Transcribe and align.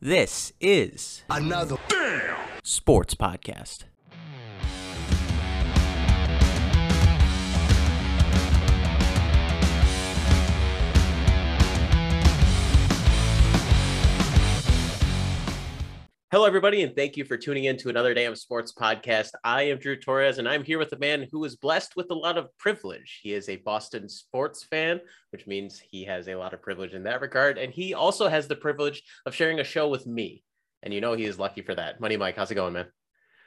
This 0.00 0.52
is 0.60 1.24
Another 1.28 1.76
damn 1.88 2.36
Sports 2.62 3.16
Podcast. 3.16 3.82
Hello, 16.30 16.44
everybody, 16.44 16.82
and 16.82 16.94
thank 16.94 17.16
you 17.16 17.24
for 17.24 17.38
tuning 17.38 17.64
in 17.64 17.78
to 17.78 17.88
another 17.88 18.12
day 18.12 18.26
of 18.26 18.36
sports 18.36 18.70
podcast. 18.70 19.30
I 19.44 19.62
am 19.62 19.78
Drew 19.78 19.96
Torres, 19.96 20.36
and 20.36 20.46
I'm 20.46 20.62
here 20.62 20.78
with 20.78 20.92
a 20.92 20.98
man 20.98 21.26
who 21.32 21.42
is 21.44 21.56
blessed 21.56 21.96
with 21.96 22.10
a 22.10 22.14
lot 22.14 22.36
of 22.36 22.54
privilege. 22.58 23.20
He 23.22 23.32
is 23.32 23.48
a 23.48 23.56
Boston 23.56 24.10
sports 24.10 24.62
fan, 24.62 25.00
which 25.32 25.46
means 25.46 25.80
he 25.80 26.04
has 26.04 26.28
a 26.28 26.34
lot 26.34 26.52
of 26.52 26.60
privilege 26.60 26.92
in 26.92 27.04
that 27.04 27.22
regard. 27.22 27.56
And 27.56 27.72
he 27.72 27.94
also 27.94 28.28
has 28.28 28.46
the 28.46 28.56
privilege 28.56 29.02
of 29.24 29.34
sharing 29.34 29.60
a 29.60 29.64
show 29.64 29.88
with 29.88 30.06
me. 30.06 30.44
And 30.82 30.92
you 30.92 31.00
know, 31.00 31.14
he 31.14 31.24
is 31.24 31.38
lucky 31.38 31.62
for 31.62 31.74
that. 31.74 31.98
Money 31.98 32.18
Mike, 32.18 32.36
how's 32.36 32.50
it 32.50 32.56
going, 32.56 32.74
man? 32.74 32.88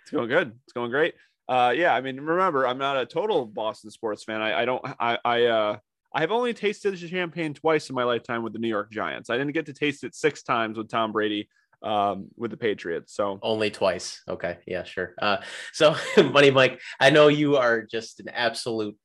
It's 0.01 0.11
going 0.11 0.29
good. 0.29 0.51
It's 0.63 0.73
going 0.73 0.89
great. 0.89 1.13
Uh, 1.47 1.73
yeah, 1.75 1.93
I 1.93 2.01
mean, 2.01 2.19
remember, 2.19 2.65
I'm 2.65 2.79
not 2.79 2.97
a 2.97 3.05
total 3.05 3.45
Boston 3.45 3.91
sports 3.91 4.23
fan. 4.23 4.41
I, 4.41 4.61
I 4.61 4.65
don't, 4.65 4.83
I, 4.99 5.19
I, 5.23 5.45
uh, 5.45 5.77
I 6.15 6.21
have 6.21 6.31
only 6.31 6.55
tasted 6.55 6.97
champagne 6.97 7.53
twice 7.53 7.89
in 7.89 7.95
my 7.95 8.05
lifetime 8.05 8.41
with 8.41 8.53
the 8.53 8.59
New 8.59 8.69
York 8.69 8.89
Giants. 8.89 9.29
I 9.29 9.37
didn't 9.37 9.53
get 9.53 9.67
to 9.67 9.73
taste 9.73 10.03
it 10.03 10.15
six 10.15 10.41
times 10.41 10.79
with 10.79 10.89
Tom 10.89 11.11
Brady 11.11 11.47
um, 11.83 12.27
with 12.35 12.51
the 12.51 12.57
Patriots. 12.57 13.15
So 13.15 13.39
only 13.41 13.71
twice. 13.71 14.21
Okay. 14.27 14.57
Yeah, 14.67 14.83
sure. 14.83 15.13
Uh, 15.21 15.37
so 15.73 15.95
Money 16.17 16.51
Mike, 16.51 16.79
I 16.99 17.09
know 17.09 17.27
you 17.27 17.57
are 17.57 17.83
just 17.83 18.19
an 18.19 18.29
absolute 18.29 18.95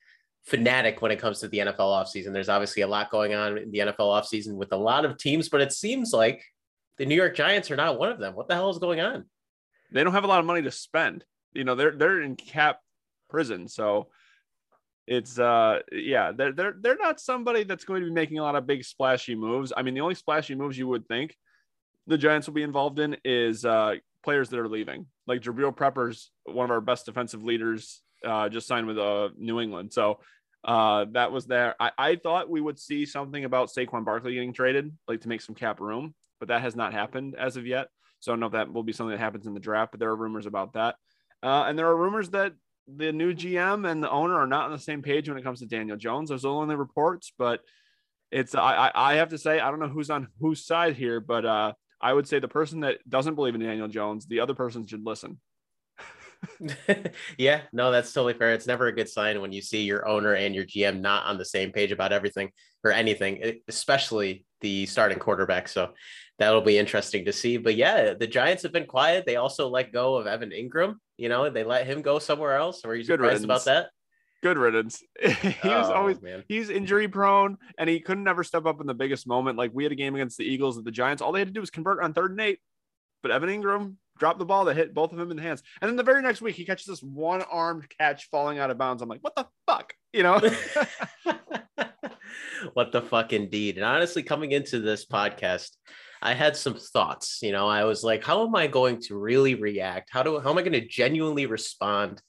fanatic 0.45 1.03
when 1.03 1.11
it 1.11 1.19
comes 1.19 1.41
to 1.41 1.49
the 1.49 1.59
NFL 1.59 1.79
offseason. 1.79 2.33
There's 2.33 2.49
obviously 2.49 2.83
a 2.83 2.89
lot 2.89 3.11
going 3.11 3.35
on 3.35 3.59
in 3.59 3.71
the 3.71 3.79
NFL 3.81 3.99
offseason 3.99 4.55
with 4.55 4.73
a 4.73 4.77
lot 4.77 5.05
of 5.05 5.19
teams, 5.19 5.49
but 5.49 5.61
it 5.61 5.73
seems 5.73 6.13
like 6.13 6.43
the 6.99 7.07
New 7.07 7.17
York 7.17 7.35
Giants 7.35 7.71
are 7.71 7.77
not 7.77 7.99
one 7.99 8.11
of 8.11 8.19
them. 8.19 8.35
What 8.35 8.49
the 8.49 8.55
hell 8.55 8.71
is 8.71 8.79
going 8.79 9.01
on? 9.01 9.25
They 9.93 10.05
don't 10.05 10.13
have 10.13 10.25
a 10.25 10.29
lot 10.29 10.41
of 10.41 10.47
money 10.47 10.63
to 10.63 10.71
spend. 10.71 11.25
You 11.53 11.65
know, 11.65 11.75
they're 11.75 11.97
they're 11.97 12.21
in 12.21 12.37
cap 12.37 12.81
prison. 13.29 13.69
So 13.69 14.09
it's 15.07 15.39
uh 15.39 15.81
yeah, 15.93 16.33
they're 16.33 16.53
they're 16.53 16.75
they're 16.81 16.97
not 16.97 17.21
somebody 17.21 17.65
that's 17.65 17.85
going 17.85 18.03
to 18.03 18.09
be 18.09 18.13
making 18.13 18.39
a 18.39 18.43
lot 18.43 18.57
of 18.57 18.67
big 18.67 18.85
splashy 18.85 19.35
moves. 19.35 19.73
I 19.77 19.83
mean, 19.83 19.95
the 19.95 20.01
only 20.01 20.15
splashy 20.15 20.55
moves 20.55 20.77
you 20.77 20.89
would 20.89 21.07
think 21.07 21.37
the 22.07 22.19
Giants 22.19 22.47
will 22.47 22.55
be 22.55 22.63
involved 22.63 22.99
in 22.99 23.17
is 23.25 23.65
uh, 23.65 23.97
players 24.23 24.49
that 24.51 24.59
are 24.59 24.69
leaving. 24.69 25.07
Like 25.27 25.41
Jabrill 25.41 25.77
Peppers, 25.77 26.31
one 26.45 26.65
of 26.65 26.71
our 26.71 26.81
best 26.81 27.07
defensive 27.07 27.43
leaders, 27.43 28.03
uh, 28.25 28.49
just 28.49 28.67
signed 28.67 28.87
with 28.87 28.99
uh, 28.99 29.31
New 29.37 29.61
England. 29.61 29.93
So 29.93 30.21
uh, 30.65 31.07
that 31.13 31.33
was 31.33 31.47
there. 31.47 31.75
I, 31.79 31.91
I 31.97 32.17
thought 32.17 32.51
we 32.51 32.61
would 32.61 32.79
see 32.79 33.07
something 33.07 33.45
about 33.45 33.69
Saquon 33.69 34.05
Barkley 34.05 34.35
getting 34.35 34.53
traded, 34.53 34.93
like 35.07 35.21
to 35.23 35.29
make 35.29 35.41
some 35.41 35.55
cap 35.55 35.81
room, 35.81 36.15
but 36.39 36.49
that 36.49 36.63
has 36.63 36.75
not 36.77 36.93
happened 36.93 37.37
as 37.39 37.57
of 37.57 37.67
yet. 37.67 37.89
So 38.21 38.33
I 38.33 38.33
don't 38.33 38.41
know 38.41 38.47
if 38.47 38.53
that 38.53 38.73
will 38.73 38.83
be 38.83 38.93
something 38.93 39.13
that 39.13 39.21
happens 39.21 39.47
in 39.47 39.55
the 39.55 39.61
draft, 39.61 39.93
but 39.93 40.01
there 40.01 40.11
are 40.11 40.17
rumors 40.17 40.47
about 40.47 40.73
that. 40.75 40.97
Uh, 41.43 41.65
and 41.69 41.79
there 41.79 41.87
are 41.87 41.97
rumors 41.97 42.31
that 42.31 42.55
the 42.89 43.13
new 43.13 43.35
GM 43.35 43.89
and 43.89 44.03
the 44.03 44.11
owner 44.11 44.35
are 44.35 44.47
not 44.47 44.67
on 44.67 44.73
the 44.73 44.79
same 44.79 45.03
page 45.03 45.29
when 45.29 45.39
it 45.39 45.45
comes 45.45 45.61
to 45.61 45.67
Daniel 45.67 45.97
Jones. 45.97 46.31
Those 46.31 46.45
are 46.45 46.49
only 46.49 46.77
reports, 46.77 47.33
but 47.37 47.61
it's 48.31 48.55
I 48.55 48.91
I 48.95 49.15
have 49.15 49.29
to 49.31 49.39
say 49.39 49.61
I 49.61 49.71
don't 49.71 49.81
know 49.81 49.89
who's 49.89 50.11
on 50.11 50.29
whose 50.41 50.65
side 50.65 50.97
here, 50.97 51.21
but 51.21 51.45
uh, 51.45 51.73
I 52.07 52.13
would 52.13 52.29
say 52.29 52.39
the 52.39 52.47
person 52.47 52.81
that 52.81 52.99
doesn't 53.11 53.35
believe 53.35 53.57
in 53.57 53.61
Daniel 53.61 53.89
Jones, 53.89 54.27
the 54.27 54.39
other 54.39 54.55
person 54.55 54.87
should 54.87 55.05
listen. 55.05 55.41
yeah, 57.37 57.63
no, 57.73 57.91
that's 57.91 58.13
totally 58.13 58.35
fair. 58.35 58.53
It's 58.53 58.69
never 58.69 58.87
a 58.87 58.93
good 58.93 59.09
sign 59.09 59.41
when 59.41 59.51
you 59.51 59.61
see 59.61 59.83
your 59.83 60.07
owner 60.07 60.35
and 60.35 60.55
your 60.55 60.65
GM 60.65 61.01
not 61.01 61.27
on 61.27 61.37
the 61.37 61.45
same 61.45 61.73
page 61.73 61.91
about 61.91 62.13
everything 62.13 62.53
or 62.85 62.93
anything, 62.93 63.61
especially 63.67 64.45
the 64.61 64.87
starting 64.87 65.19
quarterback. 65.19 65.67
So 65.67 65.95
that'll 66.39 66.61
be 66.61 66.79
interesting 66.79 67.25
to 67.25 67.33
see. 67.33 67.57
But 67.57 67.75
yeah, 67.75 68.15
the 68.15 68.29
Giants 68.29 68.63
have 68.63 68.73
been 68.73 68.87
quiet. 68.87 69.27
They 69.27 69.35
also 69.35 69.69
let 69.69 69.93
go 69.93 70.15
of 70.15 70.29
Evan 70.29 70.51
Engram. 70.51 70.95
You 71.17 71.29
know, 71.29 71.51
they 71.51 71.65
let 71.65 71.89
him 71.89 72.03
go 72.03 72.21
somewhere 72.21 72.55
else. 72.55 72.85
Were 72.85 72.95
you 72.95 73.03
surprised 73.03 73.43
about 73.43 73.65
that? 73.65 73.89
Good 74.47 74.59
riddance. 74.59 75.03
he 75.21 75.69
was 75.69 75.91
oh, 75.91 75.95
always 75.95 76.23
man. 76.23 76.45
he's 76.47 76.71
injury 76.71 77.09
prone 77.09 77.59
and 77.79 77.91
he 77.91 77.99
couldn't 77.99 78.29
ever 78.29 78.45
step 78.45 78.65
up 78.65 78.81
in 78.81 78.87
the 78.87 78.95
biggest 78.95 79.27
moment. 79.27 79.59
Like 79.59 79.73
we 79.75 79.83
had 79.83 79.91
a 79.91 79.97
game 79.97 80.15
against 80.15 80.39
the 80.39 80.45
Eagles 80.45 80.77
with 80.77 80.85
the 80.85 80.93
Giants. 80.93 81.21
All 81.21 81.33
they 81.33 81.41
had 81.41 81.49
to 81.49 81.53
do 81.53 81.59
was 81.59 81.71
convert 81.71 82.01
on 82.01 82.13
third 82.13 82.31
and 82.31 82.41
eight. 82.41 82.61
But 83.23 83.33
Evan 83.33 83.49
Engram 83.49 83.97
dropped 84.21 84.39
the 84.39 84.45
ball 84.45 84.67
that 84.67 84.77
hit 84.77 84.95
both 84.95 85.11
of 85.11 85.19
them 85.19 85.33
in 85.33 85.37
the 85.37 85.43
hands. 85.43 85.65
And 85.83 85.89
then 85.89 85.97
the 85.97 86.05
very 86.05 86.23
next 86.23 86.43
week 86.43 86.55
he 86.55 86.65
catches 86.65 86.87
this 86.87 87.03
one-armed 87.03 87.89
catch 87.99 88.31
falling 88.31 88.61
out 88.61 88.71
of 88.71 88.79
bounds. 88.79 89.03
I'm 89.03 89.09
like, 89.09 89.25
what 89.25 89.35
the 89.35 89.49
fuck? 89.67 89.95
You 90.13 90.23
know? 90.23 90.39
what 92.75 92.93
the 92.93 93.03
fuck 93.03 93.33
indeed. 93.33 93.79
And 93.79 93.85
honestly, 93.85 94.23
coming 94.23 94.53
into 94.53 94.79
this 94.79 95.07
podcast, 95.07 95.71
I 96.23 96.35
had 96.35 96.55
some 96.55 96.75
thoughts. 96.75 97.41
You 97.43 97.51
know, 97.51 97.67
I 97.67 97.83
was 97.83 98.05
like, 98.05 98.23
how 98.23 98.47
am 98.47 98.55
I 98.55 98.69
going 98.69 99.01
to 99.03 99.19
really 99.19 99.57
react? 99.57 100.11
How 100.13 100.23
do 100.23 100.39
how 100.39 100.51
am 100.51 100.59
I 100.59 100.63
going 100.63 100.81
to 100.81 100.87
genuinely 100.87 101.47
respond 101.47 102.23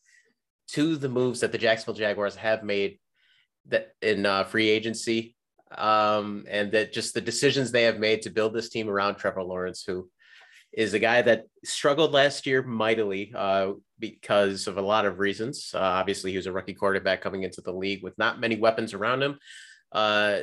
to 0.69 0.97
the 0.97 1.09
moves 1.09 1.39
that 1.41 1.51
the 1.51 1.57
Jacksonville 1.57 1.95
Jaguars 1.95 2.35
have 2.35 2.63
made 2.63 2.99
that 3.67 3.91
in 4.01 4.25
uh, 4.25 4.43
free 4.43 4.69
agency, 4.69 5.35
um, 5.71 6.45
and 6.49 6.71
that 6.71 6.93
just 6.93 7.13
the 7.13 7.21
decisions 7.21 7.71
they 7.71 7.83
have 7.83 7.99
made 7.99 8.21
to 8.23 8.29
build 8.29 8.53
this 8.53 8.69
team 8.69 8.89
around 8.89 9.15
Trevor 9.15 9.43
Lawrence, 9.43 9.83
who 9.85 10.09
is 10.73 10.93
a 10.93 10.99
guy 10.99 11.21
that 11.21 11.45
struggled 11.63 12.11
last 12.11 12.45
year 12.45 12.61
mightily 12.61 13.31
uh, 13.35 13.71
because 13.99 14.67
of 14.67 14.77
a 14.77 14.81
lot 14.81 15.05
of 15.05 15.19
reasons. 15.19 15.71
Uh, 15.73 15.79
obviously, 15.79 16.31
he 16.31 16.37
was 16.37 16.45
a 16.45 16.51
rookie 16.51 16.73
quarterback 16.73 17.21
coming 17.21 17.43
into 17.43 17.61
the 17.61 17.71
league 17.71 18.03
with 18.03 18.17
not 18.17 18.39
many 18.39 18.57
weapons 18.57 18.93
around 18.93 19.23
him. 19.23 19.39
Uh, 19.91 20.39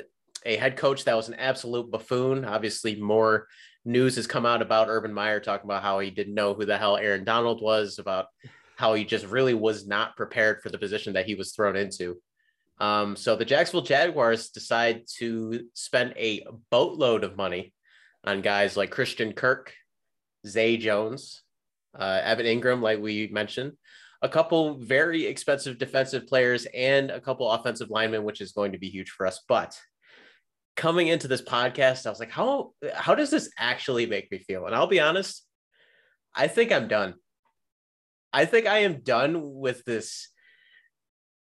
a 0.46 0.56
head 0.56 0.76
coach 0.76 1.04
that 1.04 1.16
was 1.16 1.28
an 1.28 1.34
absolute 1.34 1.90
buffoon. 1.90 2.44
Obviously, 2.44 3.00
more 3.00 3.46
news 3.84 4.16
has 4.16 4.26
come 4.26 4.46
out 4.46 4.62
about 4.62 4.88
Urban 4.88 5.12
Meyer 5.12 5.40
talking 5.40 5.66
about 5.66 5.82
how 5.82 5.98
he 5.98 6.10
didn't 6.10 6.34
know 6.34 6.54
who 6.54 6.64
the 6.64 6.78
hell 6.78 6.96
Aaron 6.96 7.24
Donald 7.24 7.62
was, 7.62 7.98
about 7.98 8.26
how 8.76 8.94
he 8.94 9.04
just 9.04 9.26
really 9.26 9.54
was 9.54 9.86
not 9.86 10.16
prepared 10.16 10.60
for 10.62 10.68
the 10.68 10.78
position 10.78 11.14
that 11.14 11.26
he 11.26 11.34
was 11.34 11.52
thrown 11.52 11.76
into. 11.76 12.16
Um, 12.78 13.14
so 13.16 13.36
the 13.36 13.44
Jacksonville 13.44 13.86
Jaguars 13.86 14.50
decide 14.50 15.02
to 15.18 15.68
spend 15.74 16.14
a 16.16 16.44
boatload 16.70 17.22
of 17.22 17.36
money 17.36 17.72
on 18.24 18.40
guys 18.40 18.76
like 18.76 18.90
Christian 18.90 19.32
Kirk, 19.32 19.72
Zay 20.46 20.76
Jones, 20.76 21.42
uh, 21.96 22.20
Evan 22.22 22.46
Engram, 22.46 22.80
like 22.80 23.00
we 23.00 23.28
mentioned, 23.28 23.72
a 24.22 24.28
couple 24.28 24.78
very 24.78 25.26
expensive 25.26 25.78
defensive 25.78 26.26
players, 26.26 26.66
and 26.74 27.10
a 27.10 27.20
couple 27.20 27.50
offensive 27.50 27.90
linemen, 27.90 28.24
which 28.24 28.40
is 28.40 28.52
going 28.52 28.72
to 28.72 28.78
be 28.78 28.88
huge 28.88 29.10
for 29.10 29.26
us. 29.26 29.40
But 29.46 29.78
coming 30.76 31.08
into 31.08 31.28
this 31.28 31.42
podcast, 31.42 32.06
I 32.06 32.10
was 32.10 32.18
like, 32.18 32.30
how 32.30 32.72
how 32.92 33.14
does 33.14 33.30
this 33.30 33.50
actually 33.58 34.06
make 34.06 34.30
me 34.32 34.38
feel? 34.38 34.66
And 34.66 34.74
I'll 34.74 34.86
be 34.86 35.00
honest, 35.00 35.46
I 36.34 36.48
think 36.48 36.72
I'm 36.72 36.88
done. 36.88 37.14
I 38.34 38.46
think 38.46 38.66
I 38.66 38.78
am 38.78 39.00
done 39.00 39.54
with 39.54 39.84
this 39.84 40.28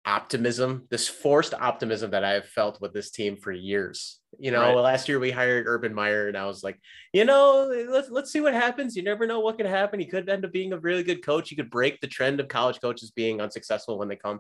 optimism, 0.06 0.88
this 0.90 1.08
forced 1.08 1.54
optimism 1.54 2.10
that 2.12 2.24
I 2.24 2.32
have 2.32 2.48
felt 2.48 2.82
with 2.82 2.94
this 2.94 3.12
team 3.12 3.38
for 3.38 3.52
years. 3.52 4.20
You 4.40 4.50
know, 4.50 4.74
right. 4.74 4.76
last 4.76 5.08
year 5.08 5.20
we 5.20 5.30
hired 5.30 5.68
Urban 5.68 5.94
Meyer, 5.94 6.28
and 6.28 6.36
I 6.36 6.48
was 6.48 6.64
like, 6.64 6.80
you 7.14 7.26
know, 7.26 7.72
let's 7.90 8.10
let's 8.10 8.32
see 8.32 8.42
what 8.42 8.56
happens. 8.56 8.96
You 8.96 9.04
never 9.04 9.28
know 9.28 9.40
what 9.40 9.58
could 9.58 9.68
happen. 9.68 10.00
He 10.00 10.08
could 10.08 10.30
end 10.30 10.46
up 10.46 10.52
being 10.52 10.74
a 10.74 10.80
really 10.80 11.04
good 11.04 11.24
coach. 11.24 11.50
He 11.50 11.56
could 11.56 11.70
break 11.70 12.02
the 12.02 12.08
trend 12.08 12.40
of 12.40 12.48
college 12.48 12.82
coaches 12.82 13.12
being 13.12 13.40
unsuccessful 13.40 14.00
when 14.00 14.08
they 14.08 14.16
come 14.16 14.40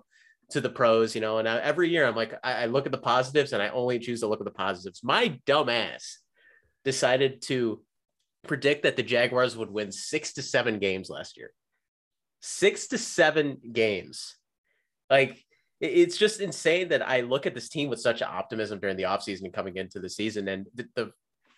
to 0.49 0.59
the 0.59 0.71
pros. 0.71 1.13
You 1.13 1.21
know, 1.21 1.37
and 1.37 1.47
I, 1.47 1.59
every 1.59 1.89
year 1.89 2.07
I'm 2.07 2.16
like, 2.16 2.33
I, 2.43 2.63
I 2.63 2.66
look 2.66 2.87
at 2.87 2.91
the 2.91 2.97
positives, 2.97 3.53
and 3.53 3.61
I 3.61 3.69
only 3.69 3.99
choose 3.99 4.21
to 4.21 4.27
look 4.27 4.41
at 4.41 4.45
the 4.45 4.51
positives. 4.51 5.03
My 5.03 5.39
dumb 5.45 5.69
ass 5.69 6.17
decided 6.83 7.43
to 7.43 7.83
predict 8.47 8.83
that 8.83 8.95
the 8.95 9.03
Jaguars 9.03 9.55
would 9.55 9.69
win 9.69 9.91
six 9.91 10.33
to 10.33 10.41
seven 10.41 10.79
games 10.79 11.11
last 11.11 11.37
year 11.37 11.51
six 12.41 12.88
to 12.88 12.97
seven 12.97 13.57
games. 13.72 14.35
Like 15.09 15.44
it's 15.81 16.17
just 16.17 16.41
insane 16.41 16.89
that 16.89 17.07
I 17.07 17.22
look 17.22 17.45
at 17.45 17.55
this 17.55 17.69
team 17.69 17.89
with 17.89 18.01
such 18.01 18.22
optimism 18.22 18.79
during 18.79 18.97
the 18.97 19.03
offseason 19.03 19.45
and 19.45 19.53
coming 19.53 19.77
into 19.77 20.00
the 20.00 20.09
season. 20.09 20.47
And 20.47 20.67
the, 20.75 20.88
the 20.95 21.11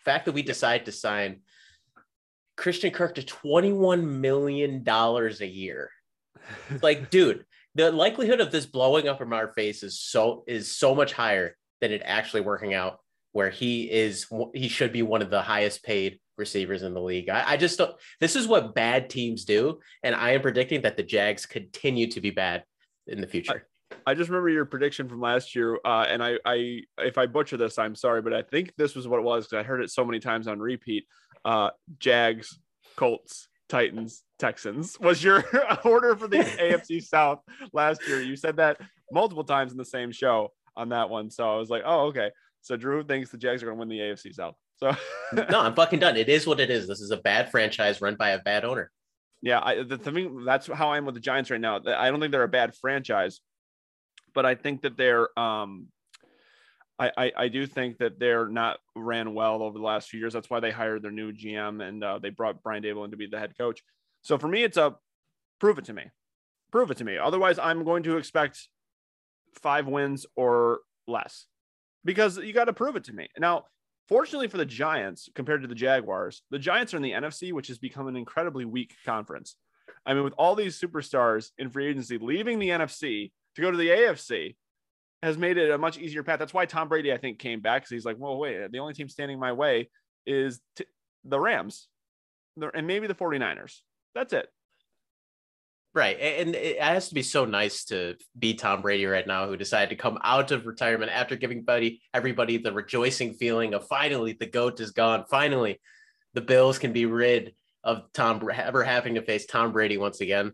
fact 0.06 0.26
that 0.26 0.34
we 0.34 0.44
decide 0.44 0.86
to 0.86 0.92
sign 0.92 1.42
Christian 2.56 2.92
Kirk 2.92 3.16
to 3.16 3.24
$21 3.24 4.04
million 4.04 4.84
a 4.88 5.46
year. 5.46 5.90
like, 6.82 7.10
dude, 7.10 7.46
the 7.76 7.92
likelihood 7.92 8.42
of 8.42 8.52
this 8.52 8.66
blowing 8.66 9.08
up 9.08 9.18
from 9.18 9.34
our 9.34 9.54
face 9.54 9.84
is 9.84 10.00
so 10.00 10.44
is 10.48 10.76
so 10.76 10.94
much 10.94 11.14
higher 11.14 11.56
than 11.80 11.92
it 11.92 12.02
actually 12.04 12.42
working 12.42 12.74
out 12.74 13.00
where 13.32 13.50
he 13.50 13.90
is 13.90 14.28
he 14.54 14.68
should 14.68 14.92
be 14.92 15.02
one 15.02 15.22
of 15.22 15.30
the 15.30 15.42
highest 15.42 15.84
paid 15.84 16.20
receivers 16.42 16.84
in 16.84 16.94
the 16.94 17.00
league. 17.02 17.30
I, 17.30 17.52
I, 17.52 17.58
just 17.58 17.78
don't. 17.78 17.96
This 18.20 18.36
is 18.36 18.48
what 18.48 18.76
bad 18.76 19.10
teams 19.10 19.46
do, 19.46 19.80
and 20.04 20.14
I 20.14 20.32
am 20.32 20.42
predicting 20.42 20.82
that 20.82 20.98
the 20.98 21.04
Jags 21.04 21.46
continue 21.46 22.08
to 22.08 22.20
be 22.20 22.32
bad 22.32 22.66
in 23.08 23.22
the 23.22 23.28
future. 23.28 23.66
I, 24.06 24.12
I 24.12 24.14
just 24.14 24.30
remember 24.30 24.50
your 24.50 24.66
prediction 24.66 25.08
from 25.08 25.22
last 25.22 25.56
year, 25.56 25.80
uh, 25.86 26.06
and 26.10 26.22
I, 26.22 26.38
I, 26.46 26.82
if 26.98 27.18
I 27.18 27.28
butcher 27.28 27.56
this, 27.56 27.78
I'm 27.78 27.96
sorry, 27.96 28.22
but 28.22 28.34
I 28.34 28.42
think 28.42 28.74
this 28.78 28.96
was 28.96 29.08
what 29.08 29.20
it 29.20 29.24
was 29.24 29.46
because 29.46 29.64
I 29.64 29.68
heard 29.68 29.82
it 29.82 29.92
so 29.92 30.04
many 30.04 30.20
times 30.20 30.48
on 30.48 30.60
repeat. 30.60 31.06
Uh, 31.46 31.70
Jags, 32.00 32.60
Colts, 32.98 33.48
Titans, 33.70 34.24
Texans 34.38 34.98
was 35.00 35.24
your 35.24 35.46
order 35.86 36.16
for 36.16 36.28
the 36.28 36.38
AFC 36.40 37.02
South 37.04 37.40
last 37.72 38.06
year. 38.08 38.22
You 38.22 38.36
said 38.36 38.58
that 38.58 38.82
multiple 39.12 39.44
times 39.44 39.72
in 39.72 39.78
the 39.78 39.86
same 39.86 40.12
show 40.12 40.52
on 40.76 40.90
that 40.90 41.10
one, 41.10 41.30
so 41.30 41.50
I 41.50 41.58
was 41.58 41.70
like, 41.70 41.84
oh, 41.86 42.08
okay. 42.08 42.32
So 42.62 42.78
Drew 42.78 43.04
thinks 43.04 43.32
the 43.32 43.38
Jags 43.38 43.64
are 43.64 43.68
going 43.68 43.78
to 43.78 43.80
win 43.80 43.90
the 43.90 44.00
AFC 44.00 44.34
South. 44.34 44.56
So 44.82 44.96
no, 45.34 45.60
I'm 45.62 45.76
fucking 45.76 46.00
done. 46.00 46.18
It 46.18 46.30
is 46.30 46.48
what 46.48 46.60
it 46.60 46.70
is. 46.70 46.88
This 46.88 47.02
is 47.02 47.12
a 47.12 47.18
bad 47.18 47.52
franchise 47.52 48.02
run 48.02 48.16
by 48.16 48.32
a 48.32 48.40
bad 48.40 48.66
owner. 48.66 48.92
Yeah, 49.42 49.60
I, 49.62 49.84
the 49.84 49.98
thing 49.98 50.44
that's 50.46 50.68
how 50.68 50.90
I 50.90 50.98
am 50.98 51.06
with 51.06 51.16
the 51.16 51.22
Giants 51.22 51.50
right 51.50 51.62
now. 51.62 51.80
I 51.86 52.10
don't 52.10 52.20
think 52.20 52.32
they're 52.32 52.44
a 52.44 52.48
bad 52.48 52.76
franchise, 52.76 53.42
but 54.34 54.46
I 54.46 54.56
think 54.56 54.82
that 54.82 54.98
they're 54.98 55.28
um 55.40 55.88
I, 57.00 57.12
I, 57.18 57.32
I 57.36 57.48
do 57.48 57.66
think 57.66 57.98
that 57.98 58.20
they're 58.20 58.48
not 58.48 58.78
ran 58.96 59.34
well 59.34 59.64
over 59.64 59.78
the 59.78 59.84
last 59.84 60.10
few 60.10 60.20
years. 60.20 60.34
That's 60.34 60.52
why 60.52 60.60
they 60.60 60.70
hired 60.70 61.02
their 61.02 61.12
new 61.12 61.34
GM 61.34 61.84
and 61.84 62.04
uh, 62.04 62.20
they 62.20 62.30
brought 62.30 62.62
Brian 62.62 62.84
Daboll 62.84 63.06
in 63.06 63.12
to 63.12 63.18
be 63.18 63.26
the 63.26 63.40
head 63.40 63.58
coach. 63.58 63.82
So 64.22 64.38
for 64.38 64.48
me, 64.48 64.62
it's 64.62 64.78
a 64.78 64.96
prove 65.60 65.80
it 65.80 65.86
to 65.86 65.94
me, 65.94 66.04
prove 66.72 66.92
it 66.92 66.98
to 66.98 67.04
me. 67.04 67.18
Otherwise, 67.18 67.58
I'm 67.58 67.84
going 67.84 68.04
to 68.04 68.18
expect 68.18 68.68
five 69.64 69.88
wins 69.88 70.28
or 70.36 70.82
less 71.08 71.48
because 72.06 72.38
you 72.38 72.54
got 72.54 72.66
to 72.66 72.74
prove 72.74 72.96
it 72.96 73.06
to 73.06 73.14
me. 73.14 73.30
Now, 73.40 73.66
fortunately 74.12 74.50
for 74.50 74.58
the 74.58 74.66
Giants, 74.66 75.30
compared 75.34 75.62
to 75.62 75.70
the 75.70 75.74
Jaguars, 75.74 76.44
the 76.52 76.60
Giants 76.60 76.94
are 76.94 76.98
in 76.98 77.04
the 77.04 77.14
NFC, 77.14 77.54
which 77.54 77.70
has 77.70 77.78
become 77.78 78.08
an 78.08 78.18
incredibly 78.18 78.66
weak 78.66 78.94
conference. 79.06 79.56
I 80.06 80.14
mean, 80.14 80.26
with 80.26 80.34
all 80.38 80.54
these 80.54 80.80
superstars 80.80 81.52
in 81.58 81.70
free 81.70 81.88
agency 81.88 82.18
leaving 82.18 82.60
the 82.60 82.70
NFC 82.70 83.32
to 83.56 83.62
go 83.62 83.72
to 83.72 83.78
the 83.78 83.88
AFC, 83.88 84.58
has 85.24 85.38
made 85.38 85.58
it 85.58 85.72
a 85.72 85.78
much 85.78 85.98
easier 85.98 86.24
path. 86.24 86.40
That's 86.40 86.54
why 86.54 86.66
Tom 86.66 86.90
Brady, 86.90 87.14
I 87.14 87.18
think, 87.18 87.40
came 87.40 87.62
back 87.62 87.84
because 87.84 87.92
he's 87.92 88.06
like, 88.06 88.18
well, 88.20 88.38
wait, 88.38 88.70
the 88.72 88.80
only 88.80 88.94
team 88.94 89.08
standing 89.08 89.40
my 89.40 89.54
way 89.54 89.90
is 90.26 90.60
t- 90.76 90.86
the 91.24 91.40
Rams 91.40 91.88
and 92.74 92.88
maybe 92.88 93.08
the 93.08 93.16
49ers. 93.16 93.78
That's 94.14 94.34
it. 94.34 94.50
Right. 95.94 96.18
And 96.20 96.56
it 96.56 96.82
has 96.82 97.10
to 97.10 97.16
be 97.16 97.24
so 97.24 97.44
nice 97.44 97.84
to 97.86 98.16
be 98.40 98.54
Tom 98.54 98.82
Brady 98.82 99.06
right 99.06 99.28
now, 99.28 99.48
who 99.48 99.58
decided 99.58 99.90
to 99.90 100.02
come 100.02 100.18
out 100.24 100.52
of 100.52 100.66
retirement 100.66 101.12
after 101.12 101.36
giving 101.36 101.64
buddy 101.64 102.02
everybody 102.14 102.58
the 102.58 102.72
rejoicing 102.72 103.34
feeling 103.34 103.74
of 103.74 103.88
finally 103.88 104.32
the 104.34 104.46
GOAT 104.46 104.80
is 104.80 104.92
gone. 104.92 105.26
Finally, 105.30 105.82
the 106.34 106.40
Bills 106.42 106.80
can 106.80 106.94
be 106.94 107.06
rid 107.06 107.54
of 107.84 108.04
Tom 108.14 108.42
ever 108.54 108.84
having 108.84 109.16
to 109.16 109.22
face 109.22 109.46
Tom 109.46 109.74
Brady 109.74 109.98
once 109.98 110.22
again. 110.22 110.54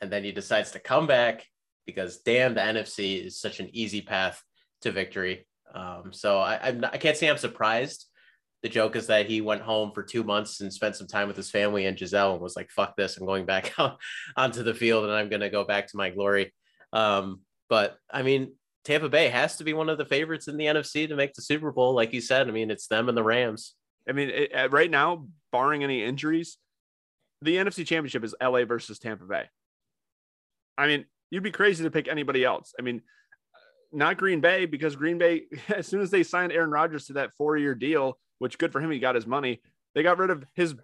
And 0.00 0.10
then 0.10 0.22
he 0.22 0.30
decides 0.30 0.70
to 0.72 0.78
come 0.78 1.08
back 1.08 1.44
because 1.84 2.18
damn, 2.18 2.54
the 2.54 2.60
NFC 2.60 3.26
is 3.26 3.40
such 3.40 3.58
an 3.58 3.70
easy 3.72 4.02
path 4.02 4.40
to 4.82 4.92
victory. 4.92 5.48
Um, 5.74 6.12
so 6.12 6.38
I, 6.38 6.68
I'm 6.68 6.80
not, 6.80 6.94
I 6.94 6.98
can't 6.98 7.16
say 7.16 7.28
I'm 7.28 7.38
surprised. 7.38 8.06
The 8.62 8.68
joke 8.68 8.94
is 8.96 9.06
that 9.06 9.26
he 9.26 9.40
went 9.40 9.62
home 9.62 9.92
for 9.92 10.02
two 10.02 10.22
months 10.22 10.60
and 10.60 10.72
spent 10.72 10.96
some 10.96 11.06
time 11.06 11.28
with 11.28 11.36
his 11.36 11.50
family 11.50 11.86
and 11.86 11.96
Gisele 11.96 12.32
and 12.32 12.42
was 12.42 12.56
like, 12.56 12.70
fuck 12.70 12.96
this, 12.96 13.16
I'm 13.16 13.26
going 13.26 13.46
back 13.46 13.72
out 13.78 13.98
onto 14.36 14.62
the 14.62 14.74
field 14.74 15.04
and 15.04 15.12
I'm 15.12 15.28
going 15.28 15.40
to 15.40 15.50
go 15.50 15.64
back 15.64 15.88
to 15.88 15.96
my 15.96 16.10
glory. 16.10 16.52
Um, 16.92 17.40
but 17.68 17.96
I 18.10 18.22
mean, 18.22 18.52
Tampa 18.84 19.08
Bay 19.08 19.28
has 19.28 19.56
to 19.56 19.64
be 19.64 19.72
one 19.72 19.88
of 19.88 19.98
the 19.98 20.04
favorites 20.04 20.48
in 20.48 20.56
the 20.56 20.66
NFC 20.66 21.08
to 21.08 21.16
make 21.16 21.34
the 21.34 21.42
Super 21.42 21.70
Bowl. 21.70 21.94
Like 21.94 22.12
you 22.12 22.20
said, 22.20 22.48
I 22.48 22.50
mean, 22.50 22.70
it's 22.70 22.86
them 22.86 23.08
and 23.08 23.16
the 23.16 23.22
Rams. 23.22 23.74
I 24.08 24.12
mean, 24.12 24.30
it, 24.30 24.72
right 24.72 24.90
now, 24.90 25.26
barring 25.52 25.84
any 25.84 26.02
injuries, 26.02 26.58
the 27.42 27.56
NFC 27.56 27.86
Championship 27.86 28.24
is 28.24 28.34
LA 28.42 28.64
versus 28.64 28.98
Tampa 28.98 29.24
Bay. 29.24 29.44
I 30.76 30.86
mean, 30.86 31.04
you'd 31.30 31.42
be 31.42 31.50
crazy 31.50 31.84
to 31.84 31.90
pick 31.90 32.08
anybody 32.08 32.44
else. 32.44 32.74
I 32.78 32.82
mean, 32.82 33.02
not 33.92 34.16
Green 34.16 34.40
Bay 34.40 34.66
because 34.66 34.96
Green 34.96 35.18
Bay, 35.18 35.44
as 35.68 35.86
soon 35.86 36.00
as 36.00 36.10
they 36.10 36.22
signed 36.22 36.52
Aaron 36.52 36.70
Rodgers 36.70 37.06
to 37.06 37.14
that 37.14 37.34
four 37.34 37.56
year 37.56 37.74
deal, 37.74 38.18
which 38.40 38.58
good 38.58 38.72
for 38.72 38.80
him, 38.80 38.90
he 38.90 38.98
got 38.98 39.14
his 39.14 39.26
money. 39.26 39.60
They 39.94 40.02
got 40.02 40.18
rid 40.18 40.30
of 40.30 40.44
his 40.54 40.74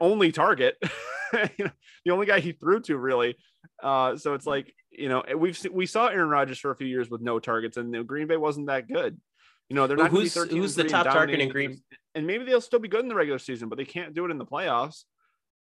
only 0.00 0.32
target, 0.32 0.76
you 1.58 1.66
know, 1.66 1.70
the 2.04 2.10
only 2.10 2.26
guy 2.26 2.40
he 2.40 2.52
threw 2.52 2.80
to 2.80 2.96
really. 2.96 3.36
Uh, 3.82 4.16
so 4.16 4.34
it's 4.34 4.46
like 4.46 4.74
you 4.90 5.08
know 5.08 5.22
we've 5.36 5.58
we 5.70 5.86
saw 5.86 6.08
Aaron 6.08 6.28
Rodgers 6.28 6.58
for 6.58 6.70
a 6.70 6.76
few 6.76 6.86
years 6.86 7.08
with 7.10 7.20
no 7.20 7.38
targets, 7.38 7.76
and 7.76 7.94
the 7.94 8.02
Green 8.02 8.26
Bay 8.26 8.36
wasn't 8.36 8.66
that 8.66 8.88
good. 8.88 9.20
You 9.68 9.76
know 9.76 9.86
they're 9.86 9.96
not 9.96 10.10
who's 10.10 10.34
who's 10.34 10.74
the 10.74 10.84
top 10.84 11.06
target 11.06 11.40
in 11.40 11.48
Green, 11.50 11.82
and 12.14 12.26
maybe 12.26 12.44
they'll 12.44 12.60
still 12.60 12.80
be 12.80 12.88
good 12.88 13.00
in 13.00 13.08
the 13.08 13.14
regular 13.14 13.38
season, 13.38 13.68
but 13.68 13.78
they 13.78 13.84
can't 13.84 14.14
do 14.14 14.24
it 14.24 14.30
in 14.30 14.38
the 14.38 14.46
playoffs. 14.46 15.04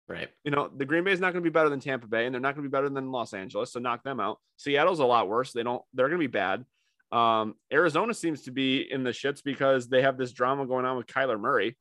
Right. 0.07 0.29
You 0.43 0.51
know, 0.51 0.69
the 0.75 0.85
Green 0.85 1.05
Bay 1.05 1.11
is 1.11 1.21
not 1.21 1.31
going 1.31 1.43
to 1.43 1.49
be 1.49 1.53
better 1.53 1.69
than 1.69 1.79
Tampa 1.79 2.07
Bay, 2.07 2.25
and 2.25 2.33
they're 2.33 2.41
not 2.41 2.55
going 2.55 2.63
to 2.63 2.69
be 2.69 2.71
better 2.71 2.89
than 2.89 3.11
Los 3.11 3.33
Angeles. 3.33 3.71
So 3.71 3.79
knock 3.79 4.03
them 4.03 4.19
out. 4.19 4.39
Seattle's 4.57 4.99
a 4.99 5.05
lot 5.05 5.29
worse. 5.29 5.53
They 5.53 5.63
don't. 5.63 5.81
They're 5.93 6.09
going 6.09 6.19
to 6.19 6.27
be 6.27 6.31
bad. 6.31 6.65
Um, 7.11 7.55
Arizona 7.71 8.13
seems 8.13 8.43
to 8.43 8.51
be 8.51 8.89
in 8.89 9.03
the 9.03 9.11
shits 9.11 9.43
because 9.43 9.89
they 9.89 10.01
have 10.01 10.17
this 10.17 10.31
drama 10.31 10.65
going 10.65 10.85
on 10.85 10.97
with 10.97 11.07
Kyler 11.07 11.39
Murray. 11.39 11.77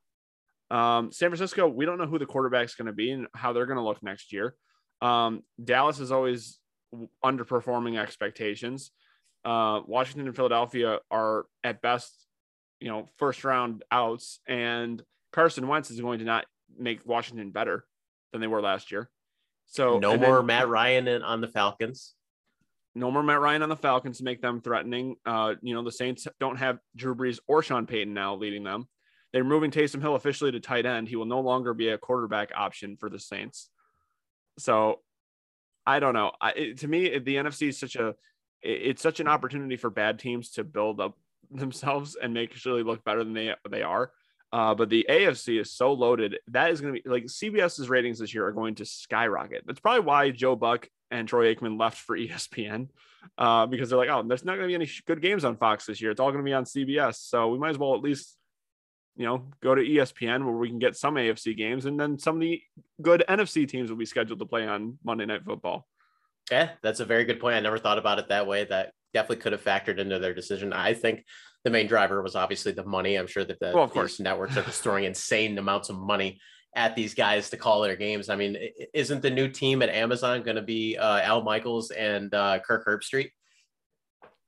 Um, 0.70 1.12
San 1.12 1.30
Francisco, 1.30 1.68
we 1.68 1.84
don't 1.84 1.98
know 1.98 2.06
who 2.06 2.18
the 2.18 2.26
quarterback's 2.26 2.74
going 2.74 2.86
to 2.86 2.92
be 2.92 3.10
and 3.10 3.26
how 3.34 3.52
they're 3.52 3.66
going 3.66 3.78
to 3.78 3.84
look 3.84 4.02
next 4.02 4.32
year. 4.32 4.54
Um, 5.00 5.42
Dallas 5.62 6.00
is 6.00 6.12
always 6.12 6.58
underperforming 7.24 7.98
expectations. 7.98 8.90
Uh, 9.44 9.80
Washington 9.86 10.26
and 10.26 10.36
Philadelphia 10.36 10.98
are 11.10 11.46
at 11.64 11.80
best, 11.80 12.12
you 12.80 12.88
know, 12.88 13.06
first 13.16 13.42
round 13.44 13.84
outs, 13.90 14.40
and 14.46 15.02
Carson 15.32 15.66
Wentz 15.66 15.90
is 15.90 16.00
going 16.00 16.18
to 16.18 16.24
not 16.24 16.44
make 16.78 17.06
Washington 17.06 17.50
better 17.50 17.84
than 18.32 18.40
they 18.40 18.46
were 18.46 18.60
last 18.60 18.92
year. 18.92 19.08
So 19.66 19.98
no 19.98 20.16
more 20.16 20.38
then, 20.38 20.46
Matt 20.46 20.68
Ryan 20.68 21.08
in, 21.08 21.22
on 21.22 21.40
the 21.40 21.48
Falcons. 21.48 22.14
No 22.94 23.10
more 23.10 23.22
Matt 23.22 23.40
Ryan 23.40 23.62
on 23.62 23.68
the 23.68 23.76
Falcons 23.76 24.18
to 24.18 24.24
make 24.24 24.42
them 24.42 24.60
threatening. 24.60 25.16
Uh, 25.24 25.54
you 25.62 25.74
know, 25.74 25.84
the 25.84 25.92
Saints 25.92 26.26
don't 26.40 26.56
have 26.56 26.78
Drew 26.96 27.14
Brees 27.14 27.38
or 27.46 27.62
Sean 27.62 27.86
Payton 27.86 28.12
now 28.12 28.34
leading 28.34 28.64
them. 28.64 28.88
They're 29.32 29.44
moving 29.44 29.70
Taysom 29.70 30.00
Hill 30.00 30.16
officially 30.16 30.50
to 30.52 30.60
tight 30.60 30.86
end. 30.86 31.08
He 31.08 31.16
will 31.16 31.26
no 31.26 31.40
longer 31.40 31.72
be 31.72 31.88
a 31.88 31.98
quarterback 31.98 32.50
option 32.54 32.96
for 32.96 33.08
the 33.08 33.20
Saints. 33.20 33.70
So 34.58 35.00
I 35.86 36.00
don't 36.00 36.14
know. 36.14 36.32
I, 36.40 36.50
it, 36.50 36.78
to 36.78 36.88
me, 36.88 37.18
the 37.18 37.36
NFC 37.36 37.68
is 37.68 37.78
such 37.78 37.96
a 37.96 38.08
it, 38.62 38.82
it's 38.82 39.02
such 39.02 39.20
an 39.20 39.28
opportunity 39.28 39.76
for 39.76 39.90
bad 39.90 40.18
teams 40.18 40.50
to 40.52 40.64
build 40.64 41.00
up 41.00 41.16
themselves 41.50 42.16
and 42.20 42.34
make 42.34 42.54
sure 42.54 42.76
they 42.76 42.82
look 42.82 43.04
better 43.04 43.24
than 43.24 43.34
they 43.34 43.54
they 43.70 43.82
are. 43.82 44.10
Uh, 44.52 44.74
but 44.74 44.88
the 44.88 45.06
AFC 45.08 45.60
is 45.60 45.72
so 45.72 45.92
loaded 45.92 46.38
that 46.48 46.70
is 46.70 46.80
going 46.80 46.94
to 46.94 47.00
be 47.00 47.08
like 47.08 47.24
CBS's 47.24 47.88
ratings 47.88 48.18
this 48.18 48.34
year 48.34 48.46
are 48.46 48.52
going 48.52 48.74
to 48.76 48.84
skyrocket. 48.84 49.62
That's 49.64 49.78
probably 49.78 50.00
why 50.00 50.30
Joe 50.30 50.56
Buck 50.56 50.88
and 51.10 51.28
Troy 51.28 51.54
Aikman 51.54 51.78
left 51.78 51.98
for 51.98 52.18
ESPN 52.18 52.88
uh, 53.38 53.66
because 53.66 53.90
they're 53.90 53.98
like, 53.98 54.08
oh, 54.08 54.22
there's 54.26 54.44
not 54.44 54.56
going 54.56 54.62
to 54.62 54.68
be 54.68 54.74
any 54.74 54.90
good 55.06 55.22
games 55.22 55.44
on 55.44 55.56
Fox 55.56 55.86
this 55.86 56.00
year. 56.00 56.10
It's 56.10 56.20
all 56.20 56.32
going 56.32 56.44
to 56.44 56.48
be 56.48 56.54
on 56.54 56.64
CBS. 56.64 57.16
So 57.16 57.48
we 57.48 57.58
might 57.58 57.70
as 57.70 57.78
well 57.78 57.94
at 57.94 58.00
least, 58.00 58.36
you 59.16 59.26
know, 59.26 59.46
go 59.62 59.74
to 59.74 59.82
ESPN 59.82 60.44
where 60.44 60.54
we 60.54 60.68
can 60.68 60.78
get 60.78 60.96
some 60.96 61.14
AFC 61.14 61.56
games 61.56 61.86
and 61.86 61.98
then 61.98 62.18
some 62.18 62.36
of 62.36 62.40
the 62.40 62.60
good 63.00 63.22
NFC 63.28 63.68
teams 63.68 63.88
will 63.90 63.98
be 63.98 64.06
scheduled 64.06 64.40
to 64.40 64.46
play 64.46 64.66
on 64.66 64.98
Monday 65.04 65.26
Night 65.26 65.44
Football. 65.44 65.86
Yeah, 66.50 66.70
that's 66.82 67.00
a 67.00 67.04
very 67.04 67.24
good 67.24 67.38
point. 67.38 67.54
I 67.54 67.60
never 67.60 67.78
thought 67.78 67.98
about 67.98 68.18
it 68.18 68.28
that 68.28 68.48
way. 68.48 68.64
That 68.64 68.92
definitely 69.14 69.42
could 69.42 69.52
have 69.52 69.62
factored 69.62 69.98
into 69.98 70.18
their 70.18 70.34
decision. 70.34 70.72
I 70.72 70.94
think 70.94 71.24
the 71.64 71.70
main 71.70 71.86
driver 71.86 72.22
was 72.22 72.36
obviously 72.36 72.72
the 72.72 72.84
money. 72.84 73.16
I'm 73.16 73.26
sure 73.26 73.44
that 73.44 73.60
the 73.60 73.72
well, 73.74 73.84
of 73.84 73.90
course. 73.90 74.20
networks 74.20 74.56
are 74.56 74.62
just 74.62 74.82
throwing 74.82 75.04
insane 75.12 75.58
amounts 75.58 75.88
of 75.88 75.98
money 75.98 76.40
at 76.74 76.94
these 76.94 77.14
guys 77.14 77.50
to 77.50 77.56
call 77.56 77.80
their 77.80 77.96
games. 77.96 78.28
I 78.28 78.36
mean, 78.36 78.56
isn't 78.94 79.22
the 79.22 79.30
new 79.30 79.48
team 79.48 79.82
at 79.82 79.88
Amazon 79.88 80.42
going 80.42 80.56
to 80.56 80.62
be 80.62 80.96
uh, 80.96 81.20
Al 81.20 81.42
Michaels 81.42 81.90
and 81.90 82.32
uh, 82.32 82.60
Kirk 82.60 82.86
Herbstreit? 82.86 83.30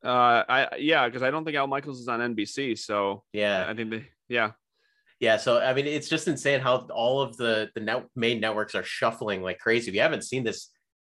Uh, 0.05 0.43
I 0.49 0.69
yeah, 0.79 1.07
because 1.07 1.23
I 1.23 1.31
don't 1.31 1.45
think 1.45 1.57
Al 1.57 1.67
Michaels 1.67 2.01
is 2.01 2.09
on 2.09 2.21
NBC. 2.21 2.79
So 2.79 3.25
yeah, 3.33 3.67
I 3.69 3.75
think 3.75 3.91
they 3.91 4.09
yeah. 4.29 4.53
Yeah, 5.21 5.37
so 5.37 5.61
I 5.61 5.73
mean, 5.73 5.87
it's 5.87 6.09
just 6.09 6.27
insane 6.27 6.61
how 6.61 6.89
all 6.93 7.21
of 7.21 7.37
the 7.37 7.71
the 7.77 7.81
net, 7.81 8.07
main 8.17 8.41
networks 8.41 8.75
are 8.75 8.83
shuffling 8.83 9.43
like 9.43 9.61
crazy. 9.61 9.93
We 9.93 9.99
haven't 9.99 10.25
seen 10.25 10.43
this, 10.43 10.71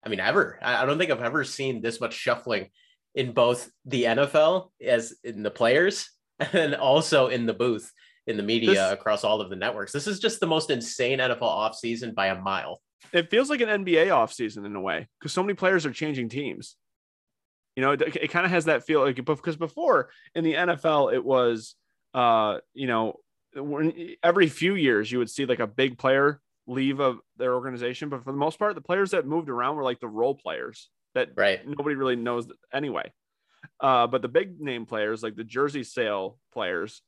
I 0.05 0.09
mean, 0.09 0.19
ever. 0.19 0.59
I, 0.61 0.83
I 0.83 0.85
don't 0.85 0.99
think 0.99 1.09
I've 1.09 1.23
ever 1.23 1.43
seen 1.43 1.81
this 1.81 1.99
much 1.99 2.13
shuffling 2.13 2.69
in 3.15 3.31
both 3.31 3.71
the 3.85 4.03
NFL 4.03 4.69
as 4.85 5.15
in 5.23 5.41
the 5.41 5.49
players 5.49 6.09
and 6.53 6.75
also 6.75 7.27
in 7.27 7.45
the 7.45 7.53
booth 7.53 7.91
in 8.27 8.37
the 8.37 8.43
media 8.43 8.71
this, 8.71 8.91
across 8.91 9.23
all 9.23 9.41
of 9.41 9.49
the 9.49 9.55
networks. 9.55 9.91
This 9.91 10.07
is 10.07 10.19
just 10.19 10.39
the 10.39 10.47
most 10.47 10.69
insane 10.69 11.19
NFL 11.19 11.41
offseason 11.41 12.13
by 12.13 12.27
a 12.27 12.41
mile. 12.41 12.81
It 13.13 13.29
feels 13.29 13.49
like 13.49 13.61
an 13.61 13.85
NBA 13.85 14.07
offseason 14.07 14.65
in 14.65 14.75
a 14.75 14.81
way 14.81 15.07
because 15.19 15.31
so 15.31 15.43
many 15.43 15.53
players 15.53 15.85
are 15.85 15.91
changing 15.91 16.29
teams. 16.29 16.75
You 17.75 17.83
know, 17.83 17.91
it, 17.91 18.01
it 18.15 18.31
kind 18.31 18.45
of 18.45 18.51
has 18.51 18.65
that 18.65 18.85
feel 18.85 19.01
like 19.01 19.23
because 19.23 19.57
before 19.57 20.09
in 20.33 20.43
the 20.43 20.53
NFL, 20.53 21.13
it 21.13 21.23
was, 21.23 21.75
uh, 22.13 22.59
you 22.73 22.87
know, 22.87 23.15
when, 23.53 24.15
every 24.23 24.47
few 24.47 24.75
years 24.75 25.11
you 25.11 25.19
would 25.19 25.29
see 25.29 25.45
like 25.45 25.59
a 25.59 25.67
big 25.67 25.97
player 25.97 26.41
leave 26.67 26.99
of 26.99 27.19
their 27.37 27.53
organization, 27.53 28.09
but 28.09 28.23
for 28.23 28.31
the 28.31 28.37
most 28.37 28.57
part, 28.57 28.75
the 28.75 28.81
players 28.81 29.11
that 29.11 29.27
moved 29.27 29.49
around 29.49 29.75
were 29.75 29.83
like 29.83 29.99
the 29.99 30.07
role 30.07 30.33
players 30.33 30.89
that 31.15 31.29
right. 31.35 31.67
nobody 31.67 31.95
really 31.95 32.15
knows 32.15 32.47
anyway. 32.71 33.11
Uh, 33.79 34.05
but 34.07 34.21
the 34.21 34.27
big 34.27 34.61
name 34.61 34.85
players, 34.85 35.23
like 35.23 35.35
the 35.35 35.43
jersey 35.43 35.83
sale 35.83 36.37
players, 36.53 37.01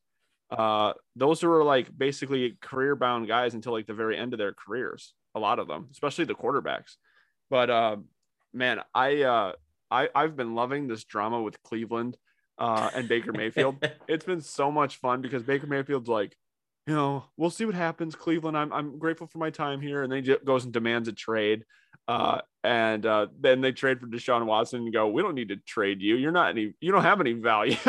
uh, 0.49 0.93
those 1.15 1.43
are 1.43 1.63
like 1.63 1.95
basically 1.95 2.57
career 2.61 2.95
bound 2.95 3.27
guys 3.27 3.53
until 3.53 3.73
like 3.73 3.85
the 3.85 3.93
very 3.93 4.17
end 4.17 4.33
of 4.33 4.39
their 4.39 4.53
careers. 4.53 5.13
A 5.35 5.39
lot 5.39 5.59
of 5.59 5.67
them, 5.67 5.89
especially 5.91 6.25
the 6.25 6.33
quarterbacks. 6.33 6.95
But 7.49 7.69
uh, 7.69 7.97
man, 8.53 8.81
I 8.95 9.21
uh, 9.23 9.51
I 9.91 10.09
I've 10.15 10.35
been 10.35 10.55
loving 10.55 10.87
this 10.87 11.03
drama 11.03 11.41
with 11.41 11.61
Cleveland 11.63 12.17
uh, 12.57 12.89
and 12.95 13.07
Baker 13.07 13.33
Mayfield. 13.33 13.85
it's 14.07 14.25
been 14.25 14.41
so 14.41 14.71
much 14.71 14.97
fun 14.97 15.21
because 15.21 15.43
Baker 15.43 15.67
Mayfield's 15.67 16.09
like, 16.09 16.35
you 16.87 16.93
know, 16.93 17.25
we'll 17.35 17.49
see 17.49 17.65
what 17.65 17.75
happens. 17.75 18.15
Cleveland, 18.15 18.57
I'm 18.57 18.73
I'm 18.73 18.97
grateful 18.97 19.27
for 19.27 19.37
my 19.37 19.49
time 19.49 19.81
here, 19.81 20.03
and 20.03 20.11
then 20.11 20.23
he 20.23 20.35
goes 20.43 20.63
and 20.63 20.73
demands 20.73 21.07
a 21.07 21.13
trade. 21.13 21.65
Uh, 22.07 22.39
and 22.63 23.05
uh, 23.05 23.27
then 23.39 23.61
they 23.61 23.71
trade 23.71 23.99
for 23.99 24.07
Deshaun 24.07 24.45
Watson 24.45 24.81
and 24.81 24.93
go, 24.93 25.07
we 25.07 25.21
don't 25.21 25.35
need 25.35 25.49
to 25.49 25.55
trade 25.55 26.01
you. 26.01 26.15
You're 26.15 26.31
not 26.31 26.49
any, 26.49 26.73
you 26.81 26.91
don't 26.91 27.03
have 27.03 27.21
any 27.21 27.33
value. 27.33 27.77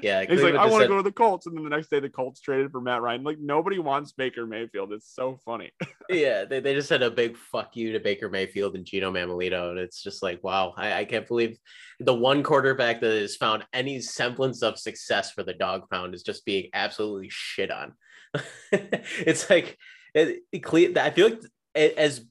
yeah, 0.00 0.24
He's 0.24 0.42
like, 0.42 0.54
I 0.54 0.66
want 0.66 0.82
to 0.82 0.88
go 0.88 0.96
to 0.96 1.02
the 1.02 1.12
Colts. 1.12 1.46
And 1.46 1.56
then 1.56 1.64
the 1.64 1.70
next 1.70 1.90
day, 1.90 1.98
the 1.98 2.08
Colts 2.08 2.40
traded 2.40 2.70
for 2.70 2.80
Matt 2.80 3.02
Ryan. 3.02 3.24
Like, 3.24 3.38
nobody 3.40 3.80
wants 3.80 4.12
Baker 4.12 4.46
Mayfield. 4.46 4.92
It's 4.92 5.12
so 5.12 5.38
funny. 5.44 5.72
yeah, 6.08 6.44
they, 6.44 6.60
they 6.60 6.74
just 6.74 6.88
said 6.88 7.02
a 7.02 7.10
big 7.10 7.36
fuck 7.36 7.74
you 7.76 7.92
to 7.92 7.98
Baker 8.00 8.28
Mayfield 8.28 8.76
and 8.76 8.84
Gino 8.84 9.10
Mamolito. 9.10 9.70
And 9.70 9.78
it's 9.78 10.00
just 10.00 10.22
like, 10.22 10.44
wow, 10.44 10.72
I, 10.76 11.00
I 11.00 11.04
can't 11.06 11.26
believe 11.26 11.58
the 11.98 12.14
one 12.14 12.44
quarterback 12.44 13.00
that 13.00 13.20
has 13.20 13.34
found 13.34 13.64
any 13.72 14.00
semblance 14.00 14.62
of 14.62 14.78
success 14.78 15.32
for 15.32 15.42
the 15.42 15.54
dog 15.54 15.90
pound 15.90 16.14
is 16.14 16.22
just 16.22 16.44
being 16.44 16.68
absolutely 16.72 17.30
shit 17.30 17.72
on. 17.72 17.94
it's 18.70 19.50
like, 19.50 19.76
it, 20.14 20.42
it, 20.52 20.98
I 20.98 21.10
feel 21.10 21.30
like 21.30 21.40
as 21.76 22.24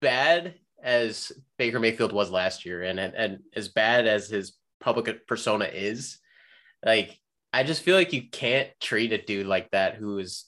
bad 0.00 0.54
as 0.82 1.32
Baker 1.56 1.80
Mayfield 1.80 2.12
was 2.12 2.30
last 2.30 2.64
year 2.64 2.82
and, 2.82 3.00
and, 3.00 3.14
and 3.14 3.38
as 3.54 3.68
bad 3.68 4.06
as 4.06 4.28
his 4.28 4.54
public 4.80 5.26
persona 5.26 5.64
is, 5.64 6.18
like, 6.84 7.18
I 7.52 7.62
just 7.62 7.82
feel 7.82 7.96
like 7.96 8.12
you 8.12 8.28
can't 8.30 8.68
treat 8.80 9.12
a 9.12 9.22
dude 9.22 9.46
like 9.46 9.70
that 9.70 9.94
who 9.96 10.18
is 10.18 10.44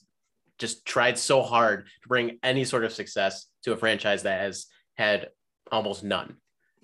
just 0.59 0.85
tried 0.85 1.17
so 1.17 1.41
hard 1.41 1.87
to 2.03 2.07
bring 2.07 2.37
any 2.43 2.63
sort 2.63 2.85
of 2.85 2.93
success 2.93 3.47
to 3.63 3.73
a 3.73 3.77
franchise 3.77 4.23
that 4.23 4.41
has 4.41 4.67
had 4.95 5.29
almost 5.71 6.03
none. 6.03 6.37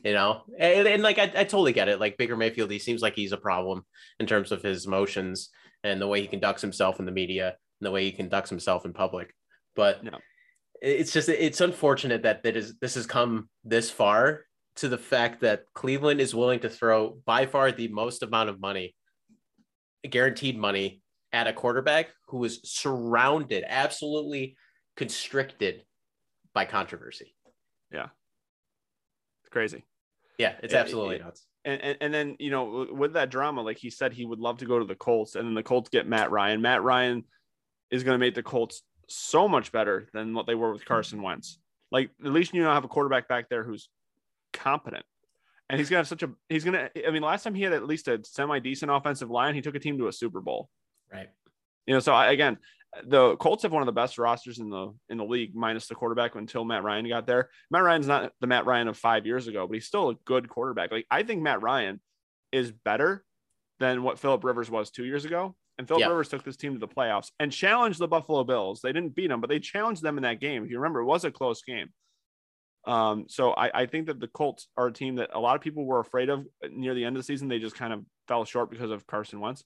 You 0.03 0.13
know, 0.13 0.43
and, 0.57 0.87
and 0.87 1.03
like 1.03 1.17
I, 1.17 1.23
I 1.23 1.43
totally 1.43 1.73
get 1.73 1.89
it. 1.89 1.99
Like 1.99 2.17
Baker 2.17 2.37
Mayfield, 2.37 2.71
he 2.71 2.79
seems 2.79 3.01
like 3.01 3.15
he's 3.15 3.31
a 3.31 3.37
problem 3.37 3.83
in 4.19 4.27
terms 4.27 4.51
of 4.51 4.61
his 4.61 4.85
emotions 4.85 5.49
and 5.83 5.99
the 5.99 6.07
way 6.07 6.21
he 6.21 6.27
conducts 6.27 6.61
himself 6.61 6.99
in 6.99 7.05
the 7.05 7.11
media 7.11 7.47
and 7.47 7.85
the 7.85 7.91
way 7.91 8.05
he 8.05 8.11
conducts 8.11 8.49
himself 8.49 8.85
in 8.85 8.93
public. 8.93 9.33
But 9.75 10.03
No. 10.03 10.19
It's 10.81 11.11
just 11.11 11.29
it's 11.29 11.61
unfortunate 11.61 12.23
that 12.23 12.43
that 12.43 12.55
is 12.55 12.75
this 12.79 12.95
has 12.95 13.05
come 13.05 13.49
this 13.63 13.89
far 13.89 14.45
to 14.75 14.87
the 14.87 14.97
fact 14.97 15.41
that 15.41 15.63
Cleveland 15.73 16.21
is 16.21 16.35
willing 16.35 16.59
to 16.59 16.69
throw 16.69 17.17
by 17.25 17.45
far 17.45 17.71
the 17.71 17.87
most 17.87 18.21
amount 18.21 18.49
of 18.49 18.59
money, 18.59 18.95
guaranteed 20.07 20.57
money, 20.57 21.01
at 21.33 21.47
a 21.47 21.53
quarterback 21.53 22.07
who 22.27 22.43
is 22.43 22.61
surrounded, 22.63 23.63
absolutely 23.67 24.55
constricted 24.95 25.83
by 26.53 26.65
controversy. 26.65 27.35
Yeah. 27.91 28.07
It's 29.43 29.49
crazy. 29.51 29.83
Yeah, 30.37 30.53
it's 30.61 30.73
Yeah, 30.73 30.79
absolutely 30.79 31.17
it- 31.17 31.23
nuts. 31.23 31.45
And, 31.65 31.81
and, 31.81 31.97
and 31.99 32.13
then, 32.13 32.35
you 32.39 32.49
know, 32.49 32.87
with 32.91 33.13
that 33.13 33.29
drama, 33.29 33.61
like 33.61 33.77
he 33.77 33.89
said, 33.89 34.13
he 34.13 34.23
would 34.23 34.39
love 34.39 34.59
to 34.59 34.65
go 34.65 34.79
to 34.79 34.85
the 34.85 34.95
Colts. 34.95 35.35
And 35.35 35.45
then 35.45 35.53
the 35.53 35.63
Colts 35.63 35.89
get 35.89 36.07
Matt 36.07 36.31
Ryan. 36.31 36.61
Matt 36.61 36.81
Ryan 36.81 37.25
is 37.91 38.03
going 38.03 38.15
to 38.15 38.19
make 38.19 38.35
the 38.35 38.43
Colts 38.43 38.83
so 39.07 39.47
much 39.47 39.71
better 39.71 40.07
than 40.13 40.33
what 40.33 40.47
they 40.47 40.55
were 40.55 40.71
with 40.71 40.85
Carson 40.85 41.21
Wentz. 41.21 41.59
Like, 41.91 42.09
at 42.23 42.31
least 42.31 42.53
you 42.53 42.63
know 42.63 42.73
have 42.73 42.83
a 42.83 42.89
quarterback 42.89 43.27
back 43.27 43.49
there 43.49 43.63
who's 43.63 43.89
competent. 44.53 45.05
And 45.69 45.79
he's 45.79 45.89
gonna 45.89 45.99
have 45.99 46.07
such 46.07 46.23
a 46.23 46.29
he's 46.47 46.63
gonna 46.63 46.89
I 47.05 47.11
mean, 47.11 47.21
last 47.21 47.43
time 47.43 47.55
he 47.55 47.63
had 47.63 47.73
at 47.73 47.85
least 47.85 48.07
a 48.07 48.21
semi 48.23 48.59
decent 48.59 48.91
offensive 48.91 49.29
line, 49.29 49.55
he 49.55 49.61
took 49.61 49.75
a 49.75 49.79
team 49.79 49.97
to 49.97 50.07
a 50.07 50.13
Super 50.13 50.41
Bowl. 50.41 50.69
Right. 51.11 51.29
You 51.85 51.93
know, 51.93 51.99
so 51.99 52.13
I, 52.13 52.31
again, 52.31 52.57
the 53.05 53.35
Colts 53.37 53.63
have 53.63 53.71
one 53.71 53.81
of 53.81 53.85
the 53.85 53.91
best 53.91 54.17
rosters 54.17 54.59
in 54.59 54.69
the 54.69 54.93
in 55.09 55.17
the 55.17 55.25
league, 55.25 55.55
minus 55.55 55.87
the 55.87 55.95
quarterback 55.95 56.35
until 56.35 56.63
Matt 56.63 56.83
Ryan 56.83 57.07
got 57.07 57.27
there. 57.27 57.49
Matt 57.69 57.83
Ryan's 57.83 58.07
not 58.07 58.31
the 58.39 58.47
Matt 58.47 58.65
Ryan 58.65 58.87
of 58.87 58.97
five 58.97 59.25
years 59.25 59.47
ago, 59.47 59.67
but 59.67 59.73
he's 59.73 59.85
still 59.85 60.09
a 60.09 60.15
good 60.25 60.49
quarterback. 60.49 60.91
Like 60.91 61.05
I 61.11 61.23
think 61.23 61.41
Matt 61.41 61.61
Ryan 61.61 61.99
is 62.51 62.71
better 62.71 63.23
than 63.79 64.03
what 64.03 64.19
Philip 64.19 64.43
Rivers 64.43 64.71
was 64.71 64.89
two 64.89 65.05
years 65.05 65.25
ago. 65.25 65.55
And 65.77 65.87
Philip 65.87 66.01
Yeah. 66.01 66.07
Rivers 66.07 66.29
took 66.29 66.43
this 66.43 66.57
team 66.57 66.73
to 66.73 66.79
the 66.79 66.87
playoffs 66.87 67.31
and 67.39 67.51
challenged 67.51 67.99
the 67.99 68.07
Buffalo 68.07 68.43
Bills. 68.43 68.81
They 68.81 68.91
didn't 68.91 69.15
beat 69.15 69.27
them, 69.27 69.41
but 69.41 69.49
they 69.49 69.59
challenged 69.59 70.01
them 70.01 70.17
in 70.17 70.23
that 70.23 70.39
game. 70.39 70.63
If 70.63 70.71
you 70.71 70.77
remember, 70.77 71.01
it 71.01 71.05
was 71.05 71.23
a 71.23 71.31
close 71.31 71.61
game. 71.61 71.89
Um, 72.85 73.25
so 73.27 73.51
I, 73.51 73.81
I 73.81 73.85
think 73.85 74.07
that 74.07 74.19
the 74.19 74.27
Colts 74.29 74.67
are 74.77 74.87
a 74.87 74.93
team 74.93 75.15
that 75.15 75.29
a 75.33 75.39
lot 75.39 75.55
of 75.55 75.61
people 75.61 75.85
were 75.85 75.99
afraid 75.99 76.29
of 76.29 76.45
near 76.71 76.93
the 76.93 77.03
end 77.03 77.15
of 77.17 77.19
the 77.21 77.25
season. 77.25 77.47
They 77.47 77.59
just 77.59 77.75
kind 77.75 77.91
of 77.93 78.05
fell 78.27 78.45
short 78.45 78.69
because 78.71 78.91
of 78.91 79.05
Carson 79.05 79.39
Wentz. 79.39 79.63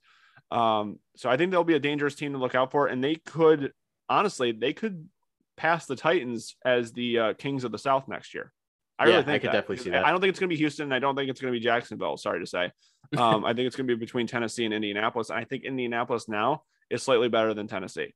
Um, 0.49 0.99
so 1.15 1.29
I 1.29 1.37
think 1.37 1.51
they'll 1.51 1.63
be 1.63 1.75
a 1.75 1.79
dangerous 1.79 2.15
team 2.15 2.33
to 2.33 2.39
look 2.39 2.55
out 2.55 2.71
for, 2.71 2.87
and 2.87 3.03
they 3.03 3.15
could 3.15 3.71
honestly 4.09 4.51
they 4.51 4.73
could 4.73 5.07
pass 5.55 5.85
the 5.85 5.95
Titans 5.95 6.55
as 6.65 6.91
the 6.93 7.19
uh, 7.19 7.33
kings 7.35 7.63
of 7.63 7.71
the 7.71 7.77
South 7.77 8.07
next 8.07 8.33
year. 8.33 8.51
I 8.97 9.05
Yeah, 9.07 9.17
really 9.19 9.33
I 9.33 9.39
could 9.39 9.49
that. 9.49 9.53
definitely 9.53 9.77
see 9.77 9.89
that. 9.91 10.05
I 10.05 10.11
don't 10.11 10.19
think 10.19 10.31
it's 10.31 10.39
going 10.39 10.49
to 10.49 10.53
be 10.55 10.57
Houston. 10.59 10.85
and 10.85 10.93
I 10.93 10.99
don't 10.99 11.15
think 11.15 11.29
it's 11.29 11.39
going 11.39 11.53
to 11.53 11.57
be 11.59 11.63
Jacksonville. 11.63 12.17
Sorry 12.17 12.39
to 12.39 12.45
say. 12.47 12.71
Um, 13.17 13.43
I 13.43 13.53
think 13.53 13.67
it's 13.67 13.75
going 13.75 13.87
to 13.87 13.95
be 13.95 13.99
between 13.99 14.27
Tennessee 14.27 14.65
and 14.65 14.73
Indianapolis. 14.73 15.29
I 15.29 15.43
think 15.43 15.63
Indianapolis 15.63 16.29
now 16.29 16.63
is 16.89 17.03
slightly 17.03 17.29
better 17.29 17.53
than 17.53 17.67
Tennessee. 17.67 18.13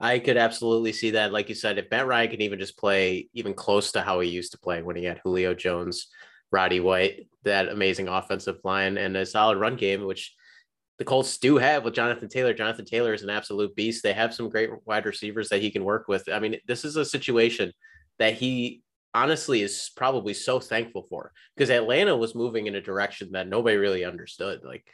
I 0.00 0.18
could 0.18 0.36
absolutely 0.36 0.92
see 0.92 1.12
that. 1.12 1.32
Like 1.32 1.48
you 1.48 1.54
said, 1.54 1.78
if 1.78 1.90
Matt 1.90 2.06
Ryan 2.06 2.30
can 2.30 2.42
even 2.42 2.58
just 2.58 2.76
play 2.76 3.28
even 3.32 3.54
close 3.54 3.92
to 3.92 4.02
how 4.02 4.20
he 4.20 4.28
used 4.28 4.52
to 4.52 4.58
play 4.58 4.82
when 4.82 4.96
he 4.96 5.04
had 5.04 5.20
Julio 5.22 5.54
Jones, 5.54 6.08
Roddy 6.50 6.80
White, 6.80 7.28
that 7.44 7.68
amazing 7.68 8.08
offensive 8.08 8.58
line, 8.64 8.98
and 8.98 9.16
a 9.16 9.26
solid 9.26 9.58
run 9.58 9.76
game, 9.76 10.04
which 10.04 10.34
the 10.98 11.04
Colts 11.04 11.38
do 11.38 11.56
have 11.56 11.84
with 11.84 11.94
Jonathan 11.94 12.28
Taylor. 12.28 12.54
Jonathan 12.54 12.84
Taylor 12.84 13.14
is 13.14 13.22
an 13.22 13.30
absolute 13.30 13.74
beast. 13.74 14.02
They 14.02 14.12
have 14.12 14.34
some 14.34 14.48
great 14.48 14.70
wide 14.84 15.06
receivers 15.06 15.48
that 15.48 15.60
he 15.60 15.70
can 15.70 15.84
work 15.84 16.06
with. 16.08 16.28
I 16.32 16.38
mean, 16.38 16.56
this 16.66 16.84
is 16.84 16.96
a 16.96 17.04
situation 17.04 17.72
that 18.18 18.34
he 18.34 18.83
honestly 19.14 19.62
is 19.62 19.90
probably 19.96 20.34
so 20.34 20.60
thankful 20.60 21.06
for 21.08 21.32
because 21.56 21.70
Atlanta 21.70 22.16
was 22.16 22.34
moving 22.34 22.66
in 22.66 22.74
a 22.74 22.80
direction 22.80 23.30
that 23.32 23.48
nobody 23.48 23.76
really 23.76 24.04
understood. 24.04 24.60
Like 24.64 24.84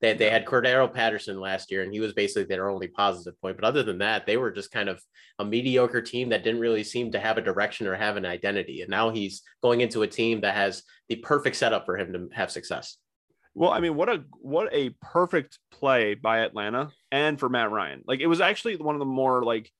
they, 0.00 0.14
they 0.14 0.30
had 0.30 0.44
Cordarrelle 0.44 0.92
Patterson 0.92 1.40
last 1.40 1.70
year, 1.70 1.82
and 1.82 1.92
he 1.92 2.00
was 2.00 2.12
basically 2.12 2.44
their 2.44 2.68
only 2.68 2.88
positive 2.88 3.40
point. 3.40 3.56
But 3.56 3.64
other 3.64 3.82
than 3.82 3.98
that, 3.98 4.26
they 4.26 4.36
were 4.36 4.50
just 4.50 4.70
kind 4.70 4.88
of 4.88 5.00
a 5.38 5.44
mediocre 5.44 6.02
team 6.02 6.28
that 6.28 6.44
didn't 6.44 6.60
really 6.60 6.84
seem 6.84 7.12
to 7.12 7.20
have 7.20 7.38
a 7.38 7.42
direction 7.42 7.86
or 7.86 7.94
have 7.94 8.16
an 8.16 8.26
identity. 8.26 8.82
And 8.82 8.90
now 8.90 9.10
he's 9.10 9.42
going 9.62 9.80
into 9.80 10.02
a 10.02 10.08
team 10.08 10.42
that 10.42 10.54
has 10.54 10.82
the 11.08 11.16
perfect 11.16 11.56
setup 11.56 11.84
for 11.86 11.96
him 11.96 12.12
to 12.12 12.28
have 12.34 12.50
success. 12.50 12.96
Well, 13.54 13.70
I 13.70 13.80
mean, 13.80 13.96
what 13.96 14.08
a 14.08 14.22
what 14.40 14.72
a 14.72 14.90
perfect 15.02 15.58
play 15.72 16.14
by 16.14 16.40
Atlanta 16.40 16.90
and 17.10 17.40
for 17.40 17.48
Matt 17.48 17.72
Ryan. 17.72 18.02
Like 18.06 18.20
it 18.20 18.28
was 18.28 18.40
actually 18.40 18.76
one 18.76 18.94
of 18.94 19.00
the 19.00 19.04
more 19.04 19.42
like 19.42 19.70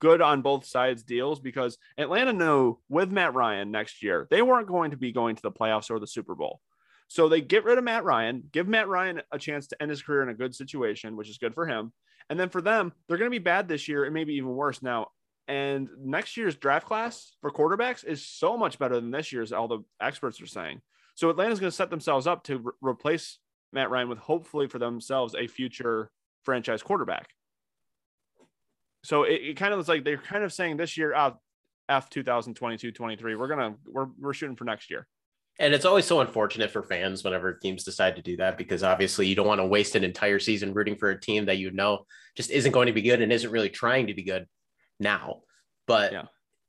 good 0.00 0.20
on 0.20 0.42
both 0.42 0.64
sides 0.64 1.02
deals 1.02 1.40
because 1.40 1.78
Atlanta 1.96 2.32
knew 2.32 2.78
with 2.88 3.10
Matt 3.10 3.34
Ryan 3.34 3.70
next 3.70 4.02
year 4.02 4.26
they 4.30 4.42
weren't 4.42 4.68
going 4.68 4.92
to 4.92 4.96
be 4.96 5.12
going 5.12 5.36
to 5.36 5.42
the 5.42 5.52
playoffs 5.52 5.90
or 5.90 5.98
the 5.98 6.06
Super 6.06 6.34
Bowl. 6.34 6.60
So 7.08 7.28
they 7.28 7.40
get 7.40 7.64
rid 7.64 7.78
of 7.78 7.84
Matt 7.84 8.04
Ryan, 8.04 8.44
give 8.52 8.68
Matt 8.68 8.88
Ryan 8.88 9.22
a 9.32 9.38
chance 9.38 9.66
to 9.68 9.82
end 9.82 9.90
his 9.90 10.02
career 10.02 10.22
in 10.22 10.28
a 10.28 10.34
good 10.34 10.54
situation, 10.54 11.16
which 11.16 11.30
is 11.30 11.38
good 11.38 11.54
for 11.54 11.66
him. 11.66 11.92
And 12.28 12.38
then 12.38 12.50
for 12.50 12.60
them, 12.60 12.92
they're 13.08 13.16
going 13.16 13.30
to 13.30 13.34
be 13.34 13.42
bad 13.42 13.66
this 13.66 13.88
year 13.88 14.04
and 14.04 14.12
maybe 14.12 14.34
even 14.34 14.50
worse 14.50 14.82
now. 14.82 15.08
And 15.48 15.88
next 15.98 16.36
year's 16.36 16.56
draft 16.56 16.86
class 16.86 17.32
for 17.40 17.50
quarterbacks 17.50 18.04
is 18.04 18.26
so 18.26 18.58
much 18.58 18.78
better 18.78 18.96
than 18.96 19.10
this 19.10 19.32
year's, 19.32 19.52
all 19.52 19.68
the 19.68 19.80
experts 20.00 20.42
are 20.42 20.46
saying. 20.46 20.82
So 21.14 21.30
Atlanta's 21.30 21.58
going 21.58 21.70
to 21.70 21.76
set 21.76 21.88
themselves 21.88 22.26
up 22.26 22.44
to 22.44 22.58
re- 22.58 22.72
replace 22.82 23.38
Matt 23.72 23.90
Ryan 23.90 24.10
with 24.10 24.18
hopefully 24.18 24.66
for 24.66 24.78
themselves 24.78 25.34
a 25.34 25.46
future 25.46 26.10
franchise 26.44 26.82
quarterback. 26.82 27.30
So 29.08 29.22
it, 29.22 29.40
it 29.42 29.56
kind 29.56 29.72
of 29.72 29.78
looks 29.78 29.88
like 29.88 30.04
they're 30.04 30.18
kind 30.18 30.44
of 30.44 30.52
saying 30.52 30.76
this 30.76 30.98
year, 30.98 31.14
uh, 31.14 31.30
F 31.88 32.10
2022 32.10 32.92
23, 32.92 33.36
we're 33.36 33.48
going 33.48 33.58
to, 33.58 33.78
we're, 33.86 34.08
we're 34.20 34.34
shooting 34.34 34.54
for 34.54 34.64
next 34.64 34.90
year. 34.90 35.06
And 35.58 35.72
it's 35.72 35.86
always 35.86 36.04
so 36.04 36.20
unfortunate 36.20 36.70
for 36.70 36.82
fans 36.82 37.24
whenever 37.24 37.54
teams 37.54 37.84
decide 37.84 38.16
to 38.16 38.22
do 38.22 38.36
that 38.36 38.58
because 38.58 38.82
obviously 38.82 39.26
you 39.26 39.34
don't 39.34 39.46
want 39.46 39.62
to 39.62 39.66
waste 39.66 39.96
an 39.96 40.04
entire 40.04 40.38
season 40.38 40.74
rooting 40.74 40.94
for 40.94 41.08
a 41.08 41.18
team 41.18 41.46
that 41.46 41.56
you 41.56 41.70
know 41.70 42.04
just 42.36 42.50
isn't 42.50 42.72
going 42.72 42.88
to 42.88 42.92
be 42.92 43.00
good 43.00 43.22
and 43.22 43.32
isn't 43.32 43.50
really 43.50 43.70
trying 43.70 44.08
to 44.08 44.14
be 44.14 44.22
good 44.22 44.46
now. 45.00 45.40
But 45.86 46.12
Yeah. 46.12 46.24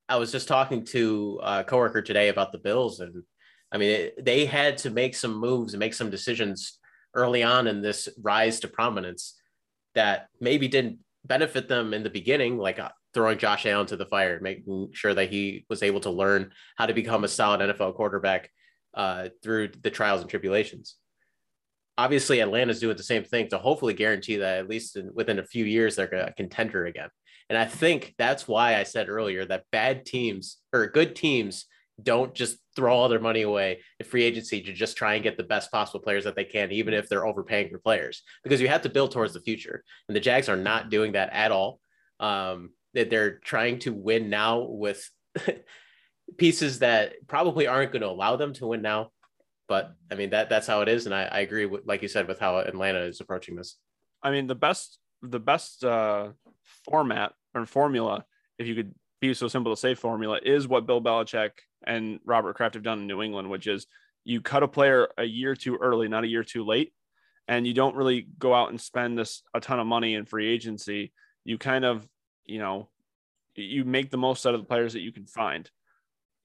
I 0.07 0.15
was 0.15 0.31
just 0.31 0.47
talking 0.47 0.85
to 0.85 1.41
a 1.43 1.65
coworker 1.65 2.01
today 2.01 2.29
about 2.29 2.53
the 2.53 2.57
Bills, 2.57 3.01
and 3.01 3.21
I 3.69 3.77
mean, 3.77 3.91
it, 3.91 4.25
they 4.25 4.45
had 4.45 4.77
to 4.79 4.89
make 4.89 5.13
some 5.13 5.35
moves 5.35 5.73
and 5.73 5.79
make 5.79 5.93
some 5.93 6.09
decisions 6.09 6.79
early 7.13 7.43
on 7.43 7.67
in 7.67 7.81
this 7.81 8.07
rise 8.19 8.61
to 8.61 8.69
prominence 8.69 9.37
that 9.93 10.29
maybe 10.39 10.67
didn't 10.69 10.99
benefit 11.29 11.69
them 11.69 11.93
in 11.93 12.03
the 12.03 12.09
beginning, 12.09 12.57
like 12.57 12.79
uh, 12.79 12.89
throwing 13.13 13.37
Josh 13.37 13.65
Allen 13.65 13.87
to 13.87 13.95
the 13.95 14.05
fire, 14.07 14.39
making 14.41 14.89
sure 14.93 15.13
that 15.13 15.29
he 15.29 15.65
was 15.69 15.83
able 15.83 16.01
to 16.01 16.09
learn 16.09 16.51
how 16.75 16.87
to 16.87 16.93
become 16.93 17.23
a 17.23 17.29
solid 17.29 17.61
NFL 17.61 17.95
quarterback 17.95 18.49
uh, 18.93 19.29
through 19.41 19.69
the 19.81 19.91
trials 19.91 20.21
and 20.21 20.29
tribulations. 20.29 20.95
Obviously, 21.97 22.41
Atlanta's 22.41 22.79
doing 22.79 22.97
the 22.97 23.03
same 23.03 23.23
thing 23.23 23.49
to 23.49 23.57
hopefully 23.57 23.93
guarantee 23.93 24.37
that 24.37 24.57
at 24.57 24.69
least 24.69 24.97
in, 24.97 25.11
within 25.13 25.39
a 25.39 25.43
few 25.43 25.65
years 25.65 25.95
they're 25.95 26.13
a 26.13 26.33
contender 26.33 26.85
again. 26.85 27.09
And 27.49 27.57
I 27.57 27.65
think 27.65 28.15
that's 28.17 28.47
why 28.47 28.75
I 28.75 28.83
said 28.83 29.09
earlier 29.09 29.45
that 29.45 29.65
bad 29.71 30.05
teams 30.05 30.57
or 30.73 30.87
good 30.87 31.15
teams 31.15 31.65
don't 32.03 32.33
just 32.33 32.57
throw 32.75 32.95
all 32.95 33.09
their 33.09 33.19
money 33.19 33.41
away 33.41 33.79
in 33.99 34.05
free 34.05 34.23
agency 34.23 34.61
to 34.61 34.73
just 34.73 34.97
try 34.97 35.15
and 35.15 35.23
get 35.23 35.37
the 35.37 35.43
best 35.43 35.71
possible 35.71 35.99
players 35.99 36.23
that 36.23 36.35
they 36.35 36.45
can, 36.45 36.71
even 36.71 36.93
if 36.93 37.09
they're 37.09 37.25
overpaying 37.25 37.69
for 37.69 37.79
players, 37.79 38.23
because 38.43 38.61
you 38.61 38.67
have 38.67 38.81
to 38.83 38.89
build 38.89 39.11
towards 39.11 39.33
the 39.33 39.41
future. 39.41 39.83
And 40.07 40.15
the 40.15 40.21
Jags 40.21 40.49
are 40.49 40.57
not 40.57 40.89
doing 40.89 41.13
that 41.13 41.31
at 41.31 41.51
all. 41.51 41.79
Um, 42.19 42.71
that 42.93 43.09
they're 43.09 43.37
trying 43.39 43.79
to 43.79 43.93
win 43.93 44.29
now 44.29 44.61
with 44.61 45.09
pieces 46.37 46.79
that 46.79 47.13
probably 47.27 47.67
aren't 47.67 47.91
going 47.91 48.01
to 48.01 48.09
allow 48.09 48.35
them 48.35 48.53
to 48.53 48.67
win 48.67 48.81
now. 48.81 49.11
But 49.67 49.93
I 50.11 50.15
mean 50.15 50.31
that 50.31 50.49
that's 50.49 50.65
how 50.65 50.81
it 50.81 50.89
is, 50.89 51.05
and 51.05 51.13
I, 51.13 51.25
I 51.25 51.39
agree 51.41 51.67
with 51.67 51.85
like 51.85 52.01
you 52.01 52.07
said 52.07 52.27
with 52.27 52.39
how 52.39 52.57
Atlanta 52.57 53.01
is 53.01 53.21
approaching 53.21 53.55
this. 53.55 53.77
I 54.23 54.31
mean, 54.31 54.47
the 54.47 54.55
best, 54.55 54.97
the 55.21 55.39
best 55.39 55.83
uh, 55.83 56.29
format 56.89 57.33
or 57.53 57.65
formula, 57.67 58.25
if 58.57 58.67
you 58.67 58.75
could 58.75 58.95
be 59.19 59.33
so 59.33 59.47
simple 59.47 59.73
to 59.73 59.79
say 59.79 59.95
formula 59.95 60.39
is 60.43 60.67
what 60.67 60.85
Bill 60.85 61.01
Belichick 61.01 61.51
and 61.85 62.19
Robert 62.25 62.55
Kraft 62.55 62.75
have 62.75 62.83
done 62.83 62.99
in 62.99 63.07
New 63.07 63.21
England, 63.21 63.49
which 63.49 63.67
is 63.67 63.87
you 64.23 64.41
cut 64.41 64.63
a 64.63 64.67
player 64.67 65.09
a 65.17 65.23
year 65.23 65.55
too 65.55 65.77
early, 65.77 66.07
not 66.07 66.23
a 66.23 66.27
year 66.27 66.43
too 66.43 66.65
late, 66.65 66.93
and 67.47 67.65
you 67.65 67.73
don't 67.73 67.95
really 67.95 68.27
go 68.37 68.53
out 68.53 68.69
and 68.69 68.79
spend 68.79 69.17
this 69.17 69.43
a 69.53 69.59
ton 69.59 69.79
of 69.79 69.87
money 69.87 70.15
in 70.15 70.25
free 70.25 70.47
agency. 70.47 71.11
You 71.43 71.57
kind 71.57 71.85
of, 71.85 72.07
you 72.45 72.59
know, 72.59 72.89
you 73.55 73.85
make 73.85 74.09
the 74.09 74.17
most 74.17 74.45
out 74.45 74.53
of 74.53 74.61
the 74.61 74.67
players 74.67 74.93
that 74.93 75.01
you 75.01 75.11
can 75.11 75.25
find. 75.25 75.69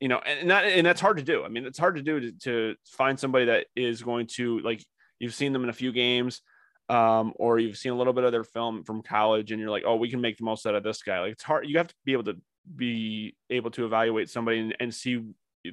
You 0.01 0.09
know, 0.09 0.19
and 0.19 0.51
that 0.51 0.65
and 0.65 0.87
that's 0.87 1.01
hard 1.01 1.19
to 1.19 1.23
do. 1.23 1.45
I 1.45 1.49
mean, 1.49 1.65
it's 1.65 1.79
hard 1.79 1.97
to 1.97 2.03
do 2.03 2.21
to, 2.21 2.33
to 2.33 2.75
find 2.85 3.19
somebody 3.19 3.47
that 3.47 3.67
is 3.77 4.03
going 4.03 4.27
to 4.35 4.59
like 4.61 4.85
you've 5.19 5.35
seen 5.35 5.53
them 5.53 5.63
in 5.63 5.71
a 5.71 5.75
few 5.75 5.93
games 5.93 6.43
um, 6.89 7.33
or 7.37 7.59
you've 7.59 7.79
seen 7.79 7.93
a 7.93 7.97
little 7.97 8.13
bit 8.13 8.25
of 8.25 8.33
their 8.33 8.45
film 8.45 8.85
from 8.85 9.03
college 9.03 9.53
and 9.53 9.61
you're 9.61 9.71
like, 9.71 9.85
oh, 9.87 9.97
we 9.97 10.11
can 10.11 10.21
make 10.21 10.37
the 10.37 10.45
most 10.45 10.67
out 10.67 10.75
of 10.75 10.83
this 10.83 11.03
guy. 11.03 11.21
Like 11.21 11.33
it's 11.33 11.43
hard. 11.43 11.67
You 11.67 11.79
have 11.79 11.89
to 11.89 11.95
be 12.05 12.13
able 12.13 12.25
to 12.25 12.37
be 12.77 13.37
able 13.51 13.71
to 13.73 13.85
evaluate 13.85 14.31
somebody 14.31 14.61
and, 14.61 14.77
and 14.81 14.95
see, 14.95 15.23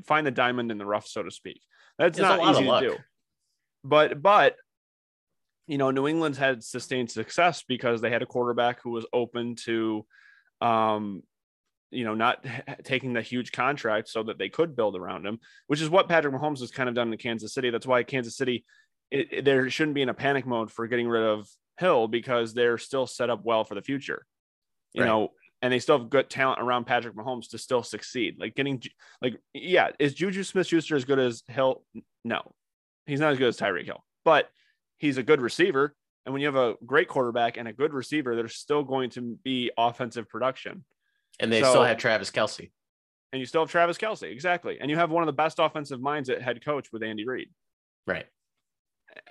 find 0.05 0.25
the 0.25 0.31
diamond 0.31 0.71
in 0.71 0.77
the 0.77 0.85
rough, 0.85 1.07
so 1.07 1.23
to 1.23 1.31
speak. 1.31 1.61
That's 1.97 2.17
it's 2.17 2.27
not 2.27 2.51
easy 2.51 2.65
to 2.65 2.79
do. 2.79 2.97
But, 3.83 4.21
but, 4.21 4.55
you 5.67 5.77
know, 5.77 5.91
New 5.91 6.07
England's 6.07 6.37
had 6.37 6.63
sustained 6.63 7.11
success 7.11 7.63
because 7.67 8.01
they 8.01 8.09
had 8.09 8.21
a 8.21 8.25
quarterback 8.25 8.81
who 8.81 8.91
was 8.91 9.05
open 9.13 9.55
to, 9.65 10.05
um, 10.59 11.23
you 11.91 12.03
know, 12.03 12.15
not 12.15 12.45
taking 12.83 13.13
the 13.13 13.21
huge 13.21 13.51
contract 13.51 14.07
so 14.07 14.23
that 14.23 14.37
they 14.37 14.49
could 14.49 14.75
build 14.75 14.95
around 14.95 15.25
him, 15.25 15.39
which 15.67 15.81
is 15.81 15.89
what 15.89 16.07
Patrick 16.07 16.33
Mahomes 16.33 16.59
has 16.59 16.71
kind 16.71 16.89
of 16.89 16.95
done 16.95 17.11
in 17.11 17.17
Kansas 17.17 17.53
City. 17.53 17.69
That's 17.69 17.87
why 17.87 18.03
Kansas 18.03 18.35
City 18.35 18.65
it, 19.11 19.27
it, 19.31 19.45
there 19.45 19.69
shouldn't 19.69 19.95
be 19.95 20.01
in 20.01 20.09
a 20.09 20.13
panic 20.13 20.45
mode 20.45 20.71
for 20.71 20.87
getting 20.87 21.07
rid 21.07 21.23
of 21.23 21.49
Hill 21.79 22.07
because 22.07 22.53
they're 22.53 22.77
still 22.77 23.07
set 23.07 23.29
up 23.29 23.43
well 23.43 23.63
for 23.63 23.75
the 23.75 23.81
future. 23.81 24.25
You 24.93 25.01
right. 25.01 25.07
know, 25.07 25.29
and 25.61 25.71
they 25.71 25.79
still 25.79 25.99
have 25.99 26.09
good 26.09 26.29
talent 26.29 26.61
around 26.61 26.85
Patrick 26.85 27.15
Mahomes 27.15 27.49
to 27.49 27.57
still 27.57 27.83
succeed. 27.83 28.37
Like 28.39 28.55
getting 28.55 28.81
like 29.21 29.39
yeah, 29.53 29.89
is 29.99 30.13
Juju 30.13 30.43
Smith 30.43 30.67
Schuster 30.67 30.95
as 30.95 31.05
good 31.05 31.19
as 31.19 31.43
Hill? 31.47 31.83
No. 32.23 32.41
He's 33.05 33.19
not 33.19 33.33
as 33.33 33.37
good 33.37 33.47
as 33.47 33.57
Tyreek 33.57 33.85
Hill, 33.85 34.03
but 34.23 34.49
he's 34.97 35.17
a 35.17 35.23
good 35.23 35.41
receiver. 35.41 35.95
And 36.25 36.33
when 36.33 36.41
you 36.41 36.47
have 36.47 36.55
a 36.55 36.75
great 36.85 37.07
quarterback 37.07 37.57
and 37.57 37.67
a 37.67 37.73
good 37.73 37.93
receiver, 37.93 38.35
there's 38.35 38.55
still 38.55 38.83
going 38.83 39.09
to 39.11 39.37
be 39.43 39.71
offensive 39.77 40.29
production. 40.29 40.83
And 41.39 41.51
they 41.51 41.61
so, 41.61 41.69
still 41.69 41.83
have 41.83 41.97
Travis 41.97 42.29
Kelce. 42.29 42.71
And 43.33 43.39
you 43.39 43.45
still 43.45 43.61
have 43.61 43.71
Travis 43.71 43.97
Kelce. 43.97 44.31
exactly. 44.31 44.77
And 44.79 44.91
you 44.91 44.97
have 44.97 45.09
one 45.09 45.23
of 45.23 45.27
the 45.27 45.33
best 45.33 45.57
offensive 45.57 45.99
minds 45.99 46.29
at 46.29 46.41
head 46.41 46.63
coach 46.63 46.89
with 46.93 47.01
Andy 47.01 47.25
Reid. 47.25 47.49
Right 48.05 48.25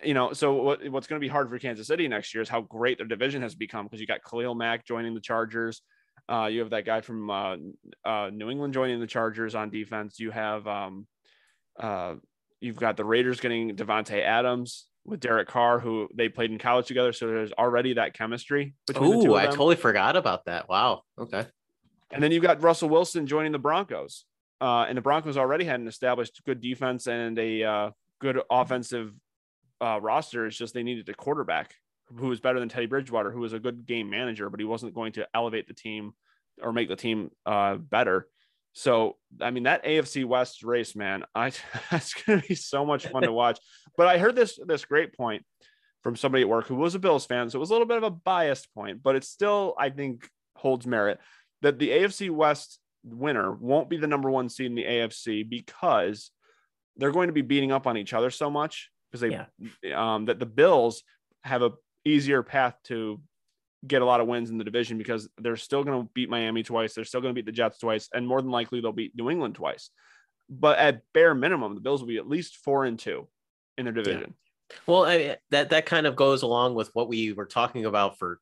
you 0.02 0.14
know, 0.14 0.32
so 0.32 0.54
what, 0.54 0.88
what's 0.88 1.06
going 1.06 1.20
to 1.20 1.24
be 1.24 1.28
hard 1.28 1.48
for 1.48 1.58
Kansas 1.58 1.86
City 1.86 2.08
next 2.08 2.34
year 2.34 2.42
is 2.42 2.48
how 2.48 2.62
great 2.62 2.98
their 2.98 3.06
division 3.06 3.42
has 3.42 3.54
become 3.54 3.86
because 3.86 4.00
you 4.00 4.06
got 4.06 4.20
Khalil 4.28 4.54
Mack 4.54 4.86
joining 4.86 5.14
the 5.14 5.20
Chargers. 5.20 5.82
Uh, 6.30 6.46
you 6.46 6.60
have 6.60 6.70
that 6.70 6.84
guy 6.84 7.00
from 7.00 7.28
uh, 7.28 7.56
uh, 8.04 8.30
New 8.32 8.50
England 8.50 8.72
joining 8.72 9.00
the 9.00 9.06
Chargers 9.06 9.54
on 9.54 9.68
defense. 9.70 10.20
You 10.20 10.30
have 10.30 10.66
um, 10.66 11.06
uh, 11.78 12.14
you've 12.60 12.76
got 12.76 12.96
the 12.96 13.04
Raiders 13.04 13.40
getting 13.40 13.74
Davante 13.74 14.22
Adams 14.22 14.86
with 15.04 15.20
Derek 15.20 15.48
Carr, 15.48 15.80
who 15.80 16.08
they 16.14 16.28
played 16.28 16.52
in 16.52 16.58
college 16.58 16.86
together. 16.86 17.12
So 17.12 17.26
there's 17.26 17.52
already 17.52 17.94
that 17.94 18.14
chemistry. 18.14 18.74
Oh, 18.94 19.34
I 19.34 19.46
totally 19.46 19.76
forgot 19.76 20.16
about 20.16 20.44
that. 20.44 20.68
Wow. 20.68 21.02
Okay. 21.18 21.46
And 22.12 22.22
then 22.22 22.32
you've 22.32 22.42
got 22.42 22.62
Russell 22.62 22.88
Wilson 22.88 23.26
joining 23.26 23.52
the 23.52 23.58
Broncos. 23.58 24.24
Uh, 24.60 24.84
and 24.88 24.96
the 24.96 25.02
Broncos 25.02 25.36
already 25.36 25.64
had 25.64 25.80
an 25.80 25.88
established 25.88 26.42
good 26.44 26.60
defense 26.60 27.06
and 27.06 27.38
a 27.38 27.64
uh, 27.64 27.90
good 28.20 28.40
offensive 28.50 29.14
uh, 29.80 29.98
roster. 30.00 30.46
It's 30.46 30.56
just 30.56 30.74
they 30.74 30.82
needed 30.82 31.08
a 31.08 31.14
quarterback 31.14 31.74
who 32.16 32.28
was 32.28 32.40
better 32.40 32.60
than 32.60 32.68
Teddy 32.68 32.86
Bridgewater, 32.86 33.30
who 33.30 33.40
was 33.40 33.52
a 33.52 33.58
good 33.58 33.86
game 33.86 34.10
manager, 34.10 34.50
but 34.50 34.60
he 34.60 34.66
wasn't 34.66 34.94
going 34.94 35.12
to 35.12 35.26
elevate 35.34 35.68
the 35.68 35.74
team 35.74 36.12
or 36.62 36.72
make 36.72 36.88
the 36.88 36.96
team 36.96 37.30
uh, 37.46 37.76
better. 37.76 38.26
So, 38.72 39.16
I 39.40 39.50
mean, 39.50 39.64
that 39.64 39.84
AFC 39.84 40.24
West 40.24 40.62
race, 40.62 40.94
man, 40.94 41.24
I 41.34 41.52
that's 41.90 42.14
going 42.14 42.40
to 42.40 42.48
be 42.48 42.54
so 42.54 42.84
much 42.84 43.06
fun 43.06 43.22
to 43.22 43.32
watch. 43.32 43.58
But 43.96 44.06
I 44.06 44.18
heard 44.18 44.36
this 44.36 44.58
this 44.66 44.84
great 44.84 45.16
point 45.16 45.44
from 46.02 46.16
somebody 46.16 46.42
at 46.42 46.48
work 46.48 46.66
who 46.66 46.76
was 46.76 46.94
a 46.94 46.98
Bills 46.98 47.26
fan, 47.26 47.50
so 47.50 47.58
it 47.58 47.60
was 47.60 47.70
a 47.70 47.72
little 47.72 47.86
bit 47.86 47.98
of 47.98 48.04
a 48.04 48.10
biased 48.10 48.72
point, 48.74 49.02
but 49.02 49.16
it 49.16 49.24
still 49.24 49.74
I 49.78 49.90
think 49.90 50.28
holds 50.56 50.86
merit 50.86 51.18
that 51.62 51.78
the 51.78 51.90
AFC 51.90 52.30
West 52.30 52.78
winner 53.04 53.52
won't 53.52 53.88
be 53.88 53.96
the 53.96 54.06
number 54.06 54.30
one 54.30 54.48
seed 54.48 54.66
in 54.66 54.74
the 54.74 54.84
AFC 54.84 55.48
because 55.48 56.30
they're 56.96 57.12
going 57.12 57.28
to 57.28 57.32
be 57.32 57.42
beating 57.42 57.72
up 57.72 57.86
on 57.86 57.96
each 57.96 58.12
other 58.12 58.30
so 58.30 58.50
much 58.50 58.90
because 59.10 59.20
they 59.20 59.30
yeah. 59.82 60.14
um, 60.14 60.26
that 60.26 60.38
the 60.38 60.46
Bills 60.46 61.02
have 61.42 61.62
a 61.62 61.72
easier 62.04 62.42
path 62.42 62.76
to 62.84 63.20
get 63.86 64.02
a 64.02 64.04
lot 64.04 64.20
of 64.20 64.26
wins 64.26 64.50
in 64.50 64.58
the 64.58 64.64
division 64.64 64.98
because 64.98 65.28
they're 65.38 65.56
still 65.56 65.84
going 65.84 66.02
to 66.02 66.10
beat 66.14 66.28
Miami 66.28 66.62
twice, 66.62 66.94
they're 66.94 67.04
still 67.04 67.20
going 67.20 67.34
to 67.34 67.38
beat 67.38 67.46
the 67.46 67.52
Jets 67.52 67.78
twice, 67.78 68.08
and 68.12 68.26
more 68.26 68.42
than 68.42 68.50
likely 68.50 68.80
they'll 68.80 68.92
beat 68.92 69.16
New 69.16 69.30
England 69.30 69.54
twice. 69.54 69.90
But 70.48 70.78
at 70.78 71.02
bare 71.14 71.34
minimum, 71.34 71.74
the 71.74 71.80
Bills 71.80 72.00
will 72.00 72.08
be 72.08 72.18
at 72.18 72.28
least 72.28 72.56
four 72.56 72.84
and 72.84 72.98
two 72.98 73.28
in 73.78 73.84
their 73.84 73.94
division. 73.94 74.34
Yeah. 74.70 74.76
Well, 74.86 75.04
I, 75.04 75.36
that 75.50 75.70
that 75.70 75.86
kind 75.86 76.06
of 76.06 76.16
goes 76.16 76.42
along 76.42 76.74
with 76.74 76.90
what 76.92 77.08
we 77.08 77.32
were 77.32 77.46
talking 77.46 77.86
about 77.86 78.18
for 78.18 78.40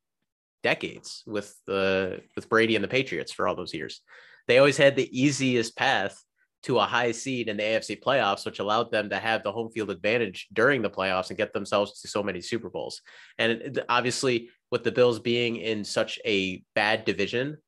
decades 0.62 1.22
with 1.26 1.54
the 1.66 2.20
with 2.34 2.48
Brady 2.48 2.74
and 2.74 2.84
the 2.84 2.88
Patriots 2.88 3.32
for 3.32 3.46
all 3.46 3.54
those 3.54 3.74
years. 3.74 4.00
They 4.46 4.58
always 4.58 4.76
had 4.76 4.96
the 4.96 5.20
easiest 5.20 5.76
path 5.76 6.22
to 6.64 6.78
a 6.78 6.84
high 6.84 7.12
seed 7.12 7.48
in 7.48 7.56
the 7.56 7.62
AFC 7.62 8.02
playoffs, 8.02 8.44
which 8.44 8.58
allowed 8.58 8.90
them 8.90 9.10
to 9.10 9.18
have 9.18 9.42
the 9.42 9.52
home 9.52 9.70
field 9.70 9.90
advantage 9.90 10.48
during 10.52 10.82
the 10.82 10.90
playoffs 10.90 11.28
and 11.28 11.38
get 11.38 11.52
themselves 11.52 12.00
to 12.00 12.08
so 12.08 12.22
many 12.22 12.40
Super 12.40 12.68
Bowls. 12.68 13.00
And 13.38 13.52
it, 13.52 13.78
obviously, 13.88 14.50
with 14.70 14.84
the 14.84 14.92
Bills 14.92 15.20
being 15.20 15.56
in 15.56 15.84
such 15.84 16.18
a 16.24 16.62
bad 16.74 17.04
division 17.04 17.58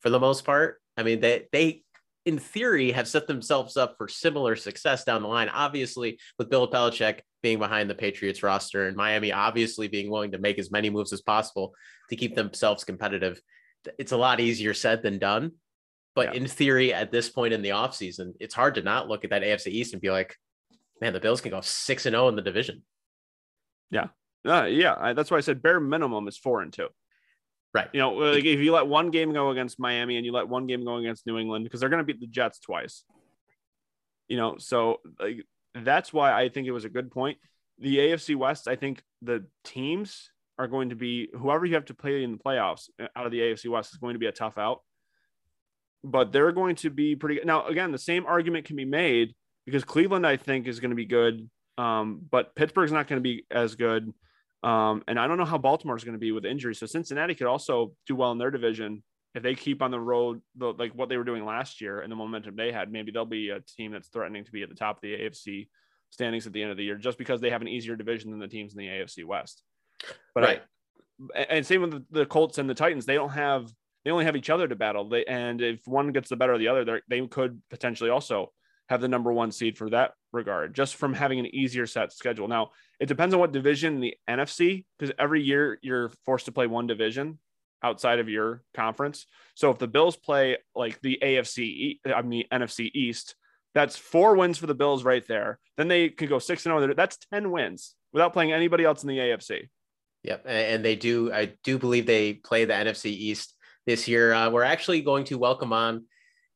for 0.00 0.10
the 0.10 0.20
most 0.20 0.44
part, 0.44 0.80
I 0.96 1.02
mean, 1.02 1.20
they, 1.20 1.46
they, 1.52 1.82
in 2.24 2.38
theory, 2.38 2.92
have 2.92 3.08
set 3.08 3.26
themselves 3.26 3.76
up 3.76 3.96
for 3.98 4.08
similar 4.08 4.56
success 4.56 5.04
down 5.04 5.22
the 5.22 5.28
line. 5.28 5.48
Obviously, 5.48 6.18
with 6.38 6.50
Bill 6.50 6.70
Belichick 6.70 7.20
being 7.42 7.58
behind 7.58 7.90
the 7.90 7.94
Patriots 7.94 8.42
roster 8.42 8.88
and 8.88 8.96
Miami 8.96 9.32
obviously 9.32 9.88
being 9.88 10.10
willing 10.10 10.32
to 10.32 10.38
make 10.38 10.58
as 10.58 10.70
many 10.70 10.90
moves 10.90 11.12
as 11.12 11.20
possible 11.20 11.74
to 12.10 12.16
keep 12.16 12.34
themselves 12.34 12.84
competitive, 12.84 13.40
it's 13.98 14.12
a 14.12 14.16
lot 14.16 14.40
easier 14.40 14.74
said 14.74 15.02
than 15.02 15.18
done. 15.18 15.52
But 16.16 16.34
yeah. 16.34 16.40
in 16.40 16.46
theory, 16.48 16.94
at 16.94 17.12
this 17.12 17.28
point 17.28 17.52
in 17.52 17.60
the 17.60 17.68
offseason, 17.68 18.32
it's 18.40 18.54
hard 18.54 18.74
to 18.76 18.82
not 18.82 19.06
look 19.06 19.22
at 19.22 19.30
that 19.30 19.42
AFC 19.42 19.68
East 19.68 19.92
and 19.92 20.00
be 20.00 20.10
like, 20.10 20.34
man, 21.00 21.12
the 21.12 21.20
Bills 21.20 21.42
can 21.42 21.50
go 21.50 21.60
six 21.60 22.06
and 22.06 22.14
0 22.14 22.28
in 22.28 22.36
the 22.36 22.42
division. 22.42 22.82
Yeah, 23.90 24.08
uh, 24.48 24.64
yeah. 24.64 24.96
I, 24.98 25.12
that's 25.12 25.30
why 25.30 25.36
I 25.36 25.40
said 25.40 25.62
bare 25.62 25.78
minimum 25.78 26.26
is 26.26 26.38
four 26.38 26.62
and 26.62 26.72
two. 26.72 26.88
Right. 27.74 27.88
You 27.92 28.00
know, 28.00 28.12
like 28.12 28.46
if 28.46 28.60
you 28.60 28.72
let 28.72 28.86
one 28.86 29.10
game 29.10 29.34
go 29.34 29.50
against 29.50 29.78
Miami 29.78 30.16
and 30.16 30.24
you 30.24 30.32
let 30.32 30.48
one 30.48 30.66
game 30.66 30.86
go 30.86 30.96
against 30.96 31.26
New 31.26 31.36
England, 31.36 31.64
because 31.64 31.80
they're 31.80 31.90
going 31.90 32.00
to 32.00 32.04
beat 32.04 32.18
the 32.18 32.26
Jets 32.26 32.58
twice. 32.58 33.04
You 34.26 34.38
know, 34.38 34.56
so 34.58 35.00
like 35.20 35.44
that's 35.74 36.14
why 36.14 36.32
I 36.32 36.48
think 36.48 36.66
it 36.66 36.72
was 36.72 36.86
a 36.86 36.88
good 36.88 37.10
point. 37.10 37.36
The 37.78 37.98
AFC 37.98 38.34
West, 38.36 38.68
I 38.68 38.76
think 38.76 39.02
the 39.20 39.44
teams 39.64 40.30
are 40.58 40.66
going 40.66 40.88
to 40.88 40.96
be 40.96 41.28
whoever 41.38 41.66
you 41.66 41.74
have 41.74 41.84
to 41.84 41.94
play 41.94 42.24
in 42.24 42.32
the 42.32 42.38
playoffs 42.38 42.88
uh, 42.98 43.08
out 43.14 43.26
of 43.26 43.32
the 43.32 43.40
AFC 43.40 43.68
West 43.68 43.92
is 43.92 43.98
going 43.98 44.14
to 44.14 44.18
be 44.18 44.26
a 44.26 44.32
tough 44.32 44.56
out 44.56 44.80
but 46.06 46.32
they're 46.32 46.52
going 46.52 46.76
to 46.76 46.90
be 46.90 47.16
pretty 47.16 47.36
good. 47.36 47.46
Now, 47.46 47.66
again, 47.66 47.92
the 47.92 47.98
same 47.98 48.26
argument 48.26 48.64
can 48.64 48.76
be 48.76 48.84
made 48.84 49.34
because 49.64 49.84
Cleveland, 49.84 50.26
I 50.26 50.36
think, 50.36 50.68
is 50.68 50.80
going 50.80 50.90
to 50.90 50.96
be 50.96 51.04
good, 51.04 51.50
um, 51.76 52.20
but 52.30 52.54
Pittsburgh's 52.54 52.92
not 52.92 53.08
going 53.08 53.18
to 53.18 53.22
be 53.22 53.44
as 53.50 53.74
good. 53.74 54.12
Um, 54.62 55.02
and 55.08 55.18
I 55.18 55.26
don't 55.26 55.36
know 55.36 55.44
how 55.44 55.58
Baltimore 55.58 55.96
is 55.96 56.04
going 56.04 56.14
to 56.14 56.20
be 56.20 56.32
with 56.32 56.46
injuries. 56.46 56.78
So 56.78 56.86
Cincinnati 56.86 57.34
could 57.34 57.46
also 57.46 57.92
do 58.06 58.16
well 58.16 58.32
in 58.32 58.38
their 58.38 58.50
division 58.50 59.02
if 59.34 59.42
they 59.42 59.54
keep 59.54 59.82
on 59.82 59.90
the 59.90 60.00
road, 60.00 60.40
the, 60.56 60.72
like 60.72 60.92
what 60.92 61.08
they 61.08 61.16
were 61.16 61.24
doing 61.24 61.44
last 61.44 61.80
year 61.80 62.00
and 62.00 62.10
the 62.10 62.16
momentum 62.16 62.56
they 62.56 62.72
had. 62.72 62.90
Maybe 62.90 63.12
they'll 63.12 63.26
be 63.26 63.50
a 63.50 63.60
team 63.60 63.92
that's 63.92 64.08
threatening 64.08 64.44
to 64.44 64.52
be 64.52 64.62
at 64.62 64.68
the 64.68 64.74
top 64.74 64.96
of 64.96 65.02
the 65.02 65.12
AFC 65.12 65.68
standings 66.10 66.46
at 66.46 66.52
the 66.52 66.62
end 66.62 66.70
of 66.70 66.76
the 66.76 66.84
year, 66.84 66.96
just 66.96 67.18
because 67.18 67.40
they 67.40 67.50
have 67.50 67.62
an 67.62 67.68
easier 67.68 67.96
division 67.96 68.30
than 68.30 68.40
the 68.40 68.48
teams 68.48 68.72
in 68.72 68.78
the 68.78 68.86
AFC 68.86 69.24
West. 69.24 69.62
But 70.34 70.44
right. 70.44 70.62
I, 71.34 71.40
and 71.42 71.66
same 71.66 71.82
with 71.82 72.04
the 72.10 72.26
Colts 72.26 72.58
and 72.58 72.70
the 72.70 72.74
Titans, 72.74 73.06
they 73.06 73.14
don't 73.14 73.30
have 73.30 73.68
they 74.06 74.12
only 74.12 74.24
have 74.24 74.36
each 74.36 74.50
other 74.50 74.68
to 74.68 74.76
battle. 74.76 75.08
They, 75.08 75.24
and 75.24 75.60
if 75.60 75.80
one 75.84 76.12
gets 76.12 76.28
the 76.28 76.36
better 76.36 76.52
of 76.52 76.60
the 76.60 76.68
other, 76.68 77.02
they 77.08 77.26
could 77.26 77.60
potentially 77.70 78.08
also 78.08 78.52
have 78.88 79.00
the 79.00 79.08
number 79.08 79.32
one 79.32 79.50
seed 79.50 79.76
for 79.76 79.90
that 79.90 80.12
regard, 80.32 80.76
just 80.76 80.94
from 80.94 81.12
having 81.12 81.40
an 81.40 81.52
easier 81.52 81.88
set 81.88 82.12
schedule. 82.12 82.46
Now, 82.46 82.70
it 83.00 83.06
depends 83.06 83.34
on 83.34 83.40
what 83.40 83.50
division 83.50 83.98
the 83.98 84.14
NFC, 84.30 84.84
because 84.96 85.12
every 85.18 85.42
year 85.42 85.80
you're 85.82 86.12
forced 86.24 86.44
to 86.44 86.52
play 86.52 86.68
one 86.68 86.86
division 86.86 87.40
outside 87.82 88.20
of 88.20 88.28
your 88.28 88.62
conference. 88.74 89.26
So 89.56 89.72
if 89.72 89.78
the 89.78 89.88
Bills 89.88 90.14
play 90.14 90.58
like 90.76 91.00
the 91.00 91.18
AFC, 91.20 91.98
I 92.06 92.22
mean 92.22 92.44
NFC 92.52 92.92
East, 92.94 93.34
that's 93.74 93.96
four 93.96 94.36
wins 94.36 94.56
for 94.56 94.68
the 94.68 94.74
Bills 94.74 95.02
right 95.02 95.26
there. 95.26 95.58
Then 95.76 95.88
they 95.88 96.10
could 96.10 96.28
go 96.28 96.38
six 96.38 96.64
and 96.64 96.72
oh, 96.72 96.80
zero. 96.80 96.94
That's 96.94 97.18
ten 97.32 97.50
wins 97.50 97.96
without 98.12 98.32
playing 98.32 98.52
anybody 98.52 98.84
else 98.84 99.02
in 99.02 99.08
the 99.08 99.18
AFC. 99.18 99.68
Yep, 100.22 100.44
and 100.46 100.84
they 100.84 100.94
do. 100.94 101.32
I 101.32 101.54
do 101.64 101.76
believe 101.76 102.06
they 102.06 102.34
play 102.34 102.66
the 102.66 102.72
NFC 102.72 103.06
East 103.06 103.55
this 103.86 104.08
year. 104.08 104.32
Uh, 104.32 104.50
we're 104.50 104.62
actually 104.62 105.00
going 105.00 105.24
to 105.24 105.38
welcome 105.38 105.72
on 105.72 106.04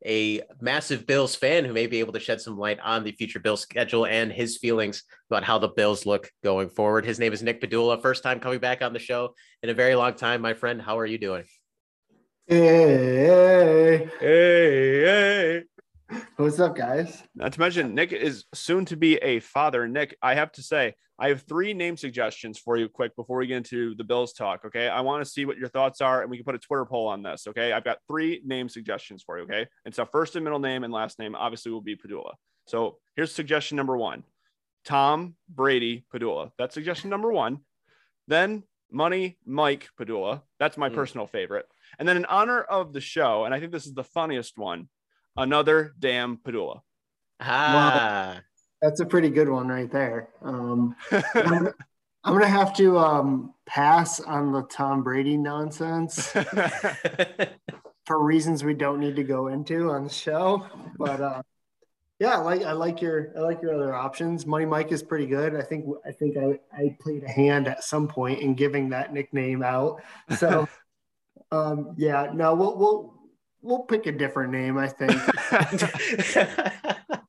a 0.05 0.41
massive 0.61 1.07
Bills 1.07 1.35
fan 1.35 1.65
who 1.65 1.73
may 1.73 1.87
be 1.87 2.01
able 2.01 2.13
to 2.13 2.21
shed 2.21 2.41
some 2.41 2.59
light 2.59 2.81
on 2.81 3.05
the 3.05 3.13
future 3.13 3.39
Bills 3.39 3.61
schedule 3.61 4.07
and 4.07 4.33
his 4.33 4.57
feelings 4.57 5.03
about 5.31 5.45
how 5.45 5.59
the 5.59 5.69
Bills 5.69 6.07
look 6.07 6.31
going 6.43 6.71
forward. 6.71 7.05
His 7.05 7.19
name 7.19 7.33
is 7.33 7.43
Nick 7.43 7.61
Padula. 7.61 8.01
First 8.01 8.23
time 8.23 8.41
coming 8.41 8.61
back 8.61 8.83
on 8.83 8.93
the 8.93 8.99
show 8.99 9.35
in 9.63 9.69
a 9.69 9.75
very 9.75 9.95
long 9.95 10.15
time, 10.15 10.41
my 10.41 10.55
friend. 10.55 10.81
How 10.81 10.99
are 10.99 11.07
you 11.07 11.19
doing? 11.19 11.45
Hey, 12.47 12.57
hey, 12.59 14.11
hey, 14.21 15.03
hey, 15.05 15.63
what's 16.41 16.59
up, 16.59 16.75
guys? 16.75 17.23
Not 17.35 17.53
to 17.53 17.61
mention, 17.61 17.95
Nick 17.95 18.13
is 18.13 18.45
soon 18.55 18.85
to 18.87 18.97
be 18.97 19.17
a 19.17 19.41
father. 19.41 19.87
Nick, 19.87 20.17
I 20.23 20.35
have 20.35 20.53
to 20.53 20.63
say, 20.63 20.95
I 21.19 21.29
have 21.29 21.43
three 21.43 21.75
name 21.75 21.99
suggestions 21.99 22.59
for 22.59 22.79
you, 22.79 22.89
quick, 22.89 23.15
before 23.15 23.37
we 23.37 23.47
get 23.47 23.59
into 23.59 23.95
the 23.95 24.05
Bills 24.05 24.33
talk. 24.33 24.65
Okay, 24.65 24.89
I 24.89 25.03
want 25.03 25.23
to 25.23 25.31
see 25.31 25.45
what 25.45 25.59
your 25.59 25.69
thoughts 25.69 26.01
are, 26.01 26.23
and 26.23 26.31
we 26.31 26.39
can 26.39 26.45
put 26.45 26.55
a 26.55 26.59
Twitter 26.59 26.87
poll 26.87 27.09
on 27.09 27.23
this. 27.23 27.47
Okay, 27.47 27.73
I've 27.73 27.85
got 27.85 27.99
three 28.09 28.41
name 28.45 28.71
suggestions 28.71 29.23
for 29.23 29.37
you. 29.37 29.45
Okay, 29.45 29.67
it's 29.85 29.99
a 29.99 30.07
first 30.07 30.35
and 30.37 30.45
middle 30.45 30.59
name 30.59 30.83
and 30.83 30.93
last 30.93 31.19
name. 31.19 31.35
Obviously, 31.35 31.73
will 31.73 31.83
be 31.83 31.95
Padula. 31.95 32.33
So 32.67 32.97
here's 33.17 33.33
suggestion 33.33 33.77
number 33.77 33.97
one: 33.97 34.25
Tom 34.85 35.35
Brady 35.49 36.07
Padula. 36.13 36.53
That's 36.59 36.73
suggestion 36.73 37.11
number 37.11 37.31
one. 37.31 37.59
Then 38.27 38.63
Money 38.91 39.37
Mike 39.45 39.89
Padula. 40.01 40.43
That's 40.59 40.79
my 40.79 40.89
mm. 40.89 40.95
personal 40.95 41.27
favorite. 41.27 41.67
And 41.99 42.09
then 42.09 42.17
in 42.17 42.25
honor 42.25 42.63
of 42.63 42.93
the 42.93 43.01
show, 43.01 43.45
and 43.45 43.55
I 43.55 43.61
think 43.61 43.73
this 43.73 43.87
is 43.87 43.95
the 43.95 44.05
funniest 44.05 44.57
one, 44.57 44.89
another 45.37 45.95
damn 45.99 46.37
Padula. 46.37 46.81
Ah, 47.41 48.33
well, 48.35 48.43
that's 48.83 49.01
a 49.01 49.07
pretty 49.07 49.31
good 49.31 49.49
one 49.49 49.69
right 49.69 49.91
there. 49.91 50.29
Um, 50.43 50.95
I'm, 51.13 51.69
I'm, 52.25 52.35
gonna 52.35 52.47
have 52.47 52.75
to 52.77 52.99
um, 52.99 53.55
pass 53.67 54.21
on 54.21 54.53
the 54.53 54.63
Tom 54.63 55.03
Brady 55.03 55.37
nonsense 55.37 56.29
for 58.07 58.23
reasons 58.23 58.65
we 58.65 58.75
don't 58.75 59.01
need 59.01 59.17
to 59.17 59.25
go 59.25 59.49
into 59.49 59.91
on 59.91 60.05
the 60.05 60.11
show. 60.11 60.67
But 60.99 61.21
uh, 61.21 61.43
yeah, 62.21 62.35
I 62.35 62.39
like 62.39 62.63
I 62.63 62.73
like 62.73 63.01
your 63.01 63.33
I 63.37 63.41
like 63.41 63.63
your 63.63 63.75
other 63.75 63.95
options. 63.95 64.45
Money 64.45 64.67
Mike 64.67 64.93
is 64.93 65.03
pretty 65.03 65.27
good. 65.27 65.57
I 65.57 65.63
think 65.63 65.87
I 66.07 66.13
think 66.13 66.37
I, 66.37 66.59
I 66.77 66.97
played 67.01 67.25
a 67.25 67.31
hand 67.31 67.67
at 67.67 67.83
some 67.83 68.07
point 68.07 68.41
in 68.41 68.55
giving 68.55 68.91
that 68.91 69.15
nickname 69.15 69.63
out. 69.63 70.03
So 70.37 70.69
um, 71.51 71.95
yeah, 71.97 72.31
no, 72.35 72.55
we'll 72.55 72.77
we'll 72.77 73.10
we'll 73.63 73.81
pick 73.81 74.07
a 74.07 74.13
different 74.13 74.53
name. 74.53 74.79
I 74.79 74.89
think. 74.89 75.13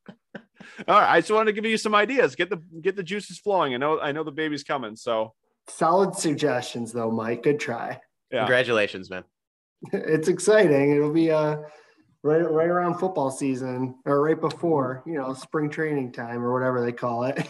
All 0.87 0.99
right, 0.99 1.15
I 1.15 1.19
just 1.19 1.31
wanted 1.31 1.45
to 1.45 1.53
give 1.53 1.69
you 1.69 1.77
some 1.77 1.93
ideas. 1.93 2.35
Get 2.35 2.49
the 2.49 2.61
get 2.81 2.95
the 2.95 3.03
juices 3.03 3.39
flowing. 3.39 3.73
I 3.73 3.77
know 3.77 3.99
I 3.99 4.11
know 4.11 4.23
the 4.23 4.31
baby's 4.31 4.63
coming. 4.63 4.95
So 4.95 5.33
solid 5.67 6.15
suggestions 6.15 6.91
though, 6.91 7.11
Mike. 7.11 7.43
Good 7.43 7.59
try. 7.59 7.99
Yeah. 8.31 8.39
Congratulations, 8.39 9.09
man. 9.09 9.23
It's 9.93 10.27
exciting. 10.27 10.91
It'll 10.91 11.11
be 11.11 11.31
uh 11.31 11.57
right 12.23 12.41
right 12.41 12.67
around 12.67 12.99
football 12.99 13.31
season 13.31 13.95
or 14.05 14.21
right 14.21 14.39
before, 14.39 15.01
you 15.07 15.13
know, 15.13 15.33
spring 15.33 15.69
training 15.69 16.11
time 16.11 16.43
or 16.43 16.53
whatever 16.53 16.81
they 16.81 16.91
call 16.91 17.23
it. 17.23 17.47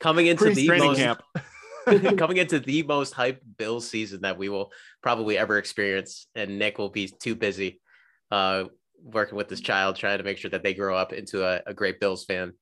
Coming 0.00 0.26
into 0.26 0.50
the 0.50 0.68
most 0.68 0.98
camp. 0.98 1.22
coming 2.18 2.38
into 2.38 2.58
the 2.58 2.82
most 2.82 3.14
hyped 3.14 3.40
Bills 3.56 3.88
season 3.88 4.22
that 4.22 4.38
we 4.38 4.48
will 4.48 4.72
probably 5.02 5.38
ever 5.38 5.58
experience, 5.58 6.26
and 6.34 6.58
Nick 6.58 6.78
will 6.78 6.90
be 6.90 7.08
too 7.08 7.36
busy 7.36 7.80
uh, 8.32 8.64
working 9.04 9.36
with 9.36 9.48
this 9.48 9.60
child, 9.60 9.96
trying 9.96 10.18
to 10.18 10.24
make 10.24 10.38
sure 10.38 10.50
that 10.50 10.62
they 10.62 10.72
grow 10.72 10.96
up 10.96 11.12
into 11.12 11.44
a, 11.44 11.60
a 11.66 11.74
great 11.74 12.00
Bills 12.00 12.24
fan. 12.24 12.54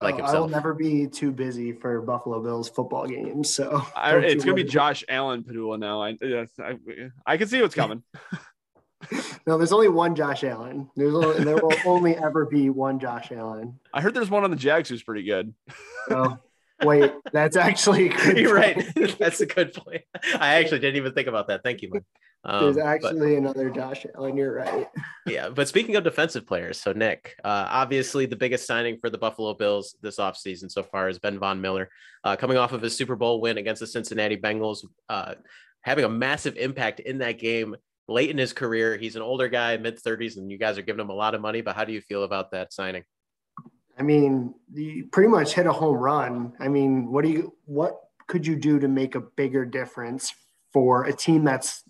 Like 0.00 0.14
oh, 0.14 0.18
himself. 0.18 0.36
I 0.36 0.40
will 0.40 0.48
never 0.48 0.74
be 0.74 1.06
too 1.06 1.30
busy 1.30 1.72
for 1.72 2.00
Buffalo 2.02 2.42
Bills 2.42 2.68
football 2.68 3.06
games. 3.06 3.54
So 3.54 3.82
I, 3.96 4.16
it's 4.16 4.44
gonna 4.44 4.54
be 4.54 4.64
Josh 4.64 5.04
Allen 5.08 5.42
Padula 5.42 5.78
now. 5.78 6.02
I, 6.02 6.18
I 6.58 6.78
I 7.26 7.36
can 7.36 7.48
see 7.48 7.62
what's 7.62 7.74
coming. 7.74 8.02
no, 9.46 9.56
there's 9.56 9.72
only 9.72 9.88
one 9.88 10.14
Josh 10.14 10.44
Allen. 10.44 10.90
There's 10.96 11.14
only, 11.14 11.44
there 11.44 11.56
will 11.56 11.72
only 11.86 12.16
ever 12.16 12.46
be 12.46 12.68
one 12.70 12.98
Josh 12.98 13.32
Allen. 13.32 13.78
I 13.92 14.00
heard 14.00 14.14
there's 14.14 14.30
one 14.30 14.44
on 14.44 14.50
the 14.50 14.56
Jags 14.56 14.88
who's 14.88 15.02
pretty 15.02 15.24
good. 15.24 15.54
Oh, 16.10 16.38
Wait, 16.82 17.10
that's 17.32 17.56
actually 17.56 18.12
you're 18.36 18.54
right. 18.54 18.84
That's 19.18 19.40
a 19.40 19.46
good 19.46 19.72
point. 19.72 20.02
I 20.38 20.56
actually 20.56 20.80
didn't 20.80 20.96
even 20.96 21.12
think 21.12 21.28
about 21.28 21.48
that. 21.48 21.62
Thank 21.62 21.82
you, 21.82 21.88
Mike. 21.90 22.04
Um, 22.48 22.62
There's 22.62 22.78
actually 22.78 23.34
but, 23.34 23.38
another 23.38 23.70
Josh 23.70 24.06
Allen. 24.14 24.36
You're 24.36 24.54
right. 24.54 24.88
Yeah, 25.28 25.48
but 25.48 25.66
speaking 25.66 25.96
of 25.96 26.04
defensive 26.04 26.46
players, 26.46 26.80
so 26.80 26.92
Nick, 26.92 27.34
uh, 27.42 27.66
obviously 27.68 28.26
the 28.26 28.36
biggest 28.36 28.64
signing 28.64 28.96
for 29.00 29.10
the 29.10 29.18
Buffalo 29.18 29.54
Bills 29.54 29.96
this 30.00 30.18
offseason 30.18 30.70
so 30.70 30.84
far 30.84 31.08
is 31.08 31.18
Ben 31.18 31.40
Von 31.40 31.60
Miller, 31.60 31.90
uh, 32.22 32.36
coming 32.36 32.56
off 32.56 32.70
of 32.70 32.80
his 32.80 32.96
Super 32.96 33.16
Bowl 33.16 33.40
win 33.40 33.58
against 33.58 33.80
the 33.80 33.88
Cincinnati 33.88 34.36
Bengals, 34.36 34.86
uh, 35.08 35.34
having 35.80 36.04
a 36.04 36.08
massive 36.08 36.56
impact 36.56 37.00
in 37.00 37.18
that 37.18 37.40
game 37.40 37.74
late 38.06 38.30
in 38.30 38.38
his 38.38 38.52
career. 38.52 38.96
He's 38.96 39.16
an 39.16 39.22
older 39.22 39.48
guy, 39.48 39.76
mid 39.78 40.00
30s, 40.00 40.36
and 40.36 40.48
you 40.48 40.58
guys 40.58 40.78
are 40.78 40.82
giving 40.82 41.00
him 41.00 41.10
a 41.10 41.14
lot 41.14 41.34
of 41.34 41.40
money. 41.40 41.60
But 41.60 41.74
how 41.74 41.84
do 41.84 41.92
you 41.92 42.00
feel 42.00 42.22
about 42.22 42.52
that 42.52 42.72
signing? 42.72 43.02
I 43.98 44.02
mean, 44.02 44.54
you 44.72 45.08
pretty 45.10 45.28
much 45.28 45.54
hit 45.54 45.66
a 45.66 45.72
home 45.72 45.96
run. 45.96 46.52
I 46.60 46.68
mean, 46.68 47.10
what 47.10 47.24
do 47.24 47.30
you 47.30 47.52
what 47.64 47.98
could 48.28 48.46
you 48.46 48.54
do 48.54 48.78
to 48.78 48.86
make 48.86 49.16
a 49.16 49.20
bigger 49.20 49.64
difference 49.64 50.32
for 50.76 51.04
a 51.04 51.12
team 51.14 51.42
that's 51.42 51.82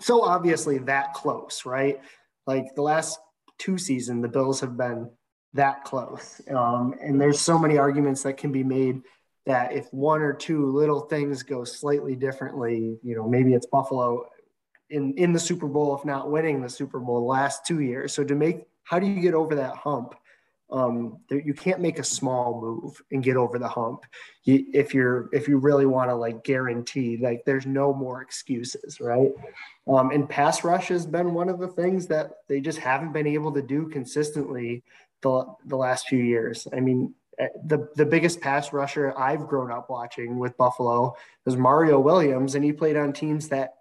so 0.00 0.20
obviously 0.20 0.76
that 0.76 1.14
close, 1.14 1.64
right? 1.64 1.98
Like 2.46 2.74
the 2.74 2.82
last 2.82 3.18
two 3.58 3.78
seasons, 3.78 4.20
the 4.20 4.28
Bills 4.28 4.60
have 4.60 4.76
been 4.76 5.08
that 5.54 5.82
close. 5.84 6.42
Um, 6.54 6.94
and 7.00 7.18
there's 7.18 7.40
so 7.40 7.58
many 7.58 7.78
arguments 7.78 8.22
that 8.24 8.36
can 8.36 8.52
be 8.52 8.62
made 8.62 9.00
that 9.46 9.72
if 9.72 9.90
one 9.94 10.20
or 10.20 10.34
two 10.34 10.66
little 10.66 11.00
things 11.00 11.42
go 11.42 11.64
slightly 11.64 12.16
differently, 12.16 12.98
you 13.02 13.16
know, 13.16 13.26
maybe 13.26 13.54
it's 13.54 13.64
Buffalo 13.64 14.26
in 14.90 15.14
in 15.14 15.32
the 15.32 15.40
Super 15.40 15.68
Bowl, 15.68 15.96
if 15.96 16.04
not 16.04 16.30
winning 16.30 16.60
the 16.60 16.68
Super 16.68 17.00
Bowl 17.00 17.20
the 17.20 17.26
last 17.28 17.64
two 17.64 17.80
years. 17.80 18.12
So 18.12 18.24
to 18.24 18.34
make 18.34 18.66
how 18.84 18.98
do 18.98 19.06
you 19.06 19.22
get 19.22 19.32
over 19.32 19.54
that 19.54 19.74
hump? 19.74 20.14
Um, 20.72 21.18
you 21.30 21.54
can't 21.54 21.80
make 21.80 21.98
a 21.98 22.04
small 22.04 22.60
move 22.60 23.02
and 23.10 23.22
get 23.22 23.36
over 23.36 23.58
the 23.58 23.68
hump. 23.68 24.04
You, 24.44 24.64
if 24.72 24.94
you're 24.94 25.28
if 25.32 25.48
you 25.48 25.58
really 25.58 25.86
want 25.86 26.10
to 26.10 26.14
like 26.14 26.44
guarantee, 26.44 27.16
like 27.16 27.42
there's 27.44 27.66
no 27.66 27.92
more 27.92 28.22
excuses, 28.22 29.00
right? 29.00 29.30
Um, 29.88 30.10
and 30.10 30.28
pass 30.28 30.62
rush 30.62 30.88
has 30.88 31.06
been 31.06 31.34
one 31.34 31.48
of 31.48 31.58
the 31.58 31.68
things 31.68 32.06
that 32.08 32.30
they 32.48 32.60
just 32.60 32.78
haven't 32.78 33.12
been 33.12 33.26
able 33.26 33.52
to 33.52 33.62
do 33.62 33.88
consistently 33.88 34.84
the 35.22 35.44
the 35.66 35.76
last 35.76 36.06
few 36.06 36.22
years. 36.22 36.68
I 36.72 36.80
mean, 36.80 37.14
eh, 37.38 37.48
the 37.64 37.88
the 37.96 38.06
biggest 38.06 38.40
pass 38.40 38.72
rusher 38.72 39.16
I've 39.18 39.46
grown 39.48 39.72
up 39.72 39.90
watching 39.90 40.38
with 40.38 40.56
Buffalo 40.56 41.16
was 41.44 41.56
Mario 41.56 41.98
Williams, 41.98 42.54
and 42.54 42.64
he 42.64 42.72
played 42.72 42.96
on 42.96 43.12
teams 43.12 43.48
that 43.48 43.74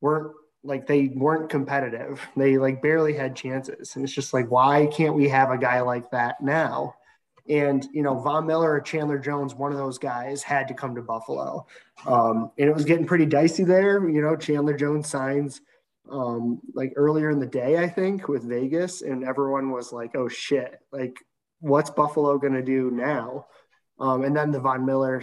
weren't 0.00 0.32
like 0.66 0.86
they 0.86 1.08
weren't 1.08 1.48
competitive. 1.48 2.20
They 2.36 2.58
like 2.58 2.82
barely 2.82 3.14
had 3.14 3.36
chances. 3.36 3.94
And 3.94 4.04
it's 4.04 4.12
just 4.12 4.34
like, 4.34 4.50
why 4.50 4.86
can't 4.86 5.14
we 5.14 5.28
have 5.28 5.50
a 5.50 5.58
guy 5.58 5.80
like 5.80 6.10
that 6.10 6.42
now? 6.42 6.94
And, 7.48 7.86
you 7.92 8.02
know, 8.02 8.18
Von 8.18 8.46
Miller 8.46 8.72
or 8.72 8.80
Chandler 8.80 9.18
Jones, 9.18 9.54
one 9.54 9.70
of 9.70 9.78
those 9.78 9.98
guys 9.98 10.42
had 10.42 10.66
to 10.68 10.74
come 10.74 10.96
to 10.96 11.02
Buffalo. 11.02 11.66
Um, 12.04 12.50
and 12.58 12.68
it 12.68 12.74
was 12.74 12.84
getting 12.84 13.06
pretty 13.06 13.26
dicey 13.26 13.62
there. 13.62 14.08
You 14.08 14.20
know, 14.20 14.34
Chandler 14.34 14.76
Jones 14.76 15.08
signs 15.08 15.60
um, 16.10 16.60
like 16.74 16.92
earlier 16.96 17.30
in 17.30 17.38
the 17.38 17.46
day, 17.46 17.78
I 17.78 17.88
think, 17.88 18.28
with 18.28 18.42
Vegas. 18.42 19.02
And 19.02 19.24
everyone 19.24 19.70
was 19.70 19.92
like, 19.92 20.16
oh 20.16 20.28
shit, 20.28 20.80
like, 20.90 21.16
what's 21.60 21.90
Buffalo 21.90 22.38
to 22.38 22.62
do 22.62 22.90
now? 22.90 23.46
Um, 23.98 24.24
and 24.24 24.36
then 24.36 24.50
the 24.50 24.60
Von 24.60 24.84
Miller 24.84 25.22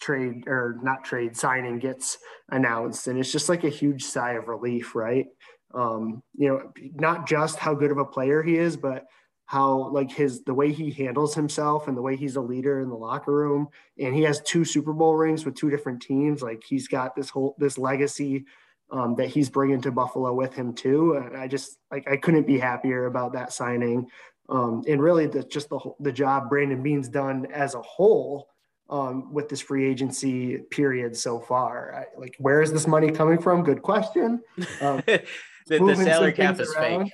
trade 0.00 0.44
or 0.46 0.78
not 0.82 1.04
trade 1.04 1.36
signing 1.36 1.78
gets 1.78 2.18
announced 2.50 3.06
and 3.06 3.18
it's 3.18 3.32
just 3.32 3.48
like 3.48 3.64
a 3.64 3.68
huge 3.68 4.04
sigh 4.04 4.32
of 4.32 4.48
relief 4.48 4.94
right? 4.94 5.26
Um 5.74 6.22
you 6.36 6.48
know 6.48 6.72
not 6.94 7.26
just 7.26 7.58
how 7.58 7.74
good 7.74 7.90
of 7.90 7.98
a 7.98 8.04
player 8.04 8.42
he 8.42 8.56
is 8.56 8.76
but 8.76 9.06
how 9.46 9.90
like 9.90 10.10
his 10.10 10.42
the 10.42 10.54
way 10.54 10.72
he 10.72 10.90
handles 10.90 11.34
himself 11.34 11.86
and 11.86 11.96
the 11.96 12.02
way 12.02 12.16
he's 12.16 12.36
a 12.36 12.40
leader 12.40 12.80
in 12.80 12.88
the 12.88 12.96
locker 12.96 13.32
room 13.32 13.68
and 13.98 14.14
he 14.14 14.22
has 14.22 14.40
two 14.42 14.64
super 14.64 14.92
bowl 14.92 15.14
rings 15.14 15.44
with 15.44 15.54
two 15.54 15.70
different 15.70 16.02
teams 16.02 16.42
like 16.42 16.62
he's 16.68 16.88
got 16.88 17.14
this 17.14 17.30
whole 17.30 17.54
this 17.58 17.78
legacy 17.78 18.44
um, 18.90 19.14
that 19.16 19.28
he's 19.28 19.48
bringing 19.48 19.80
to 19.80 19.92
buffalo 19.92 20.34
with 20.34 20.52
him 20.52 20.74
too 20.74 21.14
and 21.14 21.36
i 21.36 21.46
just 21.46 21.78
like 21.92 22.08
i 22.10 22.16
couldn't 22.16 22.46
be 22.46 22.58
happier 22.58 23.06
about 23.06 23.32
that 23.32 23.52
signing. 23.52 24.06
Um, 24.48 24.84
and 24.86 25.02
really 25.02 25.26
the 25.26 25.42
just 25.42 25.68
the 25.70 25.80
the 26.00 26.12
job 26.12 26.48
brandon 26.48 26.82
beane's 26.82 27.08
done 27.08 27.46
as 27.52 27.74
a 27.74 27.82
whole 27.82 28.48
um, 28.88 29.32
with 29.32 29.48
this 29.48 29.60
free 29.60 29.86
agency 29.86 30.58
period 30.58 31.16
so 31.16 31.40
far. 31.40 31.94
I, 31.94 32.20
like, 32.20 32.36
where 32.38 32.62
is 32.62 32.72
this 32.72 32.86
money 32.86 33.10
coming 33.10 33.40
from? 33.40 33.62
Good 33.62 33.82
question. 33.82 34.42
Um, 34.80 35.02
the, 35.06 35.22
the 35.68 35.96
salary 35.96 36.32
cap 36.32 36.60
is 36.60 36.72
around. 36.74 37.04
fake. 37.04 37.12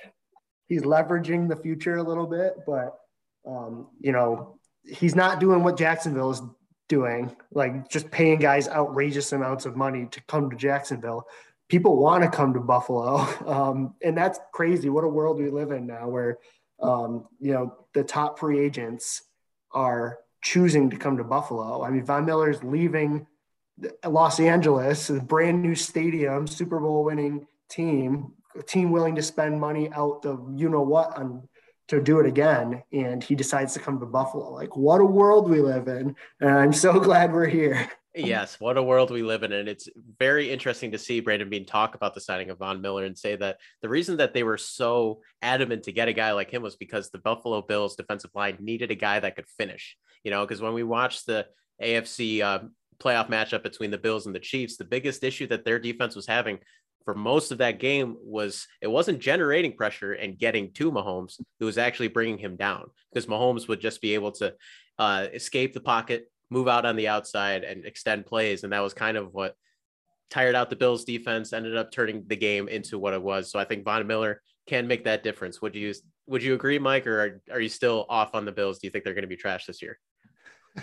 He's 0.67 0.83
leveraging 0.83 1.49
the 1.49 1.55
future 1.55 1.97
a 1.97 2.03
little 2.03 2.27
bit, 2.27 2.53
but 2.65 2.97
um, 3.45 3.87
you 3.99 4.11
know, 4.11 4.59
he's 4.83 5.15
not 5.15 5.39
doing 5.39 5.63
what 5.63 5.77
Jacksonville 5.77 6.31
is 6.31 6.41
doing, 6.87 7.35
like 7.51 7.89
just 7.89 8.09
paying 8.11 8.39
guys 8.39 8.67
outrageous 8.67 9.31
amounts 9.33 9.65
of 9.65 9.75
money 9.75 10.07
to 10.11 10.21
come 10.23 10.49
to 10.49 10.55
Jacksonville. 10.55 11.25
People 11.69 11.97
want 11.97 12.23
to 12.23 12.29
come 12.29 12.53
to 12.53 12.59
Buffalo, 12.59 13.17
um, 13.45 13.95
and 14.03 14.15
that's 14.17 14.39
crazy. 14.53 14.89
What 14.89 15.03
a 15.03 15.07
world 15.07 15.37
we 15.37 15.49
live 15.49 15.71
in 15.71 15.87
now, 15.87 16.07
where 16.07 16.37
um, 16.81 17.27
you 17.39 17.53
know 17.53 17.75
the 17.93 18.03
top 18.03 18.39
free 18.39 18.59
agents 18.59 19.23
are 19.71 20.19
choosing 20.43 20.89
to 20.89 20.97
come 20.97 21.17
to 21.17 21.23
Buffalo. 21.23 21.83
I 21.83 21.89
mean, 21.89 22.05
Von 22.05 22.25
Miller's 22.25 22.63
leaving 22.63 23.25
Los 24.05 24.39
Angeles, 24.39 25.09
a 25.09 25.19
brand 25.19 25.61
new 25.61 25.73
stadium, 25.73 26.45
Super 26.45 26.79
Bowl 26.79 27.03
winning 27.03 27.47
team, 27.69 28.33
a 28.57 28.61
team 28.61 28.91
willing 28.91 29.15
to 29.15 29.23
spend 29.23 29.59
money 29.59 29.89
out 29.93 30.21
the 30.21 30.37
you 30.55 30.69
know 30.69 30.81
what 30.81 31.17
on 31.17 31.47
to 31.87 32.01
do 32.01 32.19
it 32.19 32.25
again. 32.25 32.83
And 32.91 33.23
he 33.23 33.35
decides 33.35 33.73
to 33.73 33.79
come 33.79 33.99
to 33.99 34.05
Buffalo. 34.05 34.53
Like, 34.53 34.75
what 34.77 35.01
a 35.01 35.05
world 35.05 35.49
we 35.49 35.59
live 35.59 35.87
in. 35.87 36.15
And 36.39 36.49
I'm 36.51 36.73
so 36.73 36.99
glad 36.99 37.33
we're 37.33 37.47
here. 37.47 37.89
Yes, 38.15 38.59
what 38.59 38.77
a 38.77 38.83
world 38.83 39.09
we 39.09 39.23
live 39.23 39.41
in. 39.41 39.51
And 39.51 39.67
it's 39.67 39.89
very 40.19 40.51
interesting 40.51 40.91
to 40.91 40.99
see 40.99 41.19
Brandon 41.19 41.49
Beane 41.49 41.65
talk 41.65 41.95
about 41.95 42.13
the 42.13 42.21
signing 42.21 42.51
of 42.51 42.59
Von 42.59 42.79
Miller 42.79 43.05
and 43.05 43.17
say 43.17 43.35
that 43.37 43.57
the 43.81 43.89
reason 43.89 44.17
that 44.17 44.35
they 44.35 44.43
were 44.43 44.57
so 44.57 45.21
adamant 45.41 45.83
to 45.83 45.91
get 45.91 46.07
a 46.07 46.13
guy 46.13 46.31
like 46.31 46.51
him 46.51 46.61
was 46.61 46.75
because 46.75 47.09
the 47.09 47.17
Buffalo 47.17 47.61
Bills 47.63 47.95
defensive 47.95 48.29
line 48.35 48.57
needed 48.59 48.91
a 48.91 48.95
guy 48.95 49.19
that 49.19 49.35
could 49.35 49.47
finish. 49.47 49.97
You 50.23 50.29
know, 50.29 50.45
because 50.45 50.61
when 50.61 50.73
we 50.73 50.83
watched 50.83 51.25
the 51.25 51.47
AFC 51.81 52.41
uh, 52.41 52.59
playoff 52.99 53.29
matchup 53.29 53.63
between 53.63 53.89
the 53.89 53.97
Bills 53.97 54.27
and 54.27 54.35
the 54.35 54.39
Chiefs, 54.39 54.77
the 54.77 54.85
biggest 54.85 55.23
issue 55.23 55.47
that 55.47 55.65
their 55.65 55.79
defense 55.79 56.15
was 56.15 56.27
having 56.27 56.59
for 57.05 57.13
most 57.13 57.51
of 57.51 57.57
that 57.57 57.79
game 57.79 58.15
was 58.21 58.67
it 58.81 58.87
wasn't 58.87 59.19
generating 59.19 59.75
pressure 59.75 60.13
and 60.13 60.37
getting 60.37 60.71
to 60.73 60.91
Mahomes. 60.91 61.39
It 61.59 61.65
was 61.65 61.77
actually 61.77 62.07
bringing 62.07 62.37
him 62.37 62.55
down 62.55 62.85
because 63.11 63.27
Mahomes 63.27 63.67
would 63.67 63.81
just 63.81 64.01
be 64.01 64.13
able 64.13 64.31
to 64.33 64.53
uh, 64.97 65.27
escape 65.33 65.73
the 65.73 65.81
pocket, 65.81 66.31
move 66.53 66.67
out 66.67 66.85
on 66.85 66.95
the 66.95 67.07
outside, 67.07 67.63
and 67.63 67.85
extend 67.85 68.25
plays. 68.25 68.63
And 68.63 68.71
that 68.71 68.79
was 68.79 68.93
kind 68.93 69.17
of 69.17 69.33
what 69.33 69.55
tired 70.29 70.55
out 70.55 70.69
the 70.69 70.75
Bills 70.75 71.03
defense, 71.03 71.53
ended 71.53 71.75
up 71.75 71.91
turning 71.91 72.23
the 72.27 72.35
game 72.35 72.67
into 72.67 72.97
what 72.97 73.13
it 73.13 73.21
was. 73.21 73.51
So 73.51 73.59
I 73.59 73.65
think 73.65 73.83
Von 73.83 74.05
Miller 74.07 74.41
can 74.67 74.87
make 74.87 75.03
that 75.03 75.23
difference. 75.23 75.61
Would 75.61 75.75
you 75.75 75.93
would 76.25 76.41
you 76.41 76.53
agree, 76.53 76.79
Mike, 76.79 77.05
or 77.05 77.19
are, 77.19 77.41
are 77.51 77.59
you 77.59 77.69
still 77.69 78.05
off 78.07 78.33
on 78.33 78.45
the 78.45 78.51
Bills? 78.51 78.79
Do 78.79 78.87
you 78.87 78.91
think 78.91 79.03
they're 79.03 79.13
going 79.13 79.23
to 79.23 79.27
be 79.27 79.35
trash 79.35 79.65
this 79.65 79.81
year? 79.81 79.99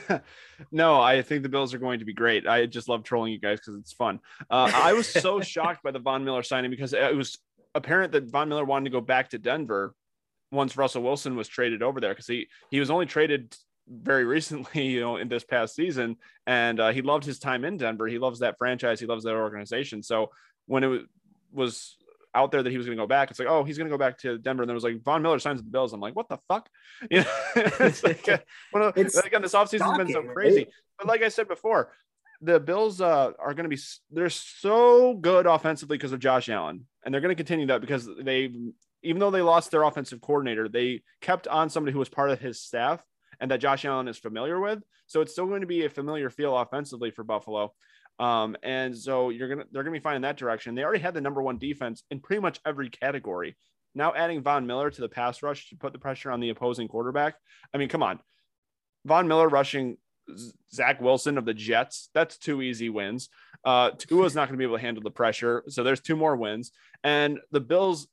no, 0.70 1.00
I 1.00 1.22
think 1.22 1.42
the 1.42 1.48
Bills 1.48 1.72
are 1.74 1.78
going 1.78 1.98
to 2.00 2.04
be 2.04 2.12
great. 2.12 2.46
I 2.46 2.66
just 2.66 2.88
love 2.88 3.02
trolling 3.02 3.32
you 3.32 3.40
guys 3.40 3.58
because 3.58 3.76
it's 3.80 3.92
fun. 3.92 4.20
Uh, 4.50 4.70
I 4.74 4.92
was 4.92 5.08
so 5.08 5.40
shocked 5.54 5.82
by 5.82 5.90
the 5.90 5.98
Von 5.98 6.24
Miller 6.24 6.42
signing 6.42 6.70
because 6.70 6.92
it 6.92 7.16
was 7.16 7.38
apparent 7.74 8.12
that 8.12 8.30
Von 8.30 8.48
Miller 8.48 8.64
wanted 8.64 8.84
to 8.84 8.90
go 8.90 9.00
back 9.00 9.30
to 9.30 9.38
Denver 9.38 9.94
once 10.52 10.76
Russell 10.76 11.02
Wilson 11.02 11.36
was 11.36 11.48
traded 11.48 11.82
over 11.82 12.00
there 12.00 12.10
because 12.12 12.26
he 12.26 12.48
he 12.70 12.80
was 12.80 12.90
only 12.90 13.06
traded 13.06 13.56
very 13.90 14.24
recently, 14.24 14.86
you 14.88 15.00
know, 15.00 15.16
in 15.16 15.28
this 15.28 15.44
past 15.44 15.74
season, 15.74 16.16
and 16.46 16.80
uh, 16.80 16.92
he 16.92 17.02
loved 17.02 17.24
his 17.24 17.38
time 17.38 17.64
in 17.64 17.76
Denver. 17.76 18.06
He 18.06 18.18
loves 18.18 18.40
that 18.40 18.56
franchise. 18.58 19.00
He 19.00 19.06
loves 19.06 19.24
that 19.24 19.34
organization. 19.34 20.02
So 20.02 20.30
when 20.66 20.84
it 20.84 21.02
was 21.52 21.96
out 22.34 22.52
there 22.52 22.62
that 22.62 22.70
he 22.70 22.76
was 22.76 22.86
going 22.86 22.96
to 22.96 23.02
go 23.02 23.08
back. 23.08 23.30
It's 23.30 23.38
like, 23.38 23.48
oh, 23.48 23.64
he's 23.64 23.76
going 23.76 23.88
to 23.88 23.94
go 23.94 23.98
back 23.98 24.18
to 24.18 24.38
Denver. 24.38 24.62
And 24.62 24.68
then 24.68 24.74
it 24.74 24.82
was 24.82 24.84
like 24.84 25.02
Von 25.02 25.22
Miller 25.22 25.38
signs 25.38 25.62
the 25.62 25.68
Bills. 25.68 25.92
I'm 25.92 26.00
like, 26.00 26.14
what 26.14 26.28
the 26.28 26.38
fuck? 26.48 26.68
You 27.10 27.20
know, 27.20 27.26
it's 27.56 28.04
like 28.04 28.28
uh, 28.28 28.38
it's 28.94 29.16
again, 29.16 29.40
this 29.40 29.54
offseason 29.54 29.88
has 29.88 29.96
been 29.96 30.12
so 30.12 30.22
crazy. 30.22 30.58
Right? 30.58 30.68
But 30.98 31.08
like 31.08 31.22
I 31.22 31.28
said 31.28 31.48
before, 31.48 31.92
the 32.42 32.60
Bills 32.60 33.00
uh, 33.00 33.32
are 33.38 33.54
going 33.54 33.68
to 33.68 33.74
be 33.74 33.80
they're 34.10 34.28
so 34.28 35.14
good 35.14 35.46
offensively 35.46 35.96
because 35.96 36.12
of 36.12 36.20
Josh 36.20 36.50
Allen, 36.50 36.86
and 37.02 37.14
they're 37.14 37.22
going 37.22 37.34
to 37.34 37.36
continue 37.36 37.66
that 37.68 37.80
because 37.80 38.06
they 38.22 38.52
even 39.02 39.18
though 39.18 39.30
they 39.30 39.40
lost 39.40 39.70
their 39.70 39.82
offensive 39.84 40.20
coordinator, 40.20 40.68
they 40.68 41.00
kept 41.22 41.48
on 41.48 41.70
somebody 41.70 41.94
who 41.94 41.98
was 41.98 42.10
part 42.10 42.28
of 42.28 42.38
his 42.38 42.60
staff 42.60 43.02
and 43.40 43.50
that 43.50 43.60
Josh 43.60 43.84
Allen 43.84 44.08
is 44.08 44.18
familiar 44.18 44.60
with. 44.60 44.82
So 45.06 45.20
it's 45.20 45.32
still 45.32 45.46
going 45.46 45.62
to 45.62 45.66
be 45.66 45.84
a 45.84 45.90
familiar 45.90 46.30
feel 46.30 46.56
offensively 46.56 47.10
for 47.10 47.24
Buffalo. 47.24 47.72
Um, 48.18 48.54
and 48.62 48.96
so 48.96 49.30
you're 49.30 49.48
gonna 49.48 49.64
they're 49.72 49.82
gonna 49.82 49.96
be 49.96 50.02
fine 50.02 50.16
in 50.16 50.22
that 50.22 50.36
direction. 50.36 50.74
They 50.74 50.84
already 50.84 51.02
had 51.02 51.14
the 51.14 51.22
number 51.22 51.42
one 51.42 51.56
defense 51.56 52.04
in 52.10 52.20
pretty 52.20 52.42
much 52.42 52.60
every 52.66 52.90
category. 52.90 53.56
Now 53.94 54.12
adding 54.14 54.42
Von 54.42 54.66
Miller 54.66 54.90
to 54.90 55.00
the 55.00 55.08
pass 55.08 55.42
rush 55.42 55.70
to 55.70 55.76
put 55.76 55.94
the 55.94 55.98
pressure 55.98 56.30
on 56.30 56.38
the 56.38 56.50
opposing 56.50 56.86
quarterback. 56.86 57.34
I 57.72 57.78
mean, 57.78 57.88
come 57.88 58.02
on, 58.02 58.20
Von 59.06 59.26
Miller 59.26 59.48
rushing 59.48 59.96
Zach 60.72 61.00
Wilson 61.00 61.38
of 61.38 61.46
the 61.46 61.54
Jets. 61.54 62.10
That's 62.12 62.36
two 62.36 62.60
easy 62.60 62.90
wins. 62.90 63.30
Uh, 63.64 63.90
Tua's 63.96 64.34
not 64.34 64.48
going 64.48 64.54
to 64.54 64.58
be 64.58 64.64
able 64.64 64.76
to 64.76 64.82
handle 64.82 65.02
the 65.02 65.10
pressure, 65.10 65.64
so 65.68 65.82
there's 65.82 66.00
two 66.00 66.16
more 66.16 66.36
wins. 66.36 66.72
And 67.02 67.40
the 67.50 67.60
Bills 67.60 68.06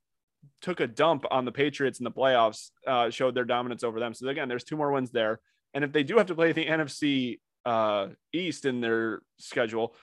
took 0.61 0.79
a 0.79 0.87
dump 0.87 1.25
on 1.31 1.45
the 1.45 1.51
Patriots 1.51 1.99
in 1.99 2.03
the 2.03 2.11
playoffs, 2.11 2.71
uh, 2.85 3.09
showed 3.09 3.35
their 3.35 3.45
dominance 3.45 3.83
over 3.83 3.99
them. 3.99 4.13
So 4.13 4.27
again, 4.27 4.47
there's 4.47 4.63
two 4.63 4.77
more 4.77 4.91
wins 4.91 5.11
there. 5.11 5.39
And 5.73 5.83
if 5.83 5.91
they 5.91 6.03
do 6.03 6.17
have 6.17 6.27
to 6.27 6.35
play 6.35 6.51
the 6.51 6.65
NFC 6.65 7.39
uh, 7.67 8.07
East 8.31 8.65
in 8.65 8.81
their 8.81 9.21
schedule. 9.37 9.93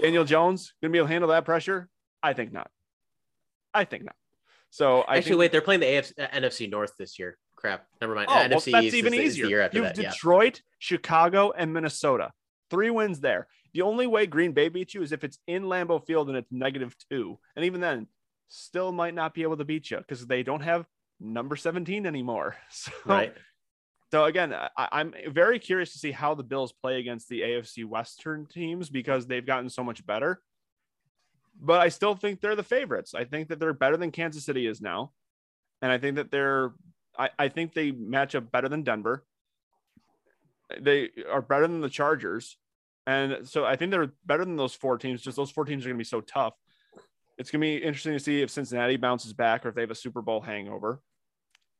Daniel 0.00 0.24
Jones 0.24 0.72
to 0.80 0.88
be 0.88 0.98
able 0.98 1.08
to 1.08 1.12
handle 1.12 1.30
that 1.30 1.44
pressure? 1.44 1.88
I 2.22 2.32
think 2.32 2.52
not. 2.52 2.70
I 3.74 3.84
think 3.84 4.04
not. 4.04 4.14
So 4.70 5.00
I 5.02 5.16
actually 5.16 5.30
think, 5.30 5.38
wait. 5.40 5.52
They're 5.52 5.60
playing 5.60 5.80
the 5.80 5.86
AFC, 5.86 6.12
uh, 6.18 6.28
NFC 6.28 6.70
North 6.70 6.92
this 6.98 7.18
year. 7.18 7.36
Crap. 7.56 7.86
Never 8.00 8.14
mind. 8.14 8.28
Oh, 8.30 8.34
NFC 8.34 8.50
well, 8.50 8.58
that's 8.58 8.86
East 8.86 8.96
even 8.96 9.14
is, 9.14 9.20
easier. 9.20 9.62
Is 9.62 9.74
you 9.74 9.82
have 9.82 9.96
that, 9.96 10.10
Detroit, 10.10 10.62
yeah. 10.64 10.70
Chicago, 10.78 11.52
and 11.56 11.72
Minnesota. 11.72 12.32
Three 12.70 12.90
wins 12.90 13.20
there. 13.20 13.48
The 13.74 13.82
only 13.82 14.06
way 14.06 14.26
Green 14.26 14.52
Bay 14.52 14.68
beats 14.68 14.94
you 14.94 15.02
is 15.02 15.12
if 15.12 15.24
it's 15.24 15.38
in 15.46 15.64
Lambeau 15.64 16.04
Field 16.06 16.28
and 16.28 16.38
it's 16.38 16.50
negative 16.50 16.94
two, 17.10 17.38
and 17.56 17.64
even 17.64 17.80
then, 17.80 18.06
still 18.48 18.92
might 18.92 19.14
not 19.14 19.34
be 19.34 19.42
able 19.42 19.56
to 19.56 19.64
beat 19.64 19.90
you 19.90 19.98
because 19.98 20.26
they 20.26 20.42
don't 20.42 20.62
have 20.62 20.86
number 21.20 21.56
17 21.56 22.06
anymore. 22.06 22.56
So 22.70 22.92
right. 23.04 23.34
So 24.12 24.24
again, 24.24 24.54
I, 24.54 25.00
am 25.00 25.12
very 25.30 25.58
curious 25.58 25.92
to 25.92 25.98
see 25.98 26.12
how 26.12 26.34
the 26.34 26.44
Bills 26.44 26.72
play 26.72 27.00
against 27.00 27.28
the 27.28 27.40
AFC 27.40 27.84
Western 27.84 28.46
teams 28.46 28.88
because 28.88 29.26
they've 29.26 29.44
gotten 29.44 29.68
so 29.68 29.82
much 29.82 30.06
better. 30.06 30.40
But 31.60 31.80
I 31.80 31.88
still 31.88 32.14
think 32.14 32.40
they're 32.40 32.54
the 32.54 32.62
favorites. 32.62 33.14
I 33.14 33.24
think 33.24 33.48
that 33.48 33.58
they're 33.58 33.72
better 33.72 33.96
than 33.96 34.12
Kansas 34.12 34.44
City 34.44 34.66
is 34.66 34.80
now. 34.80 35.10
And 35.82 35.90
I 35.90 35.98
think 35.98 36.16
that 36.16 36.30
they're 36.30 36.72
I, 37.18 37.30
I 37.38 37.48
think 37.48 37.74
they 37.74 37.90
match 37.90 38.34
up 38.34 38.52
better 38.52 38.68
than 38.68 38.82
Denver. 38.82 39.24
They 40.80 41.10
are 41.30 41.42
better 41.42 41.66
than 41.66 41.80
the 41.80 41.88
Chargers. 41.88 42.56
And 43.06 43.48
so 43.48 43.64
I 43.64 43.76
think 43.76 43.90
they're 43.90 44.12
better 44.24 44.44
than 44.44 44.56
those 44.56 44.74
four 44.74 44.98
teams. 44.98 45.22
Just 45.22 45.36
those 45.36 45.50
four 45.50 45.64
teams 45.64 45.84
are 45.84 45.88
going 45.88 45.96
to 45.96 46.00
be 46.00 46.04
so 46.04 46.20
tough. 46.20 46.54
It's 47.38 47.50
going 47.50 47.60
to 47.60 47.66
be 47.66 47.76
interesting 47.76 48.12
to 48.14 48.20
see 48.20 48.42
if 48.42 48.50
Cincinnati 48.50 48.96
bounces 48.96 49.32
back 49.32 49.64
or 49.64 49.70
if 49.70 49.74
they 49.74 49.82
have 49.82 49.90
a 49.90 49.94
Super 49.94 50.22
Bowl 50.22 50.40
hangover. 50.40 51.00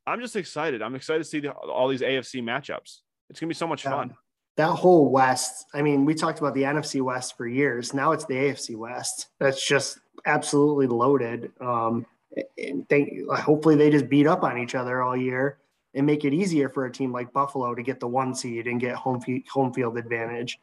I'm 0.07 0.21
just 0.21 0.37
excited. 0.37 0.83
I'm 0.83 0.95
excited 0.95 1.19
to 1.19 1.29
see 1.29 1.41
the, 1.41 1.53
all 1.53 1.89
these 1.89 2.01
AFC 2.01 2.43
matchups. 2.43 3.01
It's 3.29 3.41
gonna 3.41 3.49
be 3.49 3.55
so 3.55 3.67
much 3.67 3.85
yeah. 3.85 3.91
fun. 3.91 4.17
That 4.57 4.71
whole 4.71 5.11
West. 5.11 5.67
I 5.75 5.83
mean, 5.83 6.05
we 6.05 6.15
talked 6.15 6.39
about 6.39 6.55
the 6.55 6.63
NFC 6.63 7.03
West 7.03 7.37
for 7.37 7.47
years. 7.47 7.93
Now 7.93 8.13
it's 8.13 8.25
the 8.25 8.35
AFC 8.35 8.77
West. 8.77 9.29
That's 9.39 9.67
just 9.67 9.99
absolutely 10.25 10.87
loaded. 10.87 11.51
Um, 11.61 12.07
and 12.57 12.87
they, 12.89 13.23
hopefully 13.31 13.77
they 13.77 13.91
just 13.91 14.09
beat 14.09 14.27
up 14.27 14.45
on 14.45 14.59
each 14.59 14.75
other 14.75 15.03
all 15.03 15.17
year 15.17 15.59
and 15.95 16.07
make 16.07 16.25
it 16.25 16.33
easier 16.33 16.69
for 16.69 16.87
a 16.87 16.93
team 16.93 17.13
like 17.13 17.33
Buffalo 17.33 17.75
to 17.75 17.83
get 17.83 18.01
the 18.01 18.09
one 18.09 18.35
seed 18.35 18.67
and 18.67 18.81
get 18.81 18.95
home 18.95 19.21
home 19.53 19.73
field 19.73 19.99
advantage. 19.99 20.59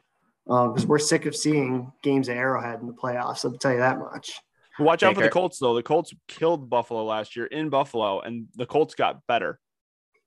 Because 0.46 0.82
um, 0.82 0.88
we're 0.88 0.98
sick 0.98 1.26
of 1.26 1.36
seeing 1.36 1.92
games 2.02 2.28
at 2.28 2.36
Arrowhead 2.36 2.80
in 2.80 2.86
the 2.86 2.92
playoffs. 2.92 3.44
I'll 3.44 3.52
tell 3.52 3.72
you 3.72 3.78
that 3.78 3.98
much. 3.98 4.40
Watch 4.78 5.02
out 5.02 5.14
for 5.14 5.22
the 5.22 5.28
Colts 5.28 5.58
though. 5.58 5.74
The 5.74 5.82
Colts 5.82 6.12
killed 6.26 6.68
Buffalo 6.68 7.04
last 7.04 7.36
year 7.36 7.46
in 7.46 7.68
Buffalo, 7.68 8.20
and 8.20 8.46
the 8.54 8.66
Colts 8.66 8.94
got 8.94 9.26
better. 9.26 9.60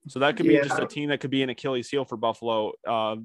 So 0.07 0.19
that 0.19 0.37
could 0.37 0.45
be 0.45 0.53
yeah. 0.53 0.63
just 0.63 0.79
a 0.79 0.87
team 0.87 1.09
that 1.09 1.19
could 1.19 1.31
be 1.31 1.43
an 1.43 1.49
Achilles 1.49 1.89
heel 1.89 2.05
for 2.05 2.15
Buffalo. 2.15 2.71
Uh, 2.87 3.17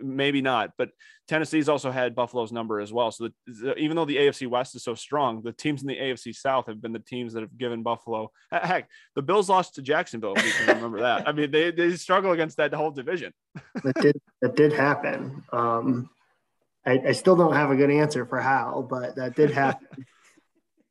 maybe 0.00 0.42
not, 0.42 0.72
but 0.76 0.90
Tennessee's 1.28 1.68
also 1.68 1.92
had 1.92 2.16
Buffalo's 2.16 2.50
number 2.50 2.80
as 2.80 2.92
well. 2.92 3.12
So 3.12 3.28
the, 3.46 3.76
even 3.76 3.96
though 3.96 4.04
the 4.04 4.16
AFC 4.16 4.48
West 4.48 4.74
is 4.74 4.82
so 4.82 4.96
strong, 4.96 5.42
the 5.42 5.52
teams 5.52 5.82
in 5.82 5.88
the 5.88 5.96
AFC 5.96 6.34
South 6.34 6.66
have 6.66 6.82
been 6.82 6.92
the 6.92 6.98
teams 6.98 7.32
that 7.34 7.42
have 7.42 7.56
given 7.56 7.84
Buffalo. 7.84 8.32
Heck, 8.50 8.88
the 9.14 9.22
Bills 9.22 9.48
lost 9.48 9.76
to 9.76 9.82
Jacksonville. 9.82 10.34
If 10.36 10.44
you 10.44 10.66
can 10.66 10.76
remember 10.76 11.00
that. 11.00 11.28
I 11.28 11.32
mean, 11.32 11.52
they 11.52 11.70
they 11.70 11.94
struggle 11.94 12.32
against 12.32 12.56
that 12.56 12.74
whole 12.74 12.90
division. 12.90 13.32
that 13.84 13.94
did 14.00 14.20
that 14.42 14.56
did 14.56 14.72
happen. 14.72 15.44
Um, 15.52 16.10
I, 16.84 17.00
I 17.08 17.12
still 17.12 17.36
don't 17.36 17.54
have 17.54 17.70
a 17.70 17.76
good 17.76 17.90
answer 17.90 18.26
for 18.26 18.40
how, 18.40 18.86
but 18.90 19.14
that 19.16 19.36
did 19.36 19.52
happen 19.52 20.04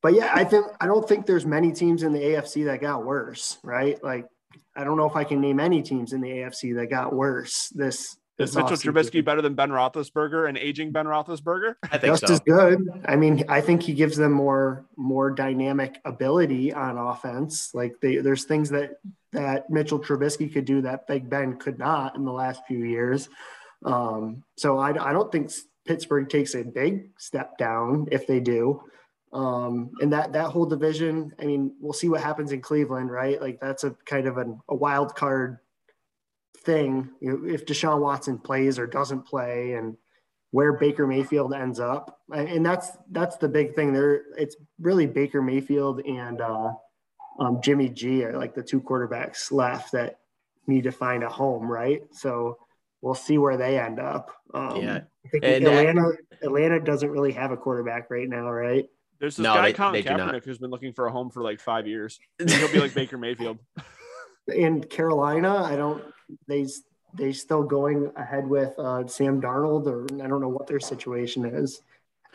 but 0.03 0.13
yeah, 0.13 0.29
I 0.33 0.43
think 0.43 0.67
I 0.81 0.85
don't 0.85 1.07
think 1.07 1.25
there's 1.25 1.45
many 1.45 1.71
teams 1.71 2.03
in 2.03 2.11
the 2.11 2.19
AFC 2.19 2.65
that 2.65 2.81
got 2.81 3.05
worse, 3.05 3.57
right? 3.63 4.03
Like 4.03 4.27
I 4.75 4.83
don't 4.83 4.97
know 4.97 5.09
if 5.09 5.15
I 5.15 5.23
can 5.23 5.39
name 5.39 5.61
any 5.61 5.81
teams 5.81 6.11
in 6.11 6.19
the 6.19 6.29
AFC 6.29 6.75
that 6.75 6.87
got 6.87 7.13
worse 7.13 7.69
this. 7.69 8.17
this 8.37 8.49
Is 8.49 8.55
Mitchell 8.57 8.75
Trubisky 8.75 9.23
better 9.23 9.41
than 9.41 9.55
Ben 9.55 9.69
Roethlisberger 9.69 10.49
and 10.49 10.57
aging 10.57 10.91
Ben 10.91 11.05
Roethlisberger? 11.05 11.75
I 11.89 11.97
think 11.97 12.19
just 12.19 12.27
so. 12.27 12.33
as 12.33 12.39
good. 12.41 12.85
I 13.05 13.15
mean, 13.15 13.45
I 13.47 13.61
think 13.61 13.81
he 13.81 13.93
gives 13.93 14.17
them 14.17 14.33
more 14.33 14.85
more 14.97 15.31
dynamic 15.31 15.99
ability 16.03 16.73
on 16.73 16.97
offense. 16.97 17.73
Like 17.73 17.95
they, 18.01 18.17
there's 18.17 18.43
things 18.43 18.69
that 18.71 18.97
that 19.31 19.69
Mitchell 19.69 19.99
Trubisky 19.99 20.51
could 20.51 20.65
do 20.65 20.81
that 20.81 21.07
Big 21.07 21.29
Ben 21.29 21.57
could 21.57 21.79
not 21.79 22.17
in 22.17 22.25
the 22.25 22.33
last 22.33 22.61
few 22.67 22.79
years. 22.79 23.29
Um, 23.85 24.43
so 24.57 24.79
I, 24.79 24.89
I 24.89 25.13
don't 25.13 25.31
think 25.31 25.49
Pittsburgh 25.85 26.27
takes 26.27 26.55
a 26.55 26.63
big 26.63 27.09
step 27.17 27.57
down 27.57 28.07
if 28.11 28.27
they 28.27 28.41
do. 28.41 28.81
Um, 29.33 29.91
and 29.99 30.13
that 30.13 30.31
that 30.33 30.51
whole 30.51 30.65
division, 30.65 31.33
I 31.39 31.45
mean, 31.45 31.73
we'll 31.79 31.93
see 31.93 32.07
what 32.07 32.21
happens 32.21 32.51
in 32.51 32.61
Cleveland, 32.61 33.11
right? 33.11 33.41
Like 33.41 33.59
that's 33.59 33.83
a 33.83 33.91
kind 34.05 34.27
of 34.27 34.37
an, 34.37 34.59
a 34.69 34.75
wild 34.75 35.15
card 35.15 35.57
thing. 36.59 37.09
You 37.19 37.31
know, 37.31 37.53
if 37.53 37.65
Deshaun 37.65 37.99
Watson 37.99 38.37
plays 38.37 38.77
or 38.77 38.85
doesn't 38.85 39.25
play, 39.25 39.73
and 39.73 39.97
where 40.51 40.73
Baker 40.73 41.07
Mayfield 41.07 41.51
ends 41.51 41.79
up, 41.79 42.19
and 42.31 42.63
that's 42.63 42.91
that's 43.09 43.37
the 43.37 43.49
big 43.49 43.73
thing. 43.73 43.91
There, 43.91 44.21
it's 44.37 44.55
really 44.79 45.07
Baker 45.07 45.41
Mayfield 45.41 46.01
and 46.05 46.39
uh, 46.39 46.73
um, 47.39 47.59
Jimmy 47.63 47.89
G 47.89 48.23
are 48.23 48.37
like 48.37 48.53
the 48.53 48.61
two 48.61 48.81
quarterbacks 48.81 49.51
left 49.51 49.93
that 49.93 50.19
need 50.67 50.83
to 50.83 50.91
find 50.91 51.23
a 51.23 51.29
home, 51.29 51.69
right? 51.69 52.03
So 52.11 52.59
we'll 53.01 53.15
see 53.15 53.39
where 53.39 53.57
they 53.57 53.79
end 53.79 53.99
up. 53.99 54.29
Um, 54.53 54.79
yeah, 54.79 54.99
I 55.25 55.29
think 55.29 55.43
and 55.43 55.65
Atlanta 55.65 56.11
Atlanta 56.43 56.79
doesn't 56.79 57.09
really 57.09 57.31
have 57.31 57.51
a 57.51 57.57
quarterback 57.57 58.11
right 58.11 58.29
now, 58.29 58.51
right? 58.51 58.87
There's 59.23 59.37
this 59.37 59.43
no, 59.45 59.53
guy, 59.53 59.61
they, 59.61 59.73
Colin 59.73 59.93
they 59.93 60.03
Kaepernick, 60.03 60.43
who's 60.43 60.57
been 60.57 60.69
looking 60.69 60.91
for 60.91 61.07
a 61.07 61.11
home 61.11 61.29
for 61.29 61.41
like 61.41 61.61
five 61.61 61.87
years. 61.87 62.19
He'll 62.45 62.69
be 62.73 62.81
like 62.81 62.93
Baker 62.93 63.17
Mayfield. 63.17 63.57
In 64.53 64.83
Carolina, 64.83 65.63
I 65.63 65.77
don't. 65.77 66.03
They 66.49 66.67
they 67.13 67.31
still 67.31 67.63
going 67.63 68.11
ahead 68.17 68.45
with 68.45 68.77
uh, 68.77 69.07
Sam 69.07 69.41
Darnold, 69.41 69.87
or 69.87 70.03
I 70.21 70.27
don't 70.27 70.41
know 70.41 70.49
what 70.49 70.67
their 70.67 70.81
situation 70.81 71.45
is. 71.45 71.81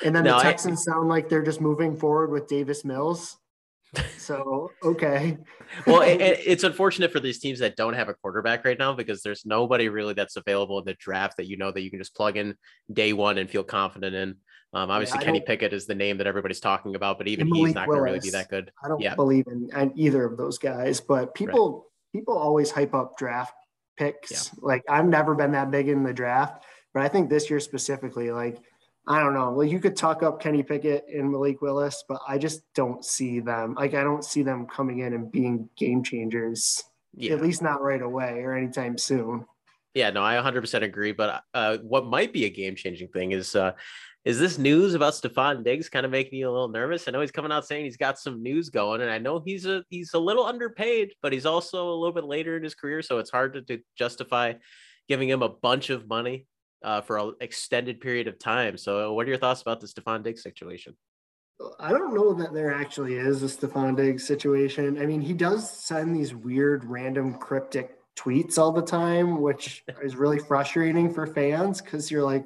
And 0.03 0.16
then 0.16 0.24
no, 0.24 0.38
the 0.38 0.42
Texans 0.42 0.88
I, 0.88 0.92
sound 0.92 1.11
like 1.11 1.29
they're 1.29 1.44
just 1.44 1.61
moving 1.61 1.94
forward 1.94 2.31
with 2.31 2.48
Davis 2.48 2.87
Mills. 2.87 3.37
So 4.16 4.70
okay. 4.83 5.37
well, 5.87 6.01
it, 6.01 6.16
it's 6.46 6.64
unfortunate 6.64 7.12
for 7.12 7.20
these 7.20 7.38
teams 7.38 7.59
that 7.59 7.77
don't 7.77 7.94
have 7.94 8.09
a 8.09 8.14
quarterback 8.14 8.64
right 8.64 8.79
now 8.79 8.94
because 8.94 9.20
there's 9.20 9.44
nobody 9.44 9.90
really 9.90 10.14
that's 10.14 10.37
available 10.37 10.79
in 10.79 10.87
the 10.87 10.94
draft 10.94 11.37
that 11.37 11.48
you 11.48 11.59
know 11.59 11.70
that 11.70 11.83
you 11.83 11.90
can 11.90 11.98
just 11.98 12.16
plug 12.16 12.38
in 12.38 12.55
day 12.90 13.12
one 13.12 13.37
and 13.37 13.51
feel 13.51 13.62
confident 13.62 14.14
in. 14.14 14.37
Um, 14.74 14.90
obviously, 14.90 15.18
yeah, 15.20 15.24
Kenny 15.24 15.40
Pickett 15.40 15.72
is 15.72 15.87
the 15.87 15.94
name 15.94 16.18
that 16.18 16.26
everybody's 16.26 16.61
talking 16.61 16.94
about, 16.94 17.16
but 17.16 17.26
even 17.26 17.46
he's 17.52 17.74
not 17.74 17.87
going 17.87 17.96
to 17.96 18.02
really 18.02 18.20
be 18.20 18.31
that 18.31 18.50
good. 18.50 18.70
I 18.85 18.88
don't 18.88 19.00
yeah. 19.00 19.14
believe 19.14 19.46
in, 19.46 19.70
in, 19.74 19.92
either 19.96 20.24
of 20.24 20.37
those 20.37 20.59
guys, 20.59 21.00
but 21.00 21.35
people 21.35 21.72
right. 21.72 22.20
people 22.20 22.37
always 22.37 22.70
hype 22.70 22.94
up 22.94 23.16
draft 23.16 23.54
picks. 23.96 24.31
Yeah. 24.31 24.61
Like 24.61 24.85
I've 24.88 25.07
never 25.07 25.35
been 25.35 25.52
that 25.52 25.70
big 25.70 25.88
in 25.88 26.02
the 26.02 26.12
draft, 26.12 26.64
but 26.92 27.02
I 27.02 27.09
think 27.09 27.31
this 27.31 27.48
year 27.48 27.61
specifically, 27.61 28.31
like 28.31 28.59
I 29.07 29.20
don't 29.20 29.33
know. 29.33 29.52
Well, 29.52 29.66
you 29.66 29.81
could 29.81 29.96
talk 29.96 30.22
up 30.22 30.38
Kenny 30.38 30.62
Pickett 30.62 31.07
and 31.14 31.33
Malik 31.33 31.62
Willis, 31.62 32.04
but 32.07 32.20
I 32.28 32.37
just 32.37 32.61
don't 32.74 33.02
see 33.02 33.40
them. 33.40 33.74
Like 33.74 33.94
I 33.94 34.02
don't 34.02 34.24
see 34.24 34.42
them 34.42 34.66
coming 34.66 34.98
in 34.98 35.14
and 35.14 35.33
being 35.33 35.70
game 35.78 36.02
changers. 36.02 36.85
At 37.31 37.40
least 37.40 37.62
not 37.62 37.83
right 37.83 38.02
away 38.02 38.42
or 38.42 38.54
anytime 38.54 38.98
soon. 38.98 39.46
Yeah, 39.94 40.11
no, 40.11 40.22
I 40.22 40.35
100% 40.35 40.83
agree. 40.83 41.12
But 41.12 41.42
uh, 41.55 41.79
what 41.79 42.07
might 42.07 42.33
be 42.33 42.44
a 42.44 42.51
game 42.51 42.77
changing 42.77 43.09
thing 43.09 43.33
is 43.33 43.57
uh, 43.57 43.72
is 44.24 44.38
this 44.38 44.59
news 44.59 44.94
about 44.94 45.14
Stefon 45.14 45.64
Diggs 45.64 45.88
kind 45.88 46.05
of 46.05 46.12
making 46.12 46.38
you 46.38 46.48
a 46.48 46.53
little 46.53 46.68
nervous? 46.68 47.09
I 47.09 47.12
know 47.12 47.20
he's 47.20 47.31
coming 47.31 47.53
out 47.53 47.66
saying 47.66 47.85
he's 47.85 47.96
got 47.96 48.18
some 48.18 48.42
news 48.42 48.68
going, 48.68 49.01
and 49.01 49.11
I 49.11 49.18
know 49.18 49.40
he's 49.44 49.64
a 49.64 49.83
he's 49.88 50.12
a 50.14 50.18
little 50.18 50.44
underpaid, 50.44 51.14
but 51.22 51.33
he's 51.33 51.46
also 51.46 51.88
a 51.88 51.94
little 51.94 52.12
bit 52.12 52.24
later 52.24 52.57
in 52.57 52.62
his 52.62 52.74
career, 52.74 53.01
so 53.01 53.18
it's 53.18 53.31
hard 53.31 53.55
to, 53.55 53.62
to 53.62 53.83
justify 53.96 54.55
giving 55.09 55.29
him 55.29 55.42
a 55.42 55.48
bunch 55.48 55.90
of 55.90 56.09
money 56.09 56.46
uh, 56.85 57.01
for 57.01 57.16
an 57.18 57.35
extended 57.40 58.01
period 58.01 58.29
of 58.29 58.38
time. 58.38 58.77
So, 58.77 59.14
what 59.14 59.27
are 59.27 59.31
your 59.31 59.38
thoughts 59.38 59.62
about 59.62 59.81
the 59.81 59.87
Stefon 59.87 60.22
Diggs 60.22 60.42
situation? 60.42 60.96
I 61.81 61.90
don't 61.90 62.14
know 62.14 62.35
that 62.35 62.53
there 62.53 62.72
actually 62.72 63.14
is 63.14 63.42
a 63.42 63.46
Stefon 63.46 63.96
Diggs 63.96 64.27
situation. 64.27 65.01
I 65.01 65.07
mean, 65.07 65.20
he 65.20 65.33
does 65.33 65.68
send 65.68 66.14
these 66.14 66.35
weird, 66.35 66.85
random, 66.85 67.35
cryptic 67.35 67.97
tweets 68.18 68.59
all 68.59 68.72
the 68.72 68.83
time, 68.83 69.40
which 69.40 69.85
is 70.02 70.16
really 70.16 70.38
frustrating 70.38 71.12
for 71.12 71.26
fans 71.26 71.81
because 71.81 72.11
you're 72.11 72.24
like, 72.24 72.44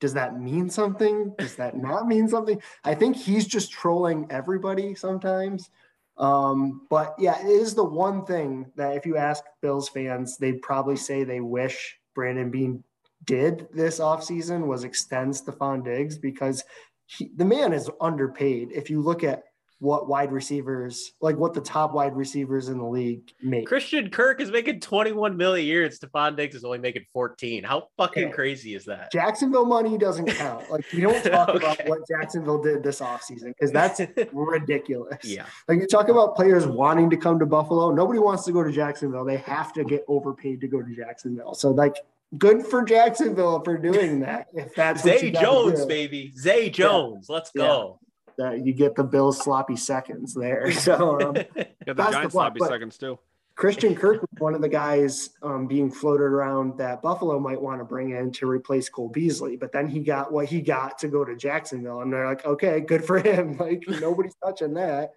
does 0.00 0.14
that 0.14 0.40
mean 0.40 0.68
something? 0.68 1.34
Does 1.38 1.56
that 1.56 1.76
not 1.76 2.06
mean 2.06 2.28
something? 2.28 2.60
I 2.82 2.94
think 2.94 3.16
he's 3.16 3.46
just 3.46 3.70
trolling 3.70 4.26
everybody 4.30 4.94
sometimes. 4.94 5.70
Um, 6.16 6.86
but 6.90 7.14
yeah, 7.18 7.40
it 7.40 7.48
is 7.48 7.74
the 7.74 7.84
one 7.84 8.24
thing 8.24 8.70
that 8.76 8.96
if 8.96 9.06
you 9.06 9.16
ask 9.16 9.44
Bills 9.62 9.88
fans, 9.88 10.36
they'd 10.36 10.62
probably 10.62 10.96
say 10.96 11.24
they 11.24 11.40
wish 11.40 11.98
Brandon 12.14 12.50
Beane 12.50 12.82
did 13.24 13.68
this 13.72 14.00
offseason 14.00 14.66
was 14.66 14.84
extend 14.84 15.32
Stefon 15.32 15.84
Diggs 15.84 16.18
because 16.18 16.62
he, 17.06 17.30
the 17.36 17.44
man 17.44 17.72
is 17.72 17.90
underpaid. 18.00 18.70
If 18.72 18.90
you 18.90 19.00
look 19.00 19.24
at 19.24 19.44
what 19.78 20.08
wide 20.08 20.32
receivers, 20.32 21.12
like 21.20 21.36
what 21.36 21.54
the 21.54 21.60
top 21.60 21.92
wide 21.92 22.16
receivers 22.16 22.68
in 22.68 22.78
the 22.78 22.84
league 22.84 23.32
make. 23.42 23.66
Christian 23.66 24.10
Kirk 24.10 24.40
is 24.40 24.50
making 24.50 24.80
21 24.80 25.36
million 25.36 25.64
a 25.64 25.68
year 25.68 25.84
and 25.84 25.92
Stefon 25.92 26.36
Diggs 26.36 26.54
is 26.54 26.64
only 26.64 26.78
making 26.78 27.04
14. 27.12 27.64
How 27.64 27.88
fucking 27.96 28.32
crazy 28.32 28.74
is 28.74 28.84
that? 28.86 29.12
Jacksonville 29.12 29.66
money 29.66 29.98
doesn't 29.98 30.26
count. 30.26 30.70
Like 30.70 30.90
you 30.92 31.02
don't 31.02 31.22
talk 31.32 31.50
okay. 31.50 31.58
about 31.58 31.88
what 31.88 32.00
Jacksonville 32.08 32.62
did 32.62 32.82
this 32.82 33.00
offseason 33.00 33.48
because 33.48 33.72
that's 33.72 34.00
ridiculous. 34.32 35.18
Yeah. 35.24 35.46
Like 35.68 35.80
you 35.80 35.86
talk 35.86 36.08
about 36.08 36.34
players 36.34 36.66
wanting 36.66 37.10
to 37.10 37.16
come 37.16 37.38
to 37.38 37.46
Buffalo. 37.46 37.90
Nobody 37.92 38.18
wants 38.18 38.44
to 38.44 38.52
go 38.52 38.62
to 38.62 38.72
Jacksonville. 38.72 39.24
They 39.24 39.38
have 39.38 39.72
to 39.74 39.84
get 39.84 40.04
overpaid 40.08 40.60
to 40.62 40.68
go 40.68 40.82
to 40.82 40.94
Jacksonville. 40.94 41.54
So 41.54 41.70
like 41.70 41.96
good 42.38 42.66
for 42.66 42.82
Jacksonville 42.82 43.62
for 43.62 43.76
doing 43.76 44.20
that. 44.20 44.48
If 44.54 44.74
that's 44.74 45.02
Zay 45.02 45.30
Jones, 45.30 45.84
baby, 45.86 46.32
Zay 46.36 46.70
Jones. 46.70 47.26
Yeah. 47.28 47.34
Let's 47.34 47.50
go. 47.50 47.98
Yeah. 48.00 48.08
You 48.38 48.72
get 48.72 48.94
the 48.94 49.04
Bills 49.04 49.38
sloppy 49.42 49.76
seconds 49.76 50.34
there. 50.34 50.70
So 50.84 51.20
um, 51.20 51.36
yeah, 51.36 51.64
the 51.86 51.94
Giants 51.94 52.32
sloppy 52.32 52.60
seconds 52.60 52.98
too. 52.98 53.18
Christian 53.56 53.94
Kirk 53.94 54.20
was 54.20 54.40
one 54.40 54.54
of 54.54 54.60
the 54.60 54.68
guys 54.68 55.30
um, 55.42 55.68
being 55.68 55.90
floated 55.90 56.24
around 56.24 56.76
that 56.78 57.00
Buffalo 57.02 57.38
might 57.38 57.60
want 57.60 57.80
to 57.80 57.84
bring 57.84 58.10
in 58.10 58.32
to 58.32 58.48
replace 58.48 58.88
Cole 58.88 59.08
Beasley, 59.08 59.56
but 59.56 59.70
then 59.70 59.86
he 59.86 60.00
got 60.00 60.32
what 60.32 60.46
he 60.46 60.60
got 60.60 60.98
to 60.98 61.08
go 61.08 61.24
to 61.24 61.36
Jacksonville, 61.36 62.00
and 62.00 62.12
they're 62.12 62.26
like, 62.26 62.44
okay, 62.44 62.80
good 62.80 63.04
for 63.04 63.18
him. 63.18 63.56
Like 63.64 63.84
nobody's 63.88 64.34
touching 64.44 64.74
that. 64.74 65.12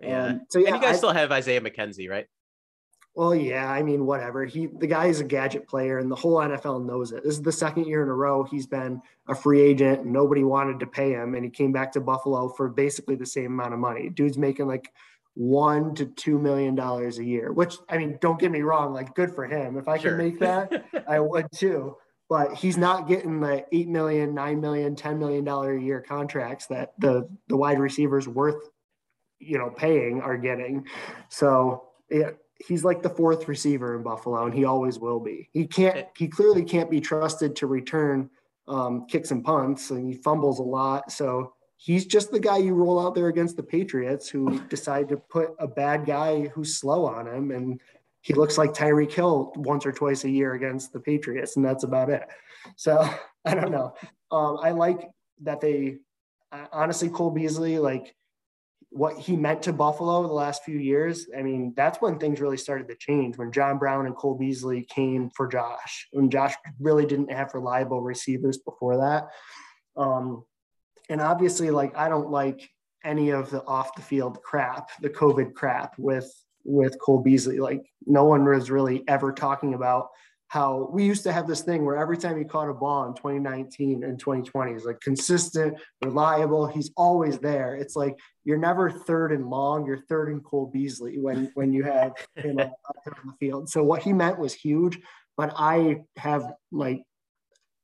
Yeah. 0.00 0.26
Um, 0.26 0.46
so 0.48 0.58
yeah, 0.58 0.68
and 0.68 0.76
you 0.76 0.82
guys 0.82 0.94
I, 0.94 0.98
still 0.98 1.12
have 1.12 1.30
Isaiah 1.30 1.60
McKenzie, 1.60 2.08
right? 2.08 2.26
Well, 3.14 3.34
yeah, 3.34 3.70
I 3.70 3.82
mean, 3.84 4.06
whatever. 4.06 4.44
He 4.44 4.66
the 4.66 4.88
guy 4.88 5.06
is 5.06 5.20
a 5.20 5.24
gadget 5.24 5.68
player, 5.68 5.98
and 5.98 6.10
the 6.10 6.16
whole 6.16 6.38
NFL 6.38 6.84
knows 6.84 7.12
it. 7.12 7.22
This 7.22 7.34
is 7.34 7.42
the 7.42 7.52
second 7.52 7.86
year 7.86 8.02
in 8.02 8.08
a 8.08 8.14
row 8.14 8.42
he's 8.42 8.66
been 8.66 9.00
a 9.28 9.34
free 9.36 9.60
agent. 9.60 10.04
Nobody 10.04 10.42
wanted 10.42 10.80
to 10.80 10.86
pay 10.86 11.12
him, 11.12 11.34
and 11.34 11.44
he 11.44 11.50
came 11.50 11.70
back 11.70 11.92
to 11.92 12.00
Buffalo 12.00 12.48
for 12.48 12.68
basically 12.68 13.14
the 13.14 13.26
same 13.26 13.46
amount 13.46 13.72
of 13.72 13.78
money. 13.78 14.08
Dude's 14.08 14.36
making 14.36 14.66
like 14.66 14.92
one 15.34 15.94
to 15.94 16.06
two 16.06 16.40
million 16.40 16.74
dollars 16.74 17.18
a 17.18 17.24
year, 17.24 17.52
which 17.52 17.76
I 17.88 17.98
mean, 17.98 18.18
don't 18.20 18.40
get 18.40 18.50
me 18.50 18.62
wrong, 18.62 18.92
like 18.92 19.14
good 19.14 19.32
for 19.32 19.46
him. 19.46 19.76
If 19.76 19.86
I 19.86 19.96
sure. 19.96 20.10
can 20.10 20.18
make 20.18 20.40
that, 20.40 20.84
I 21.08 21.20
would 21.20 21.46
too. 21.54 21.96
But 22.28 22.54
he's 22.54 22.76
not 22.76 23.06
getting 23.06 23.38
the 23.38 23.64
eight 23.70 23.86
million, 23.86 24.34
nine 24.34 24.60
million, 24.60 24.96
ten 24.96 25.20
million 25.20 25.44
dollar 25.44 25.76
a 25.76 25.80
year 25.80 26.00
contracts 26.00 26.66
that 26.66 26.94
the 26.98 27.28
the 27.46 27.56
wide 27.56 27.78
receivers 27.78 28.26
worth, 28.26 28.70
you 29.38 29.56
know, 29.56 29.70
paying 29.70 30.20
are 30.20 30.36
getting. 30.36 30.86
So 31.28 31.90
yeah 32.10 32.30
he's 32.58 32.84
like 32.84 33.02
the 33.02 33.10
fourth 33.10 33.48
receiver 33.48 33.96
in 33.96 34.02
Buffalo, 34.02 34.44
and 34.44 34.54
he 34.54 34.64
always 34.64 34.98
will 34.98 35.20
be. 35.20 35.48
He 35.52 35.66
can't. 35.66 36.06
He 36.16 36.28
clearly 36.28 36.64
can't 36.64 36.90
be 36.90 37.00
trusted 37.00 37.56
to 37.56 37.66
return 37.66 38.30
um, 38.68 39.06
kicks 39.06 39.30
and 39.30 39.44
punts, 39.44 39.90
and 39.90 40.06
he 40.06 40.14
fumbles 40.14 40.58
a 40.58 40.62
lot. 40.62 41.10
So 41.12 41.54
he's 41.76 42.06
just 42.06 42.30
the 42.30 42.40
guy 42.40 42.58
you 42.58 42.74
roll 42.74 43.04
out 43.04 43.14
there 43.14 43.28
against 43.28 43.56
the 43.56 43.62
Patriots, 43.62 44.28
who 44.28 44.60
decide 44.68 45.08
to 45.08 45.16
put 45.16 45.50
a 45.58 45.66
bad 45.66 46.06
guy 46.06 46.48
who's 46.48 46.76
slow 46.76 47.06
on 47.06 47.26
him, 47.26 47.50
and 47.50 47.80
he 48.20 48.34
looks 48.34 48.56
like 48.56 48.72
Tyreek 48.72 49.12
Hill 49.12 49.52
once 49.56 49.84
or 49.84 49.92
twice 49.92 50.24
a 50.24 50.30
year 50.30 50.54
against 50.54 50.92
the 50.92 51.00
Patriots, 51.00 51.56
and 51.56 51.64
that's 51.64 51.84
about 51.84 52.10
it. 52.10 52.22
So 52.76 53.08
I 53.44 53.54
don't 53.54 53.70
know. 53.70 53.94
Um, 54.30 54.58
I 54.62 54.70
like 54.70 55.08
that 55.42 55.60
they 55.60 55.98
honestly 56.72 57.08
Cole 57.08 57.30
Beasley 57.30 57.78
like 57.78 58.14
what 58.94 59.18
he 59.18 59.34
meant 59.34 59.60
to 59.60 59.72
Buffalo 59.72 60.22
the 60.22 60.32
last 60.32 60.62
few 60.62 60.78
years, 60.78 61.26
I 61.36 61.42
mean, 61.42 61.74
that's 61.76 62.00
when 62.00 62.16
things 62.16 62.40
really 62.40 62.56
started 62.56 62.86
to 62.88 62.94
change 62.94 63.36
when 63.36 63.50
John 63.50 63.76
Brown 63.76 64.06
and 64.06 64.14
Cole 64.14 64.36
Beasley 64.36 64.84
came 64.84 65.30
for 65.30 65.48
Josh. 65.48 66.06
When 66.12 66.30
Josh 66.30 66.54
really 66.78 67.04
didn't 67.04 67.32
have 67.32 67.54
reliable 67.54 68.00
receivers 68.00 68.58
before 68.58 68.98
that. 68.98 69.30
Um, 69.96 70.44
and 71.08 71.20
obviously, 71.20 71.72
like 71.72 71.96
I 71.96 72.08
don't 72.08 72.30
like 72.30 72.70
any 73.04 73.30
of 73.30 73.50
the 73.50 73.64
off 73.64 73.96
the 73.96 74.02
field 74.02 74.40
crap, 74.42 74.90
the 75.00 75.10
COVID 75.10 75.54
crap 75.54 75.98
with 75.98 76.32
with 76.64 76.96
Cole 77.00 77.20
Beasley. 77.20 77.58
Like 77.58 77.82
no 78.06 78.24
one 78.24 78.44
was 78.44 78.70
really 78.70 79.02
ever 79.08 79.32
talking 79.32 79.74
about 79.74 80.10
how 80.48 80.88
we 80.92 81.04
used 81.04 81.24
to 81.24 81.32
have 81.32 81.46
this 81.46 81.62
thing 81.62 81.84
where 81.84 81.96
every 81.96 82.16
time 82.16 82.38
he 82.38 82.44
caught 82.44 82.68
a 82.68 82.74
ball 82.74 83.06
in 83.06 83.14
2019 83.14 84.04
and 84.04 84.18
2020, 84.18 84.72
is 84.72 84.84
like 84.84 85.00
consistent, 85.00 85.76
reliable. 86.04 86.66
He's 86.66 86.90
always 86.96 87.38
there. 87.38 87.74
It's 87.74 87.96
like 87.96 88.16
you're 88.44 88.58
never 88.58 88.90
third 88.90 89.32
and 89.32 89.48
long. 89.48 89.86
You're 89.86 90.04
third 90.08 90.28
and 90.28 90.44
Cole 90.44 90.70
Beasley 90.72 91.18
when 91.18 91.50
when 91.54 91.72
you 91.72 91.82
have 91.84 92.12
him 92.36 92.60
out 92.60 92.70
there 93.04 93.14
on 93.22 93.26
the 93.26 93.32
field. 93.40 93.68
So 93.68 93.82
what 93.82 94.02
he 94.02 94.12
meant 94.12 94.38
was 94.38 94.54
huge. 94.54 95.00
But 95.36 95.52
I 95.56 96.02
have 96.16 96.52
like 96.70 97.02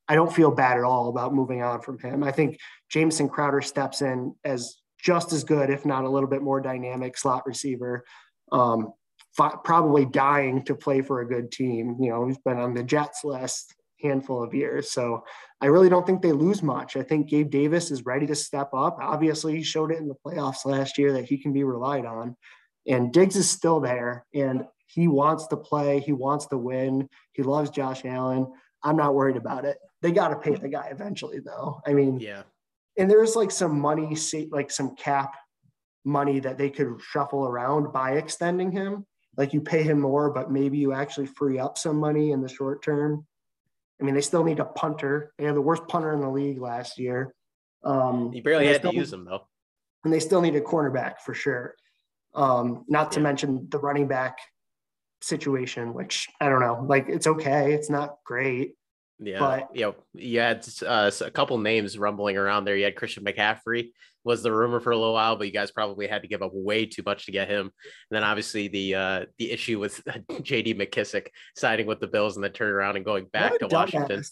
I 0.09 0.15
don't 0.15 0.33
feel 0.33 0.51
bad 0.51 0.77
at 0.77 0.85
all 0.85 1.09
about 1.09 1.35
moving 1.35 1.63
on 1.63 1.81
from 1.83 1.99
him. 1.99 2.25
I 2.25 2.33
think 2.33 2.59
Jameson 2.89 3.29
Crowder 3.29 3.63
steps 3.63 4.03
in 4.03 4.35
as 4.45 4.77
just 5.01 5.33
as 5.33 5.45
good, 5.45 5.71
if 5.71 5.87
not 5.87 6.05
a 6.05 6.09
little 6.09 6.29
bit 6.29 6.43
more 6.43 6.61
dynamic 6.61 7.17
slot 7.17 7.47
receiver. 7.47 8.05
Um, 8.53 8.93
probably 9.37 10.05
dying 10.05 10.65
to 10.65 10.75
play 10.75 11.03
for 11.03 11.21
a 11.21 11.29
good 11.29 11.51
team. 11.53 11.97
You 12.01 12.11
know, 12.11 12.27
he's 12.27 12.39
been 12.39 12.59
on 12.59 12.75
the 12.75 12.83
Jets 12.83 13.25
list 13.25 13.75
handful 14.03 14.43
of 14.43 14.55
years. 14.55 14.91
So 14.91 15.25
I 15.61 15.67
really 15.67 15.89
don't 15.89 16.07
think 16.07 16.23
they 16.23 16.33
lose 16.33 16.63
much. 16.63 16.97
I 16.97 17.03
think 17.03 17.29
Gabe 17.29 17.51
Davis 17.51 17.91
is 17.91 18.07
ready 18.07 18.27
to 18.27 18.35
step 18.35 18.71
up. 18.75 18.99
Obviously, 19.01 19.57
he 19.57 19.63
showed 19.63 19.93
it 19.93 19.99
in 19.99 20.09
the 20.09 20.15
playoffs 20.27 20.65
last 20.65 20.99
year 20.99 21.13
that 21.13 21.27
he 21.27 21.39
can 21.39 21.53
be 21.53 21.65
relied 21.65 22.07
on. 22.07 22.37
And 22.87 23.13
Diggs 23.13 23.37
is 23.37 23.49
still 23.49 23.81
there 23.81 24.25
and 24.35 24.65
he 24.87 25.07
wants 25.07 25.47
to 25.49 25.57
play. 25.57 26.01
He 26.01 26.13
wants 26.13 26.47
to 26.47 26.59
win. 26.59 27.09
He 27.33 27.43
loves 27.43 27.71
Josh 27.71 28.05
Allen. 28.05 28.51
I'm 28.83 28.97
not 28.97 29.15
worried 29.15 29.37
about 29.37 29.65
it. 29.65 29.77
They 30.03 30.13
got 30.13 30.29
to 30.29 30.37
pay 30.37 30.55
the 30.55 30.69
guy 30.69 30.89
eventually, 30.91 31.41
though. 31.45 31.81
I 31.87 31.93
mean, 31.93 32.19
yeah. 32.19 32.43
And 32.97 33.11
there's 33.11 33.37
like 33.37 33.51
some 33.51 33.79
money, 33.79 34.17
like 34.51 34.71
some 34.71 34.97
cap 34.97 35.35
money 36.05 36.41
that 36.41 36.59
they 36.59 36.71
could 36.71 37.01
shuffle 37.01 37.47
around 37.47 37.93
by 37.93 38.13
extending 38.13 38.73
him 38.73 39.07
like 39.41 39.55
you 39.55 39.63
pay 39.63 39.83
him 39.83 39.99
more, 39.99 40.31
but 40.31 40.51
maybe 40.51 40.77
you 40.77 40.93
actually 40.93 41.25
free 41.25 41.59
up 41.59 41.79
some 41.79 41.97
money 41.97 42.33
in 42.33 42.43
the 42.43 42.49
short 42.49 42.83
term. 42.83 43.27
I 43.99 44.05
mean, 44.05 44.15
they 44.15 44.21
still 44.21 44.45
need 44.45 44.61
a 44.61 44.67
punter. 44.67 45.33
They 45.39 45.47
had 45.47 45.55
the 45.55 45.63
worst 45.63 45.89
punter 45.89 46.13
in 46.13 46.21
the 46.21 46.29
league 46.29 46.61
last 46.61 46.99
year. 46.99 47.35
Um, 47.83 48.35
you 48.35 48.43
barely 48.43 48.67
had 48.67 48.77
still, 48.77 48.91
to 48.91 48.97
use 48.99 49.11
them 49.11 49.25
though. 49.25 49.49
And 50.05 50.13
they 50.13 50.21
still 50.21 50.43
need 50.43 50.57
a 50.57 50.61
cornerback 50.61 51.21
for 51.25 51.33
sure. 51.33 51.75
Um, 52.35 52.85
not 52.87 53.13
to 53.13 53.21
yeah. 53.21 53.23
mention 53.23 53.67
the 53.71 53.79
running 53.79 54.09
back 54.09 54.37
situation, 55.23 55.95
which 55.95 56.29
I 56.39 56.51
don't 56.51 56.61
know. 56.61 56.85
Like 56.87 57.07
it's 57.09 57.27
okay. 57.27 57.73
It's 57.73 57.89
not 57.89 58.17
great. 58.27 58.75
Yeah, 59.23 59.39
but 59.39 59.69
you 59.75 59.83
know, 59.83 59.95
you 60.15 60.41
had 60.41 60.67
uh, 60.87 61.11
a 61.21 61.31
couple 61.31 61.59
names 61.59 61.99
rumbling 61.99 62.37
around 62.37 62.65
there. 62.65 62.77
You 62.77 62.85
had 62.85 62.97
Christian 62.97 63.25
McCaffrey 63.25 63.91
was 64.25 64.43
the 64.43 64.53
rumor 64.53 64.81
for 64.81 64.91
a 64.91 64.97
little 64.97 65.15
while, 65.15 65.37
but 65.37 65.47
you 65.47 65.53
guys 65.53 65.71
probably 65.71 66.07
had 66.07 66.23
to 66.23 66.29
give 66.29 66.43
up 66.43 66.51
way 66.53 66.87
too 66.87 67.03
much 67.05 67.27
to 67.27 67.33
get 67.33 67.49
him. 67.49 67.67
And 67.67 67.73
then 68.11 68.25
obviously 68.25 68.69
the 68.69 68.95
uh, 68.95 69.25
the 69.39 69.51
issue 69.51 69.79
with 69.79 70.01
J.D. 70.43 70.75
McKissic 70.75 71.29
signing 71.57 71.87
with 71.87 72.01
the 72.01 72.07
Bills 72.07 72.37
and 72.37 72.45
then 72.45 72.53
turning 72.53 72.75
around 72.75 72.97
and 72.97 73.05
going 73.05 73.27
back 73.27 73.59
to 73.59 73.69
Washington. 73.69 74.23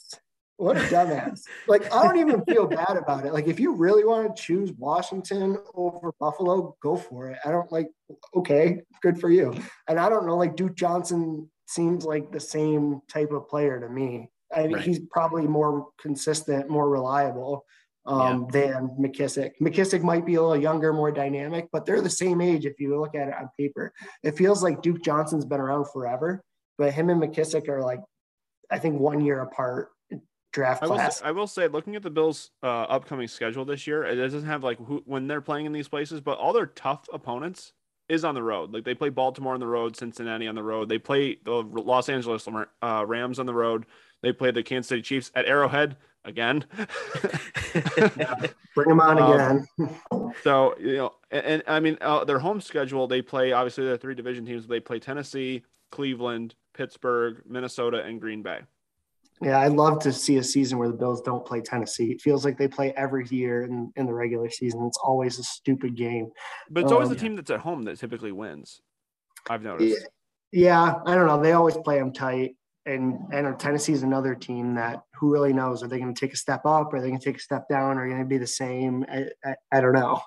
What 0.59 0.77
a 0.77 0.81
dumbass. 0.81 1.43
like, 1.69 1.93
I 1.95 2.03
don't 2.03 2.19
even 2.19 2.45
feel 2.45 2.67
bad 2.67 2.97
about 2.97 3.25
it. 3.25 3.33
Like, 3.33 3.47
if 3.47 3.61
you 3.61 3.75
really 3.75 4.05
want 4.05 4.35
to 4.35 4.43
choose 4.43 4.73
Washington 4.73 5.57
over 5.73 6.11
Buffalo, 6.19 6.77
go 6.83 6.97
for 6.97 7.31
it. 7.31 7.39
I 7.45 7.53
don't 7.53 7.71
like, 7.71 7.89
okay, 8.35 8.81
good 9.01 9.21
for 9.21 9.31
you. 9.31 9.55
And 9.89 10.01
I 10.01 10.09
don't 10.09 10.27
know, 10.27 10.37
like, 10.37 10.57
Duke 10.57 10.75
Johnson 10.75 11.49
seems 11.69 12.05
like 12.05 12.33
the 12.33 12.41
same 12.41 13.01
type 13.09 13.31
of 13.31 13.49
player 13.49 13.79
to 13.79 13.89
me. 13.89 14.31
I 14.55 14.63
mean, 14.63 14.73
right. 14.75 14.85
he's 14.85 15.01
probably 15.11 15.47
more 15.47 15.89
consistent, 16.01 16.69
more 16.69 16.89
reliable 16.89 17.65
um, 18.07 18.49
yeah. 18.53 18.61
than 18.61 18.89
McKissic. 18.99 19.53
McKissic 19.61 20.03
might 20.03 20.25
be 20.25 20.37
a 20.37 20.43
little 20.43 20.57
younger, 20.57 20.93
more 20.93 21.13
dynamic, 21.13 21.69
but 21.73 21.85
they're 21.85 22.01
the 22.01 22.11
same 22.11 22.41
age 22.41 22.65
if 22.65 22.81
you 22.81 22.99
look 22.99 23.15
at 23.15 23.29
it 23.29 23.35
on 23.35 23.51
paper. 23.59 23.93
It 24.23 24.37
feels 24.37 24.63
like 24.63 24.83
Duke 24.83 25.03
Johnson's 25.03 25.45
been 25.45 25.61
around 25.61 25.87
forever, 25.93 26.43
but 26.79 26.93
him 26.93 27.11
and 27.11 27.23
McKissic 27.23 27.69
are 27.69 27.83
like, 27.83 28.01
I 28.71 28.79
think, 28.79 28.99
one 28.99 29.21
year 29.21 29.41
apart 29.41 29.91
draft 30.53 30.83
I 30.83 30.87
will 30.87 30.95
class. 30.95 31.19
Say, 31.19 31.25
I 31.27 31.31
will 31.31 31.47
say, 31.47 31.69
looking 31.69 31.97
at 31.97 32.03
the 32.03 32.11
Bills' 32.11 32.51
uh, 32.63 32.67
upcoming 32.67 33.29
schedule 33.29 33.65
this 33.65 33.87
year, 33.87 34.05
it 34.05 34.17
doesn't 34.17 34.45
have 34.45 34.65
like 34.65 34.79
who, 34.79 35.03
when 35.05 35.27
they're 35.27 35.41
playing 35.41 35.67
in 35.67 35.73
these 35.73 35.89
places, 35.89 36.21
but 36.21 36.39
all 36.39 36.53
their 36.53 36.67
tough 36.67 37.07
opponents 37.13 37.73
is 38.09 38.25
on 38.25 38.35
the 38.35 38.43
road. 38.43 38.73
Like 38.73 38.85
they 38.85 38.95
play 38.95 39.11
Baltimore 39.11 39.55
on 39.55 39.61
the 39.61 39.67
road, 39.67 39.97
Cincinnati 39.97 40.47
on 40.49 40.55
the 40.55 40.63
road. 40.63 40.89
They 40.89 40.99
play 40.99 41.39
the 41.45 41.53
Los 41.53 42.09
Angeles 42.09 42.49
uh, 42.83 43.05
Rams 43.07 43.39
on 43.39 43.47
the 43.47 43.55
road. 43.55 43.87
They 44.23 44.33
play 44.33 44.51
the 44.51 44.63
Kansas 44.63 44.89
City 44.89 45.03
Chiefs 45.03 45.31
at 45.35 45.47
Arrowhead 45.47 45.97
again. 46.25 46.65
Bring 48.75 48.89
them 48.89 49.01
on 49.01 49.19
um, 49.19 49.33
again. 49.33 49.67
so 50.43 50.75
you 50.79 50.97
know, 50.97 51.15
and, 51.31 51.47
and 51.47 51.63
I 51.67 51.81
mean, 51.81 51.99
uh, 52.01 52.25
their 52.25 52.39
home 52.39 52.61
schedule 52.61 53.07
they 53.07 53.23
play 53.23 53.53
obviously 53.53 53.85
their 53.85 53.97
three 53.97 54.15
division 54.15 54.45
teams. 54.45 54.67
They 54.67 54.81
play 54.81 54.99
Tennessee, 54.99 55.63
Cleveland, 55.91 56.55
Pittsburgh, 56.75 57.43
Minnesota, 57.47 58.03
and 58.03 58.21
Green 58.21 58.43
Bay. 58.43 58.61
Yeah, 59.41 59.61
I'd 59.61 59.73
love 59.73 60.01
to 60.01 60.13
see 60.13 60.39
a 60.39 60.43
season 60.43 60.79
where 60.79 60.89
the 60.89 60.95
Bills 60.95 61.21
don't 61.23 61.47
play 61.47 61.61
Tennessee. 61.61 62.11
It 62.11 62.21
feels 62.21 62.45
like 62.45 62.59
they 62.59 62.67
play 62.67 62.93
every 62.97 63.25
year 63.31 63.63
in, 63.63 63.93
in 63.95 64.07
the 64.07 64.13
regular 64.13 64.51
season. 64.51 64.85
It's 64.87 64.99
always 64.99 65.39
a 65.39 65.45
stupid 65.45 65.95
game. 65.95 66.31
But 66.71 66.83
it's 66.83 66.93
always 66.93 67.09
um, 67.09 67.15
the 67.15 67.21
team 67.21 67.37
that's 67.37 67.51
at 67.51 67.61
home 67.61 67.83
that 67.85 67.99
typically 68.01 68.33
wins. 68.33 68.81
I've 69.49 69.63
noticed. 69.63 70.09
Yeah, 70.51 70.95
I 71.07 71.15
don't 71.15 71.27
know. 71.27 71.41
They 71.41 71.53
always 71.53 71.77
play 71.77 71.99
them 71.99 72.13
tight. 72.13 72.57
And 72.89 73.19
and 73.33 73.59
Tennessee 73.59 73.93
is 73.93 74.03
another 74.03 74.35
team 74.35 74.75
that 74.75 75.03
who 75.15 75.31
really 75.31 75.53
knows? 75.53 75.83
Are 75.83 75.89
they 75.89 75.99
going 75.99 76.15
to 76.15 76.19
take 76.19 76.33
a 76.33 76.37
step 76.37 76.63
up? 76.65 76.93
Are 76.93 77.01
they 77.01 77.09
going 77.09 77.21
to 77.21 77.25
take 77.25 77.37
a 77.37 77.41
step 77.41 77.69
down? 77.69 77.99
Are 77.99 78.05
they 78.05 78.11
going 78.11 78.23
to 78.23 78.29
be 78.29 78.39
the 78.39 78.47
same? 78.47 79.05
I, 79.09 79.27
I, 79.45 79.55
I 79.71 79.81
don't 79.81 79.93
know. 79.93 80.21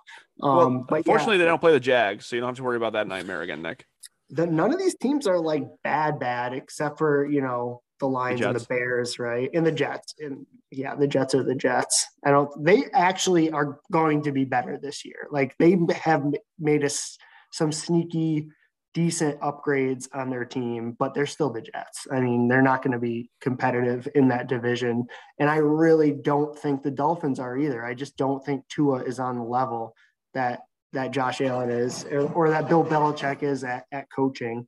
Um, 0.44 0.58
well, 0.58 0.86
but 0.90 1.06
fortunately, 1.06 1.36
yeah. 1.36 1.40
they 1.40 1.46
don't 1.46 1.62
play 1.62 1.72
the 1.72 1.80
Jags, 1.80 2.26
so 2.26 2.36
you 2.36 2.40
don't 2.40 2.50
have 2.50 2.58
to 2.58 2.64
worry 2.64 2.78
about 2.78 2.94
that 2.94 3.08
nightmare 3.08 3.42
again, 3.42 3.62
Nick. 3.62 3.86
The, 4.30 4.48
none 4.48 4.72
of 4.72 4.80
these 4.80 4.96
teams 4.96 5.28
are 5.28 5.40
like 5.40 5.64
bad, 5.84 6.20
bad, 6.20 6.54
except 6.54 6.98
for 6.98 7.26
you 7.26 7.42
know 7.42 7.82
the 8.00 8.08
Lions 8.08 8.42
the 8.42 8.50
and 8.50 8.60
the 8.60 8.66
Bears, 8.66 9.18
right? 9.18 9.50
And 9.54 9.66
the 9.66 9.72
Jets. 9.72 10.16
And 10.20 10.46
yeah, 10.72 10.96
the 10.96 11.08
Jets 11.08 11.34
are 11.34 11.44
the 11.44 11.56
Jets. 11.56 12.06
I 12.26 12.32
don't 12.32 12.52
they 12.64 12.86
actually 12.94 13.52
are 13.52 13.80
going 13.92 14.24
to 14.24 14.32
be 14.32 14.44
better 14.44 14.78
this 14.82 15.06
year. 15.06 15.28
Like 15.32 15.56
they 15.58 15.78
have 15.94 16.26
made 16.60 16.84
us 16.84 17.18
some 17.52 17.72
sneaky 17.72 18.48
decent 18.94 19.40
upgrades 19.40 20.08
on 20.14 20.30
their 20.30 20.46
team, 20.46 20.96
but 21.00 21.14
they're 21.14 21.26
still 21.26 21.50
the 21.50 21.62
Jets. 21.62 22.08
I 22.12 22.20
mean, 22.20 22.48
they're 22.48 22.62
not 22.62 22.84
going 22.84 22.92
to 22.92 23.00
be 23.00 23.30
competitive 23.40 24.08
in 24.16 24.28
that 24.30 24.48
division. 24.48 25.06
And 25.40 25.50
I 25.50 25.58
really 25.58 26.12
don't 26.12 26.58
think 26.58 26.84
the 26.84 26.92
Dolphins 26.92 27.40
are 27.40 27.58
either. 27.58 27.86
I 27.86 27.94
just 27.94 28.18
don't 28.18 28.44
think 28.46 28.68
Tua 28.68 29.04
is 29.04 29.20
on 29.20 29.38
the 29.38 29.44
level 29.44 29.96
that 30.34 30.62
that 30.94 31.12
Josh 31.12 31.40
Allen 31.40 31.70
is 31.70 32.04
or, 32.06 32.32
or 32.34 32.50
that 32.50 32.68
Bill 32.68 32.84
Belichick 32.84 33.44
is 33.44 33.64
at, 33.64 33.86
at 33.94 34.08
coaching. 34.14 34.68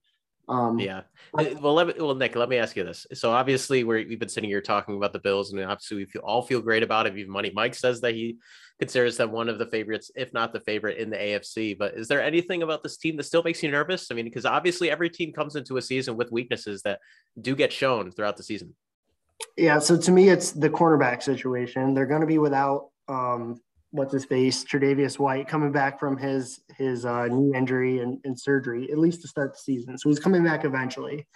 Um, 0.50 0.78
yeah. 0.78 1.02
Well, 1.34 1.74
let 1.74 1.88
me, 1.88 1.94
well, 1.98 2.16
Nick, 2.16 2.36
let 2.36 2.50
me 2.50 2.58
ask 2.58 2.76
you 2.76 2.84
this. 2.84 3.08
So 3.14 3.32
obviously, 3.32 3.84
we 3.84 4.10
have 4.10 4.20
been 4.20 4.30
sitting 4.30 4.50
here 4.50 4.62
talking 4.62 4.98
about 4.98 5.14
the 5.14 5.20
Bills, 5.20 5.54
and 5.54 5.62
obviously, 5.64 5.98
we 5.98 6.06
feel, 6.06 6.22
all 6.24 6.41
feel 6.41 6.62
great 6.62 6.84
about 6.84 7.08
it. 7.08 7.18
Even 7.18 7.32
Money 7.32 7.52
Mike 7.54 7.76
says 7.76 8.02
that 8.02 8.14
he 8.14 8.38
considers 8.78 9.16
them 9.18 9.32
one 9.32 9.48
of 9.48 9.58
the 9.58 9.66
favorites, 9.68 10.12
if 10.16 10.34
not 10.34 10.52
the 10.52 10.60
favorite, 10.60 10.98
in 10.98 11.10
the 11.10 11.18
AFC. 11.18 11.78
But 11.78 11.94
is 11.94 12.08
there 12.08 12.22
anything 12.22 12.62
about 12.62 12.84
this 12.84 12.98
team 12.98 13.16
that 13.18 13.24
still 13.24 13.44
makes 13.44 13.64
you 13.64 13.72
nervous? 13.72 14.12
I 14.12 14.16
mean, 14.16 14.26
because 14.26 14.46
obviously, 14.46 14.91
every 14.91 15.10
team 15.10 15.32
comes 15.32 15.56
into 15.56 15.78
a 15.78 15.82
season 15.82 16.18
with 16.18 16.32
weaknesses 16.32 16.82
that 16.84 17.00
do 17.39 17.56
get 17.56 17.72
shown 17.72 18.12
throughout 18.12 18.36
the 18.36 18.44
season. 18.44 18.76
Yeah. 19.58 19.80
So 19.80 19.98
to 19.98 20.12
me, 20.12 20.30
it's 20.30 20.52
the 20.52 20.70
cornerback 20.70 21.24
situation. 21.24 21.94
They're 21.94 22.06
going 22.06 22.22
to 22.22 22.28
be 22.28 22.38
without 22.38 22.89
um, 23.08 23.62
what's 23.94 24.12
his 24.12 24.26
face, 24.26 24.64
Tre'Davious 24.64 25.20
White, 25.20 25.48
coming 25.48 25.72
back 25.72 26.00
from 26.00 26.18
his 26.18 26.62
his 26.78 27.06
uh, 27.06 27.28
knee 27.28 27.56
injury 27.56 28.00
and, 28.00 28.20
and, 28.26 28.38
surgery, 28.38 28.91
at 28.91 28.98
least 28.98 29.22
to 29.22 29.28
start 29.28 29.54
the 29.54 29.60
season. 29.60 29.98
So 29.98 30.10
he's 30.10 30.20
coming 30.20 30.44
back 30.44 30.66
eventually, 30.66 31.28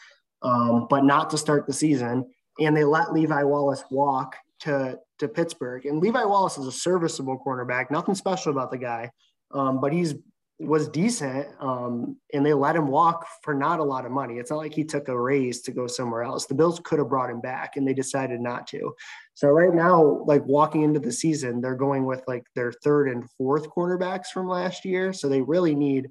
um, 0.41 0.87
but 0.89 1.05
not 1.05 1.29
to 1.29 1.37
start 1.37 1.67
the 1.67 1.73
season. 1.73 2.25
And 2.59 2.75
they 2.75 2.83
let 2.83 3.13
Levi 3.13 3.43
Wallace 3.43 3.83
walk 3.91 4.35
to 4.61 4.99
to 5.19 5.27
Pittsburgh. 5.27 5.85
And 5.85 6.01
Levi 6.01 6.23
Wallace 6.23 6.57
is 6.57 6.65
a 6.65 6.71
serviceable 6.71 7.39
cornerback, 7.45 7.91
nothing 7.91 8.15
special 8.15 8.51
about 8.51 8.71
the 8.71 8.77
guy, 8.79 9.11
um, 9.51 9.79
but 9.79 9.93
he's 9.93 10.15
was 10.59 10.89
decent 10.89 11.47
um, 11.59 12.17
and 12.33 12.43
they 12.43 12.53
let 12.53 12.75
him 12.75 12.87
walk 12.87 13.27
for 13.43 13.53
not 13.53 13.79
a 13.79 13.83
lot 13.83 14.05
of 14.05 14.11
money. 14.11 14.39
It's 14.39 14.49
not 14.49 14.57
like 14.57 14.73
he 14.73 14.83
took 14.83 15.07
a 15.07 15.19
raise 15.19 15.61
to 15.61 15.71
go 15.71 15.85
somewhere 15.85 16.23
else. 16.23 16.47
The 16.47 16.55
Bills 16.55 16.81
could 16.83 16.97
have 16.97 17.09
brought 17.09 17.29
him 17.29 17.41
back 17.41 17.75
and 17.75 17.87
they 17.87 17.93
decided 17.93 18.41
not 18.41 18.65
to. 18.67 18.95
So 19.37 19.49
right 19.49 19.73
now, 19.73 20.23
like 20.25 20.43
walking 20.45 20.81
into 20.81 20.99
the 20.99 21.11
season, 21.11 21.61
they're 21.61 21.75
going 21.75 22.05
with 22.05 22.23
like 22.27 22.43
their 22.55 22.71
third 22.71 23.07
and 23.07 23.29
fourth 23.37 23.69
cornerbacks 23.69 24.27
from 24.33 24.47
last 24.47 24.83
year. 24.83 25.13
So 25.13 25.29
they 25.29 25.41
really 25.41 25.75
need 25.75 26.09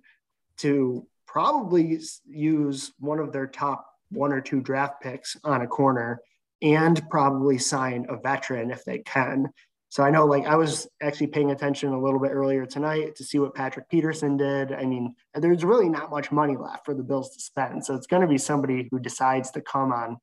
to 0.58 1.04
probably 1.26 2.00
use 2.24 2.92
one 3.00 3.18
of 3.18 3.32
their 3.32 3.48
top 3.48 3.84
one 4.10 4.32
or 4.32 4.40
two 4.40 4.60
draft 4.60 5.02
picks 5.02 5.36
on 5.42 5.62
a 5.62 5.66
corner 5.66 6.20
and 6.62 7.02
probably 7.10 7.58
sign 7.58 8.06
a 8.08 8.16
veteran 8.16 8.70
if 8.70 8.84
they 8.84 9.00
can 9.00 9.52
so 9.88 10.02
I 10.02 10.10
know, 10.10 10.26
like, 10.26 10.44
I 10.46 10.56
was 10.56 10.88
actually 11.00 11.28
paying 11.28 11.52
attention 11.52 11.92
a 11.92 11.98
little 12.00 12.18
bit 12.18 12.32
earlier 12.32 12.66
tonight 12.66 13.14
to 13.16 13.24
see 13.24 13.38
what 13.38 13.54
Patrick 13.54 13.88
Peterson 13.88 14.36
did. 14.36 14.72
I 14.72 14.84
mean, 14.84 15.14
there's 15.34 15.64
really 15.64 15.88
not 15.88 16.10
much 16.10 16.32
money 16.32 16.56
left 16.56 16.84
for 16.84 16.92
the 16.92 17.02
Bills 17.02 17.30
to 17.30 17.40
spend, 17.40 17.84
so 17.84 17.94
it's 17.94 18.06
going 18.06 18.22
to 18.22 18.28
be 18.28 18.38
somebody 18.38 18.88
who 18.90 18.98
decides 18.98 19.50
to 19.52 19.60
come 19.60 19.92
on 19.92 20.18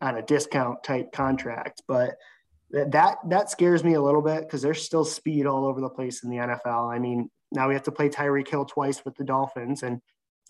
on 0.00 0.16
a 0.16 0.22
discount 0.22 0.82
type 0.82 1.12
contract. 1.12 1.82
But 1.86 2.16
that 2.72 3.18
that 3.28 3.50
scares 3.50 3.82
me 3.82 3.94
a 3.94 4.02
little 4.02 4.22
bit 4.22 4.42
because 4.42 4.62
there's 4.62 4.82
still 4.82 5.04
speed 5.04 5.46
all 5.46 5.64
over 5.64 5.80
the 5.80 5.88
place 5.88 6.22
in 6.22 6.30
the 6.30 6.36
NFL. 6.36 6.92
I 6.92 6.98
mean, 6.98 7.30
now 7.52 7.68
we 7.68 7.74
have 7.74 7.82
to 7.84 7.92
play 7.92 8.08
Tyreek 8.08 8.48
Hill 8.48 8.64
twice 8.64 9.04
with 9.04 9.16
the 9.16 9.24
Dolphins, 9.24 9.82
and 9.82 10.00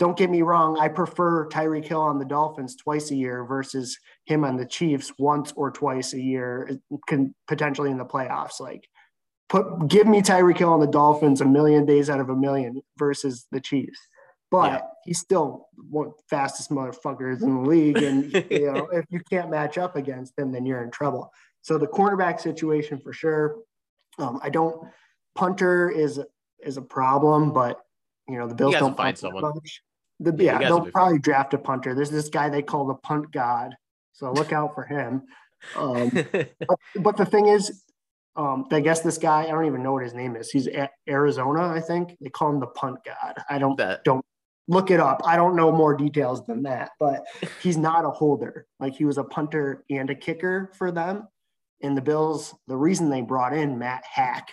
don't 0.00 0.16
get 0.16 0.30
me 0.30 0.40
wrong, 0.40 0.78
I 0.78 0.88
prefer 0.88 1.46
Tyreek 1.48 1.84
Hill 1.84 2.00
on 2.00 2.18
the 2.18 2.24
Dolphins 2.24 2.74
twice 2.74 3.10
a 3.10 3.14
year 3.14 3.44
versus 3.44 3.98
him 4.24 4.44
on 4.44 4.56
the 4.56 4.64
Chiefs 4.64 5.12
once 5.18 5.52
or 5.52 5.70
twice 5.70 6.14
a 6.14 6.20
year, 6.20 6.70
uh, 6.70 6.96
can 7.06 7.34
potentially 7.46 7.90
in 7.90 7.98
the 7.98 8.06
playoffs. 8.06 8.60
Like, 8.60 8.88
put 9.50 9.88
give 9.88 10.06
me 10.06 10.22
Tyreek 10.22 10.56
Hill 10.56 10.72
on 10.72 10.80
the 10.80 10.86
Dolphins 10.86 11.42
a 11.42 11.44
million 11.44 11.84
days 11.84 12.08
out 12.08 12.18
of 12.18 12.30
a 12.30 12.34
million 12.34 12.80
versus 12.98 13.46
the 13.52 13.60
Chiefs. 13.60 14.00
But 14.50 14.72
yeah. 14.72 14.80
he's 15.04 15.20
still 15.20 15.68
one 15.90 16.08
of 16.08 16.12
the 16.16 16.22
fastest 16.30 16.70
motherfuckers 16.70 17.42
in 17.42 17.62
the 17.62 17.68
league, 17.68 17.98
and 17.98 18.32
you 18.50 18.72
know 18.72 18.88
if 18.92 19.04
you 19.10 19.20
can't 19.30 19.50
match 19.50 19.76
up 19.76 19.96
against 19.96 20.38
him, 20.38 20.50
then 20.50 20.64
you're 20.64 20.82
in 20.82 20.90
trouble. 20.90 21.30
So 21.62 21.78
the 21.78 21.86
cornerback 21.86 22.40
situation 22.40 22.98
for 22.98 23.12
sure. 23.12 23.56
Um, 24.18 24.40
I 24.42 24.50
don't. 24.50 24.88
Punter 25.34 25.90
is 25.90 26.20
is 26.62 26.76
a 26.76 26.82
problem, 26.82 27.52
but 27.52 27.80
you 28.28 28.38
know 28.38 28.46
the 28.46 28.54
Bills 28.54 28.74
don't 28.74 28.96
find 28.96 29.16
someone. 29.16 29.42
Much. 29.42 29.82
The, 30.20 30.34
yeah, 30.38 30.60
yeah 30.60 30.68
they'll 30.68 30.90
probably 30.90 31.14
fun. 31.14 31.22
draft 31.22 31.54
a 31.54 31.58
punter. 31.58 31.94
There's 31.94 32.10
this 32.10 32.28
guy 32.28 32.48
they 32.48 32.62
call 32.62 32.86
the 32.86 32.94
punt 32.94 33.32
god, 33.32 33.74
so 34.12 34.32
look 34.32 34.52
out 34.52 34.74
for 34.74 34.84
him. 34.84 35.22
Um, 35.76 36.10
but, 36.32 36.78
but, 36.96 37.16
the 37.16 37.24
thing 37.24 37.46
is, 37.46 37.84
um, 38.36 38.66
I 38.70 38.80
guess 38.80 39.00
this 39.00 39.18
guy 39.18 39.44
I 39.44 39.48
don't 39.48 39.66
even 39.66 39.82
know 39.82 39.92
what 39.92 40.02
his 40.02 40.14
name 40.14 40.36
is. 40.36 40.50
He's 40.50 40.66
at 40.68 40.90
Arizona, 41.08 41.68
I 41.68 41.80
think. 41.80 42.16
They 42.20 42.30
call 42.30 42.50
him 42.50 42.60
the 42.60 42.66
punt 42.66 42.98
god. 43.04 43.36
I 43.48 43.58
don't 43.58 43.76
that. 43.78 44.04
don't 44.04 44.24
look 44.68 44.90
it 44.90 45.00
up. 45.00 45.20
I 45.24 45.36
don't 45.36 45.56
know 45.56 45.72
more 45.72 45.94
details 45.94 46.44
than 46.46 46.62
that, 46.62 46.90
but 46.98 47.24
he's 47.62 47.76
not 47.76 48.04
a 48.04 48.10
holder. 48.10 48.66
Like 48.78 48.94
he 48.94 49.04
was 49.04 49.18
a 49.18 49.24
punter 49.24 49.84
and 49.90 50.10
a 50.10 50.14
kicker 50.14 50.70
for 50.76 50.92
them. 50.92 51.28
And 51.82 51.96
the 51.96 52.02
Bills, 52.02 52.54
the 52.66 52.76
reason 52.76 53.08
they 53.08 53.22
brought 53.22 53.54
in 53.54 53.78
Matt 53.78 54.02
Haack 54.16 54.44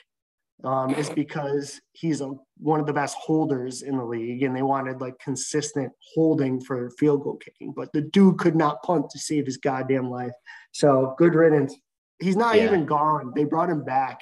um, 0.63 0.93
is 0.95 1.09
because 1.09 1.79
he's 1.93 2.21
a, 2.21 2.33
one 2.57 2.79
of 2.79 2.87
the 2.87 2.93
best 2.93 3.15
holders 3.17 3.81
in 3.81 3.97
the 3.97 4.05
league, 4.05 4.43
and 4.43 4.55
they 4.55 4.61
wanted 4.63 5.01
like 5.01 5.19
consistent 5.19 5.91
holding 6.13 6.59
for 6.61 6.89
field 6.91 7.23
goal 7.23 7.37
kicking. 7.37 7.73
But 7.75 7.91
the 7.93 8.01
dude 8.01 8.39
could 8.39 8.55
not 8.55 8.81
punt 8.83 9.09
to 9.11 9.19
save 9.19 9.45
his 9.45 9.57
goddamn 9.57 10.09
life. 10.09 10.31
So 10.71 11.15
good 11.17 11.35
riddance. 11.35 11.75
He's 12.19 12.35
not 12.35 12.55
yeah. 12.55 12.65
even 12.65 12.85
gone. 12.85 13.33
They 13.35 13.43
brought 13.43 13.69
him 13.69 13.83
back. 13.83 14.21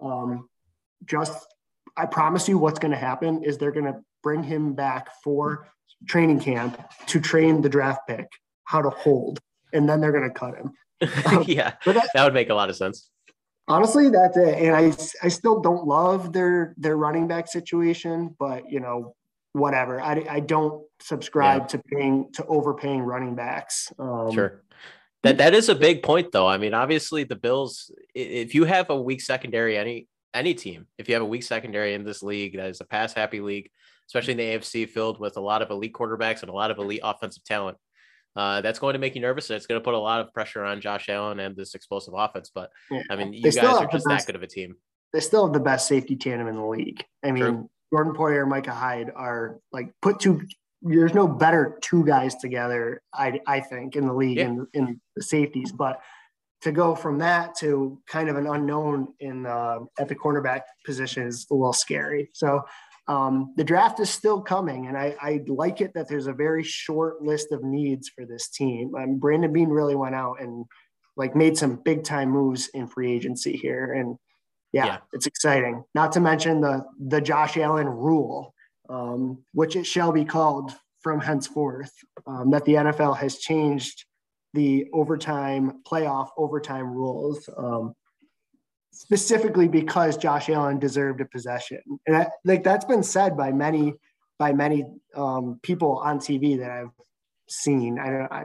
Um, 0.00 0.48
just, 1.04 1.46
I 1.96 2.06
promise 2.06 2.48
you, 2.48 2.58
what's 2.58 2.78
going 2.78 2.92
to 2.92 2.98
happen 2.98 3.42
is 3.42 3.58
they're 3.58 3.72
going 3.72 3.92
to 3.92 4.00
bring 4.22 4.42
him 4.42 4.74
back 4.74 5.08
for 5.24 5.68
training 6.06 6.40
camp 6.40 6.80
to 7.06 7.20
train 7.20 7.60
the 7.60 7.68
draft 7.68 8.00
pick 8.08 8.28
how 8.64 8.80
to 8.80 8.90
hold, 8.90 9.40
and 9.72 9.88
then 9.88 10.00
they're 10.00 10.12
going 10.12 10.22
to 10.22 10.30
cut 10.30 10.54
him. 10.54 10.72
Um, 11.26 11.44
yeah, 11.46 11.74
that, 11.84 12.08
that 12.14 12.24
would 12.24 12.34
make 12.34 12.50
a 12.50 12.54
lot 12.54 12.70
of 12.70 12.76
sense. 12.76 13.08
Honestly, 13.68 14.10
that's 14.10 14.36
it. 14.36 14.58
And 14.58 14.74
I, 14.74 14.92
I 15.22 15.28
still 15.28 15.60
don't 15.60 15.86
love 15.86 16.32
their 16.32 16.74
their 16.76 16.96
running 16.96 17.28
back 17.28 17.46
situation, 17.48 18.34
but 18.38 18.70
you 18.70 18.80
know, 18.80 19.14
whatever. 19.52 20.00
I, 20.00 20.24
I 20.28 20.40
don't 20.40 20.84
subscribe 21.00 21.62
yeah. 21.62 21.66
to 21.66 21.78
paying 21.78 22.32
to 22.34 22.46
overpaying 22.46 23.02
running 23.02 23.34
backs. 23.34 23.92
Um, 23.98 24.32
sure. 24.32 24.62
That 25.22 25.38
that 25.38 25.54
is 25.54 25.68
a 25.68 25.74
big 25.74 26.02
point, 26.02 26.32
though. 26.32 26.48
I 26.48 26.58
mean, 26.58 26.74
obviously, 26.74 27.24
the 27.24 27.36
Bills. 27.36 27.90
If 28.14 28.54
you 28.54 28.64
have 28.64 28.90
a 28.90 29.00
weak 29.00 29.20
secondary, 29.20 29.78
any 29.78 30.08
any 30.34 30.54
team, 30.54 30.86
if 30.98 31.08
you 31.08 31.14
have 31.14 31.22
a 31.22 31.26
weak 31.26 31.44
secondary 31.44 31.94
in 31.94 32.04
this 32.04 32.22
league 32.22 32.56
that 32.56 32.68
is 32.68 32.80
a 32.80 32.84
pass 32.84 33.12
happy 33.12 33.40
league, 33.40 33.70
especially 34.08 34.32
in 34.32 34.38
the 34.38 34.44
AFC, 34.44 34.88
filled 34.88 35.20
with 35.20 35.36
a 35.36 35.40
lot 35.40 35.62
of 35.62 35.70
elite 35.70 35.92
quarterbacks 35.92 36.40
and 36.40 36.50
a 36.50 36.54
lot 36.54 36.70
of 36.70 36.78
elite 36.78 37.00
offensive 37.04 37.44
talent, 37.44 37.78
uh, 38.36 38.60
that's 38.60 38.78
going 38.78 38.94
to 38.94 38.98
make 38.98 39.14
you 39.14 39.20
nervous. 39.20 39.50
And 39.50 39.56
it's 39.56 39.66
going 39.66 39.80
to 39.80 39.84
put 39.84 39.94
a 39.94 39.98
lot 39.98 40.20
of 40.20 40.32
pressure 40.32 40.64
on 40.64 40.80
Josh 40.80 41.08
Allen 41.08 41.40
and 41.40 41.56
this 41.56 41.74
explosive 41.74 42.14
offense. 42.16 42.50
But 42.54 42.70
yeah. 42.90 43.02
I 43.10 43.16
mean, 43.16 43.32
you 43.32 43.42
guys 43.42 43.58
are 43.58 43.86
just 43.86 44.06
best, 44.06 44.26
that 44.26 44.26
good 44.26 44.36
of 44.36 44.42
a 44.42 44.46
team. 44.46 44.76
They 45.12 45.20
still 45.20 45.46
have 45.46 45.52
the 45.52 45.60
best 45.60 45.86
safety 45.86 46.16
tandem 46.16 46.48
in 46.48 46.56
the 46.56 46.66
league. 46.66 47.04
I 47.22 47.30
mean, 47.30 47.42
True. 47.42 47.70
Jordan 47.92 48.14
Poyer 48.14 48.40
and 48.42 48.50
Micah 48.50 48.72
Hyde 48.72 49.10
are 49.14 49.58
like 49.72 49.92
put 50.00 50.20
two. 50.20 50.42
There's 50.80 51.14
no 51.14 51.28
better 51.28 51.78
two 51.80 52.04
guys 52.04 52.34
together, 52.36 53.02
I, 53.14 53.40
I 53.46 53.60
think, 53.60 53.94
in 53.94 54.06
the 54.06 54.14
league 54.14 54.38
yeah. 54.38 54.46
in, 54.46 54.66
in 54.72 55.00
the 55.14 55.22
safeties. 55.22 55.70
But 55.70 56.00
to 56.62 56.72
go 56.72 56.94
from 56.94 57.18
that 57.18 57.56
to 57.58 58.00
kind 58.06 58.28
of 58.28 58.36
an 58.36 58.46
unknown 58.46 59.08
in 59.20 59.46
uh, 59.46 59.80
at 59.98 60.08
the 60.08 60.14
cornerback 60.14 60.62
position 60.84 61.26
is 61.26 61.46
a 61.50 61.54
little 61.54 61.72
scary. 61.72 62.30
So 62.32 62.62
um, 63.08 63.52
the 63.56 63.64
draft 63.64 63.98
is 64.00 64.10
still 64.10 64.40
coming, 64.40 64.86
and 64.86 64.96
I, 64.96 65.16
I, 65.20 65.40
like 65.48 65.80
it 65.80 65.92
that 65.94 66.08
there's 66.08 66.28
a 66.28 66.32
very 66.32 66.62
short 66.62 67.20
list 67.20 67.50
of 67.50 67.64
needs 67.64 68.08
for 68.08 68.24
this 68.24 68.48
team. 68.48 68.92
Um, 68.94 69.18
Brandon 69.18 69.52
Beane 69.52 69.70
really 69.70 69.96
went 69.96 70.14
out 70.14 70.40
and 70.40 70.64
like 71.16 71.34
made 71.34 71.58
some 71.58 71.80
big 71.84 72.04
time 72.04 72.30
moves 72.30 72.68
in 72.68 72.86
free 72.86 73.12
agency 73.12 73.56
here, 73.56 73.92
and 73.92 74.16
yeah, 74.72 74.86
yeah. 74.86 74.98
it's 75.12 75.26
exciting. 75.26 75.82
Not 75.96 76.12
to 76.12 76.20
mention 76.20 76.60
the 76.60 76.84
the 77.08 77.20
Josh 77.20 77.56
Allen 77.56 77.88
rule, 77.88 78.54
um, 78.88 79.42
which 79.52 79.74
it 79.74 79.84
shall 79.84 80.12
be 80.12 80.24
called 80.24 80.72
from 81.00 81.20
henceforth, 81.20 81.92
um, 82.28 82.52
that 82.52 82.64
the 82.64 82.74
NFL 82.74 83.16
has 83.16 83.38
changed 83.38 84.04
the 84.54 84.86
overtime 84.92 85.80
playoff 85.84 86.28
overtime 86.36 86.86
rules. 86.86 87.48
Um, 87.56 87.94
specifically 88.92 89.68
because 89.68 90.16
Josh 90.16 90.48
Allen 90.48 90.78
deserved 90.78 91.20
a 91.20 91.24
possession. 91.24 91.80
And 92.06 92.16
I, 92.16 92.28
like 92.44 92.62
that's 92.62 92.84
been 92.84 93.02
said 93.02 93.36
by 93.36 93.50
many 93.50 93.94
by 94.38 94.52
many 94.52 94.84
um, 95.14 95.58
people 95.62 95.98
on 95.98 96.18
TV 96.18 96.58
that 96.58 96.70
I've 96.70 96.90
seen. 97.48 97.98
I, 97.98 98.26
I 98.30 98.44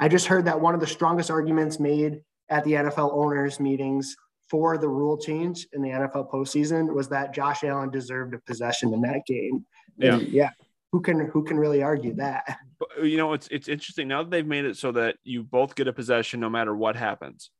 I 0.00 0.08
just 0.08 0.26
heard 0.26 0.46
that 0.46 0.60
one 0.60 0.74
of 0.74 0.80
the 0.80 0.86
strongest 0.86 1.30
arguments 1.30 1.78
made 1.78 2.20
at 2.48 2.64
the 2.64 2.72
NFL 2.72 3.12
owners 3.12 3.60
meetings 3.60 4.16
for 4.50 4.76
the 4.78 4.88
rule 4.88 5.16
change 5.16 5.66
in 5.72 5.82
the 5.82 5.88
NFL 5.88 6.30
postseason 6.30 6.92
was 6.92 7.08
that 7.08 7.32
Josh 7.34 7.64
Allen 7.64 7.90
deserved 7.90 8.34
a 8.34 8.38
possession 8.40 8.92
in 8.92 9.00
that 9.02 9.22
game. 9.26 9.64
Yeah, 9.96 10.14
and 10.14 10.28
yeah. 10.28 10.50
Who 10.92 11.00
can 11.00 11.28
who 11.28 11.42
can 11.42 11.58
really 11.58 11.82
argue 11.82 12.14
that? 12.14 12.58
You 13.02 13.16
know, 13.16 13.32
it's 13.32 13.48
it's 13.48 13.66
interesting 13.66 14.06
now 14.06 14.22
that 14.22 14.30
they've 14.30 14.46
made 14.46 14.64
it 14.64 14.76
so 14.76 14.92
that 14.92 15.16
you 15.24 15.42
both 15.42 15.74
get 15.74 15.88
a 15.88 15.92
possession 15.92 16.38
no 16.38 16.50
matter 16.50 16.76
what 16.76 16.94
happens 16.94 17.50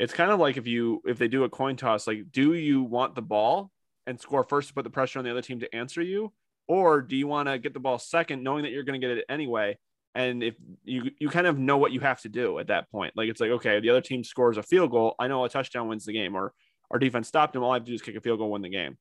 it's 0.00 0.14
kind 0.14 0.30
of 0.30 0.40
like 0.40 0.56
if 0.56 0.66
you 0.66 1.02
if 1.04 1.18
they 1.18 1.28
do 1.28 1.44
a 1.44 1.48
coin 1.48 1.76
toss 1.76 2.06
like 2.06 2.32
do 2.32 2.54
you 2.54 2.82
want 2.82 3.14
the 3.14 3.22
ball 3.22 3.70
and 4.06 4.18
score 4.18 4.42
first 4.42 4.68
to 4.68 4.74
put 4.74 4.82
the 4.82 4.90
pressure 4.90 5.18
on 5.18 5.24
the 5.24 5.30
other 5.30 5.42
team 5.42 5.60
to 5.60 5.74
answer 5.74 6.02
you? 6.02 6.32
Or 6.66 7.02
do 7.02 7.16
you 7.16 7.26
want 7.26 7.48
to 7.48 7.58
get 7.58 7.74
the 7.74 7.80
ball 7.80 7.98
second 7.98 8.42
knowing 8.42 8.62
that 8.62 8.70
you're 8.70 8.82
going 8.82 9.00
to 9.00 9.06
get 9.06 9.16
it 9.16 9.24
anyway? 9.28 9.78
And 10.14 10.42
if 10.42 10.54
you 10.84 11.10
you 11.18 11.28
kind 11.28 11.46
of 11.46 11.58
know 11.58 11.76
what 11.76 11.92
you 11.92 12.00
have 12.00 12.20
to 12.22 12.28
do 12.28 12.58
at 12.58 12.68
that 12.68 12.90
point. 12.90 13.12
Like 13.16 13.28
it's 13.28 13.40
like 13.40 13.50
okay 13.50 13.78
the 13.78 13.90
other 13.90 14.00
team 14.00 14.24
scores 14.24 14.56
a 14.56 14.62
field 14.62 14.90
goal. 14.90 15.14
I 15.18 15.28
know 15.28 15.44
a 15.44 15.48
touchdown 15.48 15.86
wins 15.86 16.06
the 16.06 16.12
game 16.12 16.34
or 16.34 16.52
our 16.90 16.98
defense 16.98 17.28
stopped 17.28 17.54
him 17.54 17.62
all 17.62 17.70
i 17.70 17.74
have 17.74 17.84
to 17.84 17.90
do 17.90 17.94
is 17.94 18.02
kick 18.02 18.16
a 18.16 18.20
field 18.20 18.38
goal 18.38 18.50
win 18.50 18.62
the 18.62 18.68
game. 18.68 18.96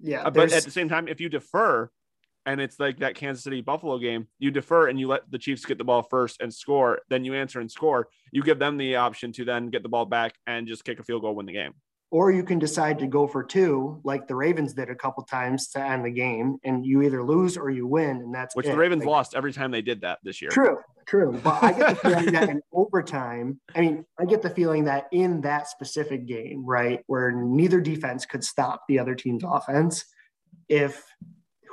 Yeah 0.00 0.22
uh, 0.22 0.30
but 0.30 0.52
at 0.52 0.64
the 0.64 0.70
same 0.70 0.88
time 0.88 1.08
if 1.08 1.20
you 1.20 1.28
defer 1.28 1.90
and 2.50 2.60
it's 2.60 2.80
like 2.80 2.98
that 2.98 3.14
Kansas 3.14 3.44
City 3.44 3.60
Buffalo 3.60 3.96
game, 3.98 4.26
you 4.40 4.50
defer 4.50 4.88
and 4.88 4.98
you 4.98 5.06
let 5.06 5.30
the 5.30 5.38
Chiefs 5.38 5.64
get 5.64 5.78
the 5.78 5.84
ball 5.84 6.02
first 6.02 6.40
and 6.40 6.52
score, 6.52 6.98
then 7.08 7.24
you 7.24 7.34
answer 7.34 7.60
and 7.60 7.70
score. 7.70 8.08
You 8.32 8.42
give 8.42 8.58
them 8.58 8.76
the 8.76 8.96
option 8.96 9.32
to 9.34 9.44
then 9.44 9.70
get 9.70 9.84
the 9.84 9.88
ball 9.88 10.04
back 10.04 10.34
and 10.48 10.66
just 10.66 10.84
kick 10.84 10.98
a 10.98 11.04
field 11.04 11.22
goal, 11.22 11.36
win 11.36 11.46
the 11.46 11.52
game. 11.52 11.74
Or 12.10 12.32
you 12.32 12.42
can 12.42 12.58
decide 12.58 12.98
to 12.98 13.06
go 13.06 13.28
for 13.28 13.44
two, 13.44 14.00
like 14.02 14.26
the 14.26 14.34
Ravens 14.34 14.72
did 14.74 14.90
a 14.90 14.96
couple 14.96 15.22
times 15.22 15.68
to 15.68 15.80
end 15.80 16.04
the 16.04 16.10
game, 16.10 16.58
and 16.64 16.84
you 16.84 17.02
either 17.02 17.22
lose 17.22 17.56
or 17.56 17.70
you 17.70 17.86
win, 17.86 18.16
and 18.16 18.34
that's 18.34 18.56
which 18.56 18.66
it. 18.66 18.72
the 18.72 18.76
Ravens 18.76 19.04
like, 19.04 19.10
lost 19.10 19.36
every 19.36 19.52
time 19.52 19.70
they 19.70 19.80
did 19.80 20.00
that 20.00 20.18
this 20.24 20.42
year. 20.42 20.50
True, 20.50 20.78
true. 21.06 21.40
But 21.44 21.62
I 21.62 21.72
get 21.72 21.88
the 21.90 21.94
feeling 22.08 22.32
that 22.32 22.48
in 22.48 22.62
overtime, 22.72 23.60
I 23.76 23.80
mean, 23.80 24.04
I 24.18 24.24
get 24.24 24.42
the 24.42 24.50
feeling 24.50 24.86
that 24.86 25.06
in 25.12 25.40
that 25.42 25.68
specific 25.68 26.26
game, 26.26 26.66
right, 26.66 27.00
where 27.06 27.30
neither 27.30 27.80
defense 27.80 28.26
could 28.26 28.42
stop 28.42 28.82
the 28.88 28.98
other 28.98 29.14
team's 29.14 29.44
offense, 29.46 30.04
if 30.68 31.04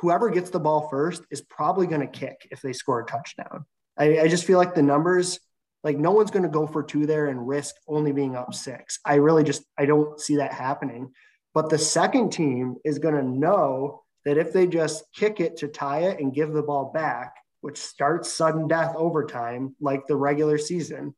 whoever 0.01 0.29
gets 0.29 0.49
the 0.49 0.59
ball 0.59 0.89
first 0.89 1.23
is 1.31 1.41
probably 1.41 1.87
going 1.87 2.01
to 2.01 2.07
kick 2.07 2.47
if 2.51 2.61
they 2.61 2.73
score 2.73 3.01
a 3.01 3.05
touchdown. 3.05 3.65
I, 3.97 4.19
I 4.21 4.27
just 4.27 4.45
feel 4.45 4.57
like 4.57 4.75
the 4.75 4.81
numbers, 4.81 5.39
like 5.83 5.97
no 5.97 6.11
one's 6.11 6.31
going 6.31 6.43
to 6.43 6.49
go 6.49 6.67
for 6.67 6.83
two 6.83 7.05
there 7.05 7.27
and 7.27 7.47
risk 7.47 7.75
only 7.87 8.11
being 8.11 8.35
up 8.35 8.53
six. 8.53 8.99
I 9.05 9.15
really 9.15 9.43
just 9.43 9.63
I 9.77 9.85
don't 9.85 10.19
see 10.19 10.37
that 10.37 10.53
happening. 10.53 11.11
But 11.53 11.69
the 11.69 11.79
second 11.79 12.31
team 12.31 12.75
is 12.85 12.99
going 12.99 13.15
to 13.15 13.23
know 13.23 14.03
that 14.25 14.37
if 14.37 14.53
they 14.53 14.67
just 14.67 15.03
kick 15.15 15.39
it 15.39 15.57
to 15.57 15.67
tie 15.67 16.01
it 16.01 16.19
and 16.19 16.33
give 16.33 16.51
the 16.51 16.61
ball 16.61 16.91
back, 16.93 17.33
which 17.61 17.79
starts 17.79 18.31
sudden 18.31 18.67
death 18.67 18.93
overtime 18.95 19.75
like 19.81 20.05
the 20.05 20.15
regular 20.15 20.57
season, 20.57 21.15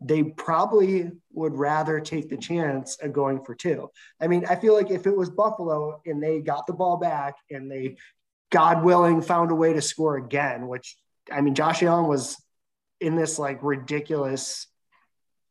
they 0.00 0.22
probably 0.22 1.10
would 1.32 1.54
rather 1.54 2.00
take 2.00 2.28
the 2.28 2.36
chance 2.36 2.96
of 3.02 3.12
going 3.12 3.42
for 3.44 3.54
two. 3.54 3.90
I 4.20 4.26
mean, 4.26 4.44
I 4.48 4.56
feel 4.56 4.74
like 4.74 4.90
if 4.90 5.06
it 5.06 5.16
was 5.16 5.30
Buffalo 5.30 6.00
and 6.04 6.22
they 6.22 6.40
got 6.40 6.66
the 6.66 6.74
ball 6.74 6.98
back 6.98 7.36
and 7.50 7.70
they, 7.70 7.96
God 8.50 8.84
willing, 8.84 9.22
found 9.22 9.50
a 9.50 9.54
way 9.54 9.72
to 9.72 9.80
score 9.80 10.16
again, 10.16 10.68
which 10.68 10.96
I 11.32 11.40
mean, 11.40 11.54
Josh 11.54 11.82
Allen 11.82 12.06
was 12.06 12.36
in 13.00 13.16
this 13.16 13.38
like 13.38 13.62
ridiculous 13.62 14.66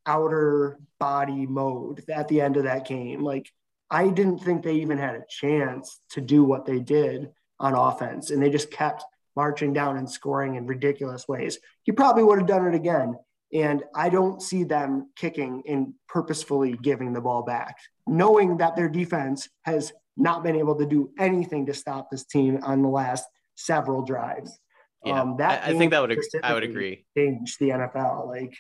outer 0.05 0.79
body 0.99 1.45
mode 1.47 2.03
at 2.09 2.27
the 2.27 2.41
end 2.41 2.57
of 2.57 2.63
that 2.63 2.87
game. 2.87 3.23
Like, 3.23 3.51
I 3.89 4.09
didn't 4.09 4.39
think 4.39 4.63
they 4.63 4.75
even 4.75 4.97
had 4.97 5.15
a 5.15 5.25
chance 5.27 5.99
to 6.11 6.21
do 6.21 6.43
what 6.43 6.65
they 6.65 6.79
did 6.79 7.31
on 7.59 7.73
offense, 7.73 8.29
and 8.29 8.41
they 8.41 8.49
just 8.49 8.71
kept 8.71 9.03
marching 9.35 9.73
down 9.73 9.97
and 9.97 10.09
scoring 10.09 10.55
in 10.55 10.65
ridiculous 10.65 11.27
ways. 11.27 11.59
He 11.83 11.91
probably 11.91 12.23
would 12.23 12.39
have 12.39 12.47
done 12.47 12.67
it 12.67 12.75
again 12.75 13.15
and 13.53 13.83
I 13.93 14.09
don't 14.09 14.41
see 14.41 14.63
them 14.63 15.09
kicking 15.15 15.63
and 15.67 15.93
purposefully 16.07 16.77
giving 16.81 17.13
the 17.13 17.21
ball 17.21 17.43
back, 17.43 17.77
knowing 18.07 18.57
that 18.57 18.75
their 18.75 18.89
defense 18.89 19.47
has 19.63 19.93
not 20.17 20.43
been 20.43 20.55
able 20.55 20.75
to 20.75 20.85
do 20.85 21.11
anything 21.19 21.65
to 21.65 21.73
stop 21.73 22.09
this 22.09 22.25
team 22.25 22.59
on 22.63 22.81
the 22.81 22.89
last 22.89 23.25
several 23.55 24.03
drives. 24.03 24.59
Yeah, 25.03 25.21
um, 25.21 25.37
that 25.37 25.63
I, 25.63 25.71
I 25.71 25.77
think 25.77 25.91
that 25.91 26.01
would 26.01 26.17
I 26.43 26.53
would 26.53 26.63
agree. 26.63 27.05
Change 27.15 27.57
the 27.59 27.69
NFL, 27.69 28.27
like 28.27 28.57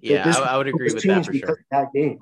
yeah, 0.00 0.32
I, 0.38 0.54
I, 0.54 0.56
would 0.56 0.68
agree 0.68 0.92
with 0.92 1.02
that 1.02 1.26
for 1.26 1.34
sure. 1.34 1.64
That 1.70 1.88
game, 1.94 2.18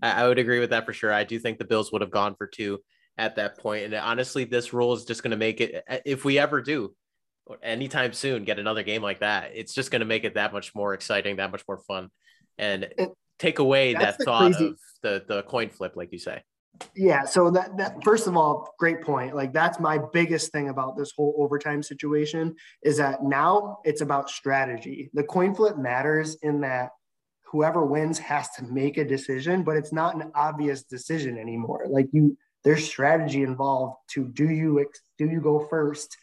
I, 0.00 0.22
I 0.22 0.28
would 0.28 0.38
agree 0.38 0.60
with 0.60 0.70
that 0.70 0.86
for 0.86 0.94
sure. 0.94 1.12
I 1.12 1.24
do 1.24 1.38
think 1.38 1.58
the 1.58 1.66
Bills 1.66 1.92
would 1.92 2.00
have 2.00 2.10
gone 2.10 2.36
for 2.36 2.46
two 2.46 2.80
at 3.18 3.36
that 3.36 3.58
point, 3.58 3.84
and 3.84 3.94
honestly, 3.94 4.44
this 4.44 4.72
rule 4.72 4.94
is 4.94 5.04
just 5.04 5.22
going 5.22 5.32
to 5.32 5.36
make 5.36 5.60
it 5.60 5.84
if 6.06 6.24
we 6.24 6.38
ever 6.38 6.62
do 6.62 6.94
anytime 7.62 8.12
soon 8.12 8.44
get 8.44 8.58
another 8.58 8.82
game 8.82 9.02
like 9.02 9.20
that, 9.20 9.52
it's 9.54 9.74
just 9.74 9.90
going 9.90 10.00
to 10.00 10.06
make 10.06 10.24
it 10.24 10.34
that 10.34 10.52
much 10.52 10.74
more 10.74 10.94
exciting, 10.94 11.36
that 11.36 11.50
much 11.50 11.62
more 11.68 11.78
fun, 11.78 12.10
and 12.58 12.88
take 13.38 13.58
away 13.58 13.94
that 13.94 14.20
thought 14.22 14.52
crazy... 14.52 14.68
of 14.68 14.78
the 15.02 15.24
the 15.26 15.42
coin 15.44 15.68
flip, 15.68 15.92
like 15.96 16.12
you 16.12 16.18
say. 16.18 16.42
Yeah. 16.96 17.24
So 17.24 17.50
that 17.50 17.76
that 17.76 18.02
first 18.02 18.26
of 18.26 18.36
all, 18.36 18.74
great 18.78 19.02
point. 19.02 19.36
Like 19.36 19.52
that's 19.52 19.78
my 19.78 19.98
biggest 20.12 20.52
thing 20.52 20.68
about 20.68 20.96
this 20.96 21.12
whole 21.16 21.34
overtime 21.38 21.82
situation 21.82 22.56
is 22.82 22.96
that 22.96 23.22
now 23.22 23.78
it's 23.84 24.00
about 24.00 24.30
strategy. 24.30 25.10
The 25.14 25.22
coin 25.22 25.54
flip 25.54 25.78
matters 25.78 26.36
in 26.42 26.60
that 26.62 26.90
whoever 27.44 27.84
wins 27.84 28.18
has 28.18 28.50
to 28.50 28.64
make 28.64 28.98
a 28.98 29.04
decision, 29.04 29.62
but 29.62 29.76
it's 29.76 29.92
not 29.92 30.16
an 30.16 30.32
obvious 30.34 30.82
decision 30.82 31.38
anymore. 31.38 31.86
Like 31.88 32.08
you, 32.10 32.36
there's 32.64 32.84
strategy 32.84 33.42
involved 33.42 33.96
to 34.12 34.26
do 34.26 34.50
you 34.50 34.84
do 35.18 35.26
you 35.26 35.40
go 35.40 35.66
first 35.70 36.16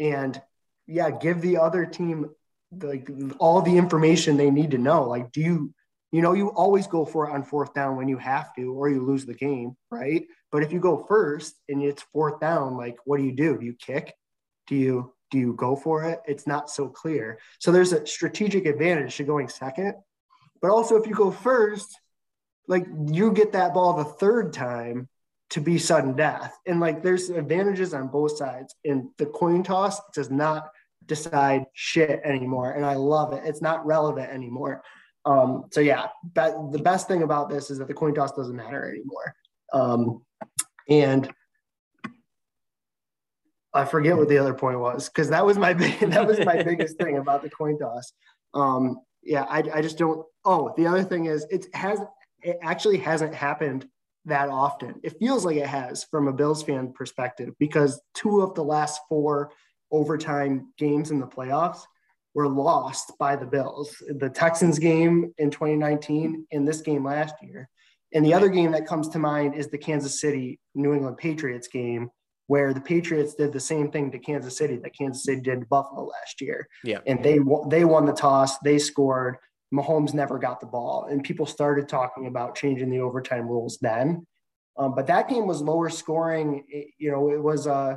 and 0.00 0.40
yeah, 0.86 1.10
give 1.10 1.40
the 1.40 1.58
other 1.58 1.86
team 1.86 2.30
like 2.72 3.08
all 3.38 3.62
the 3.62 3.76
information 3.76 4.36
they 4.36 4.50
need 4.50 4.72
to 4.72 4.78
know. 4.78 5.08
Like, 5.08 5.30
do 5.30 5.40
you, 5.40 5.74
you 6.10 6.22
know, 6.22 6.32
you 6.32 6.48
always 6.48 6.86
go 6.86 7.04
for 7.04 7.28
it 7.28 7.32
on 7.32 7.44
fourth 7.44 7.74
down 7.74 7.96
when 7.96 8.08
you 8.08 8.16
have 8.16 8.52
to, 8.54 8.72
or 8.72 8.88
you 8.88 9.04
lose 9.04 9.26
the 9.26 9.34
game, 9.34 9.76
right? 9.90 10.24
But 10.50 10.62
if 10.62 10.72
you 10.72 10.80
go 10.80 11.04
first 11.08 11.54
and 11.68 11.82
it's 11.82 12.02
fourth 12.12 12.40
down, 12.40 12.76
like, 12.76 12.96
what 13.04 13.18
do 13.18 13.24
you 13.24 13.36
do? 13.36 13.58
Do 13.58 13.64
you 13.64 13.74
kick? 13.74 14.14
Do 14.66 14.74
you 14.74 15.12
do 15.30 15.38
you 15.38 15.52
go 15.52 15.76
for 15.76 16.04
it? 16.04 16.20
It's 16.26 16.46
not 16.46 16.70
so 16.70 16.88
clear. 16.88 17.38
So 17.60 17.70
there's 17.70 17.92
a 17.92 18.04
strategic 18.04 18.66
advantage 18.66 19.16
to 19.16 19.24
going 19.24 19.48
second. 19.48 19.94
But 20.60 20.72
also, 20.72 20.96
if 20.96 21.06
you 21.06 21.14
go 21.14 21.30
first, 21.30 22.00
like 22.66 22.86
you 23.06 23.32
get 23.32 23.52
that 23.52 23.74
ball 23.74 23.94
the 23.94 24.04
third 24.04 24.52
time, 24.52 25.08
to 25.50 25.60
be 25.60 25.78
sudden 25.78 26.14
death. 26.14 26.56
And 26.66 26.80
like 26.80 27.02
there's 27.02 27.28
advantages 27.30 27.92
on 27.92 28.08
both 28.08 28.36
sides. 28.36 28.74
And 28.84 29.10
the 29.18 29.26
coin 29.26 29.62
toss 29.62 30.00
does 30.14 30.30
not 30.30 30.68
decide 31.06 31.64
shit 31.72 32.20
anymore. 32.24 32.72
And 32.72 32.84
I 32.84 32.94
love 32.94 33.32
it. 33.32 33.42
It's 33.44 33.60
not 33.60 33.84
relevant 33.84 34.30
anymore. 34.30 34.82
Um, 35.24 35.64
so 35.70 35.80
yeah, 35.80 36.06
but 36.34 36.72
the 36.72 36.78
best 36.78 37.08
thing 37.08 37.22
about 37.22 37.50
this 37.50 37.70
is 37.70 37.78
that 37.78 37.88
the 37.88 37.94
coin 37.94 38.14
toss 38.14 38.32
doesn't 38.32 38.56
matter 38.56 38.88
anymore. 38.88 39.34
Um, 39.72 40.22
and 40.88 41.30
I 43.72 43.84
forget 43.84 44.16
what 44.16 44.28
the 44.28 44.38
other 44.38 44.54
point 44.54 44.80
was 44.80 45.08
because 45.08 45.30
that 45.30 45.44
was 45.44 45.58
my 45.58 45.74
big, 45.74 45.98
that 46.00 46.26
was 46.26 46.38
my 46.44 46.62
biggest 46.62 46.96
thing 46.96 47.18
about 47.18 47.42
the 47.42 47.50
coin 47.50 47.78
toss. 47.78 48.12
Um, 48.54 49.00
yeah, 49.22 49.44
I, 49.48 49.62
I 49.74 49.82
just 49.82 49.98
don't. 49.98 50.24
Oh, 50.44 50.72
the 50.76 50.86
other 50.86 51.04
thing 51.04 51.26
is 51.26 51.46
it 51.50 51.66
has 51.74 52.00
it 52.42 52.58
actually 52.62 52.96
hasn't 52.96 53.34
happened 53.34 53.86
that 54.26 54.48
often. 54.48 55.00
It 55.02 55.18
feels 55.18 55.44
like 55.44 55.56
it 55.56 55.66
has 55.66 56.04
from 56.04 56.28
a 56.28 56.32
Bills 56.32 56.62
fan 56.62 56.92
perspective 56.92 57.54
because 57.58 58.00
two 58.14 58.42
of 58.42 58.54
the 58.54 58.64
last 58.64 59.00
four 59.08 59.50
overtime 59.90 60.72
games 60.78 61.10
in 61.10 61.20
the 61.20 61.26
playoffs 61.26 61.80
were 62.34 62.48
lost 62.48 63.12
by 63.18 63.36
the 63.36 63.46
Bills. 63.46 63.94
The 64.18 64.30
Texans 64.30 64.78
game 64.78 65.32
in 65.38 65.50
2019 65.50 66.46
and 66.52 66.66
this 66.68 66.80
game 66.80 67.04
last 67.04 67.34
year. 67.42 67.68
And 68.12 68.24
the 68.24 68.34
other 68.34 68.48
game 68.48 68.72
that 68.72 68.86
comes 68.86 69.08
to 69.10 69.18
mind 69.18 69.54
is 69.54 69.68
the 69.68 69.78
Kansas 69.78 70.20
City 70.20 70.60
New 70.74 70.94
England 70.94 71.16
Patriots 71.16 71.68
game 71.68 72.10
where 72.50 72.74
the 72.74 72.80
Patriots 72.80 73.34
did 73.36 73.52
the 73.52 73.60
same 73.60 73.92
thing 73.92 74.10
to 74.10 74.18
Kansas 74.18 74.56
City 74.56 74.76
that 74.78 74.92
Kansas 74.98 75.22
City 75.22 75.40
did 75.40 75.60
to 75.60 75.66
Buffalo 75.66 76.04
last 76.04 76.40
year. 76.40 76.66
Yeah. 76.82 76.98
And 77.06 77.22
they 77.22 77.38
they 77.68 77.84
won 77.84 78.06
the 78.06 78.12
toss, 78.12 78.58
they 78.58 78.76
scored. 78.78 79.36
Mahomes 79.72 80.14
never 80.14 80.38
got 80.38 80.60
the 80.60 80.66
ball, 80.66 81.06
and 81.10 81.22
people 81.22 81.46
started 81.46 81.88
talking 81.88 82.26
about 82.26 82.54
changing 82.54 82.90
the 82.90 83.00
overtime 83.00 83.46
rules 83.46 83.78
then. 83.80 84.26
Um, 84.76 84.94
but 84.94 85.06
that 85.08 85.28
game 85.28 85.46
was 85.46 85.60
lower 85.60 85.90
scoring. 85.90 86.64
It, 86.68 86.88
you 86.98 87.10
know, 87.10 87.30
it 87.30 87.42
was 87.42 87.66
uh 87.66 87.96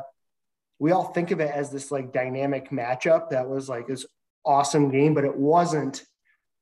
we 0.80 0.92
all 0.92 1.06
think 1.06 1.32
of 1.32 1.40
it 1.40 1.50
as 1.50 1.72
this 1.72 1.92
like 1.92 2.12
dynamic 2.12 2.70
matchup 2.70 3.30
that 3.30 3.48
was 3.48 3.70
like 3.70 3.88
this 3.88 4.06
awesome 4.46 4.92
game, 4.92 5.14
but 5.14 5.24
it 5.24 5.36
wasn't 5.36 6.04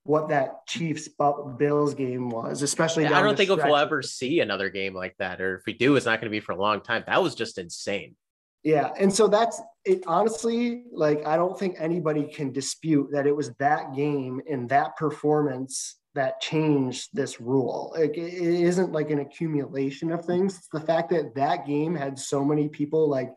what 0.03 0.29
that 0.29 0.65
Chiefs 0.67 1.09
Bills 1.57 1.93
game 1.93 2.29
was, 2.29 2.61
especially. 2.61 3.05
I 3.05 3.21
don't 3.21 3.35
think 3.35 3.49
if 3.49 3.63
we'll 3.63 3.77
ever 3.77 4.01
see 4.01 4.39
another 4.39 4.69
game 4.69 4.93
like 4.93 5.15
that, 5.19 5.41
or 5.41 5.57
if 5.57 5.65
we 5.65 5.73
do, 5.73 5.95
it's 5.95 6.05
not 6.05 6.19
going 6.19 6.31
to 6.31 6.35
be 6.35 6.39
for 6.39 6.53
a 6.53 6.59
long 6.59 6.81
time. 6.81 7.03
That 7.07 7.21
was 7.21 7.35
just 7.35 7.57
insane. 7.57 8.15
Yeah, 8.63 8.91
and 8.99 9.13
so 9.13 9.27
that's 9.27 9.61
it. 9.85 10.03
Honestly, 10.07 10.83
like 10.91 11.25
I 11.25 11.35
don't 11.35 11.57
think 11.57 11.75
anybody 11.79 12.23
can 12.23 12.51
dispute 12.51 13.09
that 13.11 13.27
it 13.27 13.35
was 13.35 13.51
that 13.59 13.93
game 13.95 14.41
and 14.49 14.69
that 14.69 14.95
performance 14.97 15.97
that 16.13 16.41
changed 16.41 17.09
this 17.13 17.39
rule. 17.39 17.93
Like 17.97 18.17
it 18.17 18.33
isn't 18.33 18.91
like 18.91 19.11
an 19.11 19.19
accumulation 19.19 20.11
of 20.11 20.25
things. 20.25 20.57
It's 20.57 20.67
the 20.71 20.79
fact 20.79 21.09
that 21.11 21.35
that 21.35 21.65
game 21.65 21.95
had 21.95 22.19
so 22.19 22.43
many 22.43 22.67
people 22.67 23.09
like 23.09 23.33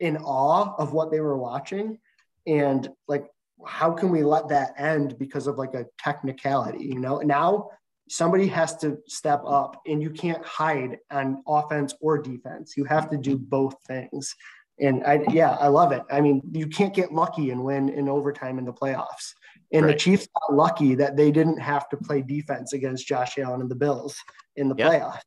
in 0.00 0.16
awe 0.18 0.74
of 0.78 0.92
what 0.92 1.10
they 1.10 1.20
were 1.20 1.38
watching, 1.38 1.98
and 2.46 2.88
like 3.06 3.26
how 3.66 3.92
can 3.92 4.10
we 4.10 4.22
let 4.22 4.48
that 4.48 4.74
end 4.78 5.18
because 5.18 5.46
of 5.46 5.58
like 5.58 5.74
a 5.74 5.86
technicality 5.98 6.84
you 6.84 6.98
know 6.98 7.18
now 7.18 7.68
somebody 8.08 8.46
has 8.46 8.76
to 8.76 8.96
step 9.06 9.42
up 9.46 9.80
and 9.86 10.02
you 10.02 10.10
can't 10.10 10.44
hide 10.44 10.98
on 11.10 11.42
offense 11.46 11.94
or 12.00 12.18
defense 12.18 12.74
you 12.76 12.84
have 12.84 13.10
to 13.10 13.16
do 13.16 13.36
both 13.36 13.74
things 13.86 14.34
and 14.80 15.04
i 15.04 15.20
yeah 15.30 15.56
i 15.60 15.68
love 15.68 15.92
it 15.92 16.02
i 16.10 16.20
mean 16.20 16.42
you 16.52 16.66
can't 16.66 16.94
get 16.94 17.12
lucky 17.12 17.50
and 17.50 17.62
win 17.62 17.88
in 17.88 18.08
overtime 18.08 18.58
in 18.58 18.64
the 18.64 18.72
playoffs 18.72 19.32
and 19.72 19.84
right. 19.84 19.92
the 19.92 19.98
chiefs 19.98 20.26
got 20.40 20.54
lucky 20.54 20.94
that 20.94 21.16
they 21.16 21.30
didn't 21.30 21.58
have 21.58 21.88
to 21.88 21.96
play 21.96 22.22
defense 22.22 22.72
against 22.72 23.06
josh 23.06 23.38
allen 23.38 23.60
and 23.60 23.70
the 23.70 23.74
bills 23.74 24.16
in 24.56 24.68
the 24.68 24.74
yep. 24.76 24.90
playoffs 24.90 25.20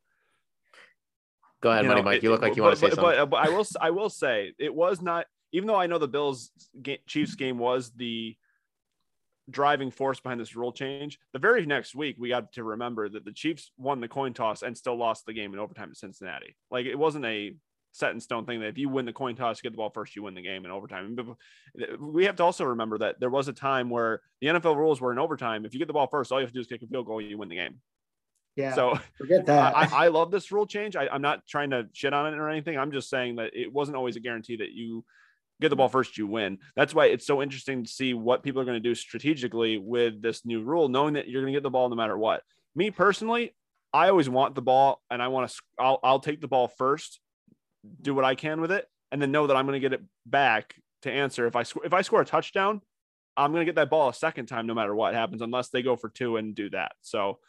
go 1.62 1.72
ahead 1.72 1.84
you 1.84 1.90
money 1.90 2.02
know, 2.02 2.06
mike 2.06 2.24
you 2.24 2.30
look 2.30 2.42
like 2.42 2.56
you 2.56 2.64
want 2.64 2.74
to 2.74 2.80
say 2.80 2.90
but, 2.90 2.96
something 2.96 3.20
but, 3.20 3.30
but 3.30 3.46
i 3.46 3.50
will 3.50 3.66
i 3.82 3.90
will 3.90 4.10
say 4.10 4.54
it 4.58 4.74
was 4.74 5.02
not 5.02 5.26
even 5.52 5.68
though 5.68 5.76
I 5.76 5.88
know 5.88 5.98
the 5.98 6.08
Bills 6.08 6.52
Chiefs 7.08 7.36
game 7.36 7.58
was 7.58 7.92
the 7.92 8.36
driving 9.50 9.92
force 9.92 10.20
behind 10.20 10.40
this 10.40 10.56
rule 10.56 10.72
change, 10.72 11.20
the 11.34 11.40
very 11.40 11.66
next 11.66 11.94
week 11.94 12.16
we 12.18 12.30
got 12.30 12.54
to 12.54 12.64
remember 12.64 13.10
that 13.10 13.26
the 13.26 13.34
Chiefs 13.34 13.72
won 13.78 14.00
the 14.00 14.08
coin 14.08 14.34
toss 14.34 14.62
and 14.62 14.78
still 14.78 14.96
lost 14.96 15.26
the 15.26 15.34
game 15.34 15.54
in 15.54 15.60
overtime 15.60 15.90
to 15.90 15.96
Cincinnati. 15.96 16.56
Like 16.70 16.86
it 16.86 16.96
wasn't 16.96 17.26
a 17.26 17.54
set 17.92 18.12
in 18.12 18.20
stone 18.20 18.46
thing 18.46 18.62
that 18.62 18.68
if 18.68 18.78
you 18.78 18.90
win 18.90 19.06
the 19.06 19.14
coin 19.14 19.36
toss, 19.36 19.58
you 19.58 19.64
get 19.64 19.74
the 19.74 19.78
ball 19.78 19.90
first, 19.90 20.16
you 20.16 20.24
win 20.24 20.34
the 20.34 20.42
game 20.42 20.66
in 20.66 20.72
overtime. 20.72 21.36
We 22.00 22.26
have 22.26 22.38
to 22.38 22.44
also 22.44 22.66
remember 22.66 22.98
that 23.00 23.20
there 23.20 23.30
was 23.30 23.48
a 23.48 23.54
time 23.54 23.90
where 23.90 24.22
the 24.40 24.48
NFL 24.48 24.78
rules 24.78 25.02
were 25.02 25.12
in 25.12 25.20
overtime. 25.20 25.66
If 25.66 25.74
you 25.74 25.80
get 25.80 25.88
the 25.88 25.94
ball 25.94 26.08
first, 26.08 26.32
all 26.32 26.40
you 26.40 26.46
have 26.46 26.52
to 26.52 26.54
do 26.54 26.62
is 26.62 26.68
kick 26.68 26.82
a 26.82 26.88
field 26.88 27.06
goal, 27.06 27.22
you 27.22 27.38
win 27.38 27.50
the 27.50 27.56
game. 27.56 27.80
Yeah. 28.56 28.74
So 28.76 29.00
forget 29.18 29.46
that. 29.46 29.76
I, 29.76 30.06
I, 30.06 30.08
love 30.10 30.30
this 30.30 30.52
rule 30.52 30.66
change. 30.66 30.96
I, 30.96 31.08
I'm 31.08 31.22
not 31.22 31.48
trying 31.48 31.70
to 31.70 31.88
shit 31.94 32.14
on 32.14 32.34
it 32.34 32.38
or 32.38 32.50
anything. 32.50 32.78
I'm 32.78 32.92
just 32.92 33.10
saying 33.10 33.38
that 33.38 33.52
it 33.54 33.72
wasn't 33.72 33.96
always 33.96 34.18
a 34.18 34.20
guarantee 34.20 34.58
that 34.58 34.72
you 34.72 35.06
get 35.62 35.70
the 35.70 35.76
ball 35.76 35.88
first, 35.88 36.18
you 36.18 36.28
win. 36.28 36.58
That's 36.76 36.94
why 36.94 37.06
it's 37.06 37.26
so 37.26 37.42
interesting 37.42 37.84
to 37.84 37.90
see 37.90 38.14
what 38.14 38.44
people 38.44 38.62
are 38.62 38.66
going 38.66 38.82
to 38.82 38.90
do 38.90 38.96
strategically 38.96 39.78
with 39.78 40.22
this 40.22 40.46
new 40.46 40.64
rule, 40.64 40.90
knowing 40.90 41.14
that 41.14 41.30
you're 41.30 41.42
going 41.42 41.54
to 41.54 41.58
get 41.58 41.64
the 41.64 41.70
ball 41.70 41.88
no 41.88 41.96
matter 41.96 42.18
what. 42.18 42.42
Me 42.76 42.92
personally, 42.92 43.56
I 43.94 44.10
always 44.10 44.30
want 44.30 44.56
the 44.56 44.62
ball 44.62 45.02
and 45.10 45.22
I 45.22 45.30
want 45.30 45.50
to, 45.50 45.62
I'll, 45.80 46.00
I'll 46.04 46.20
take 46.20 46.42
the 46.42 46.48
ball 46.48 46.68
first, 46.68 47.21
do 48.02 48.14
what 48.14 48.26
I 48.26 48.36
can 48.36 48.62
with 48.62 48.72
it, 48.72 48.88
and 49.12 49.22
then 49.22 49.32
know 49.32 49.48
that 49.48 49.56
I'm 49.56 49.66
going 49.66 49.80
to 49.82 49.90
get 49.90 49.94
it 49.94 50.06
back 50.26 50.76
to 51.04 51.12
answer. 51.12 51.48
If 51.48 51.56
I 51.56 51.64
score, 51.64 51.86
if 51.86 51.94
I 51.94 52.02
score 52.02 52.22
a 52.22 52.26
touchdown, 52.26 52.82
I'm 53.38 53.52
going 53.52 53.62
to 53.62 53.66
get 53.66 53.76
that 53.76 53.90
ball 53.90 54.10
a 54.10 54.14
second 54.14 54.48
time, 54.48 54.68
no 54.68 54.74
matter 54.74 54.96
what 54.96 55.14
happens, 55.14 55.42
unless 55.42 55.70
they 55.70 55.82
go 55.82 55.96
for 55.96 56.10
two 56.10 56.38
and 56.38 56.54
do 56.54 56.70
that. 56.72 56.94
So, 57.02 57.40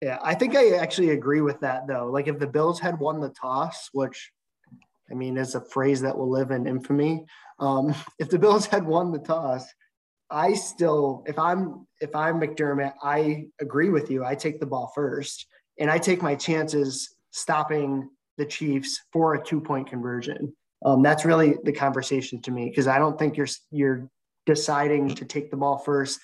yeah, 0.00 0.18
I 0.22 0.34
think 0.34 0.56
I 0.56 0.76
actually 0.76 1.10
agree 1.10 1.40
with 1.40 1.60
that 1.60 1.86
though. 1.86 2.06
Like 2.06 2.28
if 2.28 2.38
the 2.38 2.46
Bills 2.46 2.80
had 2.80 2.98
won 2.98 3.20
the 3.20 3.28
toss, 3.30 3.90
which 3.92 4.30
I 5.10 5.14
mean, 5.14 5.36
is 5.36 5.54
a 5.54 5.60
phrase 5.60 6.00
that 6.02 6.16
will 6.16 6.30
live 6.30 6.50
in 6.50 6.66
infamy. 6.66 7.26
Um, 7.58 7.94
if 8.18 8.30
the 8.30 8.38
Bills 8.38 8.66
had 8.66 8.86
won 8.86 9.12
the 9.12 9.18
toss, 9.18 9.66
I 10.30 10.54
still, 10.54 11.24
if 11.26 11.38
I'm 11.38 11.86
if 12.00 12.14
I'm 12.14 12.40
McDermott, 12.40 12.94
I 13.02 13.46
agree 13.60 13.90
with 13.90 14.10
you. 14.10 14.24
I 14.24 14.36
take 14.36 14.60
the 14.60 14.66
ball 14.66 14.92
first, 14.94 15.46
and 15.78 15.90
I 15.90 15.98
take 15.98 16.22
my 16.22 16.36
chances 16.36 17.16
stopping 17.32 18.08
the 18.40 18.46
Chiefs 18.46 19.02
for 19.12 19.34
a 19.34 19.44
two 19.44 19.60
point 19.60 19.86
conversion. 19.86 20.52
Um, 20.84 21.02
that's 21.02 21.26
really 21.26 21.56
the 21.62 21.72
conversation 21.72 22.40
to 22.42 22.50
me 22.50 22.70
because 22.70 22.88
I 22.88 22.98
don't 22.98 23.18
think 23.18 23.36
you're 23.36 23.46
you're 23.70 24.08
deciding 24.46 25.14
to 25.14 25.26
take 25.26 25.50
the 25.50 25.58
ball 25.58 25.76
first, 25.76 26.18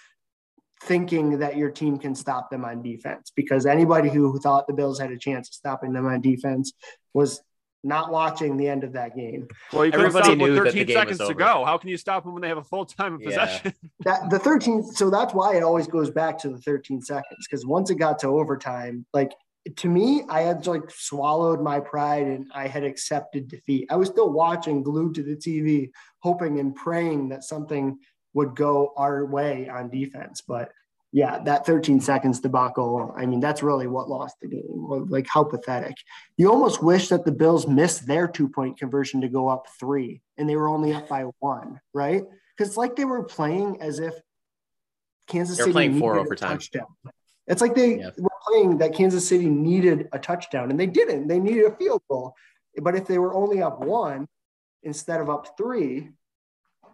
thinking 0.84 1.38
that 1.40 1.58
your 1.58 1.70
team 1.70 1.98
can 1.98 2.14
stop 2.14 2.50
them 2.50 2.64
on 2.64 2.82
defense. 2.82 3.30
Because 3.36 3.66
anybody 3.66 4.08
who 4.08 4.40
thought 4.40 4.66
the 4.66 4.72
Bills 4.72 4.98
had 4.98 5.12
a 5.12 5.18
chance 5.18 5.48
of 5.48 5.54
stopping 5.54 5.92
them 5.92 6.06
on 6.06 6.22
defense 6.22 6.72
was 7.12 7.42
not 7.84 8.10
watching 8.10 8.56
the 8.56 8.66
end 8.66 8.82
of 8.82 8.94
that 8.94 9.14
game. 9.14 9.46
Well, 9.74 9.84
you 9.84 9.92
everybody 9.92 10.34
knew 10.34 10.56
13 10.56 10.88
seconds 10.88 11.18
to 11.18 11.34
go. 11.34 11.66
How 11.66 11.76
can 11.76 11.90
you 11.90 11.98
stop 11.98 12.24
them 12.24 12.32
when 12.32 12.40
they 12.40 12.48
have 12.48 12.56
a 12.56 12.64
full 12.64 12.86
time 12.86 13.16
of 13.16 13.20
possession? 13.20 13.74
that 14.00 14.30
the 14.30 14.38
13 14.38 14.82
so 14.82 15.10
that's 15.10 15.34
why 15.34 15.54
it 15.54 15.62
always 15.62 15.86
goes 15.86 16.10
back 16.10 16.38
to 16.38 16.48
the 16.48 16.58
13 16.58 17.02
seconds 17.02 17.46
because 17.48 17.66
once 17.66 17.90
it 17.90 17.96
got 17.96 18.18
to 18.20 18.28
overtime, 18.28 19.04
like 19.12 19.32
to 19.76 19.88
me, 19.88 20.22
I 20.28 20.42
had 20.42 20.66
like 20.66 20.90
swallowed 20.90 21.60
my 21.60 21.80
pride 21.80 22.26
and 22.26 22.50
I 22.54 22.68
had 22.68 22.84
accepted 22.84 23.48
defeat. 23.48 23.88
I 23.90 23.96
was 23.96 24.08
still 24.08 24.30
watching 24.30 24.82
glued 24.82 25.14
to 25.16 25.22
the 25.22 25.36
TV, 25.36 25.90
hoping 26.20 26.60
and 26.60 26.74
praying 26.74 27.30
that 27.30 27.44
something 27.44 27.98
would 28.34 28.54
go 28.54 28.92
our 28.96 29.24
way 29.24 29.68
on 29.68 29.88
defense, 29.88 30.42
but 30.46 30.70
yeah, 31.12 31.38
that 31.44 31.64
13 31.64 32.00
seconds 32.00 32.40
debacle, 32.40 33.14
I 33.16 33.24
mean, 33.24 33.40
that's 33.40 33.62
really 33.62 33.86
what 33.86 34.08
lost 34.08 34.36
the 34.42 34.48
game. 34.48 35.06
Like, 35.08 35.26
how 35.26 35.44
pathetic. 35.44 35.94
You 36.36 36.50
almost 36.50 36.82
wish 36.82 37.08
that 37.08 37.24
the 37.24 37.32
Bills 37.32 37.66
missed 37.66 38.06
their 38.06 38.28
two 38.28 38.48
point 38.48 38.78
conversion 38.78 39.22
to 39.22 39.28
go 39.28 39.48
up 39.48 39.66
three 39.80 40.20
and 40.36 40.46
they 40.48 40.56
were 40.56 40.68
only 40.68 40.92
up 40.92 41.08
by 41.08 41.24
one, 41.38 41.80
right? 41.94 42.22
Because 42.56 42.68
it's 42.68 42.76
like 42.76 42.96
they 42.96 43.06
were 43.06 43.24
playing 43.24 43.80
as 43.80 43.98
if 43.98 44.14
Kansas 45.26 45.56
They're 45.56 45.64
City 45.64 45.72
playing 45.72 45.98
four 45.98 46.18
overtime. 46.18 46.58
touchdown. 46.58 46.86
It's 47.46 47.62
like 47.62 47.74
they 47.74 47.98
yeah. 47.98 48.10
were 48.18 48.30
playing 48.46 48.78
that 48.78 48.94
Kansas 48.94 49.28
City 49.28 49.48
needed 49.48 50.08
a 50.12 50.18
touchdown 50.18 50.70
and 50.70 50.78
they 50.78 50.86
didn't. 50.86 51.28
They 51.28 51.38
needed 51.38 51.64
a 51.64 51.76
field 51.76 52.02
goal. 52.08 52.34
But 52.82 52.94
if 52.94 53.06
they 53.06 53.18
were 53.18 53.34
only 53.34 53.62
up 53.62 53.80
one 53.80 54.26
instead 54.82 55.20
of 55.20 55.30
up 55.30 55.56
three, 55.56 56.10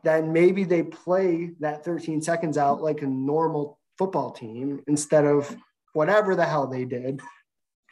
then 0.05 0.32
maybe 0.32 0.64
they 0.64 0.82
play 0.82 1.53
that 1.61 1.84
13 1.84 2.22
seconds 2.22 2.59
out 2.59 2.82
like 2.82 3.03
a 3.03 3.07
normal 3.07 3.78
football 3.98 4.30
team 4.30 4.82
instead 4.86 5.24
of 5.24 5.55
whatever 5.92 6.34
the 6.34 6.44
hell 6.44 6.66
they 6.66 6.84
did. 6.84 7.20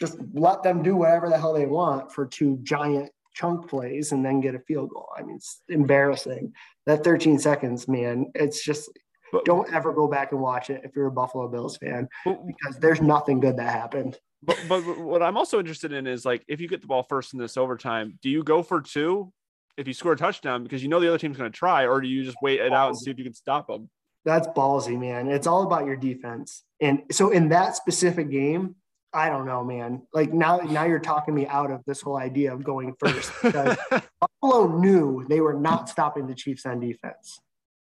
Just 0.00 0.18
let 0.32 0.62
them 0.62 0.82
do 0.82 0.96
whatever 0.96 1.28
the 1.28 1.38
hell 1.38 1.52
they 1.52 1.66
want 1.66 2.10
for 2.10 2.26
two 2.26 2.58
giant 2.62 3.10
chunk 3.34 3.68
plays 3.68 4.12
and 4.12 4.24
then 4.24 4.40
get 4.40 4.54
a 4.54 4.60
field 4.60 4.90
goal. 4.90 5.08
I 5.16 5.22
mean, 5.22 5.36
it's 5.36 5.62
embarrassing. 5.68 6.52
That 6.86 7.04
13 7.04 7.38
seconds, 7.38 7.86
man, 7.86 8.32
it's 8.34 8.64
just 8.64 8.90
but, 9.32 9.44
don't 9.44 9.72
ever 9.72 9.92
go 9.92 10.06
back 10.06 10.32
and 10.32 10.40
watch 10.40 10.70
it 10.70 10.82
if 10.84 10.94
you're 10.94 11.06
a 11.06 11.12
Buffalo 11.12 11.48
Bills 11.48 11.76
fan 11.76 12.08
because 12.24 12.78
there's 12.78 13.00
nothing 13.00 13.40
good 13.40 13.56
that 13.56 13.72
happened. 13.72 14.18
But, 14.42 14.58
but 14.68 14.98
what 14.98 15.22
I'm 15.22 15.36
also 15.36 15.58
interested 15.58 15.92
in 15.92 16.06
is 16.06 16.24
like 16.24 16.44
if 16.48 16.60
you 16.60 16.68
get 16.68 16.80
the 16.80 16.86
ball 16.86 17.02
first 17.02 17.34
in 17.34 17.38
this 17.38 17.56
overtime, 17.56 18.18
do 18.22 18.30
you 18.30 18.42
go 18.42 18.62
for 18.62 18.80
two 18.80 19.32
if 19.76 19.86
you 19.86 19.94
score 19.94 20.12
a 20.12 20.16
touchdown 20.16 20.62
because 20.62 20.82
you 20.82 20.88
know 20.88 21.00
the 21.00 21.08
other 21.08 21.18
team's 21.18 21.36
going 21.36 21.50
to 21.50 21.56
try, 21.56 21.86
or 21.86 22.00
do 22.00 22.08
you 22.08 22.24
just 22.24 22.36
wait 22.42 22.60
it 22.60 22.72
out 22.72 22.88
and 22.88 22.98
see 22.98 23.10
if 23.10 23.18
you 23.18 23.24
can 23.24 23.34
stop 23.34 23.66
them? 23.66 23.90
That's 24.24 24.46
ballsy, 24.48 24.98
man. 24.98 25.28
It's 25.28 25.46
all 25.46 25.62
about 25.62 25.86
your 25.86 25.96
defense. 25.96 26.64
And 26.80 27.02
so 27.10 27.30
in 27.30 27.48
that 27.50 27.76
specific 27.76 28.30
game, 28.30 28.76
I 29.12 29.28
don't 29.28 29.46
know, 29.46 29.64
man. 29.64 30.02
Like 30.12 30.32
now, 30.32 30.58
now 30.58 30.84
you're 30.84 31.00
talking 31.00 31.34
me 31.34 31.46
out 31.46 31.70
of 31.70 31.82
this 31.84 32.00
whole 32.00 32.16
idea 32.16 32.52
of 32.52 32.62
going 32.62 32.94
first 32.98 33.32
Buffalo 33.42 34.78
knew 34.78 35.26
they 35.28 35.40
were 35.40 35.54
not 35.54 35.88
stopping 35.88 36.26
the 36.26 36.34
Chiefs 36.34 36.64
on 36.66 36.80
defense. 36.80 37.40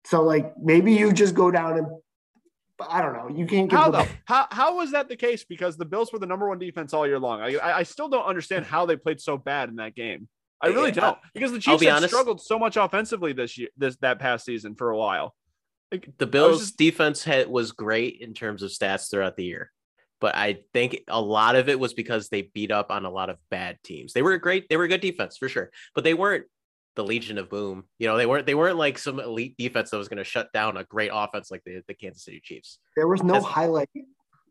So 0.05 0.23
like 0.23 0.53
maybe 0.61 0.93
you 0.93 1.13
just 1.13 1.35
go 1.35 1.51
down 1.51 1.77
and 1.77 1.87
I 2.89 3.01
don't 3.01 3.13
know. 3.13 3.29
You 3.35 3.45
can't. 3.45 3.71
How 3.71 3.91
though? 3.91 4.07
How 4.25 4.47
how 4.51 4.77
was 4.77 4.91
that 4.91 5.07
the 5.07 5.15
case? 5.15 5.43
Because 5.43 5.77
the 5.77 5.85
Bills 5.85 6.11
were 6.11 6.19
the 6.19 6.25
number 6.25 6.49
one 6.49 6.59
defense 6.59 6.93
all 6.93 7.07
year 7.07 7.19
long. 7.19 7.41
I 7.41 7.79
I 7.79 7.83
still 7.83 8.09
don't 8.09 8.25
understand 8.25 8.65
how 8.65 8.85
they 8.85 8.95
played 8.95 9.21
so 9.21 9.37
bad 9.37 9.69
in 9.69 9.75
that 9.75 9.95
game. 9.95 10.27
I 10.61 10.67
really 10.67 10.91
don't 10.91 11.17
because 11.33 11.51
the 11.51 11.59
Chiefs 11.59 11.81
be 11.81 11.87
had 11.87 11.97
honest, 11.97 12.13
struggled 12.13 12.41
so 12.41 12.57
much 12.57 12.77
offensively 12.77 13.33
this 13.33 13.57
year, 13.57 13.69
this 13.77 13.97
that 13.97 14.19
past 14.19 14.45
season 14.45 14.75
for 14.75 14.91
a 14.91 14.97
while. 14.97 15.35
Like, 15.91 16.09
the 16.17 16.25
Bills' 16.25 16.59
just, 16.59 16.77
defense 16.77 17.23
had, 17.23 17.49
was 17.49 17.71
great 17.71 18.19
in 18.21 18.33
terms 18.33 18.63
of 18.63 18.71
stats 18.71 19.11
throughout 19.11 19.35
the 19.35 19.43
year, 19.43 19.71
but 20.19 20.35
I 20.35 20.59
think 20.73 21.01
a 21.07 21.21
lot 21.21 21.55
of 21.55 21.69
it 21.69 21.79
was 21.79 21.93
because 21.93 22.29
they 22.29 22.43
beat 22.43 22.71
up 22.71 22.91
on 22.91 23.05
a 23.05 23.11
lot 23.11 23.29
of 23.29 23.37
bad 23.51 23.77
teams. 23.83 24.13
They 24.13 24.21
were 24.23 24.37
great, 24.37 24.69
they 24.69 24.77
were 24.77 24.85
a 24.85 24.87
good 24.87 25.01
defense 25.01 25.37
for 25.37 25.49
sure, 25.49 25.69
but 25.93 26.03
they 26.03 26.13
weren't 26.13 26.45
the 26.95 27.03
Legion 27.03 27.37
of 27.37 27.49
Boom. 27.49 27.85
You 27.99 28.07
know, 28.07 28.17
they 28.17 28.25
weren't 28.25 28.45
they 28.45 28.55
weren't 28.55 28.77
like 28.77 28.97
some 28.97 29.19
elite 29.19 29.55
defense 29.57 29.89
that 29.91 29.97
was 29.97 30.07
going 30.07 30.17
to 30.17 30.23
shut 30.23 30.51
down 30.53 30.77
a 30.77 30.83
great 30.83 31.11
offense 31.13 31.51
like 31.51 31.63
the, 31.65 31.81
the 31.87 31.93
Kansas 31.93 32.23
City 32.23 32.41
Chiefs. 32.43 32.79
There 32.95 33.07
was 33.07 33.23
no 33.23 33.33
That's, 33.33 33.45
highlight 33.45 33.89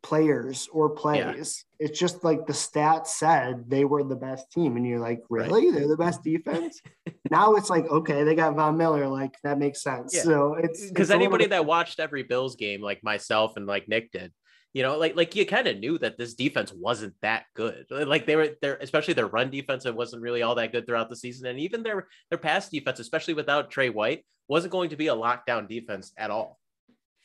players 0.03 0.69
or 0.73 0.91
plays. 0.91 1.65
Yeah. 1.79 1.87
It's 1.87 1.99
just 1.99 2.25
like 2.25 2.47
the 2.47 2.53
stats 2.53 3.09
said 3.09 3.65
they 3.69 3.85
were 3.85 4.05
the 4.05 4.17
best 4.17 4.51
team, 4.51 4.77
and 4.77 4.87
you're 4.87 5.01
like, 5.01 5.23
really? 5.31 5.71
Right. 5.71 5.79
They're 5.79 5.89
the 5.89 5.97
best 5.97 6.23
defense. 6.23 6.81
now 7.31 7.55
it's 7.55 7.71
like, 7.71 7.87
okay, 7.89 8.25
they 8.25 8.35
got 8.35 8.55
Von 8.55 8.77
Miller, 8.77 9.09
like 9.09 9.35
that 9.43 9.59
makes 9.59 9.83
sense. 9.83 10.15
Yeah. 10.15 10.23
So 10.23 10.55
it's 10.55 10.89
because 10.89 11.11
anybody 11.11 11.47
that 11.47 11.65
watched 11.65 12.01
every 12.01 12.23
Bills 12.23 12.57
game, 12.57 12.83
like 12.83 13.03
myself 13.03 13.57
and 13.57 13.67
like 13.67 13.89
Nick 13.89 14.13
did, 14.13 14.33
you 14.73 14.83
know, 14.83 14.99
like 14.99 15.17
like 15.17 15.37
you 15.37 15.45
kind 15.45 15.67
of 15.67 15.79
knew 15.79 15.99
that 15.99 16.17
this 16.17 16.35
defense 16.35 16.73
wasn't 16.73 17.15
that 17.21 17.45
good. 17.55 17.87
Like 17.91 18.27
they 18.27 18.37
were 18.37 18.51
there, 18.63 18.79
especially 18.81 19.15
their 19.15 19.27
run 19.27 19.51
defense, 19.51 19.85
it 19.85 19.95
wasn't 19.95 20.23
really 20.23 20.43
all 20.43 20.55
that 20.55 20.73
good 20.73 20.87
throughout 20.87 21.11
the 21.11 21.17
season, 21.17 21.47
and 21.47 21.61
even 21.61 21.83
their 21.83 22.09
their 22.31 22.39
pass 22.39 22.69
defense, 22.69 22.99
especially 22.99 23.35
without 23.35 23.71
Trey 23.71 23.91
White, 23.91 24.25
wasn't 24.49 24.73
going 24.73 24.91
to 24.91 24.97
be 24.97 25.09
a 25.09 25.15
lockdown 25.15 25.69
defense 25.69 26.13
at 26.17 26.31
all. 26.31 26.59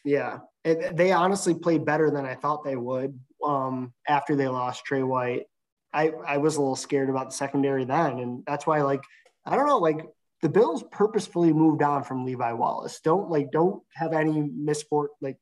Yeah, 0.03 0.39
it, 0.65 0.97
they 0.97 1.11
honestly 1.13 1.53
played 1.53 1.85
better 1.85 2.11
than 2.11 2.25
I 2.25 2.35
thought 2.35 2.65
they 2.65 2.75
would. 2.75 3.17
Um, 3.43 3.93
after 4.07 4.35
they 4.35 4.47
lost 4.47 4.83
Trey 4.83 5.03
White, 5.03 5.43
I 5.93 6.11
I 6.25 6.37
was 6.37 6.57
a 6.57 6.59
little 6.59 6.75
scared 6.75 7.09
about 7.09 7.29
the 7.29 7.35
secondary 7.35 7.85
then, 7.85 8.19
and 8.19 8.43
that's 8.45 8.67
why 8.67 8.81
like 8.81 9.03
I 9.45 9.55
don't 9.55 9.67
know, 9.67 9.77
like 9.77 10.05
the 10.41 10.49
Bills 10.49 10.83
purposefully 10.91 11.53
moved 11.53 11.81
on 11.81 12.03
from 12.03 12.25
Levi 12.25 12.51
Wallace. 12.51 12.99
Don't 13.01 13.29
like 13.29 13.51
don't 13.51 13.81
have 13.93 14.11
any 14.11 14.41
misfort 14.41 15.11
like 15.21 15.37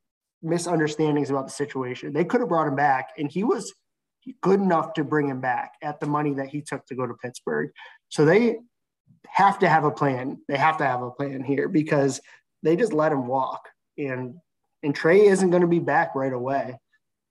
misunderstandings 0.46 1.30
about 1.30 1.48
the 1.48 1.54
situation. 1.54 2.14
They 2.14 2.26
could 2.26 2.42
have 2.42 2.50
brought 2.50 2.68
him 2.68 2.76
back, 2.76 3.10
and 3.18 3.30
he 3.30 3.44
was 3.44 3.74
good 4.42 4.60
enough 4.60 4.94
to 4.94 5.04
bring 5.04 5.28
him 5.28 5.42
back 5.42 5.74
at 5.82 6.00
the 6.00 6.08
money 6.08 6.34
that 6.36 6.48
he 6.48 6.62
took 6.62 6.86
to 6.88 6.96
go 6.96 7.06
to 7.06 7.14
Pittsburgh. 7.14 7.72
So 8.10 8.26
they 8.26 8.58
have 9.28 9.60
to 9.60 9.70
have 9.70 9.84
a 9.84 9.92
plan. 9.92 10.40
They 10.48 10.58
have 10.58 10.78
to 10.78 10.86
have 10.86 11.02
a 11.02 11.12
plan 11.12 11.44
here 11.44 11.68
because 11.68 12.22
they 12.64 12.76
just 12.76 12.94
let 12.94 13.12
him 13.12 13.28
walk, 13.28 13.68
and 13.98 14.36
and 14.84 14.96
Trey 14.96 15.26
isn't 15.26 15.50
going 15.50 15.62
to 15.62 15.68
be 15.68 15.80
back 15.80 16.16
right 16.16 16.34
away. 16.34 16.80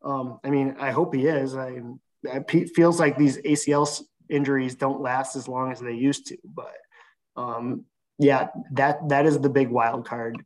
Um, 0.02 0.40
I 0.44 0.50
mean, 0.50 0.76
I 0.78 0.90
hope 0.90 1.14
he 1.14 1.26
is. 1.26 1.56
I, 1.56 1.80
it 2.24 2.70
feels 2.74 2.98
like 2.98 3.16
these 3.16 3.38
ACL 3.38 4.02
injuries 4.28 4.74
don't 4.74 5.00
last 5.00 5.36
as 5.36 5.48
long 5.48 5.72
as 5.72 5.80
they 5.80 5.92
used 5.92 6.26
to, 6.26 6.38
but 6.44 6.74
um, 7.36 7.84
yeah, 8.18 8.48
that 8.72 9.08
that 9.08 9.26
is 9.26 9.38
the 9.38 9.48
big 9.48 9.68
wild 9.68 10.06
card. 10.06 10.42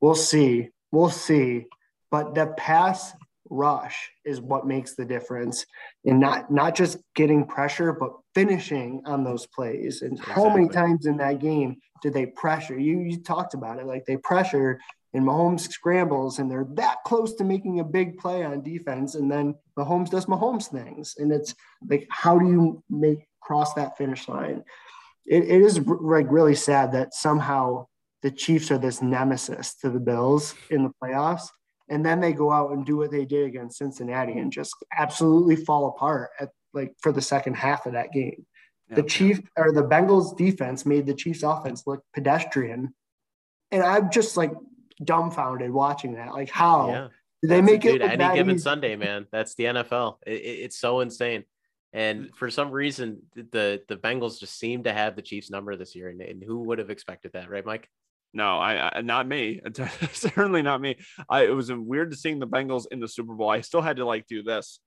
We'll 0.00 0.14
see. 0.14 0.70
We'll 0.90 1.10
see. 1.10 1.66
But 2.10 2.34
the 2.34 2.48
pass 2.56 3.12
rush 3.48 4.10
is 4.24 4.40
what 4.40 4.66
makes 4.66 4.94
the 4.94 5.04
difference 5.04 5.66
in 6.04 6.20
not 6.20 6.50
not 6.50 6.74
just 6.74 6.98
getting 7.14 7.44
pressure, 7.44 7.92
but 7.92 8.12
finishing 8.34 9.02
on 9.06 9.24
those 9.24 9.46
plays. 9.46 10.02
And 10.02 10.12
exactly. 10.12 10.34
how 10.34 10.54
many 10.54 10.68
times 10.68 11.06
in 11.06 11.16
that 11.18 11.40
game 11.40 11.76
did 12.02 12.14
they 12.14 12.26
pressure? 12.26 12.78
You 12.78 13.00
you 13.00 13.22
talked 13.22 13.54
about 13.54 13.78
it, 13.78 13.86
like 13.86 14.04
they 14.06 14.16
pressured 14.18 14.80
and 15.12 15.26
Mahomes 15.26 15.68
scrambles 15.68 16.38
and 16.38 16.48
they're 16.48 16.68
that 16.74 16.98
close 17.04 17.34
to 17.34 17.44
making 17.44 17.80
a 17.80 17.84
big 17.84 18.16
play 18.18 18.44
on 18.44 18.62
defense, 18.62 19.14
and 19.14 19.30
then 19.30 19.54
Mahomes 19.76 20.10
does 20.10 20.26
Mahomes 20.26 20.68
things, 20.68 21.14
and 21.18 21.32
it's 21.32 21.54
like 21.88 22.06
how 22.10 22.38
do 22.38 22.46
you 22.46 22.82
make 22.88 23.26
cross 23.40 23.74
that 23.74 23.96
finish 23.96 24.28
line? 24.28 24.62
it, 25.30 25.44
it 25.44 25.62
is 25.62 25.80
like 25.86 26.26
really 26.30 26.54
sad 26.54 26.92
that 26.92 27.14
somehow 27.14 27.86
the 28.22 28.30
Chiefs 28.30 28.70
are 28.70 28.78
this 28.78 29.00
nemesis 29.00 29.74
to 29.76 29.88
the 29.88 30.00
Bills 30.00 30.54
in 30.70 30.82
the 30.82 30.92
playoffs. 31.02 31.48
And 31.90 32.06
then 32.06 32.20
they 32.20 32.32
go 32.32 32.52
out 32.52 32.70
and 32.70 32.86
do 32.86 32.96
what 32.96 33.10
they 33.10 33.24
did 33.24 33.46
against 33.46 33.78
Cincinnati 33.78 34.38
and 34.38 34.52
just 34.52 34.74
absolutely 34.96 35.56
fall 35.56 35.88
apart 35.88 36.30
at 36.38 36.50
like 36.72 36.94
for 37.00 37.10
the 37.10 37.20
second 37.20 37.54
half 37.54 37.84
of 37.84 37.92
that 37.92 38.12
game. 38.12 38.46
Yeah. 38.88 38.96
The 38.96 39.02
Chief 39.02 39.40
or 39.56 39.72
the 39.72 39.82
Bengals 39.82 40.36
defense 40.36 40.86
made 40.86 41.06
the 41.06 41.14
Chiefs 41.14 41.42
offense 41.42 41.82
look 41.86 42.04
pedestrian. 42.14 42.94
And 43.72 43.82
I'm 43.82 44.10
just 44.10 44.36
like 44.36 44.52
dumbfounded 45.02 45.72
watching 45.72 46.14
that. 46.14 46.32
Like 46.32 46.50
how 46.50 46.90
yeah. 46.90 47.08
did 47.42 47.50
they 47.50 47.60
make 47.60 47.84
it? 47.84 48.00
any 48.00 48.36
given 48.36 48.54
easy? 48.54 48.62
Sunday, 48.62 48.94
man. 48.94 49.26
That's 49.32 49.56
the 49.56 49.64
NFL. 49.64 50.18
It, 50.24 50.32
it, 50.32 50.58
it's 50.64 50.78
so 50.78 51.00
insane. 51.00 51.44
And 51.92 52.30
for 52.36 52.50
some 52.50 52.70
reason, 52.70 53.22
the 53.34 53.82
the 53.88 53.96
Bengals 53.96 54.38
just 54.38 54.56
seem 54.56 54.84
to 54.84 54.92
have 54.92 55.16
the 55.16 55.22
Chiefs 55.22 55.50
number 55.50 55.74
this 55.74 55.96
year, 55.96 56.08
and, 56.08 56.20
and 56.20 56.40
who 56.40 56.60
would 56.60 56.78
have 56.78 56.88
expected 56.88 57.32
that, 57.32 57.50
right, 57.50 57.66
Mike? 57.66 57.88
No, 58.32 58.58
I, 58.58 58.98
I 58.98 59.00
not 59.00 59.26
me. 59.26 59.60
Certainly 60.12 60.62
not 60.62 60.80
me. 60.80 60.96
I 61.28 61.44
it 61.44 61.54
was 61.54 61.72
weird 61.72 62.10
to 62.12 62.16
seeing 62.16 62.38
the 62.38 62.46
Bengals 62.46 62.86
in 62.90 63.00
the 63.00 63.08
Super 63.08 63.34
Bowl. 63.34 63.50
I 63.50 63.60
still 63.60 63.82
had 63.82 63.96
to 63.96 64.04
like 64.04 64.26
do 64.26 64.42
this, 64.42 64.80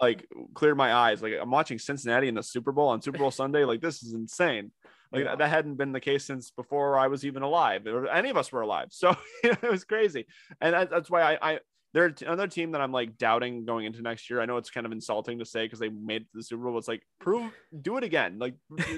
like 0.00 0.26
clear 0.54 0.74
my 0.74 0.94
eyes. 0.94 1.22
Like 1.22 1.34
I'm 1.40 1.50
watching 1.50 1.78
Cincinnati 1.78 2.28
in 2.28 2.34
the 2.34 2.42
Super 2.42 2.72
Bowl 2.72 2.88
on 2.88 3.02
Super 3.02 3.18
Bowl 3.18 3.30
Sunday. 3.42 3.64
Like 3.64 3.80
this 3.80 4.02
is 4.02 4.14
insane. 4.14 4.72
Like 5.12 5.24
yeah. 5.24 5.36
that 5.36 5.50
hadn't 5.50 5.74
been 5.74 5.92
the 5.92 6.00
case 6.00 6.24
since 6.24 6.50
before 6.50 6.98
I 6.98 7.08
was 7.08 7.26
even 7.26 7.42
alive, 7.42 7.86
or 7.86 8.08
any 8.08 8.30
of 8.30 8.38
us 8.38 8.50
were 8.50 8.62
alive. 8.62 8.88
So 8.90 9.14
it 9.44 9.62
was 9.62 9.84
crazy, 9.84 10.26
and 10.60 10.74
that's 10.90 11.10
why 11.10 11.34
I, 11.34 11.52
I 11.52 11.60
they're 11.94 12.14
another 12.22 12.46
team 12.46 12.72
that 12.72 12.80
I'm 12.80 12.92
like 12.92 13.18
doubting 13.18 13.64
going 13.64 13.84
into 13.84 14.02
next 14.02 14.30
year. 14.30 14.40
I 14.40 14.46
know 14.46 14.56
it's 14.56 14.70
kind 14.70 14.86
of 14.86 14.92
insulting 14.92 15.38
to 15.38 15.44
say 15.44 15.64
because 15.64 15.78
they 15.78 15.90
made 15.90 16.26
the 16.32 16.42
Super 16.42 16.64
Bowl. 16.64 16.78
It's 16.78 16.88
like 16.88 17.02
prove, 17.20 17.52
do 17.82 17.98
it 17.98 18.04
again. 18.04 18.38
Like 18.38 18.54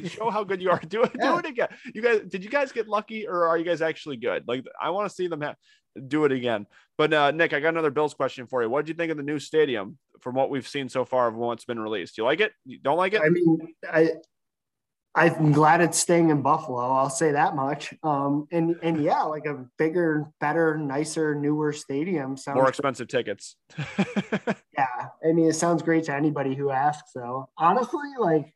show 0.07 0.31
how 0.31 0.45
good 0.45 0.63
you 0.63 0.71
are. 0.71 0.81
Do 0.89 1.03
it, 1.03 1.13
yeah. 1.19 1.33
do 1.33 1.39
it 1.39 1.47
again. 1.47 1.69
You 1.95 2.03
guys, 2.03 2.21
did 2.29 2.45
you 2.45 2.51
guys 2.51 2.71
get 2.71 2.89
lucky 2.89 3.27
or 3.27 3.47
are 3.47 3.59
you 3.59 3.65
guys 3.65 3.83
actually 3.83 4.17
good? 4.17 4.47
Like 4.47 4.65
I 4.81 4.91
want 4.91 5.09
to 5.09 5.15
see 5.15 5.27
them 5.27 5.41
have, 5.41 5.57
do 6.09 6.25
it 6.25 6.33
again. 6.33 6.67
But 6.97 7.13
uh, 7.13 7.31
Nick, 7.31 7.53
I 7.53 7.61
got 7.61 7.71
another 7.71 7.91
Bills 7.91 8.15
question 8.15 8.47
for 8.47 8.63
you. 8.63 8.69
What 8.69 8.85
did 8.85 8.93
you 8.93 8.97
think 8.97 9.11
of 9.11 9.17
the 9.17 9.23
new 9.23 9.39
stadium 9.39 9.99
from 10.21 10.35
what 10.35 10.51
we've 10.51 10.67
seen 10.69 10.89
so 10.89 11.05
far 11.05 11.27
of 11.27 11.35
what's 11.35 11.65
been 11.65 11.81
released? 11.81 12.19
You 12.19 12.25
like 12.25 12.41
it? 12.41 12.53
You 12.65 12.79
don't 12.79 12.97
like 12.97 13.15
it? 13.15 13.23
I 13.25 13.29
mean, 13.29 13.75
I 13.91 14.11
I'm 15.17 15.53
glad 15.53 15.81
it's 15.81 15.99
staying 15.99 16.31
in 16.31 16.43
Buffalo. 16.43 16.81
I'll 16.81 17.11
say 17.11 17.33
that 17.33 17.55
much. 17.55 17.95
Um, 18.03 18.49
and 18.51 18.77
and 18.83 19.03
yeah, 19.03 19.23
like 19.23 19.47
a 19.47 19.65
bigger, 19.79 20.27
better, 20.41 20.77
nicer, 20.77 21.37
newer 21.37 21.73
stadium. 21.73 22.37
Sounds 22.37 22.57
more 22.57 22.69
expensive 22.69 23.07
great. 23.07 23.25
tickets. 23.27 23.57
yeah, 24.77 25.09
I 25.25 25.33
mean, 25.33 25.49
it 25.49 25.55
sounds 25.55 25.83
great 25.83 26.05
to 26.05 26.15
anybody 26.15 26.57
who 26.57 26.71
asks. 26.71 27.13
So 27.13 27.49
honestly, 27.57 28.11
like, 28.19 28.53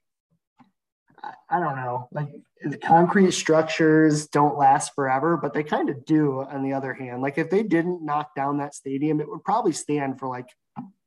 I 1.49 1.61
don't 1.61 1.77
know, 1.77 2.09
like 2.11 2.29
the 2.65 2.79
concrete 2.79 3.31
structures 3.33 4.27
don't 4.27 4.59
last 4.59 4.95
forever, 4.97 5.37
but 5.37 5.55
they 5.55 5.63
kind 5.63 5.89
of 5.91 6.05
do. 6.05 6.41
On 6.41 6.65
the 6.65 6.73
other 6.73 6.93
hand, 6.93 7.23
like 7.23 7.39
if 7.39 7.51
they 7.51 7.63
didn't 7.63 8.05
knock 8.05 8.35
down 8.35 8.59
that 8.59 8.75
stadium, 8.75 9.21
it 9.21 9.29
would 9.29 9.45
probably 9.45 9.73
stand 9.73 10.19
for 10.19 10.29
like 10.29 10.49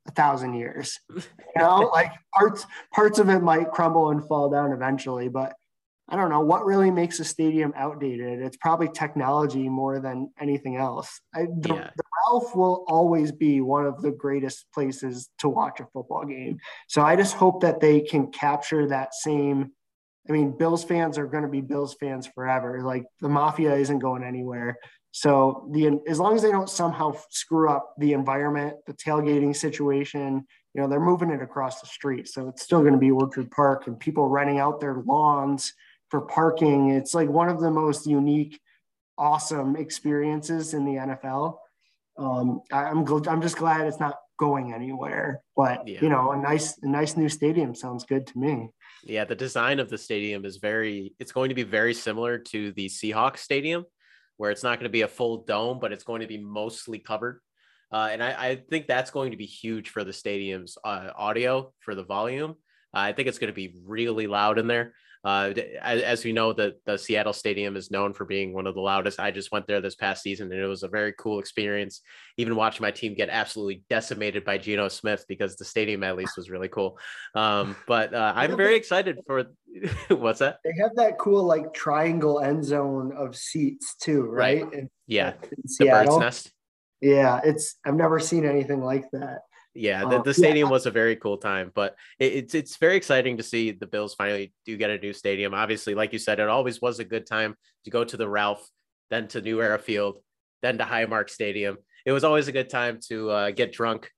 a 0.08 0.12
thousand 0.12 0.54
years. 0.56 1.00
You 1.54 1.64
know, 1.64 1.90
like 1.92 2.14
parts 2.34 2.66
parts 2.94 3.20
of 3.20 3.28
it 3.28 3.42
might 3.42 3.72
crumble 3.72 4.12
and 4.12 4.26
fall 4.26 4.50
down 4.50 4.72
eventually, 4.72 5.28
but 5.28 5.54
I 6.08 6.16
don't 6.16 6.30
know 6.30 6.40
what 6.40 6.66
really 6.66 6.90
makes 6.90 7.20
a 7.20 7.26
stadium 7.26 7.74
outdated. 7.76 8.42
It's 8.42 8.56
probably 8.56 8.88
technology 8.88 9.68
more 9.68 10.00
than 10.00 10.32
anything 10.40 10.78
else. 10.78 11.20
I, 11.36 11.48
the, 11.60 11.76
yeah. 11.76 11.90
the 11.96 12.04
Ralph 12.26 12.56
will 12.56 12.86
always 12.88 13.32
be 13.32 13.60
one 13.60 13.86
of 13.86 14.02
the 14.02 14.12
greatest 14.12 14.66
places 14.74 15.30
to 15.40 15.50
watch 15.50 15.82
a 15.82 15.88
football 15.92 16.26
game. 16.26 16.60
So 16.88 17.02
I 17.02 17.18
just 17.18 17.36
hope 17.36 17.62
that 17.62 17.82
they 17.82 18.00
can 18.00 18.32
capture 18.32 18.88
that 18.88 19.14
same. 19.14 19.72
I 20.30 20.32
mean, 20.32 20.58
Bills 20.58 20.84
fans 20.84 21.18
are 21.18 21.28
going 21.28 21.44
to 21.44 21.50
be 21.50 21.62
Bills 21.62 21.96
fans 22.00 22.28
forever. 22.28 22.82
Like 22.82 23.04
the 23.20 23.30
mafia 23.30 23.76
isn't 23.76 24.00
going 24.00 24.24
anywhere. 24.24 24.78
So 25.12 25.70
the 25.72 26.00
as 26.08 26.20
long 26.20 26.36
as 26.36 26.42
they 26.42 26.52
don't 26.52 26.70
somehow 26.70 27.16
screw 27.30 27.70
up 27.70 27.94
the 27.98 28.14
environment, 28.14 28.78
the 28.88 28.94
tailgating 28.94 29.56
situation, 29.56 30.46
you 30.74 30.82
know, 30.82 30.88
they're 30.88 31.02
moving 31.02 31.32
it 31.32 31.42
across 31.42 31.82
the 31.82 31.88
street. 31.88 32.30
So 32.30 32.48
it's 32.48 32.64
still 32.64 32.80
going 32.80 32.94
to 32.94 33.00
be 33.00 33.12
Orchard 33.12 33.52
Park 33.52 33.88
and 33.88 34.00
people 34.00 34.28
renting 34.30 34.60
out 34.60 34.80
their 34.80 35.04
lawns 35.06 35.74
for 36.10 36.22
parking. 36.22 36.92
It's 36.92 37.14
like 37.14 37.30
one 37.30 37.50
of 37.50 37.60
the 37.60 37.72
most 37.72 38.08
unique, 38.08 38.60
awesome 39.18 39.76
experiences 39.76 40.74
in 40.74 40.86
the 40.86 40.94
NFL. 40.94 41.58
Um, 42.18 42.62
I'm 42.72 43.06
gl- 43.06 43.28
I'm 43.28 43.42
just 43.42 43.58
glad 43.58 43.88
it's 43.88 44.00
not 44.00 44.16
going 44.40 44.74
anywhere. 44.74 45.42
But 45.58 45.88
yeah. 45.88 46.00
you 46.02 46.08
know, 46.10 46.32
a 46.32 46.38
nice 46.38 46.78
a 46.84 46.88
nice 46.88 47.18
new 47.18 47.28
stadium 47.28 47.76
sounds 47.76 48.06
good 48.06 48.28
to 48.28 48.38
me. 48.38 48.70
Yeah, 49.04 49.26
the 49.26 49.36
design 49.36 49.80
of 49.80 49.90
the 49.90 49.98
stadium 49.98 50.46
is 50.46 50.56
very. 50.56 51.16
It's 51.20 51.34
going 51.34 51.50
to 51.50 51.56
be 51.56 51.64
very 51.64 51.94
similar 51.94 52.38
to 52.38 52.72
the 52.72 52.88
Seahawks 52.88 53.40
stadium 53.40 53.86
where 54.42 54.50
it's 54.50 54.64
not 54.64 54.80
going 54.80 54.90
to 54.90 54.90
be 54.90 55.04
a 55.04 55.08
full 55.08 55.44
dome, 55.44 55.78
but 55.80 55.92
it's 55.92 56.04
going 56.04 56.22
to 56.22 56.26
be 56.26 56.40
mostly 56.40 56.98
covered. 56.98 57.40
Uh, 57.92 58.10
and 58.12 58.24
I, 58.24 58.30
I, 58.32 58.56
think 58.72 58.88
that's 58.88 59.12
going 59.12 59.30
to 59.30 59.38
be 59.38 59.46
huge 59.46 59.90
for 59.90 60.04
the 60.04 60.12
stadium's 60.12 60.80
uh, 60.84 61.10
audio 61.16 61.72
for 61.82 61.94
the 61.94 62.04
volume. 62.04 62.56
Uh, 62.92 63.02
I 63.06 63.14
think 63.14 63.28
it's 63.28 63.38
going 63.38 63.52
to 63.52 63.54
be 63.54 63.76
really 63.86 64.26
loud 64.26 64.58
in 64.58 64.66
there. 64.66 64.96
Uh, 65.24 65.54
as, 65.82 66.02
as, 66.02 66.26
we 66.26 66.34
know, 66.34 66.52
the, 66.52 66.76
the 66.86 66.98
Seattle 66.98 67.34
Stadium 67.34 67.78
is 67.78 67.92
known 67.92 68.12
for 68.12 68.26
being 68.26 68.54
one 68.54 68.66
of 68.66 68.74
the 68.74 68.82
loudest. 68.82 69.20
I 69.20 69.30
just 69.30 69.52
went 69.52 69.68
there 69.68 69.80
this 69.80 69.94
past 69.94 70.24
season 70.24 70.52
and 70.52 70.60
it 70.60 70.66
was 70.66 70.82
a 70.82 70.88
very 70.88 71.14
cool 71.14 71.40
experience. 71.40 72.02
Even 72.38 72.56
watching 72.56 72.82
my 72.82 72.90
team 72.90 73.14
get 73.14 73.30
absolutely 73.30 73.84
decimated 73.88 74.44
by 74.44 74.58
Geno 74.58 74.88
Smith 74.88 75.26
because 75.28 75.58
the 75.58 75.66
stadium 75.66 76.04
at 76.04 76.18
least 76.18 76.38
was 76.38 76.50
really 76.50 76.70
cool. 76.70 76.98
Um, 77.36 77.76
but 77.88 78.14
uh, 78.16 78.34
I'm 78.36 78.58
very 78.58 78.76
excited 78.76 79.20
for 79.28 79.46
what's 80.10 80.40
that? 80.40 80.58
They 80.64 80.74
have 80.82 80.96
that 80.96 81.20
cool 81.20 81.44
like 81.44 81.72
triangle 81.72 82.40
end 82.40 82.66
zone 82.66 83.14
of 83.16 83.36
seats 83.36 83.96
too, 84.02 84.24
right? 84.24 84.66
right. 84.66 84.88
yeah, 85.06 85.34
the 85.78 85.86
bird's 85.86 86.18
nest. 86.18 86.52
Yeah, 87.00 87.42
it's 87.44 87.76
I've 87.86 87.96
never 87.96 88.20
seen 88.20 88.46
anything 88.46 88.82
like 88.82 89.06
that 89.12 89.42
yeah, 89.74 90.02
the, 90.02 90.20
uh, 90.20 90.22
the 90.22 90.34
stadium 90.34 90.68
yeah. 90.68 90.72
was 90.72 90.86
a 90.86 90.92
very 90.92 91.16
cool 91.16 91.38
time, 91.38 91.72
but 91.74 91.96
it, 92.20 92.34
it's 92.34 92.56
it's 92.56 92.78
very 92.78 92.98
exciting 92.98 93.38
to 93.38 93.44
see 93.44 93.72
the 93.72 93.88
Bills 93.88 94.16
finally 94.16 94.54
do 94.66 94.76
get 94.76 94.90
a 94.90 94.98
new 94.98 95.14
stadium. 95.14 95.54
Obviously, 95.54 95.96
like 95.96 96.12
you 96.14 96.20
said, 96.20 96.40
it 96.40 96.50
always 96.50 96.82
was 96.82 97.00
a 97.00 97.06
good 97.06 97.26
time 97.26 97.56
to 97.86 97.92
go 97.92 98.04
to 98.04 98.18
the 98.18 98.28
Ralph, 98.28 98.68
then 99.10 99.28
to 99.30 99.42
New 99.42 99.62
Era 99.62 99.80
Field, 99.80 100.18
then 100.62 100.78
to 100.78 100.84
Highmark 100.84 101.30
Stadium. 101.30 101.78
It 102.06 102.12
was 102.12 102.24
always 102.24 102.48
a 102.48 102.52
good 102.52 102.70
time 102.70 103.00
to 103.08 103.30
uh, 103.30 103.52
get 103.52 103.72
drunk, 103.72 104.10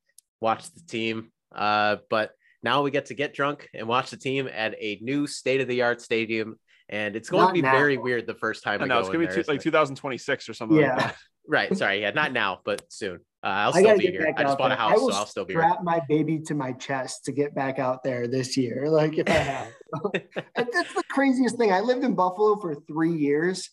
watch 0.42 0.72
the 0.74 0.82
team. 0.82 1.32
Uh, 1.54 1.98
but 2.10 2.32
now 2.64 2.82
we 2.82 2.92
get 2.92 3.08
to 3.08 3.14
get 3.14 3.34
drunk 3.34 3.70
and 3.74 3.88
watch 3.88 4.10
the 4.10 4.18
team 4.18 4.50
at 4.52 4.74
a 4.80 4.98
new 5.02 5.28
state 5.28 5.62
of 5.62 5.68
the 5.68 5.84
art 5.84 6.02
stadium, 6.02 6.56
and 6.90 7.16
it's 7.16 7.30
going 7.30 7.44
not 7.44 7.48
to 7.50 7.54
be 7.54 7.62
now. 7.62 7.74
very 7.74 7.98
weird 7.98 8.26
the 8.26 8.34
first 8.36 8.64
time. 8.64 8.82
I 8.82 8.86
know 8.86 9.00
it's 9.00 9.10
going 9.10 9.28
to 9.28 9.36
be 9.36 9.44
like 9.48 9.62
2026 9.62 10.50
or 10.50 10.54
something. 10.54 10.78
Yeah. 10.78 10.96
Like 10.96 11.16
right. 11.48 11.76
Sorry. 11.78 12.02
Yeah. 12.02 12.12
Not 12.12 12.34
now, 12.34 12.60
but 12.64 12.84
soon. 12.90 13.20
Uh, 13.44 13.48
I'll 13.48 13.74
still 13.74 13.98
be 13.98 14.08
here. 14.08 14.34
I 14.38 14.44
just 14.44 14.58
bought 14.58 14.70
there. 14.70 14.78
a 14.78 14.80
house, 14.80 15.00
so 15.00 15.12
I'll 15.12 15.26
still 15.26 15.44
be 15.44 15.54
strap 15.54 15.78
here. 15.78 15.84
my 15.84 16.00
baby 16.08 16.40
to 16.40 16.54
my 16.54 16.72
chest 16.74 17.26
to 17.26 17.34
get 17.34 17.54
back 17.54 17.78
out 17.78 18.02
there 18.02 18.28
this 18.28 18.56
year. 18.56 18.86
Like 18.90 19.18
if 19.18 19.28
I 19.28 19.34
have. 19.34 19.68
that's 20.56 20.94
the 20.94 21.04
craziest 21.10 21.58
thing. 21.58 21.74
I 21.74 21.82
lived 21.82 22.04
in 22.06 22.14
Buffalo 22.14 22.56
for 22.56 22.76
three 22.76 23.12
years, 23.12 23.70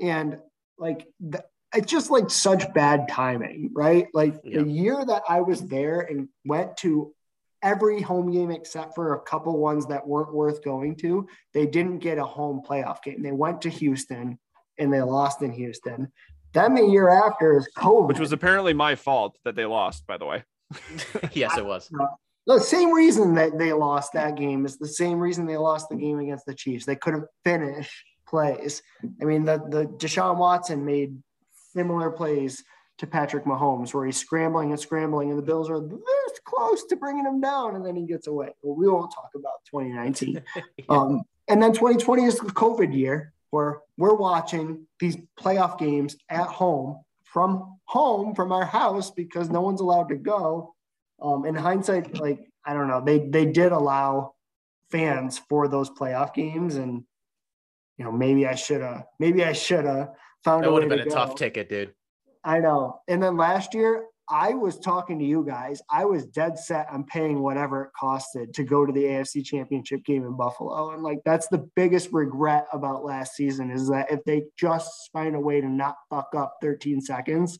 and 0.00 0.38
like 0.78 1.06
the, 1.20 1.44
it's 1.74 1.90
just 1.90 2.10
like 2.10 2.30
such 2.30 2.72
bad 2.72 3.08
timing, 3.08 3.70
right? 3.74 4.06
Like 4.14 4.40
yeah. 4.42 4.62
the 4.62 4.70
year 4.70 5.04
that 5.04 5.22
I 5.28 5.40
was 5.40 5.60
there 5.60 6.00
and 6.00 6.28
went 6.44 6.76
to 6.78 7.12
every 7.62 8.00
home 8.00 8.32
game 8.32 8.50
except 8.50 8.94
for 8.94 9.14
a 9.14 9.20
couple 9.20 9.58
ones 9.58 9.86
that 9.86 10.06
weren't 10.06 10.34
worth 10.34 10.64
going 10.64 10.96
to, 10.96 11.26
they 11.52 11.66
didn't 11.66 11.98
get 11.98 12.18
a 12.18 12.24
home 12.24 12.62
playoff 12.66 13.02
game. 13.02 13.22
They 13.22 13.32
went 13.32 13.62
to 13.62 13.68
Houston 13.68 14.38
and 14.78 14.92
they 14.92 15.02
lost 15.02 15.42
in 15.42 15.52
Houston. 15.52 16.10
Then 16.52 16.74
the 16.74 16.82
year 16.82 17.08
after 17.08 17.56
is 17.56 17.68
COVID, 17.76 18.08
which 18.08 18.18
was 18.18 18.32
apparently 18.32 18.74
my 18.74 18.94
fault 18.94 19.38
that 19.44 19.54
they 19.54 19.64
lost. 19.64 20.06
By 20.06 20.16
the 20.18 20.26
way, 20.26 20.44
yes, 21.32 21.56
it 21.56 21.64
was. 21.64 21.90
The 22.46 22.58
same 22.58 22.92
reason 22.92 23.34
that 23.34 23.58
they 23.58 23.72
lost 23.72 24.12
that 24.14 24.36
game 24.36 24.64
is 24.64 24.76
the 24.78 24.88
same 24.88 25.18
reason 25.18 25.46
they 25.46 25.56
lost 25.56 25.88
the 25.88 25.96
game 25.96 26.18
against 26.18 26.46
the 26.46 26.54
Chiefs. 26.54 26.86
They 26.86 26.96
couldn't 26.96 27.26
finish 27.44 28.04
plays. 28.26 28.82
I 29.20 29.24
mean, 29.24 29.44
the 29.44 29.58
the 29.68 29.84
Deshaun 29.84 30.36
Watson 30.38 30.84
made 30.84 31.16
similar 31.72 32.10
plays 32.10 32.64
to 32.98 33.06
Patrick 33.06 33.44
Mahomes, 33.44 33.94
where 33.94 34.04
he's 34.04 34.18
scrambling 34.18 34.70
and 34.70 34.80
scrambling, 34.80 35.30
and 35.30 35.38
the 35.38 35.42
Bills 35.42 35.70
are 35.70 35.80
this 35.80 36.40
close 36.44 36.84
to 36.86 36.96
bringing 36.96 37.24
him 37.24 37.40
down, 37.40 37.76
and 37.76 37.84
then 37.84 37.96
he 37.96 38.06
gets 38.06 38.26
away. 38.26 38.50
Well, 38.62 38.76
we 38.76 38.88
won't 38.88 39.12
talk 39.14 39.30
about 39.34 39.64
2019. 39.70 40.42
yeah. 40.54 40.62
um, 40.88 41.22
and 41.48 41.62
then 41.62 41.72
2020 41.72 42.24
is 42.24 42.38
the 42.38 42.46
COVID 42.46 42.94
year, 42.94 43.32
where 43.50 43.80
we're 43.96 44.14
watching 44.14 44.86
these 44.98 45.16
playoff 45.38 45.78
games 45.78 46.16
at 46.28 46.46
home 46.46 47.00
from 47.24 47.78
home 47.84 48.34
from 48.34 48.52
our 48.52 48.64
house 48.64 49.10
because 49.10 49.50
no 49.50 49.60
one's 49.60 49.80
allowed 49.80 50.08
to 50.08 50.16
go. 50.16 50.74
Um, 51.22 51.44
in 51.44 51.54
hindsight, 51.54 52.18
like 52.18 52.40
I 52.64 52.74
don't 52.74 52.88
know, 52.88 53.02
they 53.04 53.18
they 53.18 53.46
did 53.46 53.72
allow 53.72 54.34
fans 54.90 55.38
for 55.48 55.68
those 55.68 55.90
playoff 55.90 56.34
games, 56.34 56.76
and 56.76 57.04
you 57.98 58.04
know 58.04 58.12
maybe 58.12 58.46
I 58.46 58.54
should 58.54 58.80
have 58.80 59.04
maybe 59.18 59.44
I 59.44 59.52
should 59.52 59.84
have 59.84 60.10
found. 60.44 60.64
That 60.64 60.72
would 60.72 60.82
have 60.82 60.90
been 60.90 61.00
a 61.00 61.04
go. 61.04 61.10
tough 61.10 61.34
ticket, 61.34 61.68
dude. 61.68 61.94
I 62.42 62.58
know. 62.58 63.00
And 63.06 63.22
then 63.22 63.36
last 63.36 63.74
year, 63.74 64.06
I 64.30 64.54
was 64.54 64.78
talking 64.78 65.18
to 65.18 65.24
you 65.24 65.44
guys. 65.44 65.82
I 65.90 66.04
was 66.04 66.24
dead 66.26 66.56
set 66.58 66.88
on 66.90 67.04
paying 67.04 67.42
whatever 67.42 67.84
it 67.84 67.90
costed 68.00 68.52
to 68.54 68.62
go 68.62 68.86
to 68.86 68.92
the 68.92 69.02
AFC 69.02 69.44
Championship 69.44 70.04
game 70.04 70.24
in 70.24 70.36
Buffalo. 70.36 70.92
And 70.92 71.02
like 71.02 71.18
that's 71.24 71.48
the 71.48 71.68
biggest 71.74 72.10
regret 72.12 72.66
about 72.72 73.04
last 73.04 73.34
season 73.34 73.70
is 73.70 73.88
that 73.88 74.10
if 74.10 74.20
they 74.24 74.44
just 74.56 75.10
find 75.12 75.34
a 75.34 75.40
way 75.40 75.60
to 75.60 75.68
not 75.68 75.96
fuck 76.08 76.28
up 76.36 76.54
13 76.62 77.00
seconds, 77.00 77.58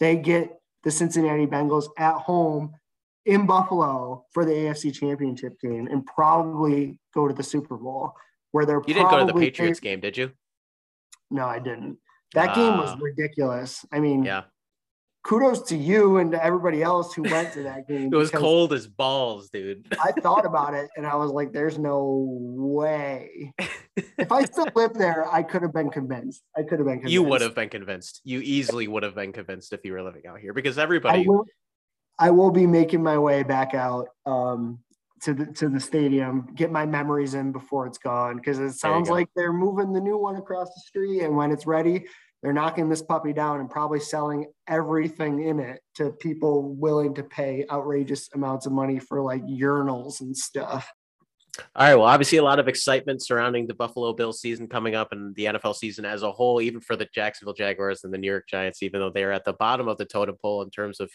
they 0.00 0.16
get 0.16 0.58
the 0.82 0.90
Cincinnati 0.90 1.46
Bengals 1.46 1.86
at 1.96 2.14
home 2.14 2.72
in 3.24 3.46
Buffalo 3.46 4.24
for 4.32 4.44
the 4.44 4.50
AFC 4.50 4.92
Championship 4.92 5.60
game 5.60 5.86
and 5.86 6.04
probably 6.04 6.98
go 7.14 7.28
to 7.28 7.34
the 7.34 7.44
Super 7.44 7.76
Bowl 7.76 8.12
where 8.50 8.66
they're 8.66 8.82
You 8.84 8.94
didn't 8.94 9.10
go 9.10 9.24
to 9.24 9.32
the 9.32 9.38
Patriots 9.38 9.78
game, 9.78 10.00
did 10.00 10.16
you? 10.16 10.32
No, 11.30 11.46
I 11.46 11.60
didn't. 11.60 11.98
That 12.34 12.50
uh, 12.50 12.54
game 12.54 12.78
was 12.78 12.90
ah. 12.90 12.98
ridiculous. 13.00 13.84
I 13.92 14.00
mean, 14.00 14.24
yeah 14.24 14.42
kudos 15.22 15.62
to 15.62 15.76
you 15.76 16.18
and 16.18 16.32
to 16.32 16.44
everybody 16.44 16.82
else 16.82 17.14
who 17.14 17.22
went 17.22 17.52
to 17.52 17.62
that 17.62 17.86
game. 17.88 18.12
it 18.12 18.16
was 18.16 18.30
cold 18.30 18.72
as 18.72 18.86
balls, 18.86 19.50
dude. 19.50 19.86
I 20.02 20.12
thought 20.12 20.44
about 20.52 20.74
it 20.74 20.90
and 20.96 21.06
I 21.06 21.16
was 21.16 21.30
like, 21.30 21.52
there's 21.52 21.78
no 21.78 22.26
way. 22.28 23.52
if 24.18 24.32
I 24.32 24.44
still 24.44 24.68
lived 24.74 24.96
there, 24.96 25.32
I 25.32 25.42
could 25.42 25.62
have 25.62 25.72
been 25.72 25.90
convinced. 25.90 26.42
I 26.56 26.62
could 26.62 26.78
have 26.78 26.86
been 26.86 26.96
convinced. 26.96 27.12
You 27.12 27.22
would 27.22 27.40
have 27.40 27.54
been 27.54 27.68
convinced. 27.68 28.20
You 28.24 28.40
easily 28.40 28.88
would 28.88 29.02
have 29.02 29.14
been 29.14 29.32
convinced 29.32 29.72
if 29.72 29.84
you 29.84 29.92
were 29.92 30.02
living 30.02 30.26
out 30.26 30.40
here 30.40 30.52
because 30.52 30.78
everybody. 30.78 31.20
I 31.20 31.24
will, 31.26 31.44
I 32.18 32.30
will 32.30 32.50
be 32.50 32.66
making 32.66 33.02
my 33.02 33.18
way 33.18 33.42
back 33.42 33.74
out 33.74 34.08
um, 34.26 34.80
to 35.22 35.34
the 35.34 35.46
to 35.46 35.68
the 35.68 35.80
stadium, 35.80 36.48
get 36.54 36.70
my 36.70 36.84
memories 36.84 37.34
in 37.34 37.52
before 37.52 37.86
it's 37.86 37.98
gone 37.98 38.36
because 38.36 38.58
it 38.58 38.72
sounds 38.72 39.08
like 39.08 39.28
they're 39.34 39.52
moving 39.52 39.92
the 39.92 40.00
new 40.00 40.18
one 40.18 40.36
across 40.36 40.68
the 40.68 40.80
street, 40.80 41.22
and 41.22 41.36
when 41.36 41.50
it's 41.52 41.66
ready, 41.66 42.04
they're 42.42 42.52
knocking 42.52 42.88
this 42.88 43.02
puppy 43.02 43.32
down 43.32 43.60
and 43.60 43.70
probably 43.70 44.00
selling 44.00 44.46
everything 44.66 45.42
in 45.42 45.60
it 45.60 45.80
to 45.94 46.10
people 46.10 46.74
willing 46.74 47.14
to 47.14 47.22
pay 47.22 47.64
outrageous 47.70 48.28
amounts 48.34 48.66
of 48.66 48.72
money 48.72 48.98
for 48.98 49.22
like 49.22 49.44
urinals 49.44 50.20
and 50.20 50.36
stuff. 50.36 50.90
All 51.58 51.86
right. 51.86 51.94
Well, 51.94 52.06
obviously, 52.06 52.38
a 52.38 52.42
lot 52.42 52.58
of 52.58 52.66
excitement 52.66 53.22
surrounding 53.22 53.66
the 53.66 53.74
Buffalo 53.74 54.14
Bills 54.14 54.40
season 54.40 54.68
coming 54.68 54.94
up 54.94 55.12
and 55.12 55.34
the 55.34 55.44
NFL 55.44 55.74
season 55.74 56.06
as 56.06 56.22
a 56.22 56.32
whole, 56.32 56.62
even 56.62 56.80
for 56.80 56.96
the 56.96 57.06
Jacksonville 57.14 57.52
Jaguars 57.52 58.04
and 58.04 58.12
the 58.12 58.16
New 58.16 58.30
York 58.30 58.46
Giants, 58.48 58.82
even 58.82 59.00
though 59.00 59.10
they're 59.10 59.32
at 59.32 59.44
the 59.44 59.52
bottom 59.52 59.86
of 59.86 59.98
the 59.98 60.06
totem 60.06 60.36
pole 60.40 60.62
in 60.62 60.70
terms 60.70 60.98
of 60.98 61.10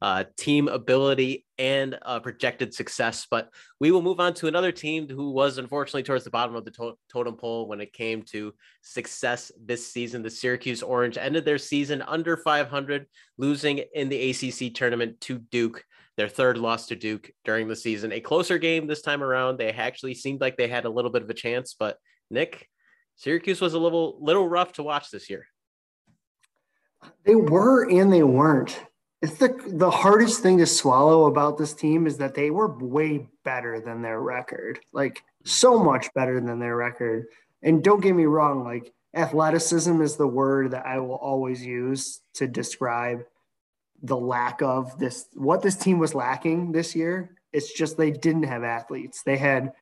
uh, 0.00 0.24
team 0.38 0.68
ability 0.68 1.44
and 1.58 1.98
uh, 2.06 2.20
projected 2.20 2.72
success. 2.72 3.26
But 3.30 3.50
we 3.80 3.90
will 3.90 4.00
move 4.00 4.18
on 4.18 4.32
to 4.34 4.48
another 4.48 4.72
team 4.72 5.10
who 5.10 5.30
was 5.30 5.58
unfortunately 5.58 6.04
towards 6.04 6.24
the 6.24 6.30
bottom 6.30 6.56
of 6.56 6.64
the 6.64 6.70
to- 6.70 6.96
totem 7.12 7.36
pole 7.36 7.68
when 7.68 7.82
it 7.82 7.92
came 7.92 8.22
to 8.30 8.54
success 8.80 9.52
this 9.62 9.92
season. 9.92 10.22
The 10.22 10.30
Syracuse 10.30 10.82
Orange 10.82 11.18
ended 11.18 11.44
their 11.44 11.58
season 11.58 12.00
under 12.00 12.38
500, 12.38 13.06
losing 13.36 13.82
in 13.94 14.08
the 14.08 14.30
ACC 14.30 14.72
tournament 14.72 15.20
to 15.22 15.38
Duke 15.38 15.84
their 16.22 16.28
third 16.28 16.56
loss 16.56 16.86
to 16.86 16.94
Duke 16.94 17.32
during 17.44 17.66
the 17.66 17.74
season. 17.74 18.12
A 18.12 18.20
closer 18.20 18.56
game 18.56 18.86
this 18.86 19.02
time 19.02 19.24
around. 19.24 19.56
They 19.56 19.72
actually 19.72 20.14
seemed 20.14 20.40
like 20.40 20.56
they 20.56 20.68
had 20.68 20.84
a 20.84 20.88
little 20.88 21.10
bit 21.10 21.22
of 21.22 21.30
a 21.30 21.34
chance, 21.34 21.74
but 21.76 21.98
Nick, 22.30 22.68
Syracuse 23.16 23.60
was 23.60 23.74
a 23.74 23.78
little 23.80 24.18
little 24.20 24.48
rough 24.48 24.74
to 24.74 24.84
watch 24.84 25.10
this 25.10 25.28
year. 25.28 25.48
They 27.24 27.34
were 27.34 27.90
and 27.90 28.12
they 28.12 28.22
weren't. 28.22 28.78
It's 29.20 29.36
the 29.38 29.48
the 29.66 29.90
hardest 29.90 30.44
thing 30.44 30.58
to 30.58 30.66
swallow 30.66 31.26
about 31.26 31.58
this 31.58 31.72
team 31.72 32.06
is 32.06 32.18
that 32.18 32.36
they 32.36 32.52
were 32.52 32.78
way 32.78 33.26
better 33.44 33.80
than 33.80 34.00
their 34.00 34.20
record. 34.20 34.78
Like 34.92 35.24
so 35.44 35.82
much 35.82 36.06
better 36.14 36.40
than 36.40 36.60
their 36.60 36.76
record. 36.76 37.26
And 37.64 37.82
don't 37.82 38.00
get 38.00 38.14
me 38.14 38.26
wrong, 38.26 38.62
like 38.62 38.92
athleticism 39.12 40.00
is 40.00 40.14
the 40.14 40.28
word 40.28 40.70
that 40.70 40.86
I 40.86 41.00
will 41.00 41.16
always 41.16 41.66
use 41.66 42.20
to 42.34 42.46
describe 42.46 43.24
the 44.02 44.16
lack 44.16 44.62
of 44.62 44.98
this 44.98 45.26
what 45.34 45.62
this 45.62 45.76
team 45.76 45.98
was 45.98 46.14
lacking 46.14 46.72
this 46.72 46.94
year. 46.94 47.36
It's 47.52 47.72
just 47.72 47.96
they 47.96 48.10
didn't 48.10 48.44
have 48.44 48.64
athletes. 48.64 49.22
They 49.24 49.36
had 49.36 49.72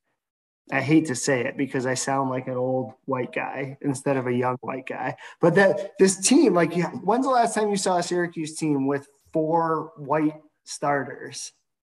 I 0.73 0.81
hate 0.81 1.07
to 1.07 1.17
say 1.17 1.45
it 1.45 1.57
because 1.57 1.85
I 1.85 1.95
sound 1.95 2.31
like 2.31 2.47
an 2.47 2.57
old 2.57 2.93
white 3.05 3.33
guy 3.33 3.77
instead 3.81 4.17
of 4.17 4.27
a 4.27 4.33
young 4.33 4.57
white 4.61 4.87
guy. 4.87 5.17
But 5.41 5.57
that 5.57 5.99
this 5.99 6.17
team, 6.21 6.55
like, 6.55 6.73
when's 7.03 7.27
the 7.27 7.33
last 7.33 7.55
time 7.55 7.71
you 7.71 7.77
saw 7.77 7.99
a 7.99 8.03
Syracuse 8.03 8.57
team 8.57 8.87
with 8.87 9.09
four 9.33 9.93
white 9.97 10.41
starters? 10.65 11.53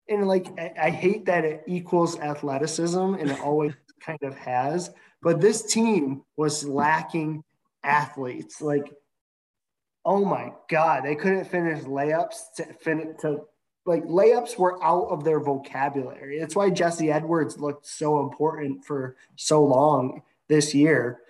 And 0.07 0.27
like, 0.27 0.47
I, 0.57 0.73
I 0.83 0.89
hate 0.89 1.25
that 1.25 1.43
it 1.43 1.63
equals 1.67 2.17
athleticism, 2.19 2.97
and 2.97 3.31
it 3.31 3.39
always 3.41 3.73
kind 4.01 4.23
of 4.23 4.35
has. 4.37 4.89
But 5.21 5.41
this 5.41 5.63
team 5.63 6.23
was 6.37 6.65
lacking 6.65 7.43
athletes. 7.83 8.61
Like, 8.61 8.91
oh 10.05 10.25
my 10.25 10.51
god, 10.69 11.03
they 11.05 11.15
couldn't 11.15 11.45
finish 11.45 11.83
layups 11.83 12.53
to 12.57 12.65
finish 12.81 13.17
to 13.21 13.41
like 13.85 14.03
layups 14.05 14.57
were 14.57 14.83
out 14.83 15.07
of 15.09 15.23
their 15.23 15.39
vocabulary. 15.39 16.39
That's 16.39 16.55
why 16.55 16.69
Jesse 16.69 17.11
Edwards 17.11 17.57
looked 17.59 17.85
so 17.87 18.19
important 18.19 18.85
for 18.85 19.15
so 19.35 19.63
long 19.63 20.21
this 20.47 20.73
year. 20.75 21.21